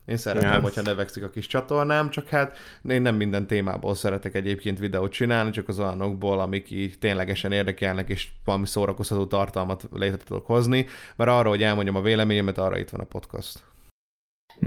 Én 0.05 0.17
szeretem, 0.17 0.51
Ja. 0.51 0.59
hogyha 0.59 0.81
növekszik 0.81 1.23
a 1.23 1.29
kis 1.29 1.47
csatornám, 1.47 2.09
csak 2.09 2.27
hát 2.27 2.57
én 2.89 3.01
nem 3.01 3.15
minden 3.15 3.47
témából 3.47 3.95
szeretek 3.95 4.35
egyébként 4.35 4.79
videót 4.79 5.11
csinálni, 5.11 5.51
csak 5.51 5.67
az 5.67 5.79
olyanokból, 5.79 6.39
amik 6.39 6.71
így 6.71 6.99
ténylegesen 6.99 7.51
érdekelnek, 7.51 8.09
és 8.09 8.27
valami 8.45 8.65
szórakoztató 8.65 9.25
tartalmat 9.25 9.87
létre 9.91 10.17
tudok 10.17 10.45
hozni, 10.45 10.85
mert 11.15 11.29
arra, 11.29 11.49
hogy 11.49 11.63
elmondjam 11.63 11.95
a 11.95 12.01
véleményemet, 12.01 12.57
arra 12.57 12.77
itt 12.77 12.89
van 12.89 13.01
a 13.01 13.03
podcast. 13.03 13.63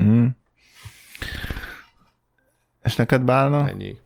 Mm. 0.01 0.27
És 2.82 2.97
neked 2.97 3.23
bálna? 3.23 3.69
Ennyi. 3.69 3.98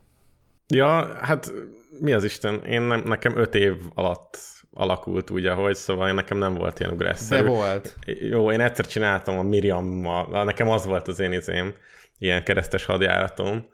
Ja, 0.67 1.15
hát 1.21 1.51
mi 1.99 2.13
az 2.13 2.23
Isten? 2.23 2.63
Én 2.63 2.81
nem, 2.81 3.01
nekem 3.05 3.37
öt 3.37 3.55
év 3.55 3.75
alatt 3.93 4.37
alakult 4.73 5.29
úgy, 5.29 5.45
ahogy, 5.45 5.75
szóval 5.75 6.11
nekem 6.11 6.37
nem 6.37 6.53
volt 6.53 6.79
ilyen 6.79 6.91
De 6.91 6.95
ugrásszerű. 6.95 7.47
volt. 7.47 7.95
Jó, 8.05 8.51
én 8.51 8.59
egyszer 8.61 8.87
csináltam 8.87 9.37
a 9.37 9.43
Miriammal, 9.43 10.43
nekem 10.43 10.69
az 10.69 10.85
volt 10.85 11.07
az 11.07 11.19
én 11.19 11.31
izém, 11.31 11.73
ilyen 12.17 12.43
keresztes 12.43 12.85
hadjáratom. 12.85 13.65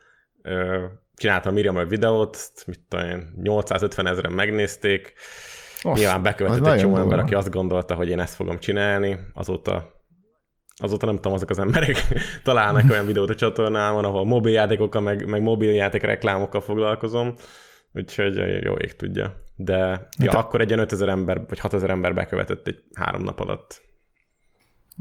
Csináltam 1.16 1.52
a 1.52 1.56
Miriammal 1.56 1.86
videót, 1.86 2.38
mit 2.66 2.80
tudom 2.90 3.06
én, 3.06 3.34
850 3.42 4.08
ezeren 4.08 4.32
megnézték. 4.32 5.14
Osz, 5.84 6.00
Nyilván 6.00 6.22
bekövetett 6.22 6.68
egy 6.68 6.80
csomó 6.80 6.98
ember, 6.98 7.20
aki 7.20 7.34
azt 7.34 7.50
gondolta, 7.52 7.96
hogy 7.96 8.10
én 8.10 8.20
ezt 8.20 8.36
fogom 8.36 8.60
csinálni. 8.60 9.20
Azóta 9.34 9.94
azóta 10.78 11.06
nem 11.06 11.16
tudom, 11.16 11.34
azok 11.34 11.50
az 11.50 11.60
emberek 11.60 12.08
találnak 12.44 12.90
olyan 12.92 13.06
videót 13.06 13.30
a 13.30 13.36
csatornámon, 13.36 14.06
ahol 14.06 14.26
mobiljátékokkal, 14.26 15.02
meg, 15.02 15.28
meg 15.28 15.42
mobiljáték 15.42 16.02
reklámokkal 16.02 16.62
foglalkozom, 16.62 17.36
úgyhogy 17.96 18.64
jó 18.64 18.74
ég 18.74 18.96
tudja. 18.96 19.44
De 19.56 20.08
ja, 20.18 20.32
akkor 20.32 20.62
egy 20.62 20.68
ilyen 20.68 20.80
5000 20.80 21.10
ember, 21.10 21.46
vagy 21.48 21.60
6000 21.60 21.90
ember 21.90 22.14
bekövetett 22.14 22.68
egy 22.68 22.84
három 22.94 23.24
nap 23.24 23.40
alatt. 23.40 23.82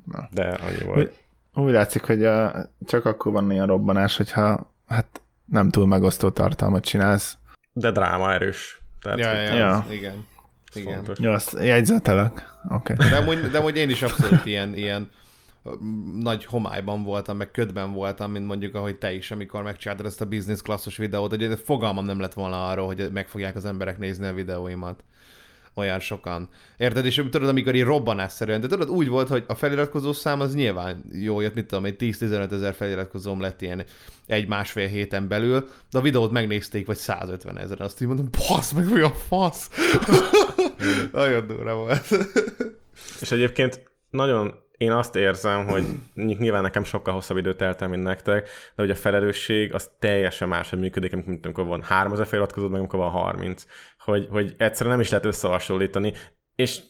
Na. 0.04 0.28
De 0.32 0.48
annyi 0.48 0.84
volt. 0.84 1.12
Úgy, 1.54 1.72
látszik, 1.72 2.02
hogy 2.02 2.24
a, 2.24 2.66
csak 2.86 3.04
akkor 3.04 3.32
van 3.32 3.50
ilyen 3.50 3.66
robbanás, 3.66 4.16
hogyha 4.16 4.72
hát 4.86 5.20
nem 5.44 5.70
túl 5.70 5.86
megosztó 5.86 6.30
tartalmat 6.30 6.84
csinálsz. 6.84 7.36
De 7.72 7.90
dráma 7.90 8.32
erős. 8.32 8.80
Tehát, 9.00 9.18
Ja, 9.18 9.28
hogy 9.28 9.38
ja, 9.38 9.54
Ja. 9.54 9.86
igen. 9.90 10.26
Igen. 10.74 10.94
fontos. 10.94 11.18
Jó, 11.18 11.32
azt 11.32 11.56
jegyzetelek. 11.60 12.52
Okay. 12.68 12.96
De 12.96 13.16
amúgy, 13.16 13.40
de 13.40 13.58
amúgy 13.58 13.76
én 13.76 13.90
is 13.90 14.02
abszolút 14.02 14.46
ilyen, 14.46 14.74
ilyen 14.74 15.10
nagy 16.20 16.44
homályban 16.44 17.02
voltam, 17.02 17.36
meg 17.36 17.50
ködben 17.50 17.92
voltam, 17.92 18.30
mint 18.30 18.46
mondjuk, 18.46 18.74
ahogy 18.74 18.96
te 18.96 19.12
is, 19.12 19.30
amikor 19.30 19.62
megcsináltad 19.62 20.06
ezt 20.06 20.20
a 20.20 20.26
business 20.26 20.60
klasszos 20.60 20.96
videót, 20.96 21.30
hogy 21.30 21.60
fogalmam 21.64 22.04
nem 22.04 22.20
lett 22.20 22.32
volna 22.32 22.68
arról, 22.68 22.86
hogy 22.86 23.08
meg 23.12 23.28
fogják 23.28 23.56
az 23.56 23.64
emberek 23.64 23.98
nézni 23.98 24.26
a 24.26 24.34
videóimat. 24.34 25.04
Olyan 25.76 26.00
sokan. 26.00 26.48
Érted? 26.76 27.04
És 27.04 27.14
tudod, 27.14 27.48
amikor 27.48 27.74
így 27.74 27.82
robbanásszerűen, 27.82 28.60
de 28.60 28.66
tudod, 28.66 28.90
úgy 28.90 29.08
volt, 29.08 29.28
hogy 29.28 29.44
a 29.46 29.54
feliratkozó 29.54 30.12
szám 30.12 30.40
az 30.40 30.54
nyilván 30.54 31.04
jó 31.12 31.40
jött, 31.40 31.54
mit 31.54 31.66
tudom, 31.66 31.84
egy 31.84 31.96
10-15 31.98 32.52
ezer 32.52 32.74
feliratkozóm 32.74 33.40
lett 33.40 33.62
ilyen 33.62 33.84
egy-másfél 34.26 34.86
héten 34.86 35.28
belül, 35.28 35.68
de 35.90 35.98
a 35.98 36.02
videót 36.02 36.30
megnézték, 36.30 36.86
vagy 36.86 36.96
150 36.96 37.58
ezer. 37.58 37.80
Azt 37.80 38.00
így 38.00 38.08
mondom, 38.08 38.28
basz 38.48 38.72
meg, 38.72 38.92
mi 38.92 39.00
a 39.00 39.10
fasz? 39.10 39.70
Nagyon 41.12 41.46
durva 41.46 41.74
volt. 41.74 42.06
És 43.20 43.30
egyébként 43.30 43.90
nagyon 44.10 44.63
én 44.76 44.92
azt 44.92 45.16
érzem, 45.16 45.66
hogy 45.66 45.84
nyilván 46.14 46.62
nekem 46.62 46.84
sokkal 46.84 47.14
hosszabb 47.14 47.36
időt 47.36 47.56
telt 47.56 47.82
el, 47.82 47.88
mint 47.88 48.02
nektek, 48.02 48.42
de 48.44 48.82
hogy 48.82 48.90
a 48.90 48.94
felelősség 48.94 49.74
az 49.74 49.90
teljesen 49.98 50.48
máshogy 50.48 50.78
működik, 50.78 51.24
mint 51.24 51.44
amikor 51.44 51.66
van 51.66 51.82
3000 51.82 52.26
feliratkozód, 52.26 52.70
meg 52.70 52.78
amikor 52.78 52.98
van 52.98 53.10
30. 53.10 53.64
Hogy, 53.98 54.26
hogy 54.30 54.54
egyszerűen 54.58 54.94
nem 54.94 55.04
is 55.04 55.10
lehet 55.10 55.26
összehasonlítani, 55.26 56.12
és 56.54 56.80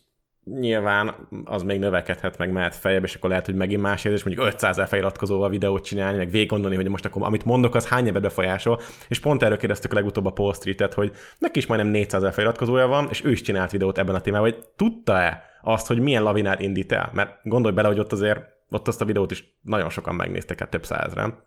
nyilván 0.44 1.28
az 1.44 1.62
még 1.62 1.78
növekedhet, 1.78 2.38
meg 2.38 2.52
mehet 2.52 2.74
feljebb, 2.74 3.04
és 3.04 3.14
akkor 3.14 3.30
lehet, 3.30 3.46
hogy 3.46 3.54
megint 3.54 3.82
más 3.82 4.04
érzés, 4.04 4.24
mondjuk 4.24 4.46
500 4.46 4.70
ezer 4.70 4.88
feliratkozóval 4.88 5.48
videót 5.48 5.84
csinálni, 5.84 6.16
meg 6.16 6.30
végig 6.30 6.48
gondolni, 6.48 6.76
hogy 6.76 6.88
most 6.88 7.04
akkor 7.04 7.22
amit 7.22 7.44
mondok, 7.44 7.74
az 7.74 7.88
hány 7.88 8.06
évet 8.06 8.22
befolyásol, 8.22 8.80
és 9.08 9.20
pont 9.20 9.42
erről 9.42 9.56
kérdeztük 9.56 9.92
a 9.92 9.94
legutóbb 9.94 10.26
a 10.26 10.30
Paul 10.30 10.54
Street-et, 10.54 10.94
hogy 10.94 11.12
neki 11.38 11.58
is 11.58 11.66
majdnem 11.66 11.90
400 11.90 12.20
ezer 12.20 12.32
feliratkozója 12.32 12.86
van, 12.86 13.06
és 13.10 13.24
ő 13.24 13.30
is 13.30 13.40
csinált 13.40 13.70
videót 13.70 13.98
ebben 13.98 14.14
a 14.14 14.20
témában, 14.20 14.50
hogy 14.50 14.64
tudta-e 14.76 15.53
azt, 15.64 15.86
hogy 15.86 15.98
milyen 15.98 16.22
lavinát 16.22 16.60
indít 16.60 16.92
el? 16.92 17.10
Mert 17.12 17.38
gondolj 17.42 17.74
bele, 17.74 17.88
hogy 17.88 17.98
ott 17.98 18.12
azért, 18.12 18.42
ott 18.68 18.88
azt 18.88 19.00
a 19.00 19.04
videót 19.04 19.30
is 19.30 19.56
nagyon 19.62 19.90
sokan 19.90 20.14
megnéztek, 20.14 20.58
hát 20.58 20.70
több 20.70 20.84
százren. 20.84 21.42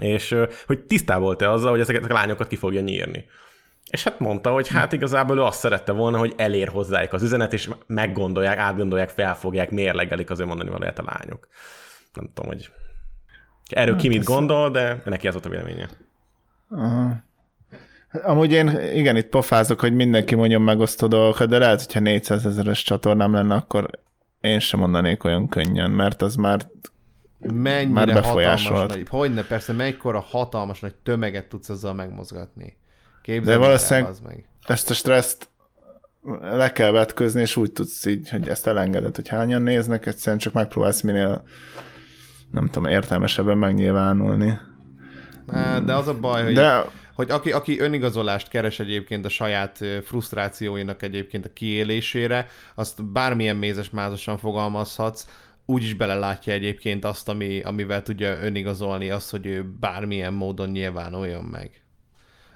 És 0.00 0.36
hogy 0.66 0.80
tisztában 0.80 1.22
volt-e 1.22 1.50
azzal, 1.50 1.70
hogy 1.70 1.80
ezeket 1.80 2.10
a 2.10 2.12
lányokat 2.12 2.46
ki 2.46 2.56
fogja 2.56 2.80
nyírni. 2.80 3.24
És 3.90 4.04
hát 4.04 4.18
mondta, 4.18 4.50
hogy 4.50 4.68
hát 4.68 4.92
igazából 4.92 5.36
ő 5.36 5.42
azt 5.42 5.58
szerette 5.58 5.92
volna, 5.92 6.18
hogy 6.18 6.34
elér 6.36 6.68
hozzájuk 6.68 7.12
az 7.12 7.22
üzenet, 7.22 7.52
és 7.52 7.70
meggondolják, 7.86 8.58
átgondolják, 8.58 9.08
felfogják, 9.08 9.70
mérlegelik 9.70 10.30
az 10.30 10.40
ő 10.40 10.44
mondani 10.44 10.70
valóját 10.70 10.98
a 10.98 11.04
lányok. 11.06 11.48
Nem 12.14 12.30
tudom, 12.34 12.50
hogy 12.50 12.70
erről 13.70 13.96
ki 13.96 14.08
mit 14.08 14.24
gondol, 14.24 14.70
de 14.70 15.02
neki 15.04 15.26
ez 15.26 15.32
volt 15.32 15.46
a 15.46 15.48
véleménye. 15.48 15.88
Aha. 16.68 17.30
Amúgy 18.22 18.52
én 18.52 18.78
igen, 18.94 19.16
itt 19.16 19.28
pofázok, 19.28 19.80
hogy 19.80 19.94
mindenki 19.94 20.34
mondjon 20.34 20.62
megosztó 20.62 21.06
dolgokat, 21.06 21.48
de 21.48 21.58
lehet, 21.58 21.82
hogyha 21.82 22.00
400 22.00 22.46
ezeres 22.46 22.82
csatornám 22.82 23.32
lenne, 23.32 23.54
akkor 23.54 23.90
én 24.40 24.58
sem 24.60 24.80
mondanék 24.80 25.24
olyan 25.24 25.48
könnyen, 25.48 25.90
mert 25.90 26.22
az 26.22 26.34
már 26.34 26.60
mennyire 27.40 27.88
Már 27.92 28.06
hatalmas 28.06 28.22
befolyásolt. 28.24 28.88
nagy, 28.88 29.06
hogyne, 29.08 29.42
persze, 29.44 29.72
mekkora 29.72 30.20
hatalmas 30.20 30.80
nagy 30.80 30.94
tömeget 30.94 31.48
tudsz 31.48 31.68
azzal 31.68 31.94
megmozgatni. 31.94 32.76
Képzeld 33.22 33.46
De 33.46 33.52
el, 33.52 33.58
valószínűleg- 33.58 34.08
bazd 34.08 34.22
meg. 34.24 34.44
ezt 34.66 34.90
a 34.90 34.94
stresszt 34.94 35.48
le 36.40 36.72
kell 36.72 36.90
vetközni, 36.90 37.40
és 37.40 37.56
úgy 37.56 37.72
tudsz 37.72 38.06
így, 38.06 38.28
hogy 38.30 38.48
ezt 38.48 38.66
elengeded, 38.66 39.16
hogy 39.16 39.28
hányan 39.28 39.62
néznek, 39.62 40.06
egyszerűen 40.06 40.38
csak 40.38 40.52
megpróbálsz 40.52 41.00
minél 41.00 41.42
nem 42.50 42.66
tudom, 42.66 42.88
értelmesebben 42.90 43.58
megnyilvánulni. 43.58 44.58
De 45.84 45.94
az 45.94 46.08
a 46.08 46.18
baj, 46.20 46.44
hogy, 46.44 46.54
De 46.54 46.84
hogy 47.22 47.30
aki, 47.30 47.52
aki 47.52 47.78
önigazolást 47.78 48.48
keres 48.48 48.80
egyébként 48.80 49.24
a 49.24 49.28
saját 49.28 49.84
frusztrációinak 50.04 51.02
egyébként 51.02 51.44
a 51.44 51.52
kiélésére, 51.52 52.46
azt 52.74 53.04
bármilyen 53.04 53.56
mézes-mázosan 53.56 54.38
fogalmazhatsz, 54.38 55.26
úgy 55.64 55.82
is 55.82 55.94
belelátja 55.94 56.52
egyébként 56.52 57.04
azt, 57.04 57.28
ami, 57.28 57.60
amivel 57.60 58.02
tudja 58.02 58.38
önigazolni 58.42 59.10
azt, 59.10 59.30
hogy 59.30 59.46
ő 59.46 59.64
bármilyen 59.80 60.32
módon 60.32 60.68
nyilvánuljon 60.68 61.44
meg. 61.44 61.82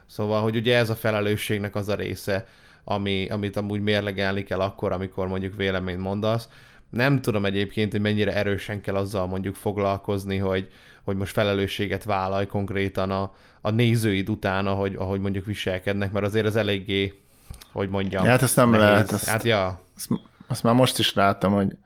Szóval, 0.07 0.43
hogy 0.43 0.57
ugye 0.57 0.77
ez 0.77 0.91
a 0.91 0.95
felelősségnek 0.95 1.75
az 1.75 1.89
a 1.89 1.95
része, 1.95 2.47
ami, 2.85 3.29
amit 3.29 3.57
amúgy 3.57 3.81
mérlegelni 3.81 4.43
kell 4.43 4.61
akkor, 4.61 4.93
amikor 4.93 5.29
mondjuk 5.29 5.57
véleményt 5.57 6.01
mondasz. 6.01 6.49
Nem 6.91 7.21
tudom 7.21 7.45
egyébként, 7.45 7.93
hogy 7.93 8.01
mennyire 8.01 8.35
erősen 8.35 8.81
kell 8.81 8.95
azzal 8.95 9.27
mondjuk 9.27 9.55
foglalkozni, 9.55 10.37
hogy, 10.37 10.69
hogy 11.07 11.17
most 11.17 11.33
felelősséget 11.33 12.05
vállalj 12.05 12.47
konkrétan 12.47 13.11
a, 13.11 13.33
a 13.61 13.71
nézőid 13.71 14.29
után, 14.29 14.67
ahogy, 14.67 14.95
ahogy 14.95 15.21
mondjuk 15.21 15.45
viselkednek, 15.47 16.13
mert 16.13 16.27
azért 16.27 16.47
az 16.47 16.57
eléggé, 16.57 17.21
hogy 17.73 17.89
mondjam. 17.89 18.25
Hát 18.25 18.43
ezt 18.43 18.57
nem 18.57 18.71
nehéz. 18.71 18.85
lehet, 18.87 19.11
azt- 19.13 19.29
Hát 19.29 19.43
ja, 19.43 19.81
azt, 19.97 20.09
azt 20.47 20.63
már 20.63 20.75
most 20.75 20.99
is 20.99 21.15
láttam, 21.15 21.53
hogy 21.53 21.77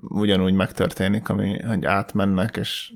ugyanúgy 0.00 0.52
megtörténik, 0.52 1.28
ami, 1.28 1.62
hogy 1.62 1.84
átmennek, 1.84 2.56
és 2.56 2.92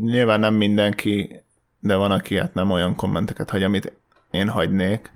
nyilván 0.00 0.40
nem 0.40 0.54
mindenki, 0.54 1.40
de 1.80 1.94
van, 1.94 2.10
aki 2.10 2.38
hát 2.38 2.54
nem 2.54 2.70
olyan 2.70 2.94
kommenteket 2.96 3.50
hagy, 3.50 3.62
amit 3.62 3.92
én 4.30 4.48
hagynék. 4.48 5.10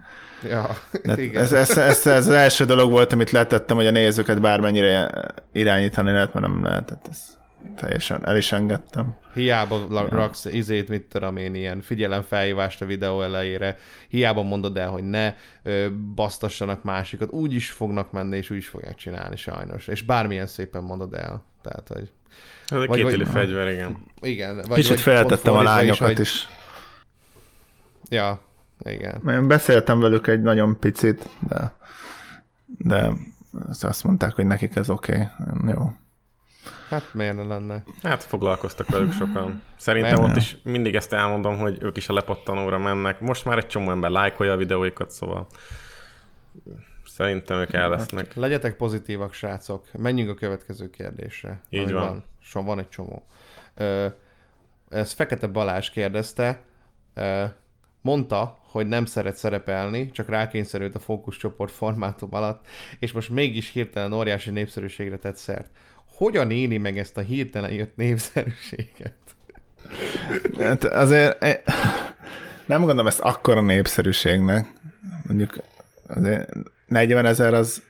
ja, 0.49 0.67
De 1.03 1.21
igen. 1.23 1.43
ez, 1.43 1.53
ez, 1.53 1.71
ez, 1.79 2.07
ez, 2.07 2.27
az 2.27 2.29
első 2.35 2.65
dolog 2.65 2.91
volt, 2.91 3.13
amit 3.13 3.31
letettem, 3.31 3.77
hogy 3.77 3.87
a 3.87 3.91
nézőket 3.91 4.41
bármennyire 4.41 5.11
irányítani 5.53 6.11
lehet, 6.11 6.35
mert 6.35 6.47
nem 6.47 6.65
lehetett. 6.65 7.07
Ez 7.11 7.38
teljesen 7.77 8.27
el 8.27 8.37
is 8.37 8.53
engedtem. 8.53 9.17
Hiába 9.35 10.07
raksz 10.09 10.45
izét, 10.45 10.89
mit 10.89 11.03
tudom 11.03 11.37
én, 11.37 11.55
ilyen 11.55 11.81
figyelemfelhívást 11.81 12.83
a 12.83 12.87
videó 12.87 13.23
elejére, 13.23 13.77
hiába 14.09 14.43
mondod 14.43 14.77
el, 14.77 14.89
hogy 14.89 15.05
ne 15.05 15.35
ö, 15.63 15.87
basztassanak 16.15 16.83
másikat, 16.83 17.31
úgy 17.31 17.53
is 17.53 17.71
fognak 17.71 18.13
menni, 18.13 18.37
és 18.37 18.51
úgy 18.51 18.57
is 18.57 18.69
fogják 18.69 18.95
csinálni 18.95 19.37
sajnos. 19.37 19.87
És 19.87 20.03
bármilyen 20.03 20.47
szépen 20.47 20.83
mondod 20.83 21.15
el. 21.15 21.45
Tehát, 21.63 21.89
hogy 21.89 22.11
Ez 22.69 22.81
egy 22.81 22.87
Vagy- 22.87 23.03
vagy- 23.03 23.27
fegyver, 23.29 23.69
igen. 23.73 23.97
igen. 24.21 24.57
Vagy, 24.57 24.67
Kicsit 24.77 24.89
vagy 24.89 25.01
feltettem 25.01 25.55
a 25.55 25.63
lányokat 25.63 25.99
hogy- 26.09 26.21
is. 26.21 26.49
Ja, 28.09 28.41
igen. 28.85 29.23
Én 29.29 29.49
beszéltem 29.49 30.01
velük 30.01 30.27
egy 30.27 30.43
nagyon 30.43 30.79
picit, 30.79 31.29
de, 31.49 31.73
de 32.79 33.11
azt 33.81 34.05
mondták, 34.05 34.33
hogy 34.35 34.47
nekik 34.47 34.77
ez 34.77 34.91
oké. 34.91 35.13
Okay. 35.13 35.73
Jó. 35.73 35.93
Hát 36.89 37.15
miért 37.15 37.37
ne 37.37 37.43
lenne? 37.43 37.83
Hát 38.03 38.23
foglalkoztak 38.23 38.89
velük 38.89 39.13
sokan. 39.13 39.63
Szerintem 39.77 40.21
Nem. 40.21 40.31
ott 40.31 40.37
is 40.37 40.57
mindig 40.63 40.95
ezt 40.95 41.13
elmondom, 41.13 41.59
hogy 41.59 41.79
ők 41.81 41.97
is 41.97 42.09
a 42.09 42.13
lepattanóra 42.13 42.79
mennek. 42.79 43.21
Most 43.21 43.45
már 43.45 43.59
egy 43.59 43.67
csomó 43.67 43.91
ember 43.91 44.11
lájkolja 44.11 44.53
a 44.53 44.57
videóikat, 44.57 45.11
szóval 45.11 45.47
szerintem 47.05 47.59
ők 47.59 47.73
el 47.73 47.89
lesznek. 47.89 48.35
Legyetek 48.35 48.77
pozitívak, 48.77 49.33
srácok. 49.33 49.87
Menjünk 49.93 50.31
a 50.31 50.35
következő 50.35 50.91
kérdésre. 50.91 51.61
Így 51.69 51.93
van. 51.93 52.07
van. 52.07 52.25
So, 52.41 52.63
van 52.63 52.79
egy 52.79 52.89
csomó. 52.89 53.27
Ö, 53.75 54.07
ez 54.89 55.13
Fekete 55.13 55.47
Balázs 55.47 55.91
kérdezte, 55.91 56.61
ö, 57.15 57.45
mondta, 58.01 58.59
hogy 58.63 58.87
nem 58.87 59.05
szeret 59.05 59.37
szerepelni, 59.37 60.11
csak 60.11 60.29
rákényszerült 60.29 60.95
a 60.95 60.99
fókuszcsoport 60.99 61.73
formátum 61.73 62.35
alatt, 62.35 62.67
és 62.99 63.13
most 63.13 63.29
mégis 63.29 63.71
hirtelen 63.71 64.13
óriási 64.13 64.51
népszerűségre 64.51 65.17
tett 65.17 65.37
szert. 65.37 65.71
Hogyan 66.19 66.51
éli 66.51 66.79
meg 66.79 66.99
ezt 66.99 67.17
a 67.17 67.21
hirtelen 67.21 67.73
jött 67.73 67.97
népszerűséget? 67.97 69.15
Hát 70.59 70.85
azért 70.85 71.43
eh, 71.43 71.61
nem 72.67 72.79
gondolom 72.79 73.07
ezt 73.07 73.21
akkora 73.21 73.61
népszerűségnek. 73.61 74.67
Mondjuk 75.27 75.57
azért 76.07 76.53
40 76.87 77.27
ezer 77.27 77.55
az 77.55 77.83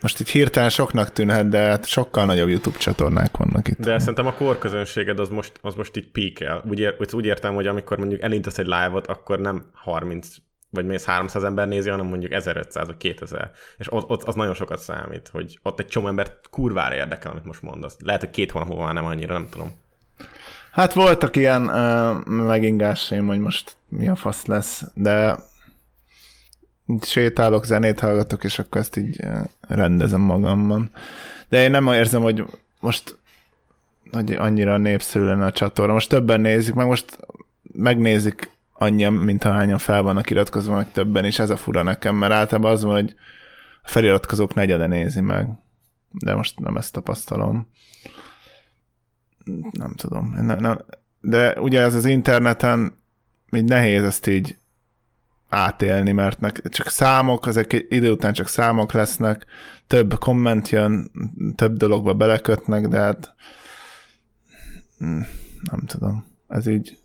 Most 0.00 0.20
így 0.20 0.28
hirtelen 0.30 0.70
soknak 0.70 1.12
tűnhet, 1.12 1.48
de 1.48 1.58
hát 1.58 1.86
sokkal 1.86 2.24
nagyobb 2.24 2.48
YouTube 2.48 2.78
csatornák 2.78 3.36
vannak 3.36 3.68
itt. 3.68 3.78
De 3.78 3.98
szerintem 3.98 4.26
a 4.26 4.34
korközönséged 4.34 5.18
az 5.18 5.28
most, 5.28 5.52
az 5.60 5.74
most 5.74 5.96
így 5.96 6.10
píkel. 6.10 6.64
Úgy, 6.68 6.78
ér, 6.78 6.96
úgy 7.12 7.24
értem, 7.24 7.54
hogy 7.54 7.66
amikor 7.66 7.98
mondjuk 7.98 8.22
elindítasz 8.22 8.58
egy 8.58 8.66
live-ot, 8.66 9.06
akkor 9.06 9.40
nem 9.40 9.64
30 9.72 10.28
vagy 10.70 10.86
mész 10.86 11.04
300 11.04 11.44
ember 11.44 11.68
nézi, 11.68 11.88
hanem 11.88 12.06
mondjuk 12.06 12.32
1500 12.32 12.86
vagy 12.86 12.96
2000. 12.96 13.50
És 13.78 13.92
ott, 13.92 14.10
ott 14.10 14.22
az 14.22 14.34
nagyon 14.34 14.54
sokat 14.54 14.78
számít, 14.78 15.28
hogy 15.28 15.58
ott 15.62 15.80
egy 15.80 15.86
csomó 15.86 16.06
ember 16.06 16.38
kurvára 16.50 16.94
érdekel, 16.94 17.30
amit 17.30 17.44
most 17.44 17.62
mondasz. 17.62 17.96
Lehet, 18.00 18.20
hogy 18.20 18.30
két 18.30 18.50
hónap 18.50 18.68
múlva 18.68 18.84
már 18.84 18.94
nem 18.94 19.04
annyira, 19.04 19.32
nem 19.32 19.48
tudom. 19.50 19.72
Hát 20.72 20.92
voltak 20.92 21.36
ilyen 21.36 21.62
uh, 21.62 22.24
megingásaim, 22.24 23.26
hogy 23.26 23.38
most 23.38 23.76
mi 23.88 24.08
a 24.08 24.16
fasz 24.16 24.46
lesz, 24.46 24.84
de 24.94 25.38
sétálok, 27.02 27.64
zenét 27.64 28.00
hallgatok, 28.00 28.44
és 28.44 28.58
akkor 28.58 28.80
ezt 28.80 28.96
így 28.96 29.20
rendezem 29.60 30.20
magamban. 30.20 30.90
De 31.48 31.62
én 31.62 31.70
nem 31.70 31.86
érzem, 31.86 32.22
hogy 32.22 32.44
most 32.80 33.18
hogy 34.12 34.32
annyira 34.32 34.76
népszerű 34.76 35.24
lenne 35.24 35.46
a 35.46 35.52
csatorna. 35.52 35.92
Most 35.92 36.08
többen 36.08 36.40
nézik, 36.40 36.74
meg 36.74 36.86
most 36.86 37.18
megnézik 37.72 38.50
annyian, 38.80 39.12
mint 39.12 39.44
ahányan 39.44 39.78
fel 39.78 40.02
vannak 40.02 40.30
iratkozva, 40.30 40.74
meg 40.74 40.92
többen, 40.92 41.24
és 41.24 41.38
ez 41.38 41.50
a 41.50 41.56
fura 41.56 41.82
nekem, 41.82 42.16
mert 42.16 42.32
általában 42.32 42.72
az 42.72 42.82
van, 42.82 42.94
hogy 42.94 43.14
a 43.82 43.88
feliratkozók 43.88 44.54
negyede 44.54 44.86
nézi 44.86 45.20
meg. 45.20 45.48
De 46.10 46.34
most 46.34 46.58
nem 46.58 46.76
ezt 46.76 46.92
tapasztalom. 46.92 47.68
Nem 49.70 49.94
tudom. 49.94 50.34
Nem, 50.34 50.58
nem. 50.58 50.78
De 51.20 51.60
ugye 51.60 51.80
ez 51.80 51.94
az 51.94 52.04
interneten 52.04 52.94
így 53.50 53.64
nehéz 53.64 54.02
ezt 54.02 54.26
így 54.26 54.58
átélni, 55.48 56.12
mert 56.12 56.40
nek, 56.40 56.68
csak 56.68 56.88
számok, 56.88 57.46
ezek 57.46 57.86
idő 57.88 58.10
után 58.10 58.32
csak 58.32 58.48
számok 58.48 58.92
lesznek, 58.92 59.46
több 59.86 60.18
komment 60.18 60.68
jön, 60.68 61.10
több 61.54 61.76
dologba 61.76 62.14
belekötnek, 62.14 62.88
de 62.88 62.98
hát 62.98 63.34
mm, 65.04 65.20
nem 65.70 65.80
tudom. 65.86 66.24
Ez 66.48 66.66
így 66.66 66.99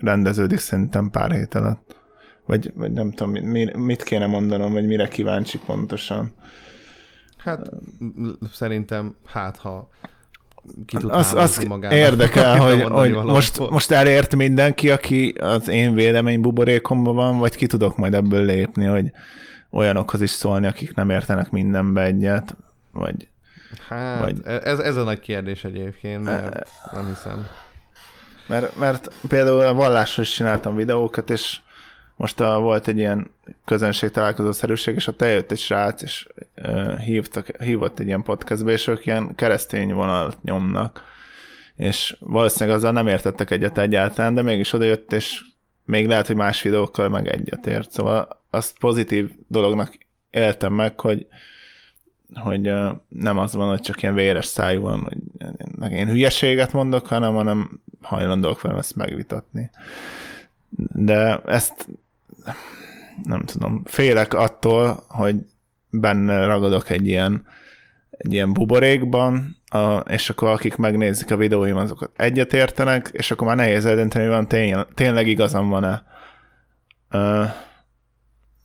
rendeződik 0.00 0.58
szerintem 0.58 1.10
pár 1.10 1.32
hét 1.32 1.54
alatt. 1.54 1.96
Vagy, 2.46 2.72
vagy 2.74 2.92
nem 2.92 3.10
tudom, 3.10 3.32
mi, 3.32 3.70
mit 3.76 4.02
kéne 4.02 4.26
mondanom, 4.26 4.72
vagy 4.72 4.86
mire 4.86 5.08
kíváncsi 5.08 5.58
pontosan. 5.66 6.32
Hát 7.36 7.70
szerintem, 8.52 9.16
hát 9.26 9.56
ha 9.56 9.88
ki 10.86 10.96
tud 10.96 11.10
Az, 11.10 11.34
az 11.34 11.56
magának. 11.68 11.98
érdekel, 11.98 12.56
hogy, 12.66 12.82
hogy 12.82 13.12
most, 13.12 13.70
most 13.70 13.90
elért 13.90 14.36
mindenki, 14.36 14.90
aki 14.90 15.28
az 15.40 15.68
én 15.68 15.94
vélemény 15.94 16.40
buborékomban 16.40 17.14
van, 17.14 17.38
vagy 17.38 17.56
ki 17.56 17.66
tudok 17.66 17.96
majd 17.96 18.14
ebből 18.14 18.44
lépni, 18.44 18.84
hogy 18.84 19.10
olyanokhoz 19.70 20.20
is 20.20 20.30
szólni, 20.30 20.66
akik 20.66 20.94
nem 20.94 21.10
értenek 21.10 21.50
mindenbe 21.50 22.02
egyet, 22.04 22.56
vagy 22.92 23.28
Hát, 23.88 24.20
vagy- 24.20 24.40
ez, 24.46 24.78
ez 24.78 24.96
a 24.96 25.02
nagy 25.04 25.20
kérdés 25.20 25.64
egyébként, 25.64 26.24
mert 26.24 26.68
nem 26.92 27.06
hiszem. 27.06 27.46
Mert, 28.48 28.76
mert 28.76 29.10
például 29.28 29.60
a 29.60 29.74
vallásról 29.74 30.24
is 30.24 30.32
csináltam 30.32 30.76
videókat, 30.76 31.30
és 31.30 31.58
most 32.16 32.40
a, 32.40 32.60
volt 32.60 32.88
egy 32.88 32.98
ilyen 32.98 33.30
közönség 33.64 34.10
találkozó 34.10 34.52
szerűség, 34.52 34.94
és 34.94 35.06
ott 35.06 35.22
eljött 35.22 35.50
egy 35.50 35.58
srác, 35.58 36.02
és 36.02 36.26
uh, 36.56 36.98
hívtak, 36.98 37.62
hívott 37.62 37.98
egy 37.98 38.06
ilyen 38.06 38.22
podcastbe, 38.22 38.72
és 38.72 38.86
ők 38.86 39.06
ilyen 39.06 39.34
keresztény 39.34 39.94
vonalat 39.94 40.42
nyomnak. 40.42 41.04
És 41.76 42.16
valószínűleg 42.20 42.76
azzal 42.76 42.92
nem 42.92 43.06
értettek 43.06 43.50
egyet 43.50 43.78
egyáltalán, 43.78 44.34
de 44.34 44.42
mégis 44.42 44.72
odajött, 44.72 45.12
és 45.12 45.40
még 45.84 46.06
lehet, 46.06 46.26
hogy 46.26 46.36
más 46.36 46.62
videókkal 46.62 47.08
meg 47.08 47.28
egyetért. 47.28 47.90
Szóval 47.90 48.44
azt 48.50 48.78
pozitív 48.78 49.30
dolognak 49.46 49.98
éltem 50.30 50.72
meg, 50.72 51.00
hogy 51.00 51.26
hogy 52.34 52.68
uh, 52.68 52.90
nem 53.08 53.38
az 53.38 53.54
van, 53.54 53.68
hogy 53.68 53.80
csak 53.80 54.02
ilyen 54.02 54.14
véres 54.14 54.46
szájú 54.46 54.80
van, 54.80 55.00
hogy 55.80 55.92
én 55.92 56.08
hülyeséget 56.08 56.72
mondok, 56.72 57.06
hanem, 57.06 57.34
hanem 57.34 57.80
hajlandók 58.02 58.60
velem 58.60 58.78
ezt 58.78 58.96
megvitatni. 58.96 59.70
De 60.92 61.40
ezt 61.46 61.88
nem 63.22 63.40
tudom, 63.40 63.82
félek 63.84 64.34
attól, 64.34 65.04
hogy 65.08 65.36
benne 65.90 66.46
ragadok 66.46 66.90
egy 66.90 67.06
ilyen, 67.06 67.46
egy 68.10 68.32
ilyen 68.32 68.52
buborékban, 68.52 69.56
a, 69.66 69.96
és 69.96 70.30
akkor 70.30 70.48
akik 70.48 70.76
megnézik 70.76 71.30
a 71.30 71.36
videóim, 71.36 71.76
azokat 71.76 72.10
egyetértenek, 72.16 73.08
és 73.12 73.30
akkor 73.30 73.46
már 73.46 73.56
nehéz 73.56 73.86
eldönteni, 73.86 74.24
hogy 74.24 74.34
van 74.34 74.48
tény, 74.48 74.76
tényleg 74.94 75.26
igazam 75.26 75.68
van-e. 75.68 76.02
Ö, 77.10 77.44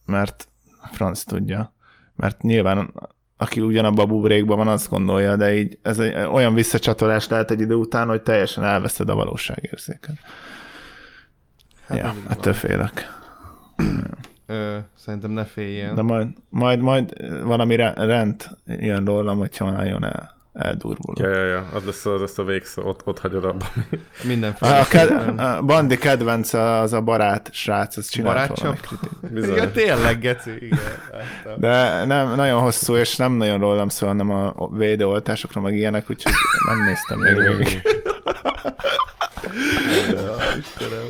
mert 0.06 0.48
franc 0.92 1.24
tudja. 1.24 1.74
Mert 2.16 2.42
nyilván 2.42 2.94
aki 3.44 3.62
ugyanabban 3.62 4.06
a 4.06 4.08
buborékban 4.08 4.58
van, 4.58 4.68
azt 4.68 4.90
gondolja, 4.90 5.36
de 5.36 5.56
így 5.56 5.78
ez 5.82 6.00
egy, 6.00 6.16
olyan 6.16 6.54
visszacsatolás 6.54 7.28
lehet 7.28 7.52
egy 7.52 7.60
idő 7.60 7.76
után, 7.76 8.08
hogy 8.08 8.22
teljesen 8.22 8.64
elveszed 8.64 9.10
a 9.10 9.16
valóságérzéket. 9.16 10.16
Hát 11.88 11.98
ja, 11.98 12.16
ettől 12.30 12.54
félek. 12.54 13.22
Ö, 14.46 14.78
szerintem 14.96 15.32
ne 15.32 15.46
féljen. 15.46 15.96
De 15.96 16.02
majd, 16.02 16.28
majd, 16.50 16.80
majd 16.80 17.14
valami 17.44 17.76
re- 17.76 17.94
rend 17.96 18.50
jön 18.66 19.06
rólam, 19.06 19.38
hogyha 19.38 19.72
nagyon 19.72 20.04
el, 20.04 20.36
eldurvul. 20.54 21.16
Ja, 21.20 21.30
ja, 21.30 21.46
ja, 21.46 21.70
az 21.74 21.84
lesz, 21.86 22.06
az 22.06 22.20
lesz 22.20 22.38
a 22.38 22.44
végszó, 22.44 22.84
ott, 22.84 23.02
ott 23.06 23.20
hagyod 23.20 23.46
abba. 23.46 23.66
Mindenféle. 24.24 24.80
A, 24.80 24.88
ked- 24.88 25.40
a 25.40 25.62
Bandi 25.62 25.98
kedvence 25.98 26.62
az 26.62 26.94
a 26.94 27.02
barát 27.02 27.50
srác, 27.54 27.98
az 27.98 28.08
csinált. 28.08 28.62
Bizony. 29.22 29.52
Igen, 29.52 29.72
tényleg, 29.72 30.20
geci, 30.20 30.56
igen. 30.56 30.80
láttam. 31.12 31.60
De 31.60 32.06
nem, 32.06 32.36
nagyon 32.36 32.62
hosszú, 32.62 32.96
és 32.96 33.16
nem 33.16 33.32
nagyon 33.34 33.60
rólam 33.60 33.90
szól, 33.90 34.10
hanem 34.10 34.32
a 34.32 34.70
védőoltásokra, 34.72 35.62
meg 35.62 35.76
ilyenek, 35.76 36.10
úgyhogy 36.10 36.34
nem 36.68 36.84
néztem 36.86 37.20
még 37.20 37.36
végig. 37.36 37.82
Istenem. 40.58 41.08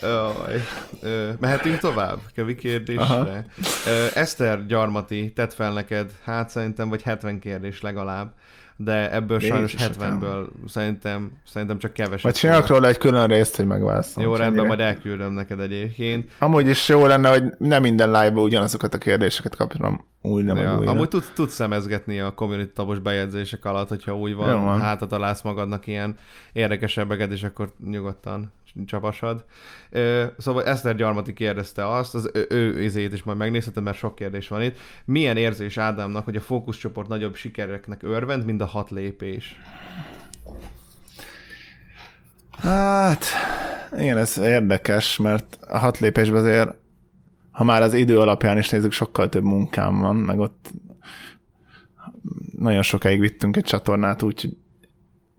Jaj. 0.00 0.62
Mehetünk 1.40 1.78
tovább? 1.78 2.18
Kevi 2.34 2.54
kérdésre. 2.54 3.44
Ö, 3.86 4.06
Eszter 4.14 4.66
Gyarmati 4.66 5.32
tett 5.32 5.54
fel 5.54 5.72
neked, 5.72 6.10
hát 6.24 6.50
szerintem 6.50 6.88
vagy 6.88 7.02
70 7.02 7.38
kérdés 7.38 7.80
legalább, 7.80 8.32
de 8.84 9.12
ebből 9.12 9.40
sajnos 9.40 9.72
Jézusom. 9.72 10.18
70-ből 10.20 10.46
szerintem, 10.68 11.32
szerintem 11.46 11.78
csak 11.78 11.92
keveset. 11.92 12.22
Vagy 12.22 12.34
csinálok 12.34 12.66
róla 12.66 12.88
egy 12.88 12.98
külön 12.98 13.26
részt, 13.26 13.56
hogy 13.56 13.66
megválaszolom. 13.66 14.30
Jó, 14.30 14.36
rendben, 14.36 14.66
majd 14.66 14.80
elküldöm 14.80 15.32
neked 15.32 15.60
egyébként. 15.60 16.30
Amúgy 16.38 16.68
is 16.68 16.88
jó 16.88 17.06
lenne, 17.06 17.28
hogy 17.30 17.44
nem 17.58 17.82
minden 17.82 18.08
live-ban 18.08 18.44
ugyanazokat 18.44 18.94
a 18.94 18.98
kérdéseket 18.98 19.56
újra, 20.22 20.54
meg 20.54 20.62
Ja, 20.62 20.78
újra. 20.78 20.90
amúgy 20.90 21.08
tudsz, 21.08 21.30
tudsz 21.34 21.54
szemezgetni 21.54 22.20
a 22.20 22.34
community 22.34 22.72
tabos 22.74 22.98
bejegyzések 22.98 23.64
alatt, 23.64 23.88
hogyha 23.88 24.16
úgy 24.16 24.34
van, 24.34 24.64
van. 24.64 24.80
hátra 24.80 25.06
találsz 25.06 25.42
magadnak 25.42 25.86
ilyen 25.86 26.16
érdekesebbeket, 26.52 27.32
és 27.32 27.42
akkor 27.42 27.72
nyugodtan 27.84 28.52
csapasad. 28.86 29.44
Ö, 29.90 30.24
Szóval 30.38 30.64
Eszter 30.64 30.96
Gyarmati 30.96 31.32
kérdezte 31.32 31.88
azt, 31.88 32.14
az 32.14 32.30
ő, 32.34 32.46
ő 32.48 32.82
izét 32.82 33.12
is 33.12 33.22
majd 33.22 33.38
megnézheted, 33.38 33.82
mert 33.82 33.96
sok 33.96 34.14
kérdés 34.14 34.48
van 34.48 34.62
itt. 34.62 34.78
Milyen 35.04 35.36
érzés 35.36 35.78
Ádámnak, 35.78 36.24
hogy 36.24 36.36
a 36.36 36.40
fókuszcsoport 36.40 37.08
nagyobb 37.08 37.34
sikereknek 37.34 38.02
örvend, 38.02 38.44
mint 38.44 38.60
a 38.60 38.66
hat 38.66 38.90
lépés? 38.90 39.56
Hát, 42.58 43.24
igen, 43.98 44.18
ez 44.18 44.38
érdekes, 44.38 45.16
mert 45.16 45.58
a 45.68 45.78
hat 45.78 45.98
lépésben 45.98 46.40
azért, 46.40 46.74
ha 47.50 47.64
már 47.64 47.82
az 47.82 47.94
idő 47.94 48.18
alapján 48.18 48.58
is 48.58 48.68
nézzük, 48.68 48.92
sokkal 48.92 49.28
több 49.28 49.42
munkám 49.42 50.00
van, 50.00 50.16
meg 50.16 50.38
ott 50.38 50.70
nagyon 52.58 52.82
sokáig 52.82 53.20
vittünk 53.20 53.56
egy 53.56 53.64
csatornát, 53.64 54.22
úgyhogy 54.22 54.56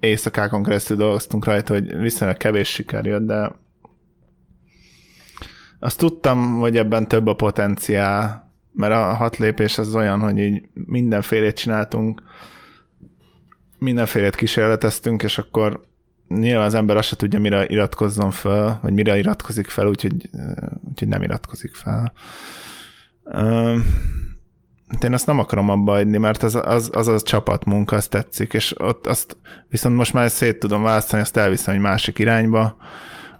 éjszakákon 0.01 0.63
keresztül 0.63 0.97
dolgoztunk 0.97 1.45
rajta, 1.45 1.73
hogy 1.73 1.97
viszonylag 1.97 2.37
kevés 2.37 2.69
siker 2.69 3.05
jött, 3.05 3.25
de 3.25 3.51
azt 5.79 5.97
tudtam, 5.97 6.59
hogy 6.59 6.77
ebben 6.77 7.07
több 7.07 7.27
a 7.27 7.33
potenciál, 7.35 8.51
mert 8.73 8.93
a 8.93 9.13
hat 9.13 9.37
lépés 9.37 9.77
az 9.77 9.95
olyan, 9.95 10.19
hogy 10.19 10.37
így 10.37 10.63
mindenfélét 10.73 11.55
csináltunk, 11.55 12.21
mindenfélét 13.77 14.35
kísérleteztünk, 14.35 15.23
és 15.23 15.37
akkor 15.37 15.85
nyilván 16.27 16.65
az 16.65 16.73
ember 16.73 16.97
azt 16.97 17.07
se 17.07 17.15
tudja, 17.15 17.39
mire 17.39 17.65
iratkozzon 17.67 18.31
fel, 18.31 18.79
vagy 18.81 18.93
mire 18.93 19.17
iratkozik 19.17 19.67
fel, 19.67 19.87
úgyhogy, 19.87 20.29
úgyhogy 20.89 21.07
nem 21.07 21.21
iratkozik 21.21 21.75
fel. 21.75 22.13
Ö, 24.91 24.93
hát 24.93 25.03
én 25.03 25.13
azt 25.13 25.25
nem 25.25 25.39
akarom 25.39 25.69
abba 25.69 25.93
adni, 25.93 26.17
mert 26.17 26.43
az, 26.43 26.55
az, 26.55 26.89
az 26.93 27.07
a 27.07 27.21
csapatmunka, 27.21 27.95
azt 27.95 28.09
tetszik, 28.09 28.53
és 28.53 28.79
ott 28.79 29.07
azt 29.07 29.37
viszont 29.69 29.95
most 29.95 30.13
már 30.13 30.29
szét 30.29 30.59
tudom 30.59 30.83
választani, 30.83 31.21
azt 31.21 31.37
elviszem 31.37 31.73
egy 31.73 31.79
másik 31.79 32.19
irányba, 32.19 32.75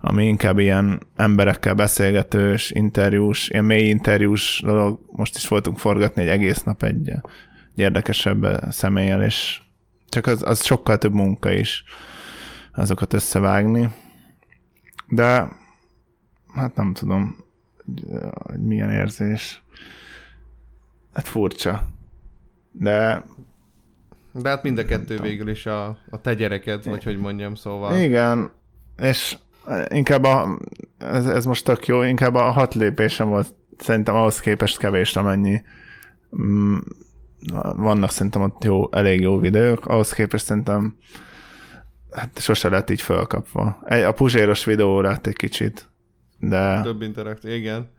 ami 0.02 0.28
inkább 0.28 0.60
ilyen 0.60 1.08
emberekkel 1.16 1.74
beszélgetős, 1.74 2.72
interjús, 2.72 3.50
ilyen 3.50 3.66
mély 3.66 3.88
interjús 3.88 4.62
dolog. 4.66 5.00
Most 5.12 5.36
is 5.36 5.48
voltunk 5.48 5.78
forgatni 5.78 6.22
egy 6.22 6.28
egész 6.28 6.64
nap 6.64 6.84
egy, 6.84 7.10
egy 7.10 7.20
érdekesebb 7.76 8.68
személlyel, 8.70 9.24
és 9.24 9.62
csak 10.10 10.26
az, 10.26 10.44
az 10.44 10.64
sokkal 10.64 10.98
több 10.98 11.14
munka 11.14 11.52
is 11.52 11.84
azokat 12.74 13.14
összevágni. 13.14 13.90
De 15.08 15.48
hát 16.54 16.76
nem 16.76 16.94
tudom, 16.94 17.36
hogy 18.32 18.60
milyen 18.60 18.92
érzés. 18.92 19.61
Hát 21.14 21.28
furcsa. 21.28 21.88
De 22.72 23.24
De 24.34 24.50
hát 24.50 24.64
mind 24.64 24.78
a 24.78 24.86
kettő 24.86 25.20
végül 25.20 25.50
is 25.50 25.66
a, 25.66 25.98
a 26.10 26.22
te 26.22 26.34
gyereked, 26.34 26.86
vagy 26.86 27.04
hogy 27.04 27.18
mondjam, 27.18 27.56
szóval. 27.56 27.98
igen, 28.00 28.52
és 28.98 29.38
inkább 29.88 30.24
a, 30.24 30.58
ez, 30.98 31.26
ez 31.26 31.46
most 31.46 31.66
tök 31.66 31.88
jó, 31.88 32.02
inkább 32.02 32.36
a 32.36 32.52
hat 32.52 32.74
lépésem 32.74 33.30
volt 33.30 33.54
szerintem 33.78 34.16
ahhoz 34.16 34.40
képest 34.40 34.78
kevés, 34.78 35.16
amennyi 35.16 35.62
mm, 36.42 36.78
vannak 37.76 38.12
szerintem 38.12 38.42
ott 38.42 38.64
jó, 38.64 38.92
elég 38.92 39.22
jó 39.22 39.40
videók, 39.40 39.86
ahhoz 39.86 40.14
képest 40.14 40.46
szerintem 40.46 40.98
hát 42.12 42.40
sose 42.40 42.70
lett 42.70 42.90
így 42.90 43.02
fölkapva. 43.02 43.80
A 44.08 44.12
puzséros 44.12 44.66
videó 44.66 45.02
lett 45.02 45.28
egy 45.28 45.36
kicsit, 45.36 45.90
de 46.40 46.82
Több 46.82 47.02
interaktív, 47.02 47.52
igen. 47.52 47.90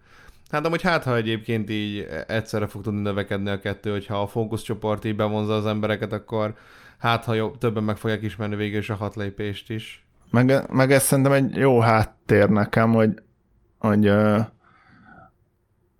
Hát 0.53 0.67
amúgy 0.67 0.83
hát, 0.83 1.05
ha 1.05 1.17
egyébként 1.17 1.71
így 1.71 2.09
egyszerre 2.27 2.67
fog 2.67 2.83
tudni 2.83 3.01
növekedni 3.01 3.51
a 3.51 3.59
kettő, 3.59 3.91
hogyha 3.91 4.21
a 4.21 4.27
fókuszcsoport 4.27 5.05
így 5.05 5.17
bevonza 5.17 5.55
az 5.55 5.67
embereket, 5.67 6.13
akkor 6.13 6.55
hát, 6.99 7.25
ha 7.25 7.35
jobb, 7.35 7.59
többen 7.59 7.83
meg 7.83 7.97
fogják 7.97 8.23
ismerni 8.23 8.57
végül 8.57 8.79
is 8.79 8.91
a 8.91 8.95
hat 8.95 9.17
lépést 9.17 9.71
is. 9.71 10.07
meg, 10.31 10.73
meg 10.73 10.93
ez 10.93 11.03
szerintem 11.03 11.33
egy 11.33 11.55
jó 11.57 11.81
háttér 11.81 12.49
nekem, 12.49 12.93
hogy, 12.93 13.23
hogy 13.79 14.09
uh, 14.09 14.39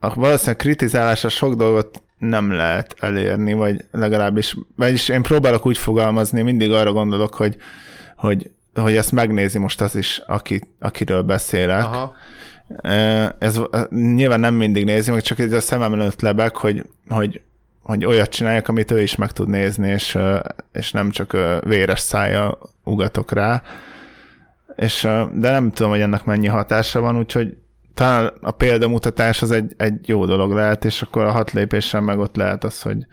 valószínűleg 0.01 0.57
kritizálásra 0.57 1.29
sok 1.29 1.55
dolgot 1.55 2.03
nem 2.19 2.51
lehet 2.51 2.95
elérni, 2.99 3.53
vagy 3.53 3.85
legalábbis, 3.91 4.57
vagyis 4.77 5.09
én 5.09 5.23
próbálok 5.23 5.67
úgy 5.67 5.79
fogalmazni, 5.79 6.43
mindig 6.43 6.73
arra 6.73 6.93
gondolok, 6.93 7.35
hogy, 7.35 7.57
hogy, 8.17 8.51
hogy 8.75 8.97
ezt 8.97 9.13
megnézi 9.13 9.59
most 9.59 9.81
az 9.81 9.97
is, 9.97 10.23
aki, 10.27 10.61
akiről 10.79 11.23
beszélek. 11.23 11.85
Aha. 11.85 12.15
Ez 13.39 13.61
nyilván 13.91 14.41
nem 14.41 14.55
mindig 14.55 14.85
nézi, 14.85 15.11
meg 15.11 15.23
csak 15.23 15.39
így 15.39 15.53
a 15.53 15.61
szemem 15.61 15.93
előtt 15.93 16.21
lebeg, 16.21 16.57
hogy, 16.57 16.87
hogy, 17.09 17.41
hogy 17.83 18.05
olyat 18.05 18.31
csináljak, 18.31 18.69
amit 18.69 18.91
ő 18.91 19.03
is 19.03 19.17
meg 19.17 19.33
tud 19.33 19.49
nézni, 19.49 19.89
és, 19.89 20.19
és 20.73 20.93
nem 20.93 21.11
csak 21.11 21.37
véres 21.65 22.01
szája 22.01 22.59
ugatok 22.85 23.33
rá. 23.33 23.63
És, 24.77 25.03
de 25.33 25.51
nem 25.51 25.71
tudom, 25.71 25.91
hogy 25.91 26.01
ennek 26.01 26.25
mennyi 26.25 26.47
hatása 26.47 27.01
van, 27.01 27.19
úgyhogy 27.19 27.57
talán 27.95 28.33
a 28.41 28.51
példamutatás 28.51 29.43
az 29.43 29.51
egy, 29.51 29.75
egy 29.77 30.09
jó 30.09 30.25
dolog 30.25 30.53
lehet, 30.53 30.85
és 30.85 31.03
akkor 31.03 31.25
a 31.25 31.33
hat 31.33 31.53
lépéssel 31.53 32.01
meg 32.01 32.19
ott 32.19 32.37
lehet 32.37 32.65
az, 32.65 32.83
hogy, 32.83 33.07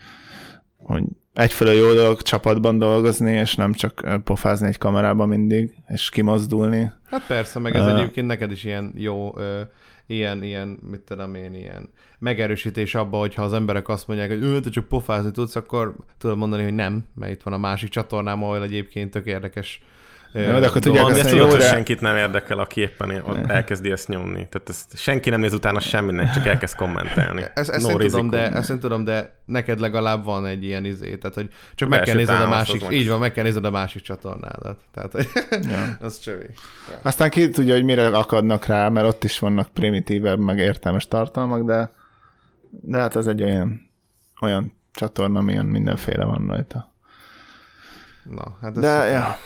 hogy 0.77 1.03
egyfelől 1.39 1.73
jó 1.73 1.93
dolog 1.93 2.21
csapatban 2.21 2.77
dolgozni, 2.77 3.31
és 3.31 3.55
nem 3.55 3.73
csak 3.73 4.21
pofázni 4.23 4.67
egy 4.67 4.77
kamerában 4.77 5.27
mindig, 5.27 5.73
és 5.87 6.09
kimozdulni. 6.09 6.91
Hát 7.09 7.25
persze, 7.27 7.59
meg 7.59 7.75
ez 7.75 7.85
Ö. 7.85 7.95
egyébként 7.95 8.27
neked 8.27 8.51
is 8.51 8.63
ilyen 8.63 8.93
jó, 8.95 9.33
ö, 9.37 9.61
ilyen, 10.05 10.43
ilyen, 10.43 10.79
mit 10.89 10.99
tudom 10.99 11.35
én, 11.35 11.53
ilyen 11.53 11.89
megerősítés 12.19 12.95
abba, 12.95 13.17
hogyha 13.17 13.43
az 13.43 13.53
emberek 13.53 13.87
azt 13.89 14.07
mondják, 14.07 14.29
hogy 14.29 14.43
ő, 14.43 14.59
te 14.59 14.69
csak 14.69 14.87
pofázni 14.87 15.31
tudsz, 15.31 15.55
akkor 15.55 15.95
tudod 16.17 16.37
mondani, 16.37 16.63
hogy 16.63 16.73
nem, 16.73 17.05
mert 17.15 17.31
itt 17.31 17.43
van 17.43 17.53
a 17.53 17.57
másik 17.57 17.89
csatornám, 17.89 18.43
ahol 18.43 18.63
egyébként 18.63 19.11
tök 19.11 19.25
érdekes 19.25 19.81
ö, 19.81 19.98
Jó, 20.31 20.59
de 20.59 20.67
akkor 20.67 20.81
tudják 20.81 21.05
azt 21.05 21.15
mondani, 21.15 21.37
tudod, 21.37 21.51
hogy 21.51 21.61
senkit 21.61 22.01
nem 22.01 22.15
érdekel, 22.15 22.59
aki 22.59 22.81
éppen 22.81 23.23
ott 23.25 23.49
elkezdi 23.49 23.91
ezt 23.91 24.07
nyomni. 24.07 24.47
Tehát 24.49 24.69
ezt 24.69 24.97
senki 24.97 25.29
nem 25.29 25.39
néz 25.39 25.53
utána 25.53 25.79
semminek, 25.79 26.33
csak 26.33 26.45
elkezd 26.45 26.75
kommentelni. 26.75 27.43
Ezt, 27.53 27.69
ezt, 27.69 27.87
no 27.87 27.99
én 27.99 28.09
tudom, 28.09 28.29
de, 28.29 28.51
ezt 28.51 28.69
én 28.69 28.79
tudom, 28.79 29.03
de 29.03 29.33
neked 29.45 29.79
legalább 29.79 30.23
van 30.23 30.45
egy 30.45 30.63
ilyen 30.63 30.85
izé, 30.85 31.15
tehát 31.17 31.35
hogy 31.35 31.49
csak 31.75 31.89
meg 31.89 32.01
kell 32.01 32.15
nézed 32.15 32.41
a 32.41 32.47
másik, 32.47 32.85
így 32.89 33.07
van, 33.07 33.19
meg 33.19 33.31
kell 33.31 33.43
nézed 33.43 33.65
a 33.65 33.71
másik 33.71 34.01
csatornádat. 34.01 34.79
Tehát, 34.93 35.27
Ja. 35.69 35.97
az 36.07 36.19
csövi. 36.19 36.45
Aztán 37.01 37.29
ki 37.29 37.49
tudja, 37.49 37.73
hogy 37.73 37.83
mire 37.83 38.07
akadnak 38.07 38.65
rá, 38.65 38.89
mert 38.89 39.07
ott 39.07 39.23
is 39.23 39.39
vannak 39.39 39.67
primitívebb, 39.67 40.39
meg 40.39 40.57
értelmes 40.57 41.07
tartalmak, 41.07 41.63
de, 41.63 41.91
de 42.69 42.97
hát 42.97 43.15
ez 43.15 43.27
egy 43.27 43.43
olyan, 43.43 43.89
olyan 44.41 44.73
csatorna, 44.91 45.39
amilyen 45.39 45.65
mindenféle 45.65 46.25
van 46.25 46.47
rajta. 46.47 46.93
Na, 48.23 48.57
hát 48.61 48.75
ez 48.75 48.81
De, 48.81 49.05
ja. 49.05 49.37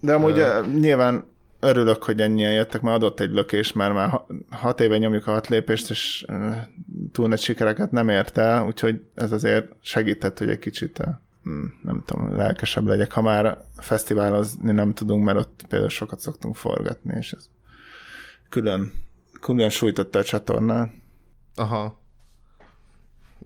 De 0.00 0.14
amúgy 0.14 0.38
uh, 0.38 0.66
nyilván 0.66 1.24
örülök, 1.60 2.02
hogy 2.02 2.20
ennyien 2.20 2.52
jöttek, 2.52 2.80
mert 2.80 2.96
adott 2.96 3.20
egy 3.20 3.30
lökés, 3.30 3.72
mert 3.72 3.94
már 3.94 4.08
ha- 4.08 4.26
hat 4.50 4.80
éve 4.80 4.98
nyomjuk 4.98 5.26
a 5.26 5.32
hat 5.32 5.48
lépést, 5.48 5.90
és 5.90 6.24
túl 7.12 7.28
nagy 7.28 7.40
sikereket 7.40 7.90
nem 7.90 8.08
ért 8.08 8.38
el, 8.38 8.66
úgyhogy 8.66 9.02
ez 9.14 9.32
azért 9.32 9.72
segített, 9.80 10.38
hogy 10.38 10.48
egy 10.48 10.58
kicsit 10.58 10.98
uh, 10.98 11.06
nem 11.82 12.02
tudom, 12.04 12.36
lelkesebb 12.36 12.86
legyek, 12.86 13.12
ha 13.12 13.22
már 13.22 13.64
fesztiválozni 13.76 14.72
nem 14.72 14.94
tudunk, 14.94 15.24
mert 15.24 15.38
ott 15.38 15.64
például 15.68 15.90
sokat 15.90 16.20
szoktunk 16.20 16.56
forgatni, 16.56 17.14
és 17.18 17.32
ez 17.32 17.48
külön, 18.48 18.92
külön 19.40 19.68
sújtotta 19.68 20.18
a 20.18 20.24
csatornát. 20.24 20.92
Aha. 21.54 21.98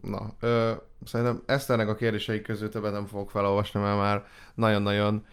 Na, 0.02 0.34
ö, 0.40 0.72
szerintem 1.04 1.42
Eszternek 1.46 1.88
a 1.88 1.94
kérdései 1.94 2.40
közül 2.40 2.68
többet 2.68 2.92
nem 2.92 3.06
fogok 3.06 3.30
felolvasni, 3.30 3.80
mert 3.80 3.96
már 3.96 4.26
nagyon-nagyon 4.54 5.26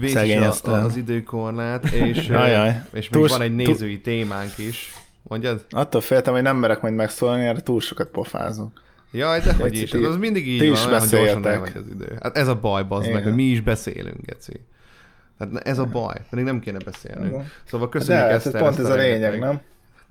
vészes 0.00 0.10
Szegény 0.10 0.42
a, 0.42 0.70
az 0.70 0.96
időkorlát, 0.96 1.84
és, 2.04 2.28
Ajaj. 2.28 2.68
és 2.92 3.08
még 3.08 3.20
Túl- 3.20 3.28
van 3.30 3.40
egy 3.42 3.54
túl- 3.56 3.66
nézői 3.66 4.00
témánk 4.00 4.58
is. 4.58 4.92
Mondjad? 5.22 5.64
Attól 5.70 6.00
féltem, 6.00 6.32
hogy 6.32 6.42
nem 6.42 6.56
merek 6.56 6.80
majd 6.80 6.94
megszólalni, 6.94 7.44
erre 7.46 7.60
túl 7.60 7.80
sokat 7.80 8.08
pofázok. 8.08 8.80
Jaj, 9.12 9.40
de 9.40 9.52
hogy 9.52 9.74
is. 9.76 9.90
ti- 9.90 10.04
Az 10.04 10.16
mindig 10.16 10.48
így 10.48 10.58
ti 10.58 10.68
van, 10.68 11.02
is 11.04 11.12
elmegy 11.12 11.72
az 11.76 11.82
idő. 11.94 12.18
Hát 12.22 12.36
ez 12.36 12.48
a 12.48 12.54
baj, 12.60 12.82
bazd 12.84 13.12
meg, 13.12 13.22
hogy 13.22 13.34
mi 13.34 13.42
is 13.42 13.60
beszélünk, 13.60 14.26
Geci. 14.26 14.60
Tehát 15.38 15.66
ez 15.66 15.78
a 15.78 15.84
baj, 15.84 16.14
pedig 16.30 16.44
nem 16.44 16.60
kéne 16.60 16.78
beszélnünk. 16.84 17.32
Igen. 17.32 17.50
Szóval 17.64 17.88
De 17.88 17.98
köszönjük 17.98 18.24
hát 18.24 18.32
Eszter, 18.34 18.54
ez 18.54 18.60
pont 18.60 18.78
ezt 18.78 18.88
ez 18.88 18.94
a 18.94 18.96
lényeg, 18.96 19.38
nem? 19.38 19.60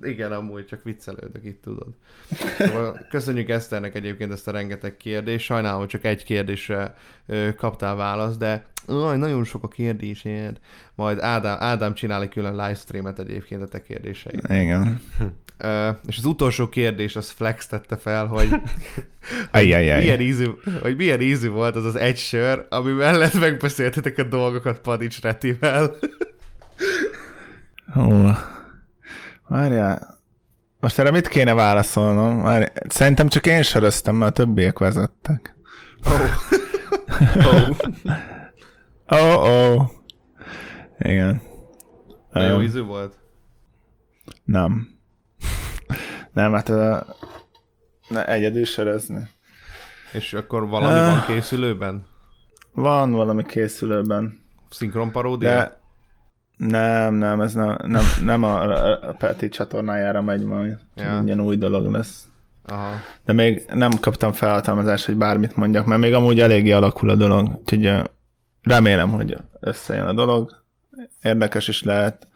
Igen, 0.03 0.31
amúgy 0.31 0.65
csak 0.65 0.83
viccelődök 0.83 1.43
itt, 1.45 1.61
tudod. 1.61 1.87
Szóval 2.57 3.05
köszönjük 3.09 3.49
Eszternek 3.49 3.95
egyébként 3.95 4.31
ezt 4.31 4.47
a 4.47 4.51
rengeteg 4.51 4.97
kérdést. 4.97 5.45
Sajnálom, 5.45 5.79
hogy 5.79 5.87
csak 5.87 6.05
egy 6.05 6.23
kérdésre 6.23 6.95
ö, 7.25 7.49
kaptál 7.55 7.95
választ, 7.95 8.37
de 8.37 8.65
aj, 8.87 9.17
nagyon 9.17 9.43
sok 9.43 9.63
a 9.63 9.67
kérdésed. 9.67 10.59
Majd 10.95 11.19
Ádám, 11.19 11.57
Ádám 11.59 11.93
csinál 11.93 12.21
egy 12.21 12.29
külön 12.29 12.51
livestreamet 12.55 13.19
egyébként 13.19 13.61
a 13.61 13.67
te 13.67 13.81
kérdéseid. 13.81 14.41
Igen. 14.49 15.01
Ö, 15.57 15.89
és 16.07 16.17
az 16.17 16.25
utolsó 16.25 16.69
kérdés, 16.69 17.15
az 17.15 17.29
Flex 17.29 17.67
tette 17.67 17.97
fel, 17.97 18.25
hogy 18.25 18.49
Ajjajjaj. 19.51 19.99
milyen 19.99 20.19
ízű, 20.19 20.47
hogy 20.81 20.95
milyen 20.95 21.21
ízű 21.21 21.49
volt 21.49 21.75
az 21.75 21.85
az 21.85 21.95
egy 21.95 22.17
sör, 22.17 22.65
ami 22.69 22.91
mellett 22.91 23.39
megbeszéltetek 23.39 24.17
a 24.17 24.23
dolgokat 24.23 24.79
Padics 24.79 25.21
Retivel. 25.21 25.95
Hú. 27.93 28.27
Várjál. 29.47 30.19
Most 30.79 30.99
erre 30.99 31.11
mit 31.11 31.27
kéne 31.27 31.53
válaszolnom? 31.53 32.41
Várj. 32.41 32.65
Szerintem 32.87 33.27
csak 33.27 33.45
én 33.45 33.63
söröztem, 33.63 34.15
mert 34.15 34.31
a 34.39 34.43
többiek 34.43 34.79
vezettek. 34.79 35.55
Oh. 36.05 36.21
Oh, 37.35 37.77
oh. 39.19 39.89
Igen. 40.99 41.41
De 42.33 42.41
jó 42.41 42.57
Ö, 42.57 42.61
ízű 42.61 42.81
volt? 42.81 43.19
Nem. 44.43 44.88
Nem, 46.33 46.53
hát 46.53 46.69
uh, 46.69 46.97
ne, 48.07 48.27
egyedül 48.27 48.65
sörözni. 48.65 49.29
És 50.13 50.33
akkor 50.33 50.67
valami 50.67 50.99
van 50.99 51.23
készülőben? 51.25 52.05
Van 52.73 53.11
valami 53.11 53.45
készülőben, 53.45 54.39
Szinkron 54.69 55.11
paródia? 55.11 55.49
de 55.49 55.79
nem, 56.57 57.13
nem, 57.13 57.41
ez 57.41 57.53
nem, 57.53 57.77
nem, 57.85 58.03
nem 58.23 58.43
a, 58.43 58.61
a 59.09 59.13
Peti 59.13 59.49
csatornájára 59.49 60.21
megy 60.21 60.43
majd. 60.43 60.77
Ja. 60.95 61.21
Ilyen 61.25 61.39
új 61.39 61.57
dolog 61.57 61.91
lesz. 61.91 62.27
Aha. 62.65 62.91
De 63.25 63.33
még 63.33 63.65
nem 63.73 63.91
kaptam 63.99 64.31
felhatalmazást, 64.31 65.05
hogy 65.05 65.15
bármit 65.15 65.55
mondjak, 65.55 65.85
mert 65.85 66.01
még 66.01 66.13
amúgy 66.13 66.39
eléggé 66.39 66.71
alakul 66.71 67.09
a 67.09 67.15
dolog. 67.15 67.59
Úgyhogy 67.59 67.85
remélem, 68.63 69.11
hogy 69.11 69.38
összejön 69.59 70.07
a 70.07 70.13
dolog. 70.13 70.63
Érdekes 71.21 71.67
is 71.67 71.83
lehet. 71.83 72.27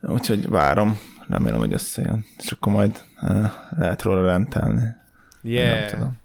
Úgyhogy 0.00 0.48
várom. 0.48 0.98
Remélem, 1.28 1.58
hogy 1.58 1.72
összejön. 1.72 2.24
És 2.38 2.52
akkor 2.52 2.72
majd 2.72 3.02
uh, 3.22 3.46
lehet 3.78 4.02
róla 4.02 4.26
rendelni. 4.26 4.80
Nem 4.80 4.96
Yeah. 5.42 5.90
tudom. 5.90 6.20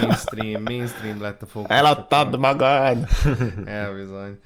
Mainstream, 0.00 0.62
mainstream 0.62 1.20
lett 1.20 1.42
a 1.42 1.46
fókusz. 1.46 1.70
Eladtad 1.70 2.38
magad! 2.38 3.08
Elbizony. 3.64 4.38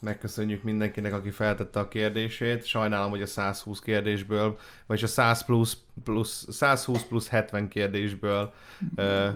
Megköszönjük 0.00 0.62
mindenkinek, 0.62 1.12
aki 1.12 1.30
feltette 1.30 1.80
a 1.80 1.88
kérdését. 1.88 2.64
Sajnálom, 2.66 3.10
hogy 3.10 3.22
a 3.22 3.26
120 3.26 3.80
kérdésből, 3.80 4.58
vagy 4.86 5.02
a 5.02 5.06
100 5.06 5.44
plusz, 5.44 5.76
plusz 6.04 6.46
120 6.50 7.02
plusz 7.02 7.28
70 7.28 7.68
kérdésből 7.68 8.52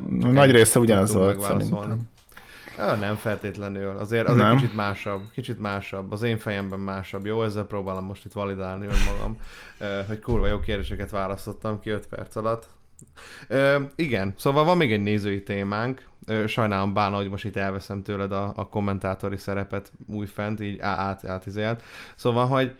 Nagy 0.08 0.50
része 0.50 0.78
ugyanaz 0.78 1.12
volt 1.12 1.40
szerintem. 1.40 2.10
Ö, 2.78 2.96
nem 2.96 3.14
feltétlenül. 3.14 3.96
Azért, 3.98 4.28
azért 4.28 4.46
Nem. 4.46 4.56
kicsit 4.56 4.74
másabb. 4.74 5.22
Kicsit 5.32 5.60
másabb. 5.60 6.12
Az 6.12 6.22
én 6.22 6.38
fejemben 6.38 6.80
másabb. 6.80 7.26
Jó, 7.26 7.42
ezzel 7.42 7.64
próbálom 7.64 8.04
most 8.04 8.24
itt 8.24 8.32
validálni 8.32 8.86
önmagam, 8.86 9.36
hogy 10.06 10.18
kurva 10.18 10.46
jó 10.46 10.60
kérdéseket 10.60 11.10
választottam 11.10 11.80
ki 11.80 11.90
5 11.90 12.06
perc 12.06 12.36
alatt. 12.36 12.68
Ö, 13.48 13.80
igen, 13.94 14.34
szóval 14.36 14.64
van 14.64 14.76
még 14.76 14.92
egy 14.92 15.02
nézői 15.02 15.42
témánk. 15.42 16.06
Ö, 16.26 16.46
sajnálom 16.46 16.92
bána, 16.92 17.16
hogy 17.16 17.28
most 17.28 17.44
itt 17.44 17.56
elveszem 17.56 18.02
tőled 18.02 18.32
a, 18.32 18.52
a 18.56 18.68
kommentátori 18.68 19.36
szerepet 19.36 19.92
újfent, 20.06 20.60
így 20.60 20.80
át, 20.80 21.24
átizélt. 21.24 21.82
Szóval, 22.16 22.46
hogy 22.46 22.76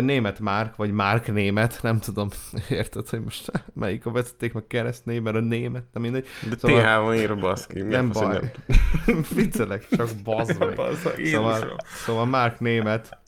német 0.00 0.40
Márk, 0.40 0.76
vagy 0.76 0.92
Márk 0.92 1.32
német, 1.32 1.78
nem 1.82 1.98
tudom, 1.98 2.28
érted, 2.70 3.08
hogy 3.08 3.20
most 3.20 3.50
melyik 3.74 4.06
a 4.06 4.10
vezeték 4.10 4.52
meg 4.52 4.66
keresztnév, 4.66 5.22
mert 5.22 5.36
a 5.36 5.40
német, 5.40 5.84
nem 5.92 6.02
mindegy. 6.02 6.26
De 6.48 6.56
Szóval- 6.58 6.80
TH-ban 6.80 7.14
ír 7.14 7.30
a 7.30 7.36
baszki. 7.36 7.82
Nem 7.82 8.10
baj. 8.12 8.52
Viccelek, 9.34 9.86
csak 9.88 10.08
bazd 10.24 10.58
meg. 10.58 10.78
Szóval, 11.24 11.76
szóval 11.84 12.26
Márk 12.26 12.60
német, 12.60 13.18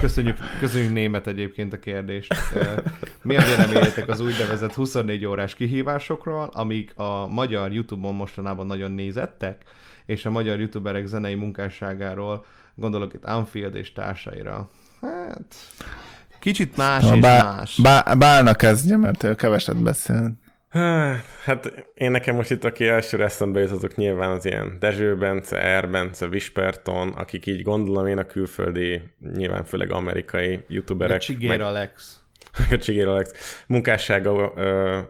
Köszönjük, 0.00 0.38
köszönjük 0.58 0.92
német 0.92 1.26
egyébként 1.26 1.72
a 1.72 1.78
kérdést. 1.78 2.34
Mi 3.22 3.36
a 3.36 3.42
véleményetek 3.42 4.08
az 4.08 4.20
úgynevezett 4.20 4.74
24 4.74 5.26
órás 5.26 5.54
kihívásokról, 5.54 6.50
amik 6.52 6.98
a 6.98 7.26
magyar 7.26 7.72
YouTube-on 7.72 8.14
mostanában 8.14 8.66
nagyon 8.66 8.90
nézettek, 8.90 9.62
és 10.06 10.24
a 10.24 10.30
magyar 10.30 10.60
youtuberek 10.60 11.06
zenei 11.06 11.34
munkásságáról, 11.34 12.44
gondolok 12.74 13.14
itt 13.14 13.24
Anfield 13.24 13.74
és 13.74 13.92
társaira. 13.92 14.70
Hát, 15.04 15.54
kicsit 16.40 16.76
más 16.76 17.02
és 17.12 17.20
Bá, 17.20 17.42
más. 17.42 17.78
bá, 17.82 18.14
bálna 18.18 18.54
kezdje, 18.54 18.96
mert 18.96 19.22
ő 19.22 19.34
keveset 19.34 19.82
beszél. 19.82 20.42
Hát 21.44 21.88
én 21.94 22.10
nekem 22.10 22.34
most 22.34 22.50
itt, 22.50 22.64
aki 22.64 22.86
elsőre 22.86 23.24
eszembe 23.24 23.60
jut, 23.60 23.70
azok 23.70 23.96
nyilván 23.96 24.30
az 24.30 24.44
ilyen 24.44 24.76
Dezső 24.78 25.16
Bence, 25.16 25.56
Er 25.56 25.90
Bence, 25.90 26.28
Visperton, 26.28 27.08
akik 27.08 27.46
így 27.46 27.62
gondolom 27.62 28.06
én 28.06 28.18
a 28.18 28.24
külföldi, 28.24 29.02
nyilván 29.34 29.64
főleg 29.64 29.92
amerikai 29.92 30.54
A 30.54 30.60
youtuberek. 30.68 31.20
Csigér 31.20 31.60
Alex. 31.60 32.20
meg 32.58 32.72
a 32.72 32.82
Csigér 32.82 33.06
Alex 33.08 33.30
munkássága, 33.66 34.52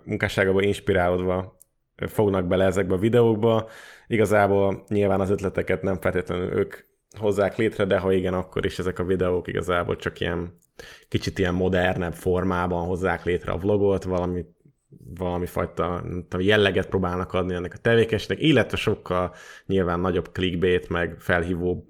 munkásságába 0.05 0.63
inspirálódva 0.63 1.59
fognak 1.97 2.47
bele 2.47 2.65
ezekbe 2.65 2.95
a 2.95 2.99
videókba. 2.99 3.69
Igazából 4.07 4.85
nyilván 4.89 5.21
az 5.21 5.31
ötleteket 5.31 5.83
nem 5.83 6.01
feltétlenül 6.01 6.53
ők 6.53 6.75
hozzák 7.17 7.57
létre, 7.57 7.85
de 7.85 7.99
ha 7.99 8.13
igen, 8.13 8.35
akkor 8.35 8.65
is 8.65 8.79
ezek 8.79 8.99
a 8.99 9.05
videók 9.05 9.49
igazából 9.49 9.97
csak 9.97 10.21
ilyen 10.21 10.59
kicsit 11.09 11.39
ilyen 11.39 11.55
modernebb 11.55 12.15
formában 12.15 12.87
hozzák 12.87 13.25
létre 13.25 13.53
a 13.53 13.57
vlogot, 13.57 14.05
valami, 14.05 14.45
valami 15.19 15.47
fajta 15.47 16.01
tudom, 16.29 16.47
jelleget 16.47 16.89
próbálnak 16.89 17.33
adni 17.33 17.55
ennek 17.55 17.75
a 17.75 17.79
tevékenységnek, 17.79 18.43
illetve 18.43 18.77
sokkal 18.77 19.35
nyilván 19.67 20.01
nagyobb 20.01 20.29
clickbait, 20.33 20.89
meg 20.89 21.17
felhívó 21.19 21.89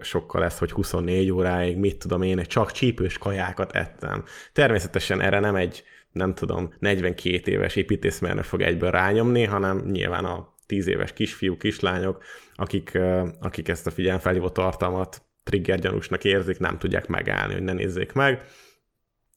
sokkal 0.00 0.40
lesz, 0.40 0.58
hogy 0.58 0.70
24 0.70 1.30
óráig, 1.30 1.76
mit 1.76 1.98
tudom 1.98 2.22
én, 2.22 2.42
csak 2.42 2.72
csípős 2.72 3.18
kajákat 3.18 3.72
ettem. 3.72 4.24
Természetesen 4.52 5.20
erre 5.20 5.40
nem 5.40 5.56
egy, 5.56 5.82
nem 6.12 6.34
tudom, 6.34 6.74
42 6.78 7.52
éves 7.52 7.76
építészmérnök 7.76 8.44
fog 8.44 8.60
egyből 8.60 8.90
rányomni, 8.90 9.44
hanem 9.44 9.84
nyilván 9.90 10.24
a 10.24 10.56
10 10.68 10.86
éves 10.86 11.12
kisfiú, 11.12 11.56
kislányok, 11.56 12.22
akik, 12.54 12.98
akik 13.40 13.68
ezt 13.68 13.86
a 13.86 13.90
figyelmfelhívó 13.90 14.48
tartalmat 14.48 15.22
triggergyanúsnak 15.42 16.24
érzik, 16.24 16.58
nem 16.58 16.78
tudják 16.78 17.06
megállni, 17.06 17.52
hogy 17.52 17.62
ne 17.62 17.72
nézzék 17.72 18.12
meg. 18.12 18.44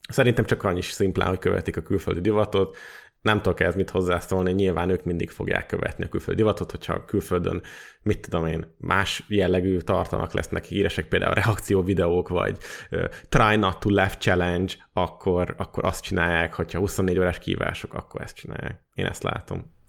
Szerintem 0.08 0.44
csak 0.44 0.62
annyi 0.62 0.82
szimplán, 0.82 1.28
hogy 1.28 1.38
követik 1.38 1.76
a 1.76 1.82
külföldi 1.82 2.20
divatot, 2.20 2.76
nem 3.22 3.42
tudok 3.42 3.60
ehhez 3.60 3.74
mit 3.74 3.90
hozzászólni, 3.90 4.52
nyilván 4.52 4.90
ők 4.90 5.04
mindig 5.04 5.30
fogják 5.30 5.66
követni 5.66 6.04
a 6.04 6.08
külföldi 6.08 6.40
divatot, 6.40 6.70
hogyha 6.70 7.04
külföldön, 7.04 7.62
mit 8.02 8.20
tudom 8.20 8.46
én, 8.46 8.74
más 8.78 9.24
jellegű 9.28 9.78
tartalmak 9.78 10.32
lesznek 10.32 10.64
híresek, 10.64 11.08
például 11.08 11.34
reakció 11.34 11.82
videók, 11.82 12.28
vagy 12.28 12.58
uh, 12.90 13.04
try 13.28 13.56
not 13.56 13.80
to 13.80 13.90
laugh 13.90 14.16
challenge, 14.16 14.74
akkor, 14.92 15.54
akkor 15.58 15.84
azt 15.84 16.04
csinálják, 16.04 16.54
hogyha 16.54 16.78
24 16.78 17.18
órás 17.18 17.38
kívások, 17.38 17.94
akkor 17.94 18.20
ezt 18.20 18.36
csinálják. 18.36 18.80
Én 18.94 19.06
ezt 19.06 19.22
látom. 19.22 19.80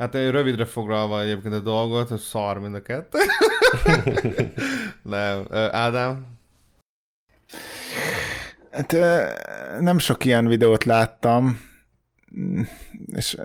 Hát 0.00 0.14
rövidre 0.14 0.64
foglalva 0.64 1.22
egyébként 1.22 1.54
a 1.54 1.60
dolgot, 1.60 2.08
hogy 2.08 2.18
szar 2.18 2.58
mind 2.58 2.74
a 2.74 2.82
kettő. 2.82 3.18
Nem. 5.02 5.46
Ádám? 5.70 6.26
Hát 8.70 8.96
nem 9.80 9.98
sok 9.98 10.24
ilyen 10.24 10.46
videót 10.46 10.84
láttam, 10.84 11.60
és 13.06 13.36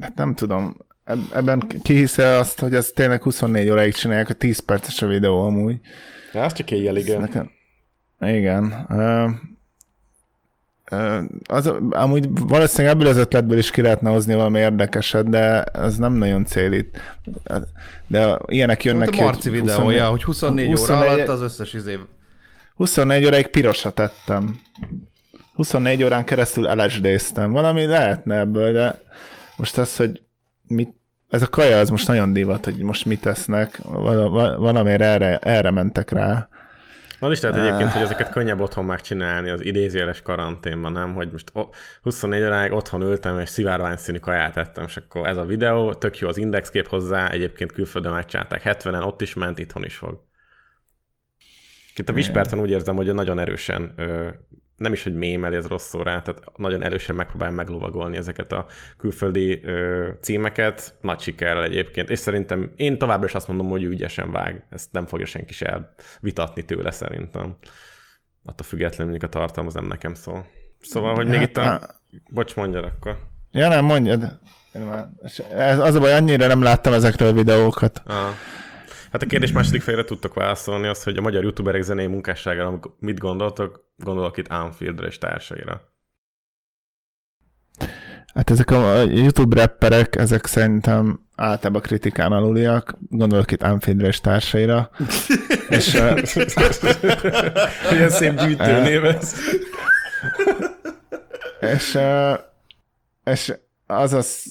hát 0.00 0.14
nem 0.14 0.34
tudom, 0.34 0.76
eb- 1.04 1.34
ebben 1.34 1.62
ki 1.82 1.94
hisze 1.94 2.36
azt, 2.36 2.60
hogy 2.60 2.74
ez 2.74 2.90
tényleg 2.94 3.22
24 3.22 3.70
óráig 3.70 3.94
csinálják, 3.94 4.28
a 4.28 4.34
10 4.34 4.58
perces 4.58 5.02
a 5.02 5.06
videó 5.06 5.46
amúgy. 5.46 5.80
Ja, 6.32 6.42
az 6.42 6.52
csak 6.52 6.70
éjjel, 6.70 6.96
igen. 6.96 7.20
Nekem... 7.20 7.50
Igen. 8.20 8.86
Az, 11.46 11.72
amúgy 11.90 12.28
valószínűleg 12.32 12.94
ebből 12.96 13.08
az 13.08 13.16
ötletből 13.16 13.58
is 13.58 13.70
ki 13.70 13.82
lehetne 13.82 14.10
hozni 14.10 14.34
valami 14.34 14.58
érdekeset, 14.58 15.28
de 15.28 15.62
ez 15.62 15.96
nem 15.96 16.12
nagyon 16.12 16.44
cél 16.44 16.72
itt. 16.72 16.96
De 18.06 18.38
ilyenek 18.46 18.84
jönnek 18.84 19.08
ki, 19.08 19.20
a 19.20 19.24
Marci 19.24 19.48
hogy 19.48 19.60
videója, 19.60 20.08
hogy 20.08 20.24
24 20.24 20.66
óra 20.66 20.76
24 20.76 21.08
alatt 21.08 21.28
az 21.28 21.40
összes 21.40 21.72
izé... 21.72 21.98
24 22.74 23.26
óráig 23.26 23.46
pirosat 23.46 24.00
ettem. 24.00 24.60
24 25.54 26.02
órán 26.02 26.24
keresztül 26.24 26.74
LSD-ztem. 26.74 27.52
Valami 27.52 27.86
lehetne 27.86 28.38
ebből, 28.38 28.72
de 28.72 29.00
most 29.56 29.78
az, 29.78 29.96
hogy 29.96 30.22
mit, 30.66 30.94
ez 31.28 31.42
a 31.42 31.46
kaja, 31.48 31.78
az 31.78 31.90
most 31.90 32.08
nagyon 32.08 32.32
divat, 32.32 32.64
hogy 32.64 32.76
most 32.76 33.04
mit 33.04 33.20
tesznek. 33.20 33.80
Val- 33.82 34.30
val- 34.30 34.56
valamire 34.58 35.04
erre, 35.04 35.38
erre 35.38 35.70
mentek 35.70 36.10
rá. 36.10 36.48
Az 37.20 37.30
is 37.30 37.40
lehet 37.40 37.58
egyébként, 37.58 37.90
hogy 37.90 38.02
ezeket 38.02 38.30
könnyebb 38.30 38.60
otthon 38.60 38.84
megcsinálni 38.84 39.50
az 39.50 39.64
idézőjeles 39.64 40.22
karanténban, 40.22 40.92
nem? 40.92 41.14
Hogy 41.14 41.30
most 41.32 41.50
o- 41.52 41.74
24 42.02 42.42
óráig 42.42 42.72
otthon 42.72 43.02
ültem, 43.02 43.38
és 43.38 43.48
szivárvány 43.48 43.96
színű 43.96 44.18
kaját 44.18 44.56
ettem, 44.56 44.84
és 44.84 44.96
akkor 44.96 45.26
ez 45.26 45.36
a 45.36 45.44
videó, 45.44 45.94
tök 45.94 46.18
jó 46.18 46.28
az 46.28 46.36
indexkép 46.36 46.86
hozzá, 46.86 47.28
egyébként 47.28 47.72
külföldön 47.72 48.12
megcsinálták 48.12 48.62
70-en, 48.64 49.06
ott 49.06 49.20
is 49.20 49.34
ment, 49.34 49.58
itthon 49.58 49.84
is 49.84 49.96
fog. 49.96 50.26
Itt 51.96 52.08
a 52.08 52.12
Visperton 52.12 52.60
úgy 52.60 52.70
érzem, 52.70 52.96
hogy 52.96 53.14
nagyon 53.14 53.38
erősen, 53.38 53.92
ö, 53.96 54.28
nem 54.78 54.92
is, 54.92 55.02
hogy 55.02 55.14
mémeli, 55.14 55.56
ez 55.56 55.66
rossz 55.66 55.88
szó 55.88 56.02
rá, 56.02 56.22
tehát 56.22 56.42
nagyon 56.56 56.82
erősen 56.82 57.16
megpróbál 57.16 57.50
meglovagolni 57.50 58.16
ezeket 58.16 58.52
a 58.52 58.66
külföldi 58.96 59.60
ö, 59.64 60.08
címeket, 60.20 60.94
nagy 61.00 61.20
sikerrel 61.20 61.64
egyébként, 61.64 62.10
és 62.10 62.18
szerintem 62.18 62.72
én 62.76 62.98
továbbra 62.98 63.26
is 63.26 63.34
azt 63.34 63.48
mondom, 63.48 63.68
hogy 63.68 63.82
ügyesen 63.82 64.30
vág, 64.30 64.66
ezt 64.70 64.92
nem 64.92 65.06
fogja 65.06 65.26
senki 65.26 65.52
se 65.52 65.94
elvitatni 66.16 66.64
tőle 66.64 66.90
szerintem. 66.90 67.56
Attól 68.44 68.66
függetlenül 68.66 69.10
mondjuk 69.10 69.32
a 69.32 69.38
tartalom 69.38 69.66
az 69.66 69.74
nem 69.74 69.86
nekem 69.86 70.14
szól. 70.14 70.46
Szóval, 70.80 71.14
hogy 71.14 71.26
még 71.26 71.40
itt 71.40 71.56
a... 71.56 71.62
Hát, 71.62 72.00
Bocs, 72.30 72.54
mondjad 72.56 72.84
akkor. 72.84 73.18
Ja, 73.50 73.68
nem, 73.68 73.84
mondjad. 73.84 74.38
Én 74.74 74.82
már- 74.82 75.08
az 75.80 75.94
a 75.94 76.00
baj, 76.00 76.12
annyira 76.12 76.46
nem 76.46 76.62
láttam 76.62 76.92
ezekről 76.92 77.28
a 77.28 77.32
videókat. 77.32 78.02
Ah. 78.06 78.28
Hát 79.12 79.22
a 79.22 79.26
kérdés 79.26 79.52
második 79.52 79.82
fejre 79.82 80.04
tudtok 80.04 80.34
válaszolni 80.34 80.86
az, 80.86 81.02
hogy 81.02 81.16
a 81.16 81.20
magyar 81.20 81.42
youtuberek 81.42 81.82
zenei 81.82 82.06
munkásságára 82.06 82.80
mit 82.98 83.18
gondoltok? 83.18 83.84
Gondolok 83.96 84.36
itt 84.36 84.48
Anfieldre 84.48 85.06
és 85.06 85.18
társaira. 85.18 85.92
Hát 88.34 88.50
ezek 88.50 88.70
a 88.70 89.02
YouTube 89.02 89.60
rapperek, 89.60 90.16
ezek 90.16 90.46
szerintem 90.46 91.20
általában 91.36 91.82
kritikán 91.82 92.32
aluliak, 92.32 92.98
gondolok 93.08 93.50
itt 93.50 93.62
Anfidre 93.62 94.06
és 94.06 94.20
társaira. 94.20 94.90
és, 95.68 95.94
Ilyen 97.92 98.10
szép 98.10 98.40
gyűjtő 98.40 98.80
név 98.82 99.04
ez. 99.04 99.34
és, 101.60 101.98
és 103.24 103.54
az 103.86 104.12
az, 104.12 104.42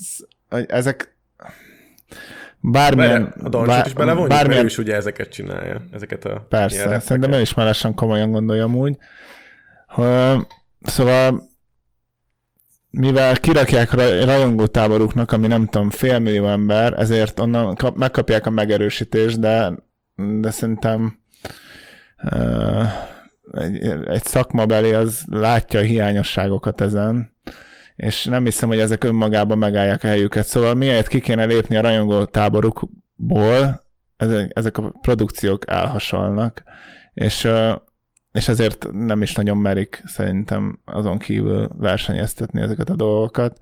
hogy 0.49 0.65
ezek 0.67 1.16
bármilyen... 2.59 3.23
Bele, 3.23 3.45
a 3.45 3.49
Doncsot 3.49 3.85
is 3.85 3.93
belevonjuk, 3.93 4.29
bármilyen, 4.29 4.63
ő 4.63 4.65
is 4.65 4.77
ugye 4.77 4.95
ezeket 4.95 5.29
csinálja, 5.29 5.81
ezeket 5.91 6.25
a 6.25 6.45
Persze, 6.49 6.99
szerintem 6.99 7.31
ő 7.31 7.41
is 7.41 7.53
mellesen 7.53 7.93
komolyan 7.93 8.31
gondolja 8.31 8.63
amúgy. 8.63 8.97
Szóval 10.81 11.49
mivel 12.89 13.37
kirakják 13.37 13.91
ra- 13.91 14.23
rajongótáboruknak, 14.23 15.31
ami 15.31 15.47
nem 15.47 15.65
tudom, 15.65 15.89
félmillió 15.89 16.47
ember, 16.47 16.93
ezért 16.99 17.39
onnan 17.39 17.75
kap, 17.75 17.97
megkapják 17.97 18.45
a 18.45 18.49
megerősítést, 18.49 19.39
de, 19.39 19.73
de 20.15 20.51
szerintem 20.51 21.19
ö, 22.31 22.83
egy, 23.51 23.83
egy 24.07 24.23
szakmabeli 24.23 24.93
az 24.93 25.23
látja 25.29 25.79
a 25.79 25.83
hiányosságokat 25.83 26.81
ezen, 26.81 27.36
és 27.97 28.25
nem 28.25 28.43
hiszem, 28.43 28.69
hogy 28.69 28.79
ezek 28.79 29.03
önmagában 29.03 29.57
megállják 29.57 30.03
a 30.03 30.07
helyüket. 30.07 30.45
Szóval 30.45 30.73
miért 30.73 31.07
ki 31.07 31.19
kéne 31.19 31.45
lépni 31.45 31.75
a 31.75 31.81
rajongótáborukból, 31.81 33.83
ezek, 34.17 34.51
ezek 34.53 34.77
a 34.77 34.91
produkciók 35.01 35.69
elhasalnak, 35.69 36.63
és, 37.13 37.47
és 38.31 38.47
ezért 38.47 38.87
nem 38.91 39.21
is 39.21 39.35
nagyon 39.35 39.57
merik 39.57 40.01
szerintem 40.05 40.79
azon 40.85 41.17
kívül 41.17 41.69
versenyeztetni 41.77 42.61
ezeket 42.61 42.89
a 42.89 42.95
dolgokat. 42.95 43.57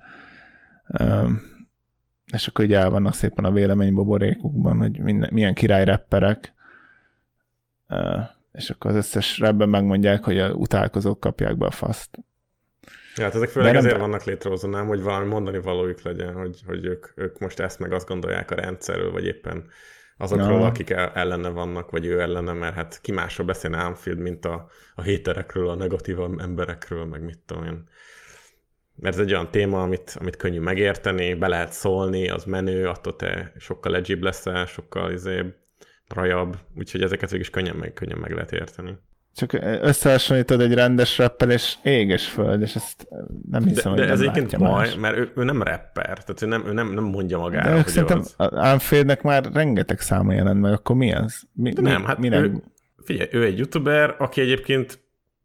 És 2.32 2.46
akkor 2.46 2.64
így 2.64 2.72
el 2.72 2.90
vannak 2.90 3.14
szépen 3.14 3.44
a 3.44 3.52
véleményboborékukban, 3.52 4.78
hogy 4.78 4.98
minden, 4.98 5.30
milyen 5.32 5.54
király 5.54 5.84
rapperek, 5.84 6.54
Ö, 7.88 8.20
és 8.52 8.70
akkor 8.70 8.90
az 8.90 8.96
összes 8.96 9.38
rapben 9.38 9.68
megmondják, 9.68 10.24
hogy 10.24 10.38
a 10.38 10.52
utálkozók 10.52 11.20
kapják 11.20 11.56
be 11.56 11.66
a 11.66 11.70
faszt. 11.70 12.18
Ja, 13.16 13.24
hát 13.24 13.34
ezek 13.34 13.48
főleg 13.48 13.72
nem- 13.72 13.84
azért 13.84 14.00
vannak 14.00 14.24
létrehozva, 14.24 14.68
nem, 14.68 14.86
hogy 14.86 15.02
valami 15.02 15.26
mondani 15.26 15.58
valójuk 15.58 16.02
legyen, 16.02 16.32
hogy, 16.34 16.60
hogy 16.66 16.84
ők, 16.84 17.06
ők 17.14 17.38
most 17.38 17.60
ezt 17.60 17.78
meg 17.78 17.92
azt 17.92 18.08
gondolják 18.08 18.50
a 18.50 18.54
rendszerről, 18.54 19.10
vagy 19.12 19.24
éppen 19.24 19.70
azokról, 20.16 20.58
Ja. 20.60 20.66
akik 20.66 20.90
el- 20.90 21.12
ellene 21.14 21.48
vannak, 21.48 21.90
vagy 21.90 22.06
ő 22.06 22.20
ellene, 22.20 22.52
mert 22.52 22.74
hát 22.74 23.00
ki 23.00 23.12
másról 23.12 23.46
beszélne 23.46 23.78
Anfield, 23.78 24.18
mint 24.18 24.44
a, 24.44 24.68
a 24.94 25.02
héterekről, 25.02 25.68
a 25.68 25.74
negatív 25.74 26.18
emberekről, 26.38 27.04
meg 27.04 27.22
mit 27.24 27.38
tudom 27.46 27.64
én. 27.64 27.88
Mert 28.94 29.14
ez 29.14 29.20
egy 29.20 29.32
olyan 29.32 29.50
téma, 29.50 29.82
amit, 29.82 30.16
amit 30.20 30.36
könnyű 30.36 30.60
megérteni, 30.60 31.34
be 31.34 31.48
lehet 31.48 31.72
szólni, 31.72 32.28
az 32.28 32.44
menő, 32.44 32.88
attól 32.88 33.16
te 33.16 33.52
sokkal 33.58 33.92
legibb 33.92 34.22
leszel, 34.22 34.66
sokkal 34.66 35.12
izé, 35.12 35.54
rajabb, 36.08 36.56
úgyhogy 36.76 37.02
ezeket 37.02 37.30
végig 37.30 37.44
is 37.46 37.50
könnyen 37.50 37.76
meg, 37.76 37.92
könnyen 37.92 38.18
meg 38.18 38.32
lehet 38.32 38.52
érteni. 38.52 38.98
Csak 39.36 39.52
összehasonlítod 39.82 40.60
egy 40.60 40.74
rendes 40.74 41.18
rappel, 41.18 41.50
és 41.50 41.74
ég 41.82 42.08
és 42.08 42.26
föld, 42.28 42.62
és 42.62 42.74
ezt 42.74 43.06
nem 43.50 43.62
De, 43.62 43.68
hiszem, 43.68 43.94
de 43.94 44.02
hogy 44.02 44.10
ez 44.10 44.20
nem 44.20 44.28
egyébként 44.28 44.62
baj, 44.62 44.70
más. 44.70 44.94
mert 44.94 45.16
ő, 45.16 45.32
ő 45.36 45.44
nem 45.44 45.62
rapper, 45.62 46.04
tehát 46.24 46.42
ő 46.42 46.46
nem, 46.46 46.66
ő 46.66 46.72
nem, 46.72 46.92
nem 46.92 47.04
mondja 47.04 47.36
De 47.36 47.42
magára, 47.42 47.70
hogy 47.70 47.84
ő 47.86 47.90
szerintem 47.90 48.18
az. 48.18 48.34
Anfieldnek 48.52 49.22
már 49.22 49.44
rengeteg 49.52 50.00
száma 50.00 50.32
jelent 50.32 50.60
meg, 50.60 50.72
akkor 50.72 50.96
mi 50.96 51.12
az? 51.14 51.42
Mi, 51.52 51.70
De 51.72 51.80
mi, 51.80 51.88
nem, 51.88 52.04
hát 52.04 52.18
minek? 52.18 52.40
ő, 52.40 52.62
figyelj, 53.04 53.28
ő 53.32 53.44
egy 53.44 53.58
youtuber, 53.58 54.14
aki 54.18 54.40
egyébként 54.40 54.98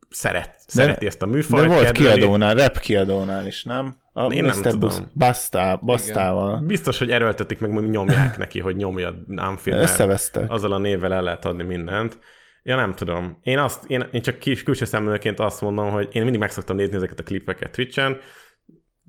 szeret, 0.09 0.55
szereti 0.67 1.05
ezt 1.05 1.21
a 1.21 1.25
De 1.25 1.31
műfajt, 1.31 1.65
volt 1.67 1.91
kedveli. 1.91 2.19
kiadónál, 2.19 2.55
rap 2.55 2.79
kiadónál 2.79 3.45
is, 3.47 3.63
nem? 3.63 3.95
A 4.13 4.21
Én 4.33 4.43
nem 4.43 4.57
Mr. 4.57 4.63
tudom. 4.63 4.79
Bus- 4.79 5.03
Bastá, 5.13 5.75
Bastával. 5.75 6.59
Biztos, 6.59 6.99
hogy 6.99 7.11
erőltetik 7.11 7.59
meg, 7.59 7.71
hogy 7.71 7.89
nyomják 7.89 8.37
neki, 8.37 8.59
hogy 8.59 8.75
nyomja 8.75 9.07
Anfield, 9.35 9.79
mert 9.79 9.91
Összevesztek. 9.91 10.51
azzal 10.51 10.71
a 10.71 10.77
névvel 10.77 11.13
el 11.13 11.21
lehet 11.23 11.45
adni 11.45 11.63
mindent. 11.63 12.19
Ja, 12.63 12.75
nem 12.75 12.93
tudom. 12.93 13.37
Én, 13.43 13.57
azt, 13.57 13.85
én, 13.85 14.07
én 14.11 14.21
csak 14.21 14.39
kis 14.39 14.63
külső 14.63 14.85
szemlőként 14.85 15.39
azt 15.39 15.61
mondom, 15.61 15.89
hogy 15.89 16.09
én 16.11 16.23
mindig 16.23 16.39
meg 16.39 16.51
szoktam 16.51 16.75
nézni 16.75 16.95
ezeket 16.95 17.19
a 17.19 17.23
klipeket 17.23 17.71
Twitch-en, 17.71 18.19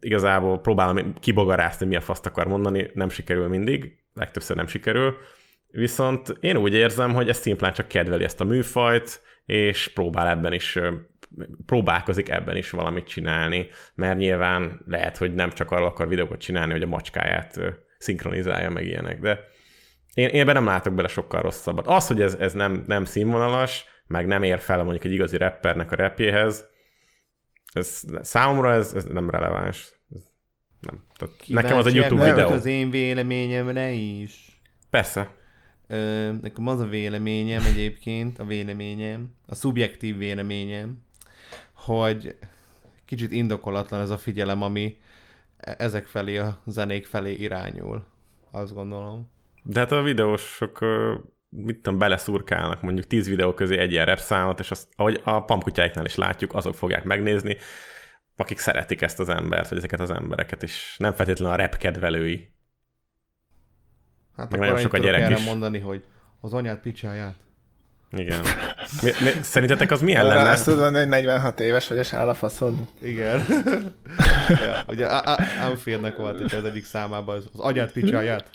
igazából 0.01 0.61
próbálom 0.61 1.15
kibogarászni, 1.21 1.87
mi 1.87 1.97
a 1.97 2.01
faszt 2.01 2.27
akar 2.27 2.47
mondani, 2.47 2.91
nem 2.95 3.09
sikerül 3.09 3.49
mindig, 3.49 3.99
legtöbbször 4.15 4.57
nem 4.57 4.67
sikerül, 4.67 5.17
viszont 5.67 6.37
én 6.41 6.57
úgy 6.57 6.75
érzem, 6.75 7.15
hogy 7.15 7.29
ez 7.29 7.39
szimplán 7.39 7.73
csak 7.73 7.89
kedveli 7.89 8.25
ezt 8.25 8.41
a 8.41 8.45
műfajt, 8.45 9.23
és 9.45 9.89
próbál 9.89 10.29
ebben 10.29 10.53
is 10.53 10.79
próbálkozik 11.67 12.29
ebben 12.29 12.57
is 12.57 12.71
valamit 12.71 13.07
csinálni, 13.07 13.67
mert 13.95 14.19
nyilván 14.19 14.81
lehet, 14.87 15.17
hogy 15.17 15.35
nem 15.35 15.51
csak 15.51 15.71
arról 15.71 15.87
akar 15.87 16.09
videókat 16.09 16.41
csinálni, 16.41 16.73
hogy 16.73 16.83
a 16.83 16.87
macskáját 16.87 17.61
szinkronizálja 17.99 18.71
meg 18.71 18.87
ilyenek, 18.87 19.21
de 19.21 19.41
én, 20.15 20.29
én 20.29 20.41
ebben 20.41 20.55
nem 20.55 20.65
látok 20.65 20.95
bele 20.95 21.09
sokkal 21.09 21.43
rosszabbat. 21.43 21.87
Az, 21.87 22.07
hogy 22.07 22.21
ez, 22.21 22.35
ez 22.35 22.53
nem, 22.53 22.85
nem 22.87 23.05
színvonalas, 23.05 23.85
meg 24.07 24.27
nem 24.27 24.43
ér 24.43 24.59
fel 24.59 24.83
mondjuk 24.83 25.05
egy 25.05 25.13
igazi 25.13 25.37
rappernek 25.37 25.93
a 25.93 25.97
repjéhez, 25.97 26.71
ez, 27.73 28.03
számomra 28.23 28.73
ez, 28.73 28.93
ez 28.95 29.05
nem 29.05 29.31
releváns. 29.31 29.93
Ez 30.15 30.23
nem. 30.81 31.05
Tehát 31.17 31.35
nekem 31.47 31.77
az 31.77 31.87
egy 31.87 31.95
YouTube 31.95 32.31
videó. 32.31 32.49
az 32.49 32.65
én 32.65 32.91
véleményemre 32.91 33.91
is. 33.91 34.61
Persze. 34.91 35.31
Ö, 35.87 36.33
nekem 36.41 36.67
az 36.67 36.81
a 36.81 36.87
véleményem 36.87 37.65
egyébként, 37.65 38.39
a 38.39 38.45
véleményem, 38.45 39.35
a 39.47 39.55
szubjektív 39.55 40.17
véleményem, 40.17 40.99
hogy 41.73 42.37
kicsit 43.05 43.33
indokolatlan 43.33 44.01
ez 44.01 44.11
a 44.11 44.19
figyelem, 44.19 44.63
ami 44.63 44.97
e- 45.57 45.75
ezek 45.79 46.07
felé, 46.07 46.37
a 46.37 46.63
zenék 46.67 47.07
felé 47.07 47.33
irányul. 47.33 48.07
Azt 48.51 48.75
gondolom. 48.75 49.31
De 49.63 49.81
hát 49.81 49.93
a 49.93 50.03
videósok, 50.03 50.79
mit 51.49 51.77
tudom, 51.77 51.99
beleszurkálnak 51.99 52.83
mondjuk 52.83 53.07
10 53.07 53.29
videó 53.29 53.55
közé 53.55 53.79
egy 53.79 53.93
ilyen 53.93 54.07
rap 54.07 54.19
számot, 54.19 54.61
és 54.61 54.71
azt, 54.71 54.89
ahogy 54.97 55.21
a 55.25 55.45
pamkutyáiknál 55.45 56.05
is 56.05 56.15
látjuk, 56.15 56.55
azok 56.55 56.75
fogják 56.75 57.05
megnézni, 57.05 57.57
akik 58.37 58.59
szeretik 58.59 59.03
ezt 59.03 59.21
az 59.21 59.29
embert, 59.29 59.69
vagy 59.69 59.79
ezeket 59.79 60.01
az 60.01 60.11
embereket, 60.11 60.63
és 60.63 60.95
nem 60.99 61.13
feltétlenül 61.13 61.55
a 61.55 61.57
rap 61.57 61.77
kedvelői. 61.77 62.53
Hát 64.37 64.51
Meg 64.51 64.59
akkor 64.59 64.59
nagyon 64.59 64.79
sok 64.79 64.93
a 64.93 64.99
gyerek 64.99 65.39
is. 65.39 65.45
mondani, 65.45 65.79
hogy 65.79 66.05
az 66.41 66.53
anyád 66.53 66.79
picsáját. 66.79 67.35
Igen. 68.11 68.41
Mi, 69.03 69.11
mi, 69.21 69.31
szerintetek 69.43 69.91
az 69.91 70.01
milyen 70.01 70.27
lenne? 70.27 70.51
Azt 70.51 70.65
tudod, 70.65 70.95
hogy 70.95 71.09
46 71.09 71.61
éves 71.61 71.89
vagy, 71.89 71.99
és 71.99 72.13
áll 72.13 72.29
a 72.29 72.35
faszod. 72.35 72.75
Igen. 73.01 73.45
ja, 74.65 74.83
ugye 74.87 75.07
Anfieldnek 75.61 76.17
volt 76.17 76.41
itt 76.41 76.53
az 76.53 76.65
egyik 76.65 76.85
számában 76.85 77.37
az, 77.37 77.49
az 77.53 77.61
anyád 77.61 77.93
picsáját. 77.93 78.51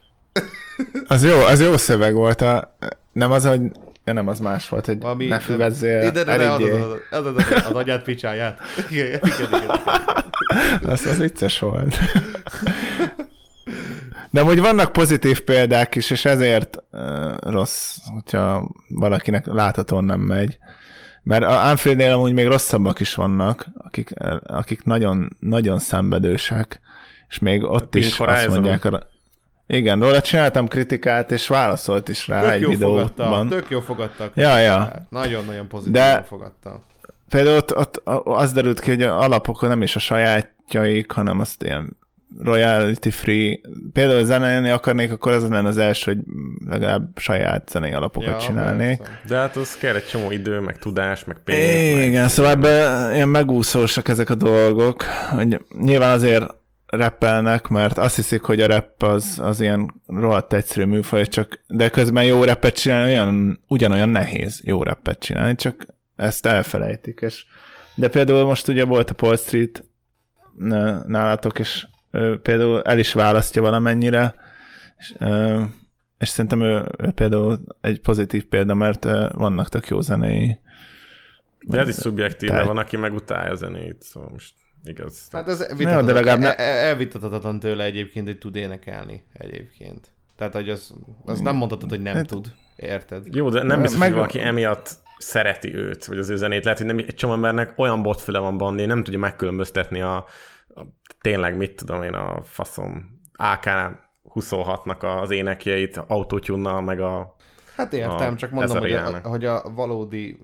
Az 1.08 1.24
jó, 1.24 1.40
az 1.40 1.62
jó 1.62 1.78
szöveg 1.78 2.14
volt. 2.14 2.42
A, 2.42 2.78
nem 3.12 3.32
az, 3.32 3.46
hogy 3.46 3.62
ja, 4.06 4.14
nem, 4.14 4.28
az 4.28 4.40
más 4.40 4.70
volt, 4.70 4.86
hogy 4.86 5.00
Valami, 5.00 5.26
ne 5.26 5.40
füvezzél, 5.40 6.00
de, 6.00 6.12
de, 6.12 6.24
de, 6.24 6.32
az, 6.32 6.40
erigyél. 6.40 7.02
az, 7.10 7.26
az, 7.26 7.26
az, 7.26 7.46
az, 7.52 7.66
az 7.70 7.72
anyád 7.76 8.02
picsáját. 8.02 8.60
Igen, 8.90 9.06
igen, 9.06 9.20
igen, 9.24 9.62
igen. 9.64 9.70
Az, 10.92 11.06
az 11.06 11.18
vicces 11.18 11.60
volt. 11.60 11.98
De 14.30 14.42
hogy 14.42 14.60
vannak 14.60 14.92
pozitív 14.92 15.42
példák 15.42 15.96
is, 15.96 16.10
és 16.10 16.26
ezért 16.26 16.78
uh, 16.92 17.02
rossz, 17.40 17.96
hogyha 18.14 18.70
valakinek 18.88 19.46
láthatóan 19.46 20.04
nem 20.04 20.20
megy. 20.20 20.58
Mert 21.24 21.44
a 21.44 21.66
Anfieldnél 21.66 22.12
amúgy 22.14 22.34
még 22.34 22.48
rosszabbak 22.48 23.00
is 23.00 23.16
vannak, 23.16 23.68
akik, 23.78 24.10
akik 24.44 24.84
nagyon, 24.84 25.38
nagyon 25.40 25.80
szenvedősek, 25.80 26.80
és 27.30 27.40
még 27.40 27.64
ott 27.64 27.90
Pink 27.90 28.06
is 28.06 28.20
azt 28.20 28.30
Horizon. 28.30 28.50
mondják, 28.54 28.86
arra- 28.86 29.08
igen, 29.68 30.00
róla 30.00 30.22
csináltam 30.22 30.68
kritikát, 30.68 31.32
és 31.32 31.48
válaszolt 31.48 32.10
is 32.10 32.28
rá 32.28 32.42
Tök 32.42 32.52
egy 32.52 32.62
jó 32.62 32.72
fogadta, 32.72 33.24
videóban. 33.24 33.48
tök 33.48 33.70
jó 33.70 33.80
fogadtak. 33.80 34.32
Ja, 34.36 34.58
ja. 34.58 34.92
Nagyon-nagyon 35.10 35.68
pozitívan 35.68 36.02
De- 36.14 36.24
fogadta. 36.28 36.84
Például 37.30 37.56
ott, 37.58 37.76
ott 37.78 38.02
az 38.24 38.52
derült 38.54 38.80
ki, 38.80 38.90
hogy 38.90 39.02
a 39.02 39.22
alapok 39.22 39.62
nem 39.62 39.82
is 39.82 39.96
a 39.96 40.00
sajátjaik, 40.00 41.12
hanem 41.12 41.40
azt 41.40 41.64
ilyen 41.64 41.98
royalty 42.44 43.10
free. 43.10 43.60
Például 43.94 44.24
zenélni 44.24 44.70
akarnék, 44.70 45.12
akkor 45.12 45.32
az 45.32 45.50
lenne 45.50 45.68
az 45.68 45.78
első, 45.78 46.14
hogy 46.14 46.24
legalább 46.70 47.08
saját 47.16 47.70
zenei 47.70 47.92
alapokat 47.92 48.30
Ja, 48.30 48.38
csinálnék. 48.48 48.98
persze. 48.98 49.22
De 49.28 49.38
hát 49.38 49.56
az 49.56 49.78
kell 49.78 49.96
egy 49.96 50.08
csomó 50.08 50.32
idő, 50.32 50.60
meg 50.60 50.78
tudás, 50.78 51.24
meg 51.26 51.38
pénz. 51.44 51.94
meg... 51.96 52.06
Igen, 52.08 52.28
szóval 52.28 52.52
ebben 52.52 53.14
ilyen 53.16 53.30
megúszósak 53.30 54.08
ezek 54.08 54.30
a 54.30 54.36
dolgok, 54.36 55.04
hogy 55.36 55.62
nyilván 55.80 56.14
azért 56.14 56.54
rappelnek, 56.88 57.68
mert 57.68 57.98
azt 57.98 58.16
hiszik, 58.16 58.42
hogy 58.42 58.62
a 58.62 58.68
rap 58.68 59.04
az, 59.04 59.40
az 59.42 59.60
ilyen 59.60 60.02
rohadt 60.08 60.54
egyszerű 60.54 60.86
műfaj, 60.86 61.28
csak, 61.28 61.60
de 61.68 61.90
közben 61.90 62.24
jó 62.24 62.44
rappet 62.44 62.80
csinálni 62.80 63.12
olyan, 63.12 63.64
ugyanolyan 63.68 64.10
nehéz 64.10 64.62
jó 64.64 64.84
rappet 64.84 65.20
csinálni, 65.20 65.56
csak 65.56 65.86
ezt 66.16 66.46
elfelejtik. 66.46 67.20
És, 67.22 67.46
de 67.96 68.08
például 68.08 68.46
most 68.46 68.68
ugye 68.68 68.86
volt 68.86 69.10
a 69.10 69.14
Paul 69.14 69.36
Street 69.36 69.84
nálatok, 71.08 71.60
és 71.60 71.88
ő 72.12 72.40
például 72.40 72.82
el 72.82 73.00
is 73.00 73.14
választja 73.14 73.62
valamennyire, 73.62 74.36
és, 74.98 75.14
és 76.18 76.28
szerintem 76.30 76.62
ő, 76.62 76.86
ő 76.98 77.12
például 77.12 77.60
egy 77.82 78.00
pozitív 78.00 78.46
példa, 78.46 78.74
mert 78.74 79.04
vannak 79.32 79.70
tök 79.70 79.88
jó 79.88 80.02
zenei 80.02 80.60
De 81.60 81.80
ez 81.80 81.88
is 81.88 81.96
szubjektív, 81.96 82.50
Tehát- 82.50 82.64
mert 82.64 82.76
van, 82.76 82.84
aki 82.86 82.98
megutálja 82.98 83.52
a 83.52 83.56
zenét, 83.56 84.02
szóval 84.02 84.30
most 84.30 84.54
igaz. 84.88 85.28
Hát 85.32 85.48
ez 85.48 85.66
Jó, 85.78 86.02
de 86.02 86.14
legalább 86.14 86.40
ne- 86.40 86.48
ne... 86.48 86.58
elvitathatatlan 86.58 87.60
tőle 87.60 87.84
egyébként, 87.84 88.28
hogy 88.28 88.38
tud 88.38 88.56
énekelni 88.56 89.24
egyébként. 89.34 90.12
Tehát, 90.36 90.54
hogy 90.54 90.70
az, 90.70 90.94
az 91.26 91.40
nem 91.40 91.56
mondhatod, 91.56 91.90
hogy 91.90 92.02
nem 92.02 92.16
Hát- 92.16 92.28
tud. 92.28 92.52
Érted? 92.76 93.36
Jó, 93.36 93.50
de 93.50 93.64
nem 93.64 93.82
biztos, 93.82 94.00
Meg- 94.00 94.08
hogy 94.10 94.18
valaki 94.18 94.40
emiatt 94.40 94.90
szereti 95.18 95.76
őt, 95.76 96.06
vagy 96.06 96.18
az 96.18 96.30
ő 96.30 96.36
zenét. 96.36 96.64
Lehet, 96.64 96.80
hogy 96.80 96.88
nem, 96.88 96.98
egy 96.98 97.16
csomó 97.16 97.34
embernek 97.34 97.74
olyan 97.76 98.02
botfüle 98.02 98.40
van 98.40 98.58
bandi, 98.58 98.86
nem 98.86 99.04
tudja 99.04 99.20
megkülönböztetni 99.20 100.02
a, 100.02 100.16
a 100.68 100.82
tényleg, 101.22 101.58
mit 101.58 101.76
tudom 101.76 102.04
én, 102.04 102.14
a 102.14 102.44
faszom 102.44 103.20
AK 103.34 103.66
26-nak 104.34 105.22
az 105.22 105.32
énekjeit, 105.32 105.98
autotune 106.08 106.80
meg 106.80 107.00
a... 107.00 107.36
Hát 107.78 107.94
értem, 107.94 108.34
A- 108.34 108.36
csak 108.36 108.52
mondom, 108.52 108.78
hogy 108.78 108.92
a, 108.92 108.96
Ezeriának. 108.98 109.26
hogy 109.26 109.46
a 109.46 109.62
valódi 109.76 110.40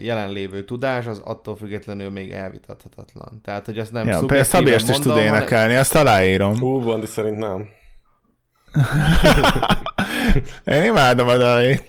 jelenlévő 0.00 0.64
tudás 0.64 1.06
az 1.06 1.20
attól 1.24 1.56
függetlenül 1.56 2.10
még 2.10 2.30
elvitathatatlan. 2.32 3.40
Tehát, 3.44 3.66
hogy 3.66 3.78
ezt 3.78 3.92
nem 3.92 4.06
Ja, 4.08 4.18
például 4.18 4.44
szubjektíven 4.44 4.78
Szabést 4.78 4.88
is 4.88 4.96
tud 4.96 5.06
mondom, 5.06 5.24
hanem- 5.26 5.40
énekelni, 5.40 5.74
azt 5.74 5.94
aláírom. 5.94 6.58
Hú, 6.58 6.80
Bandi 6.80 7.06
szerint 7.06 7.38
nem. 7.38 7.68
Én 10.64 10.82
imádom 10.84 11.28
a 11.28 11.36
dalait. 11.36 11.84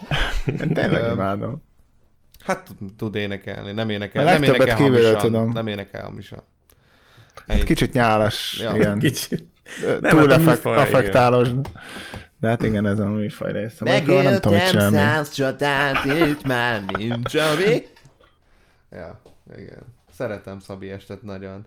Én 0.45 0.73
tényleg 0.73 1.11
imádom. 1.11 1.63
Hát 2.45 2.67
tud- 2.97 3.15
énekelni, 3.15 3.71
nem 3.71 3.89
énekel, 3.89 4.27
A 4.27 4.31
nem 4.31 4.43
énekel 4.43 4.75
kívülről 4.75 5.03
hamisan, 5.15 5.31
tudom. 5.31 5.51
nem 5.51 5.67
énekel 5.67 6.03
hamisan. 6.03 6.43
Egy 7.47 7.63
kicsit 7.63 7.93
nyálas, 7.93 8.59
Ja. 8.61 8.71
igen. 8.75 8.99
Kicsit. 8.99 9.43
Nem, 10.01 10.11
Túl 10.11 10.19
hát 10.19 10.29
a 10.29 10.33
effekt, 10.33 10.45
műfaj, 10.45 10.73
igen. 10.73 10.85
affektálós. 10.85 11.47
De 12.39 12.47
hát 12.47 12.63
igen, 12.63 12.85
ez 12.85 12.99
a 12.99 13.05
műfaj 13.05 13.51
része. 13.51 13.85
Amikor 13.91 14.23
nem 14.23 14.39
tudom, 14.39 14.59
száz 14.91 15.29
csatát, 15.29 16.05
itt 16.05 16.43
már 16.43 16.83
nincs, 16.85 17.35
ami... 17.35 17.85
Ja, 18.91 19.21
igen. 19.57 19.97
Szeretem 20.11 20.59
Szabi 20.59 20.89
Estet 20.89 21.21
nagyon. 21.21 21.65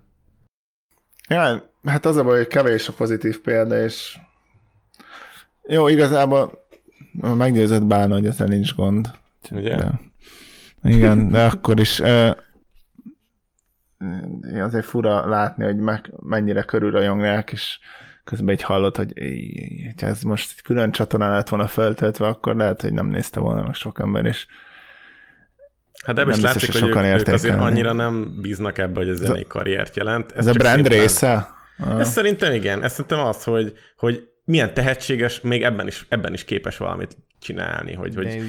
Ja, 1.28 1.70
hát 1.84 2.06
az 2.06 2.16
a 2.16 2.24
baj, 2.24 2.36
hogy 2.36 2.46
kevés 2.46 2.88
a 2.88 2.92
pozitív 2.92 3.40
példa, 3.40 3.82
és 3.84 4.18
jó, 5.66 5.88
igazából 5.88 6.66
meggyőzött 7.12 7.84
bálna, 7.84 8.14
hogy 8.14 8.26
ezzel 8.26 8.46
nincs 8.46 8.74
gond. 8.74 9.10
Ugye? 9.50 9.76
De, 9.76 10.00
igen, 10.82 11.28
de 11.30 11.44
akkor 11.44 11.80
is 11.80 12.00
ö, 12.00 12.30
azért 14.60 14.84
fura 14.84 15.28
látni, 15.28 15.64
hogy 15.64 15.76
meg, 15.76 16.12
mennyire 16.20 16.62
körülrajongják, 16.62 17.52
és 17.52 17.78
közben 18.24 18.54
egy 18.54 18.62
hallott, 18.62 18.96
hogy 18.96 19.12
ez 19.96 20.22
most 20.22 20.52
egy 20.56 20.62
külön 20.62 20.90
csatornán 20.92 21.30
lett 21.30 21.48
volna 21.48 21.66
feltöltve, 21.66 22.26
akkor 22.26 22.56
lehet, 22.56 22.80
hogy 22.82 22.92
nem 22.92 23.06
nézte 23.06 23.40
volna 23.40 23.62
meg 23.62 23.74
sok 23.74 23.98
ember, 24.00 24.24
és 24.24 24.46
Hát 26.04 26.18
ebből 26.18 26.34
is 26.34 26.40
látszik, 26.40 26.72
hogy 26.72 26.80
hogy 26.80 26.88
ők, 26.88 26.94
sokan 26.96 27.18
ők 27.18 27.26
azért 27.28 27.58
annyira 27.58 27.92
nem 27.92 28.38
bíznak 28.40 28.78
ebbe, 28.78 28.98
hogy 29.00 29.08
a 29.08 29.14
zenei 29.14 29.46
karriert 29.46 29.96
jelent. 29.96 30.32
ez 30.32 30.46
a 30.46 30.52
csak 30.52 30.62
brand 30.62 30.82
szépen- 30.84 31.00
része? 31.00 31.48
Ah. 31.78 32.00
Ez 32.00 32.08
szerintem 32.10 32.52
igen. 32.52 32.82
Ez 32.82 32.90
szerintem 32.90 33.18
az, 33.18 33.44
hogy, 33.44 33.72
hogy 33.96 34.28
milyen 34.44 34.74
tehetséges, 34.74 35.40
még 35.40 35.62
ebben 35.62 35.86
is, 35.86 36.06
ebben 36.08 36.32
is 36.32 36.44
képes 36.44 36.76
valamit 36.76 37.16
csinálni, 37.40 37.92
hogy, 37.94 38.14
hogy 38.14 38.42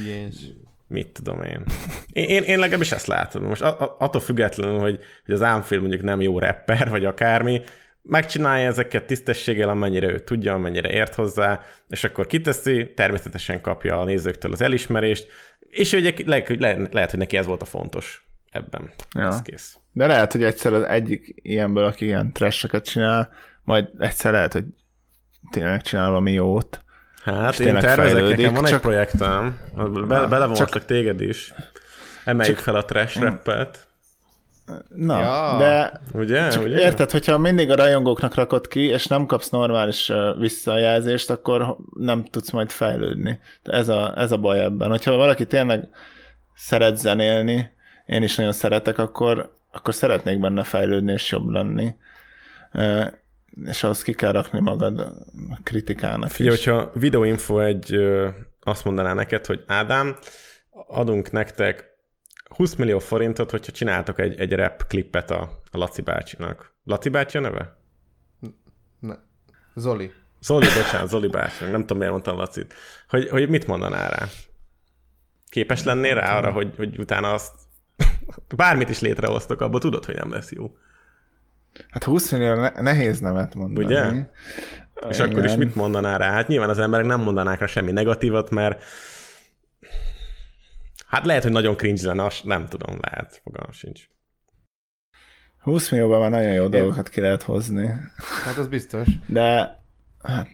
mit 0.88 1.08
tudom 1.08 1.42
én. 1.42 1.64
Én, 2.12 2.28
én, 2.30 2.44
én 2.44 2.60
legalábbis 2.60 2.92
ezt 2.92 3.08
látom. 3.08 3.44
Most 3.44 3.62
a- 3.62 3.80
a- 3.80 3.96
attól 4.00 4.22
függetlenül, 4.22 4.80
hogy, 4.80 5.00
hogy 5.26 5.34
az 5.34 5.42
Ámfél 5.42 5.80
mondjuk 5.80 6.02
nem 6.02 6.22
jó 6.22 6.40
rapper, 6.40 6.90
vagy 6.90 7.06
akármi, 7.06 7.62
megcsinálja 8.04 8.68
ezeket 8.68 9.06
tisztességgel, 9.06 9.70
amennyire 9.70 10.08
ő 10.08 10.20
tudja, 10.20 10.54
amennyire 10.54 10.90
ért 10.90 11.16
hozzá, 11.16 11.62
és 11.90 12.04
akkor 12.04 12.26
kiteszi, 12.28 12.94
természetesen 12.96 13.62
kapja 13.62 14.00
a 14.00 14.04
nézőktől 14.04 14.52
az 14.52 14.62
elismerést, 14.62 15.28
és 15.60 15.92
ugye 15.94 16.14
lehet, 16.26 16.48
hogy- 16.48 16.60
lehet, 16.92 17.10
hogy 17.10 17.20
neki 17.20 17.38
ez 17.38 17.46
volt 17.46 17.62
a 17.62 17.66
fontos 17.66 18.28
ebben. 18.52 18.92
Ja. 19.16 19.28
Ez 19.28 19.42
kész. 19.42 19.78
De 19.92 20.08
lehet, 20.08 20.32
hogy 20.32 20.44
egyszer 20.44 20.74
az 20.74 20.84
egyik 20.84 21.34
ilyenből, 21.42 21.84
aki 21.86 22.06
ilyen 22.06 22.32
trasheket 22.34 22.86
csinál, 22.86 23.30
majd 23.64 23.90
egyszer 24.00 24.32
lehet, 24.32 24.54
hogy 24.54 24.64
tényleg 25.52 25.82
csinál 25.82 26.08
valami 26.10 26.32
jót. 26.32 26.82
Hát 27.24 27.60
én 27.60 27.80
tervezek, 27.80 28.22
nekem 28.38 28.54
van 28.54 28.64
csak- 28.64 28.74
egy 28.74 28.80
projektem, 28.80 29.60
be, 30.08 30.26
belevontlak 30.28 30.86
téged 30.86 31.22
is. 31.22 31.54
Emeljük 32.26 32.58
fel 32.58 32.76
a 32.76 32.86
trash 32.86 33.20
rappet. 33.20 33.88
Na, 34.96 35.20
Ja. 35.20 35.58
de 35.58 36.02
Ugye? 36.14 36.50
Csak 36.50 36.64
Ugye? 36.64 36.80
érted, 36.80 37.12
hogyha 37.12 37.38
mindig 37.38 37.70
a 37.70 37.76
rajongóknak 37.76 38.36
rakod 38.36 38.68
ki, 38.68 38.82
és 38.82 39.08
nem 39.08 39.26
kapsz 39.26 39.50
normális 39.50 40.12
visszajelzést, 40.38 41.30
akkor 41.30 41.78
nem 41.98 42.24
tudsz 42.24 42.52
majd 42.52 42.70
fejlődni. 42.70 43.40
Ez 43.64 43.88
a, 43.88 44.14
ez 44.18 44.32
a 44.32 44.38
baj 44.38 44.60
ebben. 44.60 44.90
Hogyha 44.90 45.16
valaki 45.16 45.46
tényleg 45.46 45.88
szeret 46.56 46.98
zenélni, 46.98 47.72
én 48.06 48.24
is 48.24 48.36
nagyon 48.36 48.52
szeretek, 48.52 48.98
akkor, 48.98 49.58
akkor 49.72 49.94
szeretnék 49.94 50.40
benne 50.40 50.64
fejlődni 50.64 51.12
és 51.12 51.32
jobb 51.32 51.50
lenni. 51.50 51.96
És 53.66 53.84
ahhoz 53.84 54.02
ki 54.04 54.14
kell 54.14 54.32
rakni 54.32 54.60
magad 54.60 55.00
a 55.00 55.14
kritikának 55.64 56.30
Figyelj, 56.30 56.56
is. 56.56 56.66
hogyha 56.66 56.92
videóinfo 56.94 57.60
egy 57.60 57.96
azt 58.62 58.86
mondaná 58.86 59.14
neked, 59.14 59.46
hogy 59.46 59.64
Ádám, 59.68 60.16
adunk 60.88 61.32
nektek 61.32 61.92
20 62.56 62.76
millió 62.76 63.00
forintot, 63.00 63.52
hogyha 63.52 63.72
csináltok 63.72 64.20
egy, 64.20 64.40
egy 64.40 64.54
rap 64.54 64.88
klippet 64.88 65.32
a, 65.32 65.42
a 65.72 65.78
Laci 65.78 66.02
bácsinak. 66.02 66.74
Laci 66.84 67.10
bácsi 67.10 67.38
a 67.38 67.42
neve? 67.42 67.78
Ne. 69.00 69.14
Zoli. 69.76 70.12
Zoli, 70.42 70.66
bocsánat, 70.66 71.10
Zoli 71.10 71.28
bácsi, 71.28 71.64
nem 71.66 71.80
tudom, 71.80 71.98
miért 71.98 72.12
mondtam 72.12 72.38
Lacit. 72.38 72.74
Hogy, 73.08 73.30
hogy 73.30 73.50
mit 73.50 73.68
mondanál 73.68 74.10
rá? 74.10 74.26
Képes 75.50 75.84
lennél 75.84 76.16
rá 76.16 76.38
arra, 76.38 76.52
hogy, 76.52 76.74
hogy 76.78 77.00
utána 77.00 77.34
azt 77.34 77.54
bármit 78.56 78.90
is 78.90 79.00
létrehoztok, 79.00 79.62
abból 79.62 79.80
tudod, 79.80 80.06
hogy 80.06 80.16
nem 80.16 80.32
lesz 80.32 80.52
jó. 80.52 80.78
Hát 81.90 82.04
20 82.04 82.32
millió 82.32 82.54
ne- 82.54 82.82
nehéz 82.82 83.20
nevet 83.20 83.56
mondani. 83.56 83.86
Ugye? 83.86 84.26
És 85.10 85.20
akkor 85.20 85.44
is 85.44 85.52
Igen. 85.52 85.58
mit 85.58 85.76
mondaná 85.76 86.18
rá? 86.18 86.32
Hát 86.32 86.48
nyilván 86.48 86.70
az 86.70 86.80
emberek 86.80 87.06
nem 87.06 87.22
mondanák 87.22 87.60
rá 87.60 87.66
semmi 87.66 87.92
negatívat, 87.92 88.50
mert 88.50 88.84
hát 91.14 91.26
lehet, 91.26 91.44
hogy 91.44 91.52
nagyon 91.52 91.76
cringe 91.76 92.08
lenne, 92.08 92.28
nem 92.44 92.68
tudom, 92.68 92.98
lehet, 93.02 93.42
fogalmam 93.44 93.72
sincs. 93.72 94.08
20 95.60 95.90
millióban 95.90 96.20
már 96.20 96.30
nagyon 96.30 96.54
jó 96.54 96.68
dolgokat 96.68 97.10
ki 97.10 97.22
lehet 97.22 97.44
hozni. 97.44 97.90
Hát 98.44 98.58
az 98.58 98.68
biztos. 98.68 99.08
De 99.26 99.80
hát, 100.24 100.50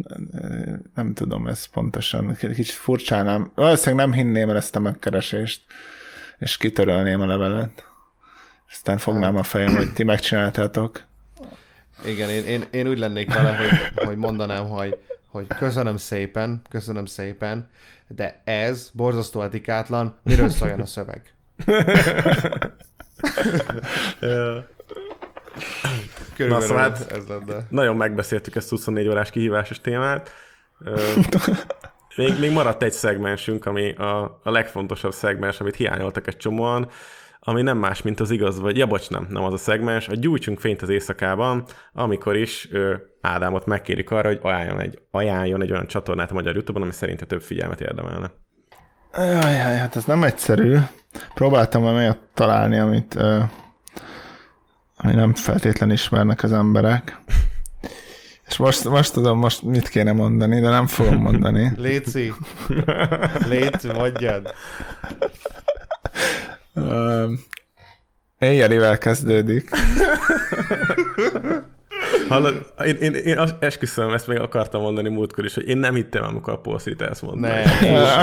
nem 0.96 1.14
tudom 1.14 1.48
ez 1.48 1.66
pontosan. 1.66 2.36
Kicsit 2.36 2.70
furcsálnám. 2.70 3.52
Valószínűleg 3.56 4.06
nem 4.06 4.16
hinném 4.16 4.50
el 4.50 4.56
ezt 4.56 4.76
a 4.76 4.80
megkeresést, 4.80 5.62
és 6.38 6.58
kitörölném 6.58 7.22
a 7.22 7.26
levelet. 7.26 7.88
Aztán 8.70 8.98
fognám 8.98 9.36
a 9.36 9.44
fejem, 9.44 9.76
hogy 9.76 9.94
ti 9.94 10.04
megcsináltátok. 10.04 11.04
Igen, 12.06 12.30
én, 12.30 12.46
én, 12.46 12.64
én 12.72 12.88
úgy 12.88 13.00
lennék 13.00 13.34
vele, 13.34 13.56
hogy, 13.56 14.06
hogy 14.06 14.18
mondanám, 14.18 14.68
hogy, 14.68 14.98
hogy 15.28 15.48
köszönöm 15.48 15.98
szépen, 15.98 16.62
köszönöm 16.70 17.06
szépen, 17.06 17.70
de 18.16 18.42
ez 18.44 18.90
borzasztó 18.94 19.42
etikátlan, 19.42 20.20
miről 20.24 20.50
szóljon 20.50 20.80
a 20.80 20.86
szöveg? 20.86 21.34
Körülbelül 26.36 26.68
szóval 26.68 26.84
hát- 26.84 27.12
ez 27.12 27.28
lenne. 27.28 27.66
Nagyon 27.70 27.96
megbeszéltük 27.96 28.56
ezt 28.56 28.72
a 28.72 28.76
24 28.76 29.08
órás 29.08 29.30
kihívásos 29.30 29.82
témát. 29.82 30.32
Még, 32.16 32.40
még 32.40 32.52
maradt 32.52 32.84
egy 32.84 32.92
szegmensünk, 32.92 33.66
ami 33.66 33.94
a, 33.94 34.40
a 34.44 34.52
legfontosabb 34.52 35.14
szegmens, 35.14 35.60
amit 35.60 35.76
hiányoltak 35.76 36.28
egy 36.28 36.38
csomóan, 36.38 36.90
ami 37.50 37.62
nem 37.62 37.78
más, 37.78 38.02
mint 38.02 38.20
az 38.20 38.32
igaz, 38.32 38.60
vagy 38.60 38.78
ja, 38.78 38.86
bocs, 38.86 39.10
nem, 39.10 39.28
nem 39.30 39.44
az 39.44 39.54
a 39.54 39.58
szegmens, 39.58 40.08
a 40.08 40.16
Gyújtsunk 40.16 40.60
fényt 40.60 40.82
az 40.82 40.90
éjszakában, 40.90 41.66
amikor 41.94 42.36
is 42.36 42.68
ö, 42.72 42.96
Ádámot 43.22 43.66
megkérik 43.66 44.12
arra, 44.12 44.28
hogy 44.28 44.40
ajánljon 44.42 44.80
egy, 44.80 45.00
ajánljon 45.12 45.62
egy 45.62 45.72
olyan 45.72 45.88
csatornát 45.88 46.32
a 46.32 46.34
magyar 46.34 46.54
YouTube-on, 46.54 46.84
ami 46.84 46.92
szerinte 46.92 47.26
több 47.26 47.42
figyelmet 47.42 47.82
érdemelne. 47.82 48.32
Jaj, 49.14 49.54
jaj, 49.54 49.78
hát 49.78 49.96
ez 49.96 50.06
nem 50.06 50.24
egyszerű. 50.24 50.78
Próbáltam 51.34 51.82
valami 51.82 52.00
olyat 52.00 52.20
találni, 52.34 52.78
amit 52.78 53.16
ö, 53.16 53.40
ami 54.98 55.14
nem 55.14 55.34
feltétlen 55.34 55.92
ismernek 55.92 56.44
az 56.44 56.52
emberek. 56.52 57.20
És 58.48 58.58
most, 58.58 58.84
most 58.84 59.14
tudom, 59.14 59.40
most 59.40 59.62
mit 59.62 59.90
kéne 59.90 60.12
mondani, 60.12 60.60
de 60.60 60.70
nem 60.70 60.88
fogom 60.88 61.16
mondani. 61.16 61.72
Léci, 61.78 62.34
Léci, 63.48 63.88
mondjad. 63.88 64.54
Ö, 66.82 67.32
Éjjelivel 68.40 68.98
kezdődik. 68.98 69.70
Hallod, 72.30 72.74
én, 72.86 72.96
én, 72.96 73.14
én 73.14 73.40
esküszöm, 73.60 74.14
ezt 74.14 74.28
még 74.28 74.40
akartam 74.40 74.82
mondani 74.82 75.10
múltkor 75.10 75.46
is, 75.46 75.54
hogy 75.54 75.68
én 75.68 75.78
nem 75.78 75.96
hittem, 75.96 76.24
amikor 76.24 76.54
a 76.54 76.60
Polszit 76.60 77.02
ezt 77.02 77.22
mondta. 77.22 77.48
Ne. 77.48 77.64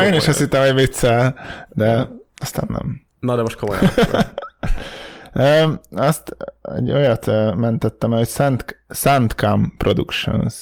Ö, 0.00 0.06
Én 0.06 0.12
is 0.14 0.28
azt 0.28 0.38
hittem, 0.38 0.62
hogy 0.62 0.74
viccel, 0.74 1.38
de 1.68 2.08
aztán 2.36 2.64
nem. 2.68 3.02
Na, 3.20 3.36
de 3.36 3.42
most 3.42 3.56
komolyan. 3.58 3.90
Azt 5.90 6.36
egy 6.76 6.90
olyat 6.90 7.26
mentettem 7.56 8.12
el, 8.12 8.18
hogy 8.18 8.28
Sand, 8.28 8.64
Sandcam 8.88 9.74
Productions. 9.76 10.54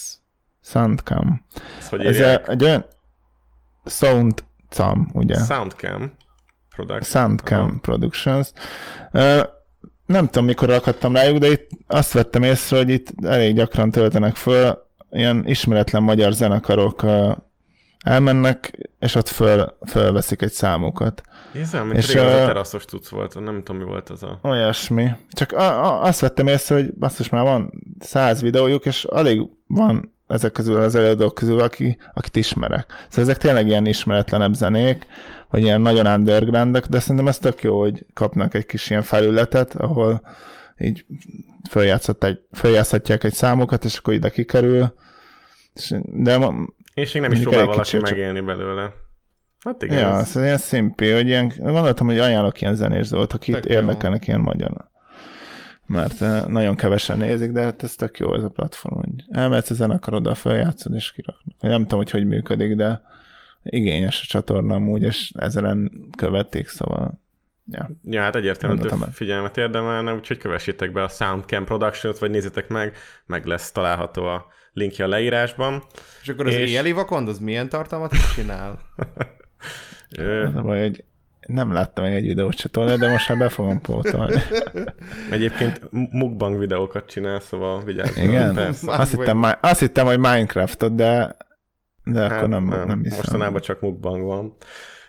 Sandcam. 0.63 1.45
Ez 1.79 1.89
hogy 1.89 2.07
Ez 2.07 2.41
egy 2.47 2.65
olyan 2.65 2.85
Soundcam, 3.85 5.11
ugye? 5.13 5.45
Soundcam 5.45 6.13
Product. 6.75 7.05
Soundcam 7.05 7.61
Aha. 7.61 7.79
Productions. 7.81 8.53
Nem 10.07 10.27
tudom, 10.27 10.45
mikor 10.45 10.69
rakhattam 10.69 11.15
rájuk, 11.15 11.39
de 11.39 11.51
itt 11.51 11.69
azt 11.87 12.13
vettem 12.13 12.43
észre, 12.43 12.77
hogy 12.77 12.89
itt 12.89 13.09
elég 13.25 13.55
gyakran 13.55 13.91
töltenek 13.91 14.37
föl, 14.37 14.83
ilyen 15.11 15.47
ismeretlen 15.47 16.03
magyar 16.03 16.33
zenekarok 16.33 17.05
elmennek, 18.05 18.89
és 18.99 19.15
ott 19.15 19.29
föl, 19.29 19.77
fölveszik 19.87 20.43
egy 20.43 20.53
számukat. 20.53 21.23
Hiszem, 21.53 21.87
mint 21.87 21.99
És, 21.99 22.13
régen 22.13 22.43
a 22.43 22.47
teraszos 22.47 22.85
tudsz 22.85 23.09
volt, 23.09 23.41
nem 23.41 23.63
tudom, 23.63 23.77
mi 23.77 23.85
volt 23.85 24.11
az 24.11 24.23
a... 24.23 24.39
Olyasmi. 24.43 25.11
Csak 25.31 25.53
a, 25.53 25.85
a, 25.85 26.03
azt 26.03 26.21
vettem 26.21 26.47
észre, 26.47 26.75
hogy 26.75 26.95
basszus 26.95 27.29
már 27.29 27.43
van 27.43 27.73
száz 27.99 28.41
videójuk, 28.41 28.87
és 28.87 29.05
alig 29.05 29.43
van 29.67 30.15
ezek 30.27 30.53
közül 30.53 30.81
az 30.81 30.95
előadók 30.95 31.35
közül, 31.35 31.61
aki, 31.61 31.97
akit 32.15 32.37
ismerek. 32.37 32.93
Szóval 33.09 33.31
ezek 33.31 33.43
tényleg 33.43 33.67
ilyen 33.67 33.87
ismeretlenebb 33.87 34.55
zenék, 34.55 35.07
vagy 35.55 35.63
ilyen 35.63 35.81
nagyon 35.81 36.07
undergroundek, 36.07 36.87
de 36.87 37.01
szerintem 37.01 37.29
ez 37.29 37.39
tök 37.39 37.63
jó, 37.63 37.81
hogy 37.81 38.07
kapnak 38.15 38.55
egy 38.55 38.67
kis 38.67 38.91
ilyen 38.91 39.03
felületet, 39.03 39.75
ahol 39.75 40.23
így 40.79 41.07
följátszhatják 42.53 43.25
egy 43.25 43.33
számokat, 43.33 43.85
és 43.85 43.97
akkor 43.97 44.15
ide 44.15 44.31
kikerül. 44.31 44.95
És, 45.75 45.95
de 46.07 46.39
ma, 46.39 46.55
És 46.95 47.13
még 47.13 47.23
nem 47.23 47.33
is 47.33 47.41
próbál 47.41 47.67
valaki 47.67 47.83
kicsi, 47.83 47.97
csak- 47.97 48.11
megélni 48.11 48.41
belőle. 48.41 48.93
Hát 49.59 49.83
igen, 49.83 49.99
ja, 49.99 50.19
ez, 50.19 50.37
ez 50.37 50.43
ilyen 50.43 50.59
szimpi, 50.59 51.11
hogy 51.11 51.27
ilyen, 51.27 51.53
gondoltam, 51.57 52.07
hogy 52.07 52.19
ajánlok 52.19 52.61
ilyen 52.61 52.75
zenés 52.75 53.09
dolgot, 53.09 53.33
akit 53.33 53.65
érdekelnek 53.65 54.27
ilyen 54.27 54.41
magyar. 54.41 54.91
Mert 55.87 56.23
eh, 56.23 56.45
nagyon 56.45 56.77
kevesen 56.77 57.19
nézik, 57.19 57.51
de 57.51 57.63
hát 57.63 57.83
ez 57.83 57.95
tök 57.95 58.19
jó 58.19 58.35
ez 58.35 58.43
a 58.43 58.49
platform, 58.49 58.95
hogy 58.95 59.25
elmehetsz 59.31 59.71
a 59.71 59.75
zenekaroddal, 59.75 60.35
feljátszod 60.35 60.95
és 60.95 61.13
kiraknak. 61.13 61.61
Nem 61.61 61.83
tudom, 61.83 61.99
hogy 61.99 62.11
hogy 62.11 62.27
működik, 62.27 62.75
de 62.75 63.03
igényes 63.65 64.21
a 64.23 64.27
csatorna 64.27 64.75
amúgy, 64.75 65.03
és 65.03 65.33
ezeren 65.39 65.91
követték, 66.17 66.69
szóval 66.69 67.21
ja. 67.71 67.91
ja, 68.03 68.23
hát 68.23 68.37
egyértelműen 68.37 68.89
több 68.89 69.03
el. 69.03 69.13
figyelmet 69.13 69.57
érdemelne, 69.57 70.15
úgyhogy 70.15 70.39
kövessétek 70.39 70.93
be 70.93 71.03
a 71.03 71.09
Soundcam 71.09 71.65
Productions, 71.65 72.19
vagy 72.19 72.31
nézzétek 72.31 72.69
meg, 72.69 72.97
meg 73.27 73.47
lesz 73.47 73.73
található 73.73 74.25
a 74.25 74.47
linkje 74.73 75.05
a 75.05 75.09
leírásban. 75.09 75.83
És 76.23 76.29
akkor 76.29 76.47
az 76.47 76.53
És- 76.55 76.69
éjjeli 76.69 76.93
vakond, 76.93 77.29
az 77.29 77.39
milyen 77.39 77.69
tartalmat 77.69 78.13
is 78.13 78.35
csinál? 78.35 78.79
Ö, 80.19 80.47
Az 80.47 80.55
a 80.55 80.63
baj, 80.63 80.81
hogy 80.81 81.05
nem 81.47 81.73
láttam 81.73 82.05
még 82.05 82.15
egy 82.15 82.27
videót 82.27 82.57
se 82.57 82.69
de 82.97 83.11
most 83.11 83.29
már 83.29 83.39
be 83.39 83.49
fogom 83.49 83.81
pótolni. 83.81 84.41
Egyébként 85.31 85.81
mukbang 85.91 86.59
videókat 86.59 87.07
csinál, 87.07 87.41
szóval 87.41 87.85
vigyázz. 87.85 88.17
Igen? 88.17 88.55
Persze. 88.55 88.93
Azt 88.93 89.11
hittem, 89.17 89.43
azt 89.61 89.81
hittem, 89.81 90.07
hogy 90.07 90.19
Minecraftot, 90.19 90.95
de, 90.95 91.37
de 92.05 92.21
Hát 92.21 92.33
akkor 92.33 92.49
nem, 92.49 92.65
nem, 92.65 93.03
hiszem. 93.03 93.17
Mostanában 93.17 93.61
csak 93.61 93.81
mukbang 93.81 94.25
van. 94.25 94.57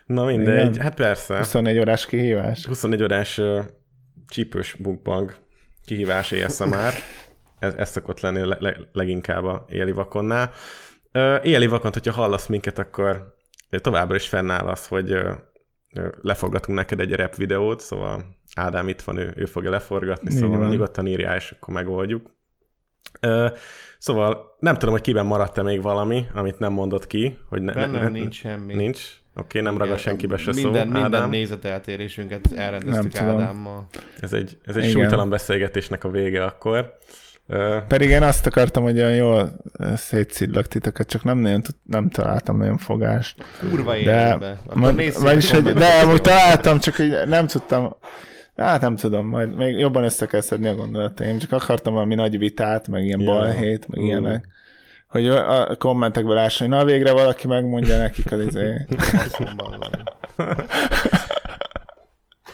Na 0.05 0.25
mindegy, 0.25 0.69
Igen. 0.69 0.81
hát 0.81 0.95
persze. 0.95 1.37
24 1.37 1.79
órás 1.79 2.05
kihívás. 2.05 2.65
24 2.65 3.03
órás 3.03 3.37
uh, 3.37 3.63
csípős 4.27 4.75
mukbang 4.75 5.35
kihívás 5.85 6.31
ASMR. 6.31 6.93
Ez, 7.59 7.73
ez 7.73 7.89
szokott 7.89 8.19
lenni 8.19 8.45
le, 8.45 8.57
le, 8.59 8.77
leginkább 8.91 9.43
a 9.43 9.65
éli 9.69 9.91
vakonnál. 9.91 10.51
Uh, 11.13 11.45
éli 11.45 11.67
vakont, 11.67 11.93
hogyha 11.93 12.13
hallasz 12.13 12.47
minket, 12.47 12.79
akkor 12.79 13.35
továbbra 13.69 14.15
is 14.15 14.27
fennáll 14.27 14.67
az, 14.67 14.87
hogy 14.87 15.13
uh, 15.13 15.31
leforgatunk 16.21 16.77
neked 16.77 16.99
egy 16.99 17.13
rap 17.13 17.35
videót, 17.35 17.79
szóval 17.79 18.35
Ádám 18.55 18.87
itt 18.87 19.01
van, 19.01 19.17
ő, 19.17 19.33
ő 19.35 19.45
fogja 19.45 19.69
leforgatni, 19.69 20.31
Így 20.31 20.37
szóval 20.37 20.69
nyugodtan 20.69 21.07
írjál, 21.07 21.35
és 21.35 21.51
akkor 21.51 21.73
megoldjuk. 21.73 22.31
Uh, 23.21 23.51
szóval 23.99 24.55
nem 24.59 24.73
tudom, 24.73 24.93
hogy 24.93 25.03
kiben 25.03 25.25
maradt-e 25.25 25.61
még 25.61 25.81
valami, 25.81 26.25
amit 26.33 26.59
nem 26.59 26.73
mondott 26.73 27.07
ki, 27.07 27.37
hogy 27.49 27.61
ne, 27.61 27.73
Bennem 27.73 28.01
ne, 28.03 28.09
nincs 28.09 28.35
semmi. 28.35 28.73
Nincs? 28.73 29.01
Oké, 29.35 29.59
nem 29.59 29.77
ragad 29.77 29.97
senkibe 29.99 30.37
se 30.37 30.51
szó. 30.53 30.61
minden, 30.63 30.87
minden 30.87 31.13
Ádám. 31.13 31.29
nézeteltérésünket 31.29 32.47
elrendeztük 32.55 33.13
Nem 33.13 33.25
tudom. 33.25 33.41
Ádámmal. 33.41 33.87
Ez 34.19 34.33
egy, 34.33 34.57
ez 34.65 34.75
egy 34.75 34.83
Igen. 34.83 34.95
súlytalan 34.95 35.29
beszélgetésnek 35.29 36.03
a 36.03 36.09
vége 36.09 36.43
akkor. 36.43 36.97
Pedig 37.87 38.09
én 38.09 38.23
azt 38.23 38.45
akartam, 38.45 38.83
hogy 38.83 38.97
olyan 38.97 39.15
jól 39.15 39.53
ö, 39.79 39.95
szétszidlak 39.95 40.67
titeket, 40.67 41.07
csak 41.07 41.23
nem, 41.23 41.37
nagyon, 41.37 41.61
tud- 41.61 41.75
nem 41.83 42.09
találtam 42.09 42.57
nagyon 42.57 42.77
fogást. 42.77 43.43
Kurva 43.69 43.91
De, 43.91 43.99
életbe. 43.99 44.59
Akkor 44.65 44.93
nézz 44.93 45.21
vagyis, 45.21 45.51
hogy, 45.51 45.63
de 45.63 45.87
amúgy 46.03 46.21
találtam, 46.21 46.79
csak 46.79 46.99
így 46.99 47.13
nem 47.25 47.47
tudtam, 47.47 47.95
hát 48.55 48.81
nem 48.81 48.95
tudom, 48.95 49.27
majd 49.27 49.55
még 49.55 49.77
jobban 49.79 50.03
össze 50.03 50.25
kell 50.25 50.41
szedni 50.41 50.67
a 50.67 50.75
gondolataim, 50.75 51.37
csak 51.37 51.51
akartam 51.51 51.93
valami 51.93 52.15
nagy 52.15 52.37
vitát, 52.37 52.87
meg 52.87 53.03
ilyen 53.03 53.19
Ja. 53.19 53.31
balhét, 53.31 53.87
meg 53.87 53.99
Ú. 53.99 54.03
ilyenek. 54.05 54.47
Hogy 55.07 55.27
a 55.27 55.69
a 55.69 55.75
kommentekből 55.75 56.35
lássa, 56.35 56.63
hogy 56.63 56.73
na 56.73 56.85
végre 56.85 57.11
valaki 57.11 57.47
megmondja 57.47 57.97
nekik 57.97 58.31
az 58.31 58.39
izé. 58.39 58.85
Van. 59.55 59.79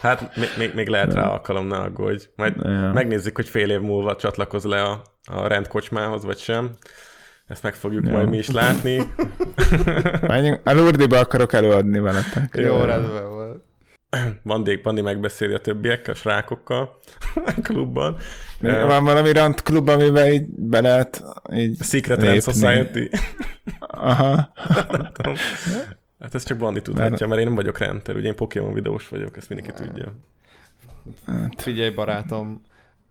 hát 0.02 0.36
még, 0.36 0.50
még, 0.58 0.72
még 0.76 0.88
lehet 0.88 1.14
rá 1.14 1.24
alkalom, 1.30 1.68
ne 1.68 1.78
aggódj. 1.78 2.26
Majd 2.36 2.54
Ja. 2.64 2.92
megnézzük, 2.94 3.36
hogy 3.36 3.50
fél 3.50 3.70
év 3.70 3.80
múlva 3.82 4.16
csatlakoz 4.16 4.64
le 4.64 4.82
a, 4.82 5.02
a 5.32 5.48
rendkocsmához, 5.48 6.26
vagy 6.26 6.38
sem. 6.38 6.70
Ezt 7.48 7.64
meg 7.64 7.74
fogjuk 7.74 8.06
Ja. 8.06 8.12
majd 8.12 8.30
mi 8.30 8.38
is 8.38 8.50
látni. 8.50 9.02
Menjünk, 10.28 10.60
a 10.64 10.74
Lurdiba 10.74 11.20
akarok 11.20 11.54
előadni 11.54 12.00
veletek. 12.00 12.50
Jó, 12.58 12.84
rendben 12.84 13.30
volt. 13.30 13.64
Bandi, 14.44 14.76
Bandi 14.76 15.02
megbeszéli 15.02 15.54
a 15.54 15.60
többiekkel, 15.60 16.14
a 16.14 16.18
srákokkal 16.18 17.00
a 17.36 17.54
klubban. 17.62 18.18
Van 18.60 19.04
valami 19.04 19.32
rant 19.32 19.62
klub, 19.62 19.88
amiben 19.88 20.32
így 20.34 20.46
be 20.48 20.82
lehet 20.82 21.24
így 21.54 21.82
Secret 21.82 22.22
lépni. 22.22 22.40
Society. 22.40 23.10
Aha. 23.80 24.52
Hát 26.20 26.36
ezt 26.36 26.48
csak 26.48 26.58
Bandi 26.58 26.82
tudhatja, 26.82 27.28
mert 27.28 27.40
én 27.40 27.46
nem 27.46 27.56
vagyok 27.56 27.78
renter, 27.78 28.16
ugye 28.16 28.28
én 28.28 28.36
Pokémon 28.36 28.74
videós 28.74 29.08
vagyok, 29.08 29.38
ezt 29.38 29.50
mindenki 29.50 29.84
tudja. 29.84 30.16
Figyelj, 31.58 31.90
barátom, 31.90 32.62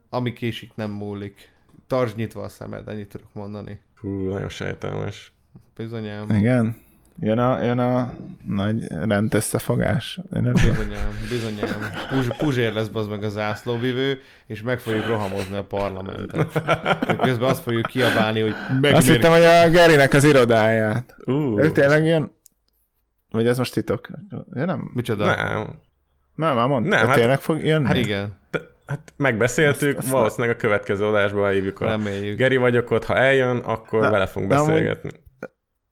ami 0.09 0.33
késik, 0.33 0.73
nem 0.75 0.91
múlik. 0.91 1.53
Tartsd 1.87 2.17
nyitva 2.17 2.43
a 2.43 2.49
szemed, 2.49 2.89
ennyit 2.89 3.09
tudok 3.09 3.33
mondani. 3.33 3.81
Hú, 3.97 4.09
nagyon 4.09 4.49
sejtelmes. 4.49 5.33
Bizonyám, 5.77 6.31
Igen. 6.31 6.77
Jön 7.23 7.39
a, 7.39 7.63
jön 7.63 7.79
a 7.79 8.13
nagy 8.47 8.87
rend 8.89 9.35
összefogás. 9.35 10.19
Bizonyám, 10.31 11.19
bizonyám. 11.31 11.81
Puzs, 12.11 12.27
Puzsér 12.39 12.73
lesz 12.73 12.91
az 12.93 13.07
meg 13.07 13.23
a 13.25 13.29
zászlóvivő, 13.29 14.19
és 14.47 14.63
meg 14.63 14.79
fogjuk 14.79 15.07
rohamozni 15.07 15.57
a 15.57 15.65
parlamentet. 15.65 16.47
Közben 17.21 17.49
azt 17.49 17.63
fogjuk 17.63 17.87
kiabálni, 17.87 18.41
hogy 18.41 18.51
Azt 18.51 18.81
megmérk... 18.81 19.03
hittem, 19.05 19.33
hogy 19.33 19.45
a 19.45 19.71
Gerinek 19.71 20.13
az 20.13 20.25
irodáját. 20.25 21.17
Ú, 21.25 21.59
Ő 21.61 21.71
tényleg 21.71 22.05
jön? 22.05 22.33
Vagy 23.31 23.47
ez 23.47 23.59
most 23.59 23.73
titok? 23.75 24.09
Ja, 24.55 24.65
nem. 24.65 24.91
Micsoda? 24.95 25.25
nem, 25.25 25.81
Nem, 26.35 26.55
már 26.55 26.69
mondta. 26.69 26.97
Nem, 26.97 27.07
hát- 27.07 27.17
tényleg 27.17 27.41
fog 27.41 27.65
jönni? 27.65 27.87
Hát 27.87 27.97
igen, 27.97 28.39
Hát 28.87 29.13
megbeszéltük, 29.17 29.89
Azt- 29.97 29.99
azt- 29.99 30.11
valószínűleg 30.13 30.57
a 30.57 30.59
következő 30.59 31.05
adásban 31.05 31.53
hívjuk 31.53 31.81
a 31.81 31.85
reméljük. 31.85 32.37
Geri 32.39 32.57
vagyok 32.57 32.91
ott, 32.91 33.05
ha 33.05 33.17
eljön, 33.17 33.57
akkor 33.57 34.01
vele 34.11 34.27
fogunk 34.27 34.51
de 34.51 34.57
amúgy- 34.57 34.69
beszélgetni. 34.71 35.11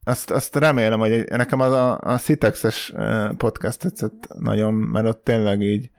Azt, 0.09 0.31
azt 0.31 0.57
remélem, 0.57 0.99
hogy 0.99 1.25
nekem 1.29 1.61
az 1.61 1.73
a, 1.73 1.99
a 2.01 2.17
Citexes 2.19 2.93
podcast 3.37 3.79
tetszett 3.79 4.29
nagyon, 4.39 4.75
mert 4.75 5.07
ott 5.07 5.25
tényleg 5.25 5.61
így 5.61 5.91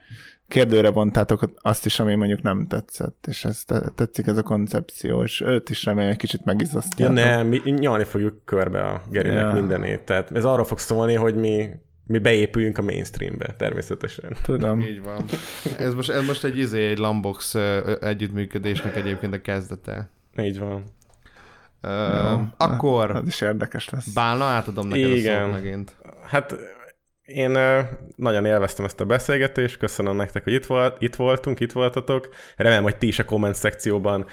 kérdőre 0.48 0.90
bontátok 0.90 1.50
azt 1.56 1.86
is, 1.86 2.00
ami 2.00 2.14
mondjuk 2.14 2.42
nem 2.42 2.66
tetszett, 2.66 3.24
és 3.28 3.44
ez 3.44 3.64
te- 3.64 3.92
tetszik 3.94 4.26
ez 4.26 4.36
a 4.36 4.42
koncepció, 4.42 5.22
és 5.22 5.40
őt 5.40 5.70
is 5.70 5.84
remélem, 5.84 6.10
egy 6.10 6.16
kicsit 6.16 6.40
Ja, 6.44 6.52
megizasztjátok. 6.52 7.14
nem, 7.14 7.46
mi 7.46 7.60
nyalni 7.70 8.04
fogjuk 8.04 8.44
körbe 8.44 8.80
a 8.80 9.02
Gerinek 9.10 9.40
Ja. 9.40 9.52
mindenét. 9.52 10.00
Tehát 10.00 10.30
ez 10.36 10.44
arról 10.44 10.64
fog 10.64 10.78
szólni, 10.78 11.14
hogy 11.14 11.34
mi, 11.34 11.68
mi 12.06 12.18
beépüljünk 12.18 12.78
a 12.78 12.82
mainstreambe, 12.82 13.54
természetesen. 13.58 14.36
Tudom. 14.42 14.80
Így 14.80 15.02
van. 15.02 15.24
Ez 15.78 15.94
most, 15.94 16.10
ez 16.10 16.26
most 16.26 16.44
egy 16.44 16.58
izé, 16.58 16.88
egy 16.88 16.98
Lambox 16.98 17.54
együttműködésnek 18.00 18.96
egyébként 18.96 19.34
a 19.34 19.40
kezdete. 19.40 20.10
Így 20.38 20.58
van. 20.58 20.84
Ö, 21.80 22.34
akkor 22.56 23.10
Az 23.10 23.26
is 23.26 23.40
érdekes 23.40 23.88
lesz. 23.88 24.06
Bálna, 24.06 24.44
átadom 24.44 24.88
neked 24.88 25.10
a 25.10 25.14
Igen. 25.14 25.42
szót 25.42 25.52
megint. 25.52 25.96
Hát 26.26 26.56
én 27.22 27.58
nagyon 28.16 28.44
élveztem 28.44 28.84
ezt 28.84 29.00
a 29.00 29.04
beszélgetést, 29.04 29.76
köszönöm 29.76 30.16
nektek, 30.16 30.44
hogy 30.44 30.52
itt, 30.52 30.66
volt, 30.66 30.96
itt 30.98 31.14
voltunk, 31.14 31.60
itt 31.60 31.72
voltatok. 31.72 32.28
Remélem, 32.56 32.82
hogy 32.82 32.96
ti 32.96 33.06
is 33.06 33.18
a 33.18 33.24
komment 33.24 33.54
szekcióban 33.54 34.26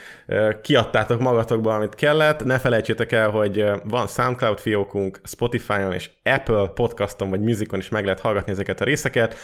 kiadtátok 0.61 1.19
magatokba, 1.19 1.76
amit 1.76 1.95
kellett. 1.95 2.44
Ne 2.44 2.60
felejtsétek 2.60 3.11
el, 3.11 3.30
hogy 3.30 3.65
van 3.84 4.07
SoundCloud 4.07 4.60
fiókunk, 4.60 5.19
Spotify-on 5.24 5.94
és 5.94 6.10
Apple 6.24 6.68
podcaston 6.68 7.30
vagy 7.30 7.41
Musicon 7.41 7.80
is 7.80 7.90
meg 7.90 8.03
lehet 8.03 8.19
hallgatni 8.19 8.52
ezeket 8.52 8.82
a 8.82 8.84
részeket. 8.84 9.36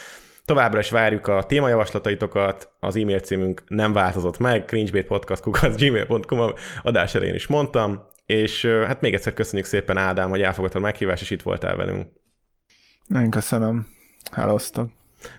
Továbbra 0.46 0.80
is 0.80 0.90
várjuk 0.90 1.28
a 1.28 1.44
témajavaslataitokat, 1.44 2.72
az 2.80 2.96
e-mail 2.96 3.20
címünk 3.20 3.64
nem 3.68 3.94
változott 3.94 4.38
meg, 4.38 4.66
cringebaitpodcast.gmail.com 4.66 6.40
a 6.40 6.54
adás 6.84 7.16
elején 7.16 7.36
is 7.36 7.48
mondtam, 7.48 8.08
és 8.26 8.66
hát 8.66 9.02
még 9.02 9.14
egyszer 9.14 9.34
köszönjük 9.34 9.68
szépen 9.68 9.98
Ádám, 9.98 10.30
hogy 10.30 10.42
elfogadtad 10.42 10.82
a 10.82 10.86
meghívást, 10.86 11.22
és 11.22 11.30
itt 11.30 11.42
voltál 11.42 11.76
velünk. 11.76 12.08
Én 13.16 13.30
köszönöm. 13.30 13.88
Hálóztok. 14.32 14.90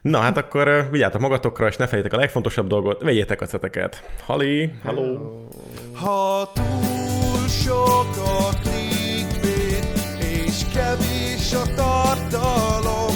Na 0.02 0.18
hát 0.18 0.36
akkor 0.36 0.88
vigyázzatok 0.90 1.20
magatokra, 1.20 1.66
és 1.66 1.76
ne 1.76 1.86
felejtétek 1.86 2.18
a 2.18 2.20
legfontosabb 2.20 2.66
dolgot, 2.66 3.02
vegyétek 3.02 3.40
a 3.40 3.46
szeteket. 3.46 4.02
Hali, 4.24 4.72
haló! 4.84 5.48
Ha 5.94 6.52
túl 6.54 7.48
sok 7.48 8.16
a 8.16 8.48
clickbait, 8.62 9.86
és 10.20 10.64
kevés 10.74 11.52
a 11.52 11.74
tartalom, 11.74 13.13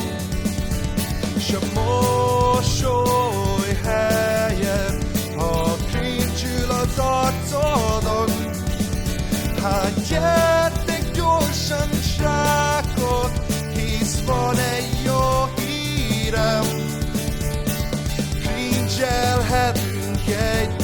és 1.49 1.55
a 1.55 1.61
mosoly 1.75 3.79
helyen, 3.85 4.99
ha 5.37 5.77
kincsül 5.93 6.71
az 6.71 6.99
arcodon. 6.99 8.29
Hát 9.63 10.09
gyertek 10.09 11.11
gyorsan 11.15 11.89
srákok, 12.17 13.31
hisz 13.75 14.21
van 14.27 14.59
egy 14.59 15.03
jó 15.05 15.49
hírem, 15.57 16.65
kincselhetünk 18.43 20.27
egy 20.27 20.78